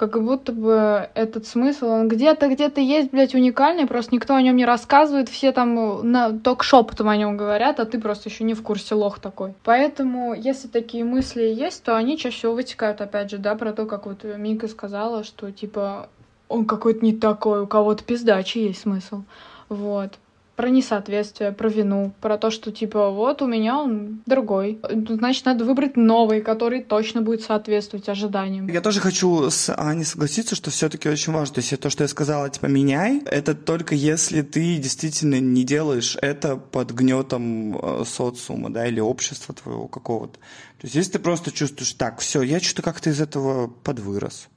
Как 0.00 0.18
будто 0.24 0.52
бы 0.52 1.10
этот 1.12 1.46
смысл, 1.46 1.88
он 1.88 2.08
где-то, 2.08 2.48
где-то 2.48 2.80
есть, 2.80 3.10
блядь, 3.10 3.34
уникальный, 3.34 3.86
просто 3.86 4.14
никто 4.14 4.34
о 4.34 4.40
нем 4.40 4.56
не 4.56 4.64
рассказывает, 4.64 5.28
все 5.28 5.52
там 5.52 5.78
э, 5.78 6.02
на, 6.02 6.32
только 6.32 6.64
шепотом 6.64 7.10
о 7.10 7.16
нем 7.18 7.36
говорят, 7.36 7.80
а 7.80 7.84
ты 7.84 8.00
просто 8.00 8.30
еще 8.30 8.44
не 8.44 8.54
в 8.54 8.62
курсе 8.62 8.94
лох 8.94 9.18
такой. 9.18 9.52
Поэтому, 9.62 10.32
если 10.32 10.68
такие 10.68 11.04
мысли 11.04 11.42
есть, 11.42 11.84
то 11.84 11.98
они 11.98 12.16
чаще 12.16 12.34
всего 12.34 12.54
вытекают, 12.54 13.02
опять 13.02 13.30
же, 13.30 13.36
да, 13.36 13.54
про 13.56 13.74
то, 13.74 13.84
как 13.84 14.06
вот 14.06 14.24
Мика 14.24 14.68
сказала, 14.68 15.22
что 15.22 15.52
типа 15.52 16.08
он 16.48 16.64
какой-то 16.64 17.04
не 17.04 17.12
такой, 17.12 17.60
у 17.60 17.66
кого-то 17.66 18.02
пиздачи 18.02 18.56
есть 18.56 18.80
смысл. 18.80 19.24
Вот. 19.68 20.14
Про 20.60 20.68
несоответствие, 20.68 21.52
про 21.52 21.70
вину, 21.70 22.12
про 22.20 22.36
то, 22.36 22.50
что 22.50 22.70
типа 22.70 23.08
вот 23.08 23.40
у 23.40 23.46
меня 23.46 23.78
он 23.78 24.20
другой. 24.26 24.78
Значит, 25.08 25.46
надо 25.46 25.64
выбрать 25.64 25.96
новый, 25.96 26.42
который 26.42 26.82
точно 26.82 27.22
будет 27.22 27.40
соответствовать 27.40 28.10
ожиданиям. 28.10 28.68
Я 28.68 28.82
тоже 28.82 29.00
хочу 29.00 29.48
с 29.48 29.74
Аней 29.74 30.04
согласиться, 30.04 30.54
что 30.54 30.70
все-таки 30.70 31.08
очень 31.08 31.32
важно. 31.32 31.54
То 31.54 31.60
есть 31.62 31.80
то, 31.80 31.88
что 31.88 32.04
я 32.04 32.08
сказала, 32.08 32.50
типа, 32.50 32.66
меняй, 32.66 33.22
это 33.24 33.54
только 33.54 33.94
если 33.94 34.42
ты 34.42 34.76
действительно 34.76 35.40
не 35.40 35.64
делаешь 35.64 36.18
это 36.20 36.56
под 36.56 36.90
гнетом 36.90 37.78
э, 37.78 38.04
социума, 38.04 38.68
да, 38.68 38.86
или 38.86 39.00
общества 39.00 39.54
твоего 39.54 39.88
какого-то. 39.88 40.34
То 40.34 40.84
есть 40.84 40.94
если 40.94 41.12
ты 41.12 41.18
просто 41.20 41.52
чувствуешь, 41.52 41.94
так, 41.94 42.20
все, 42.20 42.42
я 42.42 42.60
что-то 42.60 42.82
как-то 42.82 43.08
из 43.08 43.18
этого 43.22 43.68
подвырос. 43.68 44.50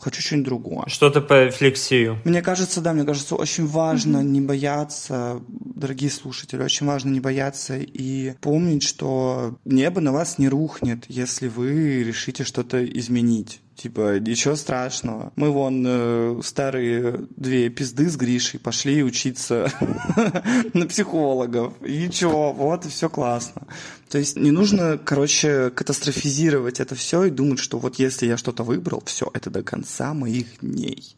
Хочу 0.00 0.22
что-нибудь 0.22 0.46
другое. 0.46 0.84
Что-то 0.86 1.20
по 1.20 1.44
рефлексию. 1.44 2.18
Мне 2.24 2.42
кажется, 2.42 2.80
да, 2.80 2.92
мне 2.92 3.04
кажется, 3.04 3.34
очень 3.34 3.66
важно 3.66 4.22
не 4.22 4.40
бояться, 4.40 5.40
дорогие 5.48 6.10
слушатели, 6.10 6.62
очень 6.62 6.86
важно 6.86 7.10
не 7.10 7.20
бояться 7.20 7.76
и 7.78 8.34
помнить, 8.40 8.82
что 8.82 9.58
небо 9.64 10.00
на 10.00 10.12
вас 10.12 10.38
не 10.38 10.48
рухнет, 10.48 11.04
если 11.08 11.48
вы 11.48 12.02
решите 12.02 12.44
что-то 12.44 12.84
изменить. 12.84 13.60
Типа, 13.80 14.18
ничего 14.20 14.56
страшного. 14.56 15.32
Мы 15.36 15.50
вон 15.50 15.82
э, 15.86 16.40
старые 16.42 17.24
две 17.34 17.70
пизды 17.70 18.10
с 18.10 18.16
Гришей 18.16 18.60
пошли 18.60 19.02
учиться 19.02 19.72
на 20.74 20.86
психологов. 20.86 21.72
И 21.82 22.06
ничего, 22.06 22.52
вот, 22.52 22.84
все 22.84 23.08
классно. 23.08 23.66
То 24.10 24.18
есть 24.18 24.36
не 24.36 24.50
нужно, 24.50 24.98
короче, 25.02 25.70
катастрофизировать 25.70 26.78
это 26.78 26.94
все 26.94 27.24
и 27.24 27.30
думать, 27.30 27.58
что 27.58 27.78
вот 27.78 27.98
если 27.98 28.26
я 28.26 28.36
что-то 28.36 28.64
выбрал, 28.64 29.02
все, 29.06 29.30
это 29.32 29.48
до 29.48 29.62
конца 29.62 30.12
моих 30.12 30.60
дней. 30.60 31.16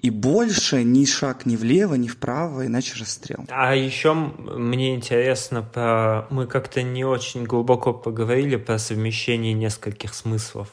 И 0.00 0.08
больше 0.08 0.84
ни 0.84 1.04
шаг 1.04 1.44
ни 1.44 1.56
влево, 1.56 1.96
ни 1.96 2.08
вправо, 2.08 2.64
иначе 2.64 2.94
расстрел. 2.98 3.44
А 3.50 3.76
еще 3.76 4.14
мне 4.14 4.94
интересно 4.94 5.60
про... 5.60 6.28
Мы 6.30 6.46
как-то 6.46 6.82
не 6.82 7.04
очень 7.04 7.44
глубоко 7.44 7.92
поговорили 7.92 8.56
про 8.56 8.78
совмещение 8.78 9.52
нескольких 9.52 10.14
смыслов. 10.14 10.70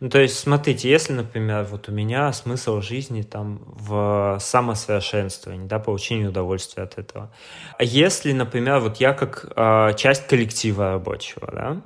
Ну, 0.00 0.10
то 0.10 0.20
есть, 0.20 0.38
смотрите, 0.38 0.88
если, 0.88 1.12
например, 1.12 1.64
вот 1.64 1.88
у 1.88 1.92
меня 1.92 2.32
смысл 2.32 2.80
жизни 2.80 3.22
там 3.22 3.60
в 3.64 4.38
самосовершенствовании, 4.40 5.66
да, 5.66 5.80
получении 5.80 6.26
удовольствия 6.26 6.84
от 6.84 6.98
этого. 6.98 7.32
А 7.78 7.82
если, 7.82 8.32
например, 8.32 8.78
вот 8.78 8.98
я 8.98 9.12
как 9.12 9.52
э, 9.56 9.94
часть 9.96 10.28
коллектива 10.28 10.92
рабочего, 10.92 11.50
да, 11.52 11.82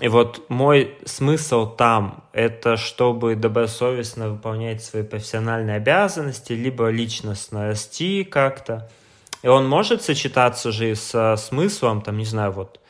И 0.00 0.08
вот 0.08 0.50
мой 0.50 0.98
смысл 1.04 1.66
там– 1.76 2.24
это 2.32 2.76
чтобы 2.76 3.36
добросовестно 3.36 4.30
выполнять 4.30 4.82
свои 4.82 5.04
профессиональные 5.04 5.76
обязанности, 5.76 6.52
либо 6.52 6.88
личностно 6.88 7.68
расти 7.68 8.24
как-то. 8.24 8.90
И 9.44 9.48
он 9.48 9.68
может 9.68 10.02
сочетаться 10.02 10.72
же 10.72 10.96
со 10.96 11.36
смыслом, 11.36 12.02
там, 12.02 12.18
не 12.18 12.24
знаю, 12.24 12.50
вот, 12.50 12.80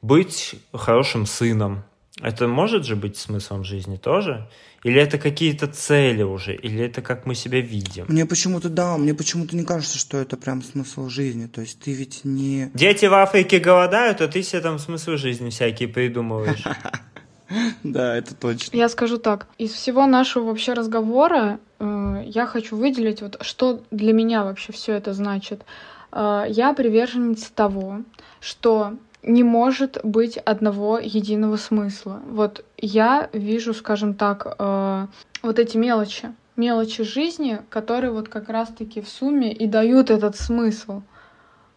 быть 0.00 0.54
хорошим 0.72 1.26
сыном. 1.26 1.84
Это 2.22 2.48
может 2.48 2.86
же 2.86 2.96
быть 2.96 3.18
смыслом 3.18 3.62
жизни 3.62 3.96
тоже? 3.96 4.48
Или 4.82 5.02
это 5.02 5.18
какие-то 5.18 5.66
цели 5.66 6.22
уже? 6.22 6.54
Или 6.54 6.84
это 6.84 7.02
как 7.02 7.26
мы 7.26 7.34
себя 7.34 7.60
видим? 7.60 8.06
Мне 8.08 8.24
почему-то, 8.24 8.70
да, 8.70 8.96
мне 8.96 9.12
почему-то 9.12 9.54
не 9.54 9.64
кажется, 9.64 9.98
что 9.98 10.16
это 10.16 10.36
прям 10.36 10.62
смысл 10.62 11.08
жизни. 11.08 11.46
То 11.46 11.60
есть 11.60 11.80
ты 11.80 11.92
ведь 11.92 12.24
не... 12.24 12.70
Дети 12.72 13.04
в 13.06 13.14
Африке 13.14 13.58
голодают, 13.58 14.22
а 14.22 14.28
ты 14.28 14.42
себе 14.42 14.62
там 14.62 14.78
смыслы 14.78 15.18
жизни 15.18 15.50
всякие 15.50 15.88
придумываешь. 15.88 16.64
Да, 17.84 18.16
это 18.16 18.34
точно. 18.34 18.76
Я 18.76 18.88
скажу 18.88 19.18
так, 19.18 19.46
из 19.56 19.70
всего 19.70 20.06
нашего 20.06 20.46
вообще 20.46 20.72
разговора 20.72 21.60
э, 21.78 22.22
я 22.26 22.44
хочу 22.44 22.76
выделить, 22.76 23.22
вот 23.22 23.38
что 23.42 23.84
для 23.92 24.12
меня 24.12 24.42
вообще 24.42 24.72
все 24.72 24.94
это 24.94 25.12
значит. 25.12 25.64
Э, 26.10 26.44
я 26.48 26.72
приверженец 26.72 27.44
того, 27.54 28.02
что 28.40 28.94
не 29.26 29.42
может 29.42 29.98
быть 30.02 30.38
одного 30.38 30.98
единого 30.98 31.56
смысла. 31.56 32.22
Вот 32.28 32.64
я 32.78 33.28
вижу, 33.32 33.74
скажем 33.74 34.14
так, 34.14 34.56
э, 34.58 35.06
вот 35.42 35.58
эти 35.58 35.76
мелочи, 35.76 36.32
мелочи 36.56 37.02
жизни, 37.02 37.60
которые 37.68 38.12
вот 38.12 38.28
как 38.28 38.48
раз-таки 38.48 39.00
в 39.00 39.08
сумме 39.08 39.52
и 39.52 39.66
дают 39.66 40.10
этот 40.10 40.36
смысл. 40.36 41.02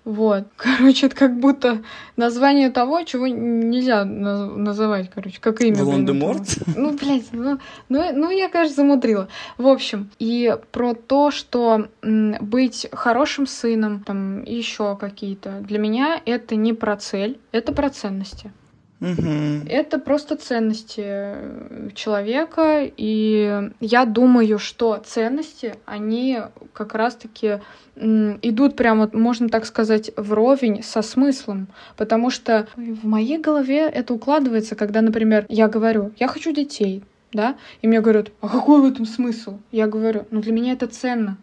Вот. 0.10 0.46
Короче, 0.58 1.06
это 1.06 1.16
как 1.16 1.40
будто 1.40 1.84
название 2.18 2.72
того, 2.72 3.04
чего 3.04 3.28
нельзя 3.28 4.02
наз- 4.06 4.56
называть, 4.56 5.12
короче, 5.14 5.40
как 5.40 5.62
имя. 5.62 5.84
Волан-де-Морт? 5.84 6.42
Ну, 6.76 6.94
блядь, 6.94 7.32
ну, 7.32 7.60
ну, 7.90 8.04
ну, 8.14 8.32
я, 8.32 8.50
конечно, 8.50 8.76
замудрила. 8.76 9.28
В 9.60 9.68
общем, 9.68 10.10
и 10.18 10.58
про 10.72 10.96
то, 10.96 11.30
что 11.30 11.88
м, 12.02 12.36
быть 12.42 12.88
хорошим 12.92 13.46
сыном, 13.46 14.04
там, 14.04 14.44
еще 14.46 14.98
какие-то, 14.98 15.60
для 15.62 15.78
меня 15.78 16.20
это 16.26 16.56
не 16.56 16.74
про 16.74 16.98
цель, 16.98 17.40
это 17.52 17.72
про 17.72 17.92
ценности. 17.92 18.52
Мгм. 19.00 19.66
Это 19.68 19.98
просто 19.98 20.36
ценности 20.36 21.04
э, 21.06 21.90
человека, 21.96 22.82
и 22.84 23.72
я 23.80 24.06
думаю, 24.06 24.60
что 24.60 25.02
ценности, 25.06 25.76
они 25.86 26.40
как 26.74 26.96
раз-таки 26.96 27.60
идут 27.96 28.76
прямо, 28.76 29.10
можно 29.12 29.50
так 29.50 29.66
сказать, 29.66 30.12
вровень 30.16 30.84
со 30.84 31.02
смыслом, 31.02 31.68
потому 31.98 32.30
что 32.30 32.68
в 32.76 33.06
моей 33.06 33.38
голове 33.38 33.90
это 33.90 34.14
укладывается, 34.14 34.76
когда, 34.76 35.02
например, 35.02 35.46
я 35.50 35.68
говорю, 35.68 36.14
я 36.18 36.28
хочу 36.28 36.54
детей, 36.54 37.04
да, 37.34 37.56
и 37.82 37.88
мне 37.88 38.00
говорят, 38.02 38.32
а 38.42 38.48
какой 38.48 38.82
в 38.82 38.86
этом 38.86 39.06
смысл? 39.06 39.60
Я 39.72 39.88
говорю, 39.88 40.26
ну 40.32 40.42
для 40.42 40.54
меня 40.54 40.74
это 40.74 40.88
ценно. 40.88 41.38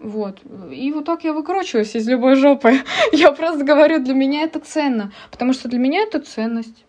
Вот. 0.00 0.40
И 0.72 0.92
вот 0.92 1.04
так 1.04 1.24
я 1.24 1.32
выкручиваюсь 1.32 1.94
из 1.94 2.08
любой 2.08 2.36
жопы. 2.36 2.80
Я 3.12 3.32
просто 3.32 3.64
говорю, 3.64 4.02
для 4.02 4.14
меня 4.14 4.42
это 4.42 4.58
ценно. 4.58 5.12
Потому 5.30 5.52
что 5.52 5.68
для 5.68 5.78
меня 5.78 6.00
это 6.00 6.20
ценность. 6.20 6.84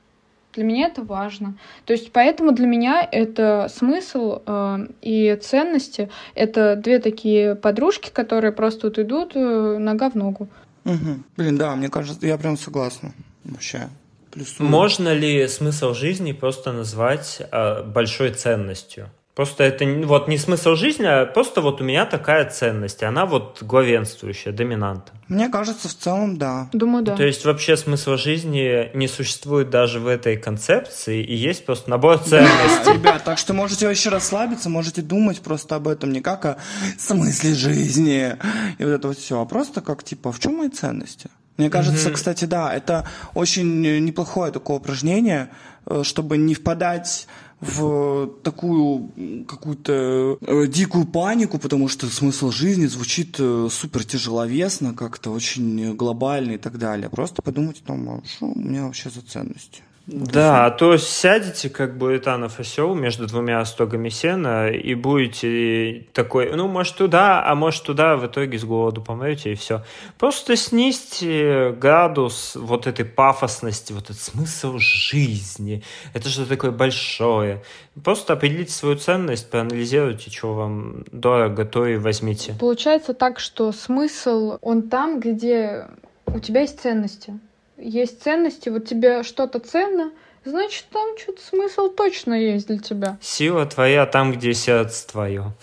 Для 0.53 0.63
меня 0.63 0.87
это 0.87 1.03
важно. 1.03 1.57
То 1.85 1.93
есть 1.93 2.11
поэтому 2.11 2.51
для 2.51 2.67
меня 2.67 3.07
это 3.09 3.67
смысл 3.73 4.41
э, 4.45 4.87
и 5.01 5.37
ценности. 5.41 6.09
Это 6.35 6.75
две 6.75 6.99
такие 6.99 7.55
подружки, 7.55 8.09
которые 8.09 8.51
просто 8.51 8.87
вот 8.87 8.99
идут 8.99 9.31
э, 9.35 9.77
нога 9.77 10.09
в 10.09 10.15
ногу. 10.15 10.47
Мгм. 10.83 11.23
Блин, 11.37 11.57
да, 11.57 11.75
мне 11.75 11.89
кажется, 11.89 12.25
я 12.25 12.37
прям 12.37 12.57
согласна. 12.57 13.13
Вообще. 13.43 13.89
Плюсую. 14.31 14.69
Можно 14.69 15.13
ли 15.13 15.47
смысл 15.47 15.93
жизни 15.93 16.31
просто 16.31 16.71
назвать 16.71 17.41
э, 17.51 17.83
большой 17.83 18.31
ценностью? 18.31 19.09
Просто 19.35 19.63
это 19.63 19.85
вот 20.05 20.27
не 20.27 20.37
смысл 20.37 20.75
жизни, 20.75 21.05
а 21.05 21.25
просто 21.25 21.61
вот 21.61 21.79
у 21.79 21.85
меня 21.85 22.05
такая 22.05 22.49
ценность, 22.49 23.01
и 23.01 23.05
она 23.05 23.25
вот 23.25 23.63
главенствующая, 23.63 24.51
доминанта. 24.51 25.13
Мне 25.29 25.47
кажется, 25.47 25.87
в 25.87 25.95
целом, 25.95 26.37
да. 26.37 26.69
Думаю, 26.73 27.01
да. 27.05 27.15
То 27.15 27.23
есть 27.23 27.45
вообще 27.45 27.77
смысл 27.77 28.17
жизни 28.17 28.91
не 28.93 29.07
существует 29.07 29.69
даже 29.69 30.01
в 30.01 30.07
этой 30.07 30.35
концепции, 30.35 31.23
и 31.23 31.33
есть 31.33 31.65
просто 31.65 31.89
набор 31.89 32.17
ценностей. 32.17 32.93
Ребят, 32.93 33.23
так 33.23 33.37
что 33.37 33.53
можете 33.53 33.87
вообще 33.87 34.09
расслабиться, 34.09 34.69
можете 34.69 35.01
думать 35.01 35.39
просто 35.39 35.75
об 35.77 35.87
этом 35.87 36.11
не 36.11 36.19
как 36.19 36.43
о 36.45 36.57
смысле 36.97 37.53
жизни 37.53 38.35
и 38.79 38.83
вот 38.83 38.91
это 38.91 39.07
вот 39.07 39.17
все, 39.17 39.41
а 39.41 39.45
просто 39.45 39.79
как 39.79 40.03
типа, 40.03 40.33
в 40.33 40.39
чем 40.39 40.57
мои 40.57 40.69
ценности? 40.69 41.29
Мне 41.55 41.69
кажется, 41.69 42.11
кстати, 42.11 42.45
да, 42.45 42.73
это 42.73 43.07
очень 43.33 43.81
неплохое 44.03 44.51
такое 44.51 44.77
упражнение, 44.77 45.49
э, 45.85 46.01
чтобы 46.03 46.37
не 46.37 46.55
впадать 46.55 47.27
в 47.61 48.27
такую 48.43 49.45
какую-то 49.47 50.37
э, 50.41 50.67
дикую 50.67 51.05
панику, 51.05 51.59
потому 51.59 51.87
что 51.87 52.07
смысл 52.07 52.49
жизни 52.49 52.87
звучит 52.87 53.35
э, 53.39 53.67
супер 53.71 54.03
тяжеловесно, 54.03 54.93
как-то 54.93 55.29
очень 55.31 55.95
глобально 55.95 56.53
и 56.53 56.57
так 56.57 56.79
далее. 56.79 57.09
Просто 57.09 57.41
подумать 57.41 57.81
о 57.81 57.87
том, 57.87 58.09
а 58.09 58.21
что 58.25 58.47
у 58.47 58.59
меня 58.59 58.85
вообще 58.85 59.09
за 59.11 59.21
ценности. 59.21 59.83
Да, 60.07 60.65
а 60.65 60.71
то 60.71 60.97
сядете, 60.97 61.69
как 61.69 61.97
Буэтанов 61.97 62.59
осел, 62.59 62.95
между 62.95 63.27
двумя 63.27 63.63
стогами 63.65 64.09
сена, 64.09 64.69
и 64.69 64.95
будете 64.95 66.05
такой, 66.13 66.53
ну, 66.55 66.67
может, 66.67 66.97
туда, 66.97 67.43
а 67.45 67.53
может, 67.55 67.83
туда, 67.83 68.17
в 68.17 68.25
итоге 68.25 68.57
с 68.57 68.63
голоду 68.63 69.01
помрете, 69.01 69.51
и 69.51 69.55
все. 69.55 69.83
Просто 70.17 70.55
снизьте 70.55 71.71
градус 71.79 72.55
вот 72.55 72.87
этой 72.87 73.05
пафосности, 73.05 73.93
вот 73.93 74.05
этот 74.05 74.19
смысл 74.19 74.79
жизни. 74.79 75.83
Это 76.13 76.29
что 76.29 76.45
такое 76.47 76.71
большое. 76.71 77.61
Просто 78.03 78.33
определите 78.33 78.71
свою 78.71 78.95
ценность, 78.95 79.51
проанализируйте, 79.51 80.31
что 80.31 80.53
вам 80.53 81.05
дорого, 81.11 81.63
то 81.63 81.85
и 81.85 81.97
возьмите. 81.97 82.55
Получается 82.59 83.13
так, 83.13 83.39
что 83.39 83.71
смысл, 83.71 84.57
он 84.61 84.89
там, 84.89 85.19
где 85.19 85.87
у 86.25 86.39
тебя 86.39 86.61
есть 86.61 86.79
ценности. 86.79 87.39
Есть 87.81 88.21
ценности, 88.21 88.69
вот 88.69 88.85
тебе 88.85 89.23
что-то 89.23 89.59
ценно, 89.59 90.11
значит, 90.45 90.85
там 90.91 91.17
что-то 91.17 91.41
смысл 91.41 91.89
точно 91.89 92.33
есть 92.33 92.67
для 92.67 92.77
тебя. 92.77 93.17
Сила 93.21 93.65
твоя 93.65 94.05
там, 94.05 94.31
где 94.31 94.53
сердце 94.53 95.07
твое. 95.07 95.53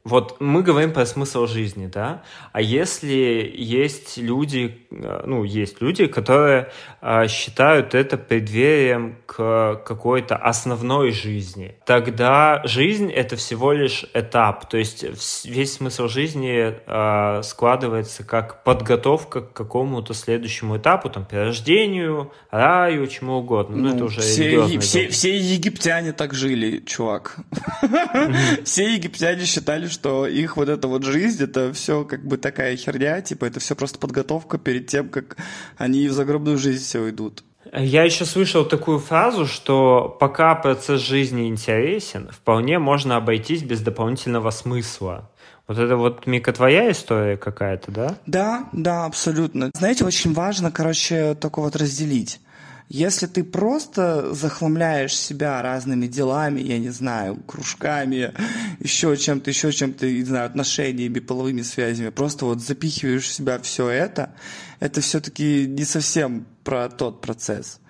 Вот 0.05 0.39
мы 0.39 0.63
говорим 0.63 0.93
про 0.93 1.07
смысл 1.07 1.47
жизни, 1.47 1.87
да? 1.87 2.23
А 2.53 2.61
если 2.61 3.51
есть 3.55 4.19
люди, 4.19 4.87
э, 4.91 5.23
ну, 5.25 5.45
есть 5.45 5.81
люди, 5.81 6.07
которые 6.07 6.71
э, 7.01 7.27
считают 7.29 7.95
это 7.95 8.19
преддверием 8.19 9.17
к 9.25 9.83
какой-то 9.87 10.37
основной 10.37 11.11
жизни, 11.11 11.77
тогда 11.87 12.61
жизнь— 12.65 13.11
это 13.15 13.37
всего 13.37 13.73
лишь 13.73 14.05
этап. 14.13 14.69
То 14.69 14.77
есть 14.77 15.47
весь 15.47 15.73
смысл 15.73 16.09
жизни 16.09 16.75
э, 16.87 17.43
складывается 17.43 18.25
как 18.25 18.63
подготовка 18.63 19.41
к 19.41 19.55
какому-то 19.55 20.13
следующему 20.13 20.77
этапу, 20.77 21.09
там, 21.09 21.25
перерождению, 21.25 22.31
раю, 22.51 23.07
чему 23.07 23.39
угодно. 23.39 23.79
Ну, 23.79 23.95
это 23.95 24.05
уже 24.05 24.21
все, 24.21 24.79
все, 24.81 25.09
все 25.09 25.35
египтяне 25.35 26.13
так 26.13 26.35
жили, 26.35 26.81
чувак. 26.81 27.39
Все 28.65 28.95
египтяне 28.95 29.45
считали, 29.47 29.87
что 29.95 30.27
их 30.27 30.57
вот 30.59 30.69
эта 30.69 30.89
вот 30.89 31.05
жизнь, 31.05 31.43
это 31.43 31.73
все 31.73 32.05
как 32.05 32.27
бы 32.27 32.37
такая 32.37 32.77
херня, 32.77 33.23
типа 33.23 33.47
это 33.47 33.61
все 33.61 33.75
просто 33.75 33.99
подготовка 33.99 34.59
перед 34.59 34.89
тем, 34.89 35.09
как 35.09 35.37
они 35.79 36.09
в 36.09 36.13
загробную 36.13 36.59
жизнь 36.59 36.85
все 36.85 37.09
идут. 37.09 37.45
Я 37.73 38.05
еще 38.05 38.25
слышал 38.27 38.65
такую 38.65 38.99
фразу, 38.99 39.47
что 39.47 40.15
пока 40.21 40.55
процесс 40.55 41.01
жизни 41.01 41.49
интересен, 41.49 42.29
вполне 42.31 42.79
можно 42.79 43.17
обойтись 43.17 43.63
без 43.63 43.81
дополнительного 43.81 44.51
смысла. 44.51 45.31
Вот 45.67 45.79
это 45.79 45.97
вот, 45.97 46.27
Мика, 46.27 46.53
твоя 46.53 46.91
история 46.91 47.39
какая-то, 47.39 47.91
да? 47.91 48.19
Да, 48.27 48.69
да, 48.73 49.07
абсолютно. 49.07 49.71
Знаете, 49.75 50.05
очень 50.05 50.35
важно, 50.35 50.71
короче, 50.71 51.35
только 51.35 51.61
вот 51.61 51.75
разделить. 51.75 52.41
Если 52.89 53.27
ты 53.27 53.45
просто 53.45 54.35
захламляешь 54.35 55.17
себя 55.17 55.63
разными 55.63 56.07
делами, 56.07 56.61
я 56.61 56.79
не 56.79 56.91
знаю, 56.91 57.37
кружками, 57.47 58.35
еще 58.79 59.17
чем-то, 59.17 59.51
еще 59.51 59.73
чем-то, 59.73 60.07
не 60.07 60.25
знаю, 60.25 60.47
отношениями, 60.47 61.19
половыми 61.19 61.63
связями, 61.63 62.11
просто 62.11 62.45
вот 62.45 62.61
запихиваешь 62.61 63.25
в 63.25 63.33
себя 63.33 63.59
все 63.59 63.89
это, 63.89 64.35
это 64.81 65.01
все-таки 65.01 65.67
не 65.67 65.85
совсем 65.85 66.47
про 66.63 66.89
тот 66.91 67.23
процесс. 67.23 67.81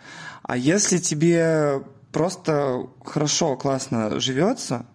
А 0.42 0.56
если 0.56 0.98
тебе 0.98 1.82
просто 2.12 2.86
хорошо, 3.04 3.56
классно 3.56 4.20
живется, 4.20 4.86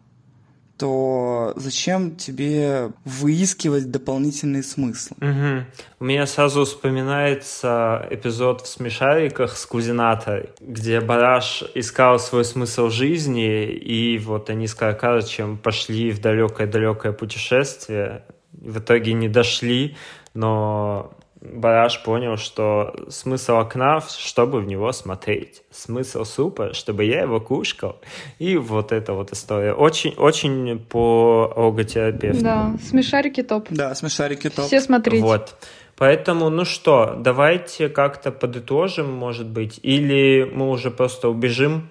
то 0.79 1.51
зачем 1.57 2.15
тебе 2.15 2.91
выискивать 3.03 3.91
дополнительные 3.91 4.63
смыслы? 4.63 5.17
Мгм. 5.19 5.65
У 5.99 6.05
меня 6.05 6.25
сразу 6.25 6.63
вспоминается 6.63 8.07
эпизод 8.09 8.61
в 8.61 8.67
«Смешариках» 8.67 9.57
с 9.57 9.65
Кузинатой, 9.65 10.51
где 10.61 11.01
Бараш 11.01 11.63
искал 11.75 12.17
свой 12.17 12.45
смысл 12.45 12.89
жизни, 12.89 13.65
и 13.65 14.17
вот 14.19 14.49
они 14.49 14.67
с 14.67 14.73
Каракарычем 14.73 15.57
пошли 15.57 16.11
в 16.11 16.21
далекое-далекое 16.21 17.11
путешествие. 17.11 18.23
В 18.53 18.79
итоге 18.79 19.13
не 19.13 19.27
дошли, 19.27 19.97
но 20.33 21.11
Бараш 21.41 22.03
понял, 22.03 22.35
что 22.35 22.93
смысл 23.07 23.57
окна, 23.57 24.01
чтобы 24.01 24.59
в 24.59 24.67
него 24.67 24.91
смотреть. 24.91 25.61
Смысл 25.71 26.25
супа, 26.25 26.73
чтобы 26.73 27.05
я 27.05 27.21
его 27.21 27.39
кушал. 27.39 28.01
И 28.39 28.57
вот 28.57 28.91
эта 28.91 29.13
вот 29.13 29.31
история. 29.31 29.73
Очень, 29.73 30.15
очень 30.15 30.79
по 30.79 31.53
логотерапевту. 31.55 32.43
Да, 32.43 32.75
смешарики 32.83 33.41
топ. 33.41 33.67
Да, 33.69 33.95
смешарики 33.95 34.49
топ. 34.49 34.65
Все 34.65 34.81
смотрите. 34.81 35.23
Вот. 35.23 35.55
Поэтому, 35.95 36.49
ну 36.49 36.65
что, 36.65 37.15
давайте 37.17 37.89
как-то 37.89 38.31
подытожим, 38.31 39.11
может 39.11 39.47
быть, 39.47 39.79
или 39.81 40.49
мы 40.49 40.69
уже 40.69 40.91
просто 40.91 41.29
убежим 41.29 41.89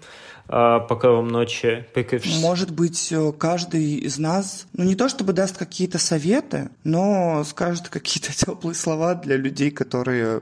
покровом 0.49 1.29
ночи, 1.29 1.87
прикрывшись. 1.93 2.41
Может 2.41 2.71
быть, 2.71 3.13
э, 3.13 3.33
каждый 3.39 3.97
из 3.97 4.19
нас, 4.19 4.67
ну 4.73 4.85
не 4.85 4.95
то 4.95 5.09
чтобы 5.09 5.35
даст 5.35 5.59
какие-то 5.59 5.99
советы, 5.99 6.71
но 6.85 7.45
скажет 7.45 7.89
какие-то 7.89 8.33
теплые 8.37 8.75
слова 8.75 9.15
для 9.15 9.37
людей, 9.37 9.71
которые 9.71 10.41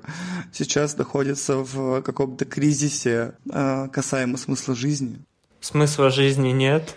сейчас 0.52 0.96
находятся 0.96 1.56
в 1.56 2.02
каком-то 2.02 2.44
кризисе 2.44 3.32
э, 3.50 3.88
касаемо 3.92 4.36
смысла 4.38 4.74
жизни. 4.74 5.18
Смысла 5.60 6.10
жизни 6.10 6.50
нет, 6.50 6.96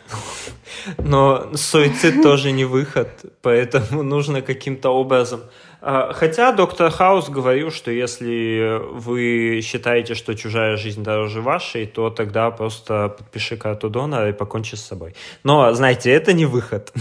но 1.00 1.56
суицид 1.56 2.22
тоже 2.22 2.52
не 2.52 2.66
выход, 2.66 3.10
поэтому 3.42 4.04
нужно 4.04 4.44
каким-то 4.44 4.90
образом 4.90 5.42
а, 5.42 5.50
хотя 5.82 6.52
доктор 6.52 6.92
Хаус 6.92 7.30
говорил, 7.30 7.72
что 7.72 7.92
если 7.92 8.80
вы 8.92 9.62
считаете, 9.64 10.16
что 10.16 10.36
чужая 10.36 10.78
жизнь 10.78 11.04
дороже 11.04 11.42
вашей, 11.42 11.86
то 11.86 12.10
тогда 12.10 12.52
просто 12.52 13.16
подпиши 13.18 13.58
карту 13.58 13.90
донора 13.90 14.30
и 14.30 14.34
покончи 14.34 14.76
с 14.76 14.82
собой. 14.82 15.16
Но, 15.44 15.74
знаете, 15.74 16.12
это 16.12 16.34
не 16.34 16.46
выход. 16.46 16.92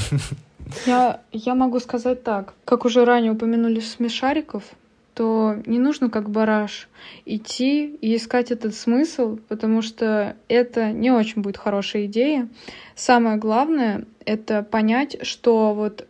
Я, 0.87 1.21
я 1.33 1.55
могу 1.55 1.81
сказать 1.81 2.23
так. 2.23 2.55
Как 2.65 2.85
уже 2.85 3.05
ранее 3.05 3.33
упомянули 3.33 3.81
смешариков, 3.81 4.63
то 5.15 5.57
не 5.67 5.81
нужно 5.81 6.11
как 6.11 6.31
бараш 6.31 6.89
идти 7.25 7.87
и 7.87 8.15
искать 8.15 8.53
этот 8.53 8.75
смысл, 8.75 9.39
потому 9.49 9.83
что 9.83 10.37
это 10.47 10.93
не 10.93 11.11
очень 11.11 11.43
будет 11.43 11.57
хорошая 11.57 12.07
идея. 12.07 12.49
Самое 12.95 13.37
главное— 13.37 14.05
это 14.25 14.63
понять, 14.63 15.17
что 15.27 15.75
вот 15.75 16.07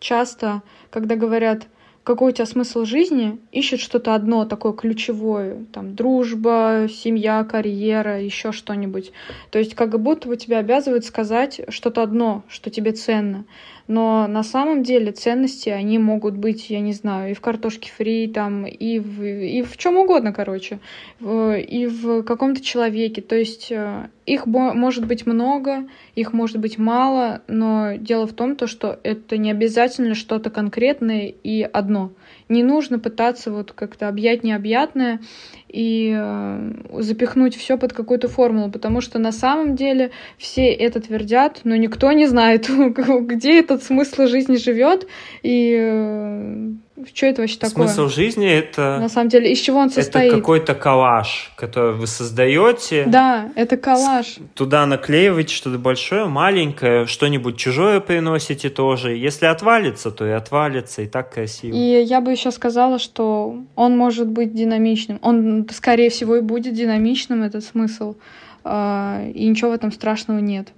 часто, 0.00 0.62
когда 0.90 1.16
говорят 1.16 1.66
какой 2.06 2.30
у 2.30 2.32
тебя 2.32 2.46
смысл 2.46 2.84
жизни, 2.84 3.40
ищет 3.50 3.80
что-то 3.80 4.14
одно 4.14 4.44
такое 4.44 4.72
ключевое, 4.72 5.66
там, 5.72 5.96
дружба, 5.96 6.86
семья, 6.88 7.42
карьера, 7.42 8.22
еще 8.22 8.52
что-нибудь. 8.52 9.10
То 9.50 9.58
есть 9.58 9.74
как 9.74 10.00
будто 10.00 10.28
бы 10.28 10.36
тебя 10.36 10.58
обязывают 10.58 11.04
сказать 11.04 11.62
что-то 11.68 12.04
одно, 12.04 12.44
что 12.46 12.70
тебе 12.70 12.92
ценно. 12.92 13.44
Но 13.88 14.28
на 14.28 14.44
самом 14.44 14.84
деле 14.84 15.10
ценности, 15.10 15.68
они 15.68 15.98
могут 15.98 16.36
быть, 16.36 16.70
я 16.70 16.78
не 16.78 16.92
знаю, 16.92 17.32
и 17.32 17.34
в 17.34 17.40
картошке 17.40 17.90
фри, 17.90 18.28
там, 18.28 18.66
и 18.66 19.00
в, 19.00 19.24
и 19.24 19.62
в 19.62 19.76
чем 19.76 19.96
угодно, 19.96 20.32
короче, 20.32 20.78
и 21.20 21.88
в 21.90 22.22
каком-то 22.22 22.60
человеке. 22.62 23.20
То 23.20 23.34
есть 23.34 23.72
э, 23.72 24.08
их 24.26 24.46
может 24.46 25.06
быть 25.06 25.24
много, 25.24 25.86
их 26.16 26.32
может 26.32 26.58
быть 26.58 26.78
мало, 26.78 27.42
но 27.46 27.92
дело 27.96 28.26
в 28.26 28.32
том, 28.32 28.56
то, 28.56 28.66
что 28.66 28.98
это 29.04 29.36
не 29.36 29.52
обязательно 29.52 30.14
что-то 30.14 30.50
конкретное 30.50 31.32
и 31.42 31.62
одно. 31.62 32.10
Не 32.48 32.64
нужно 32.64 32.98
пытаться 32.98 33.52
вот 33.52 33.72
как-то 33.72 34.08
объять 34.08 34.42
необъятное 34.42 35.20
и 35.68 36.12
э, 36.16 36.72
запихнуть 36.98 37.56
все 37.56 37.78
под 37.78 37.92
какую-то 37.92 38.28
формулу, 38.28 38.70
потому 38.70 39.00
что 39.00 39.18
на 39.18 39.30
самом 39.30 39.76
деле 39.76 40.10
все 40.38 40.72
это 40.72 41.00
твердят, 41.00 41.60
но 41.62 41.76
никто 41.76 42.10
не 42.12 42.26
знает, 42.26 42.68
где 42.68 43.60
этот 43.60 43.84
смысл 43.84 44.26
жизни 44.26 44.56
живет 44.56 45.06
и 45.42 45.76
э, 45.78 46.72
что 47.12 47.26
это 47.26 47.42
вообще 47.42 47.58
такое? 47.58 47.88
Смысл 47.88 48.08
жизни 48.08 48.48
это... 48.48 48.98
На 48.98 49.10
самом 49.10 49.28
деле, 49.28 49.52
из 49.52 49.58
чего 49.58 49.80
он 49.80 49.90
состоит? 49.90 50.28
Это 50.32 50.40
какой-то 50.40 50.74
коллаж, 50.74 51.52
который 51.54 51.92
вы 51.94 52.06
создаете. 52.06 53.04
Да, 53.06 53.50
это 53.54 53.76
коллаж. 53.76 54.36
Туда 54.54 54.86
наклеиваете 54.86 55.54
что-то 55.54 55.78
большое, 55.78 56.26
маленькое, 56.26 57.06
что-нибудь 57.06 57.58
чужое 57.58 58.00
приносите 58.00 58.70
тоже. 58.70 59.14
Если 59.14 59.44
отвалится, 59.44 60.10
то 60.10 60.26
и 60.26 60.30
отвалится, 60.30 61.02
и 61.02 61.06
так 61.06 61.34
красиво. 61.34 61.74
И 61.74 62.02
я 62.02 62.22
бы 62.22 62.32
еще 62.32 62.50
сказала, 62.50 62.98
что 62.98 63.56
он 63.74 63.96
может 63.98 64.28
быть 64.28 64.54
динамичным. 64.54 65.18
Он, 65.20 65.68
скорее 65.70 66.08
всего, 66.08 66.36
и 66.36 66.40
будет 66.40 66.72
динамичным, 66.72 67.42
этот 67.42 67.62
смысл. 67.62 68.16
А, 68.64 69.22
и 69.34 69.46
ничего 69.46 69.70
в 69.70 69.74
этом 69.74 69.92
страшного 69.92 70.38
нет. 70.38 70.68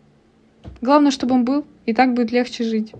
Главное, 0.80 1.12
чтобы 1.12 1.36
он 1.36 1.44
был, 1.44 1.64
и 1.86 1.94
так 1.94 2.14
будет 2.14 2.32
легче 2.32 2.64
жить 2.64 2.92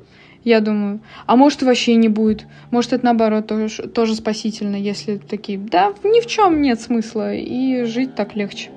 я 0.49 0.61
думаю. 0.61 1.01
А 1.27 1.37
может, 1.37 1.63
вообще 1.63 1.95
не 1.95 2.09
будет. 2.09 2.47
Может, 2.71 2.95
это 2.95 3.05
наоборот 3.05 3.47
тоже, 3.47 3.87
тоже 3.89 4.15
спасительно, 4.15 4.77
если 4.77 5.19
такие, 5.19 5.59
да, 5.59 5.93
ни 6.03 6.21
в 6.21 6.27
чем 6.27 6.63
нет 6.63 6.81
смысла, 6.81 7.35
и 7.35 7.85
жить 7.85 8.15
так 8.15 8.35
легче. 8.35 8.71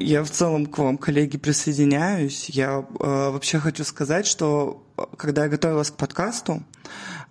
Я 0.00 0.22
в 0.22 0.30
целом 0.30 0.66
к 0.66 0.78
вам, 0.78 0.96
коллеги, 0.96 1.38
присоединяюсь. 1.38 2.48
Я 2.50 2.84
э, 2.88 3.30
вообще 3.30 3.58
хочу 3.58 3.82
сказать, 3.82 4.28
что 4.28 4.84
э, 4.96 5.02
когда 5.16 5.44
я 5.44 5.48
готовилась 5.48 5.90
к 5.90 5.96
подкасту, 5.96 6.62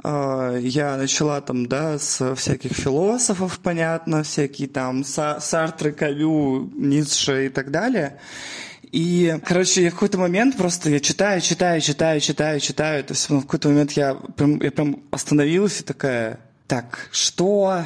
э, 0.03 0.59
я 0.61 0.97
начала 0.97 1.39
там, 1.39 1.67
да, 1.67 1.97
с 1.97 2.35
всяких 2.35 2.73
философов, 2.73 3.59
понятно, 3.63 4.23
всякие 4.23 4.67
там 4.67 5.05
Сартры, 5.05 5.93
Кавю, 5.93 6.69
Ницше 6.75 7.45
и 7.45 7.49
так 7.49 7.71
далее. 7.71 8.19
И, 8.91 9.39
короче, 9.45 9.83
я 9.83 9.89
в 9.89 9.93
какой-то 9.93 10.17
момент 10.17 10.55
просто 10.55 10.89
я 10.89 10.99
читаю, 10.99 11.41
читаю, 11.41 11.81
читаю, 11.81 12.21
читаю, 12.21 12.59
читаю. 12.59 13.03
То 13.03 13.13
есть 13.13 13.29
ну, 13.29 13.39
в 13.39 13.41
какой-то 13.43 13.69
момент 13.69 13.91
я 13.93 14.15
прям, 14.15 14.61
я 14.61 14.71
прям 14.71 15.03
остановилась 15.11 15.81
и 15.81 15.83
такая, 15.83 16.39
так, 16.67 17.09
что? 17.11 17.83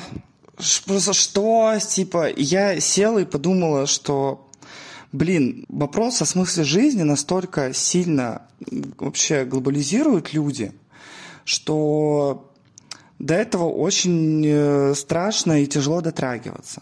Просто 0.85 1.13
что? 1.13 1.77
Типа, 1.79 2.29
я 2.35 2.79
села 2.79 3.19
и 3.19 3.25
подумала, 3.25 3.87
что 3.87 4.47
блин, 5.11 5.65
вопрос 5.69 6.21
о 6.21 6.25
смысле 6.25 6.63
жизни 6.63 7.03
настолько 7.03 7.73
сильно 7.73 8.43
вообще 8.97 9.45
глобализируют 9.45 10.33
люди, 10.33 10.71
что 11.45 12.51
до 13.19 13.33
этого 13.35 13.65
очень 13.65 14.43
э, 14.45 14.93
страшно 14.95 15.61
и 15.61 15.67
тяжело 15.67 16.01
дотрагиваться. 16.01 16.81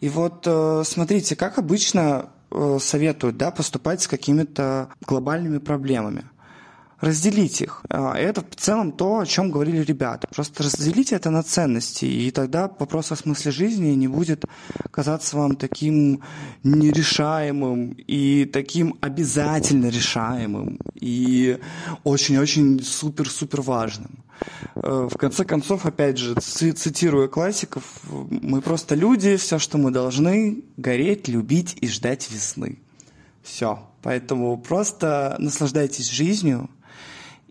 И 0.00 0.08
вот 0.08 0.44
э, 0.46 0.82
смотрите, 0.86 1.36
как 1.36 1.58
обычно 1.58 2.30
советуют 2.78 3.36
да, 3.36 3.50
поступать 3.50 4.02
с 4.02 4.08
какими-то 4.08 4.88
глобальными 5.06 5.58
проблемами. 5.58 6.29
Разделить 7.00 7.62
их. 7.62 7.82
А, 7.88 8.14
это 8.14 8.42
в 8.42 8.56
целом 8.56 8.92
то, 8.92 9.20
о 9.20 9.26
чем 9.26 9.50
говорили 9.50 9.82
ребята. 9.82 10.28
Просто 10.28 10.64
разделите 10.64 11.16
это 11.16 11.30
на 11.30 11.42
ценности, 11.42 12.04
и 12.04 12.30
тогда 12.30 12.70
вопрос 12.78 13.10
о 13.10 13.16
смысле 13.16 13.52
жизни 13.52 13.88
не 13.94 14.06
будет 14.06 14.44
казаться 14.90 15.38
вам 15.38 15.56
таким 15.56 16.20
нерешаемым 16.62 17.96
и 18.06 18.44
таким 18.44 18.98
обязательно 19.00 19.86
решаемым 19.86 20.78
и 20.94 21.58
очень-очень 22.04 22.82
супер-супер 22.82 23.62
важным. 23.62 24.22
Э, 24.74 25.08
в 25.10 25.16
конце 25.16 25.46
концов, 25.46 25.86
опять 25.86 26.18
же, 26.18 26.34
цитируя 26.34 27.28
классиков, 27.28 27.82
мы 28.30 28.60
просто 28.60 28.94
люди, 28.94 29.36
все, 29.36 29.58
что 29.58 29.78
мы 29.78 29.90
должны, 29.90 30.64
гореть, 30.76 31.28
любить 31.28 31.78
и 31.80 31.88
ждать 31.88 32.30
весны. 32.30 32.78
Все. 33.42 33.86
Поэтому 34.02 34.56
просто 34.58 35.36
наслаждайтесь 35.38 36.10
жизнью 36.10 36.68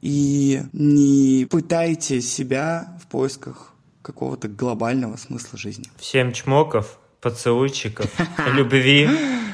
и 0.01 0.61
не 0.73 1.45
пытайте 1.45 2.21
себя 2.21 2.97
в 3.01 3.07
поисках 3.07 3.73
какого-то 4.01 4.47
глобального 4.47 5.17
смысла 5.17 5.57
жизни. 5.57 5.85
Всем 5.97 6.31
чмоков, 6.31 6.99
поцелуйчиков, 7.21 8.09
любви, 8.53 9.09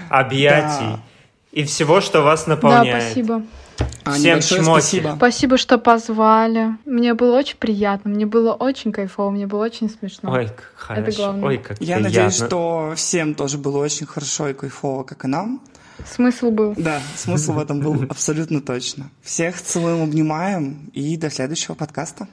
объятий 0.09 0.99
и 1.51 1.63
всего, 1.63 2.01
что 2.01 2.21
вас 2.21 2.47
наполняет. 2.47 2.91
Да, 2.91 3.01
спасибо. 3.01 3.41
Всем 4.13 4.39
чмоки. 4.41 4.63
Спасибо. 4.63 5.13
спасибо, 5.17 5.57
что 5.57 5.77
позвали. 5.77 6.77
Мне 6.85 7.13
было 7.13 7.37
очень 7.37 7.57
приятно, 7.57 8.11
мне 8.11 8.25
было 8.25 8.53
очень 8.53 8.91
кайфово, 8.91 9.31
мне 9.31 9.47
было 9.47 9.63
очень 9.65 9.89
смешно. 9.89 10.31
Ой, 10.31 10.47
как 10.47 10.73
хорошо. 10.75 11.01
Это 11.01 11.17
главное. 11.17 11.45
Ой, 11.45 11.57
как 11.57 11.71
Я 11.81 11.97
приятно. 11.97 12.03
надеюсь, 12.03 12.35
что 12.35 12.93
всем 12.95 13.35
тоже 13.35 13.57
было 13.57 13.79
очень 13.79 14.05
хорошо 14.05 14.49
и 14.49 14.53
кайфово, 14.53 15.03
как 15.03 15.25
и 15.25 15.27
нам. 15.27 15.61
Смысл 16.03 16.51
был. 16.51 16.73
Да, 16.77 17.01
смысл 17.15 17.53
в 17.53 17.59
этом 17.59 17.79
был 17.79 18.03
абсолютно 18.09 18.61
точно. 18.61 19.09
Всех 19.21 19.61
целуем, 19.61 20.03
обнимаем 20.03 20.89
и 20.93 21.15
до 21.17 21.29
следующего 21.29 21.75
подкаста. 21.75 22.27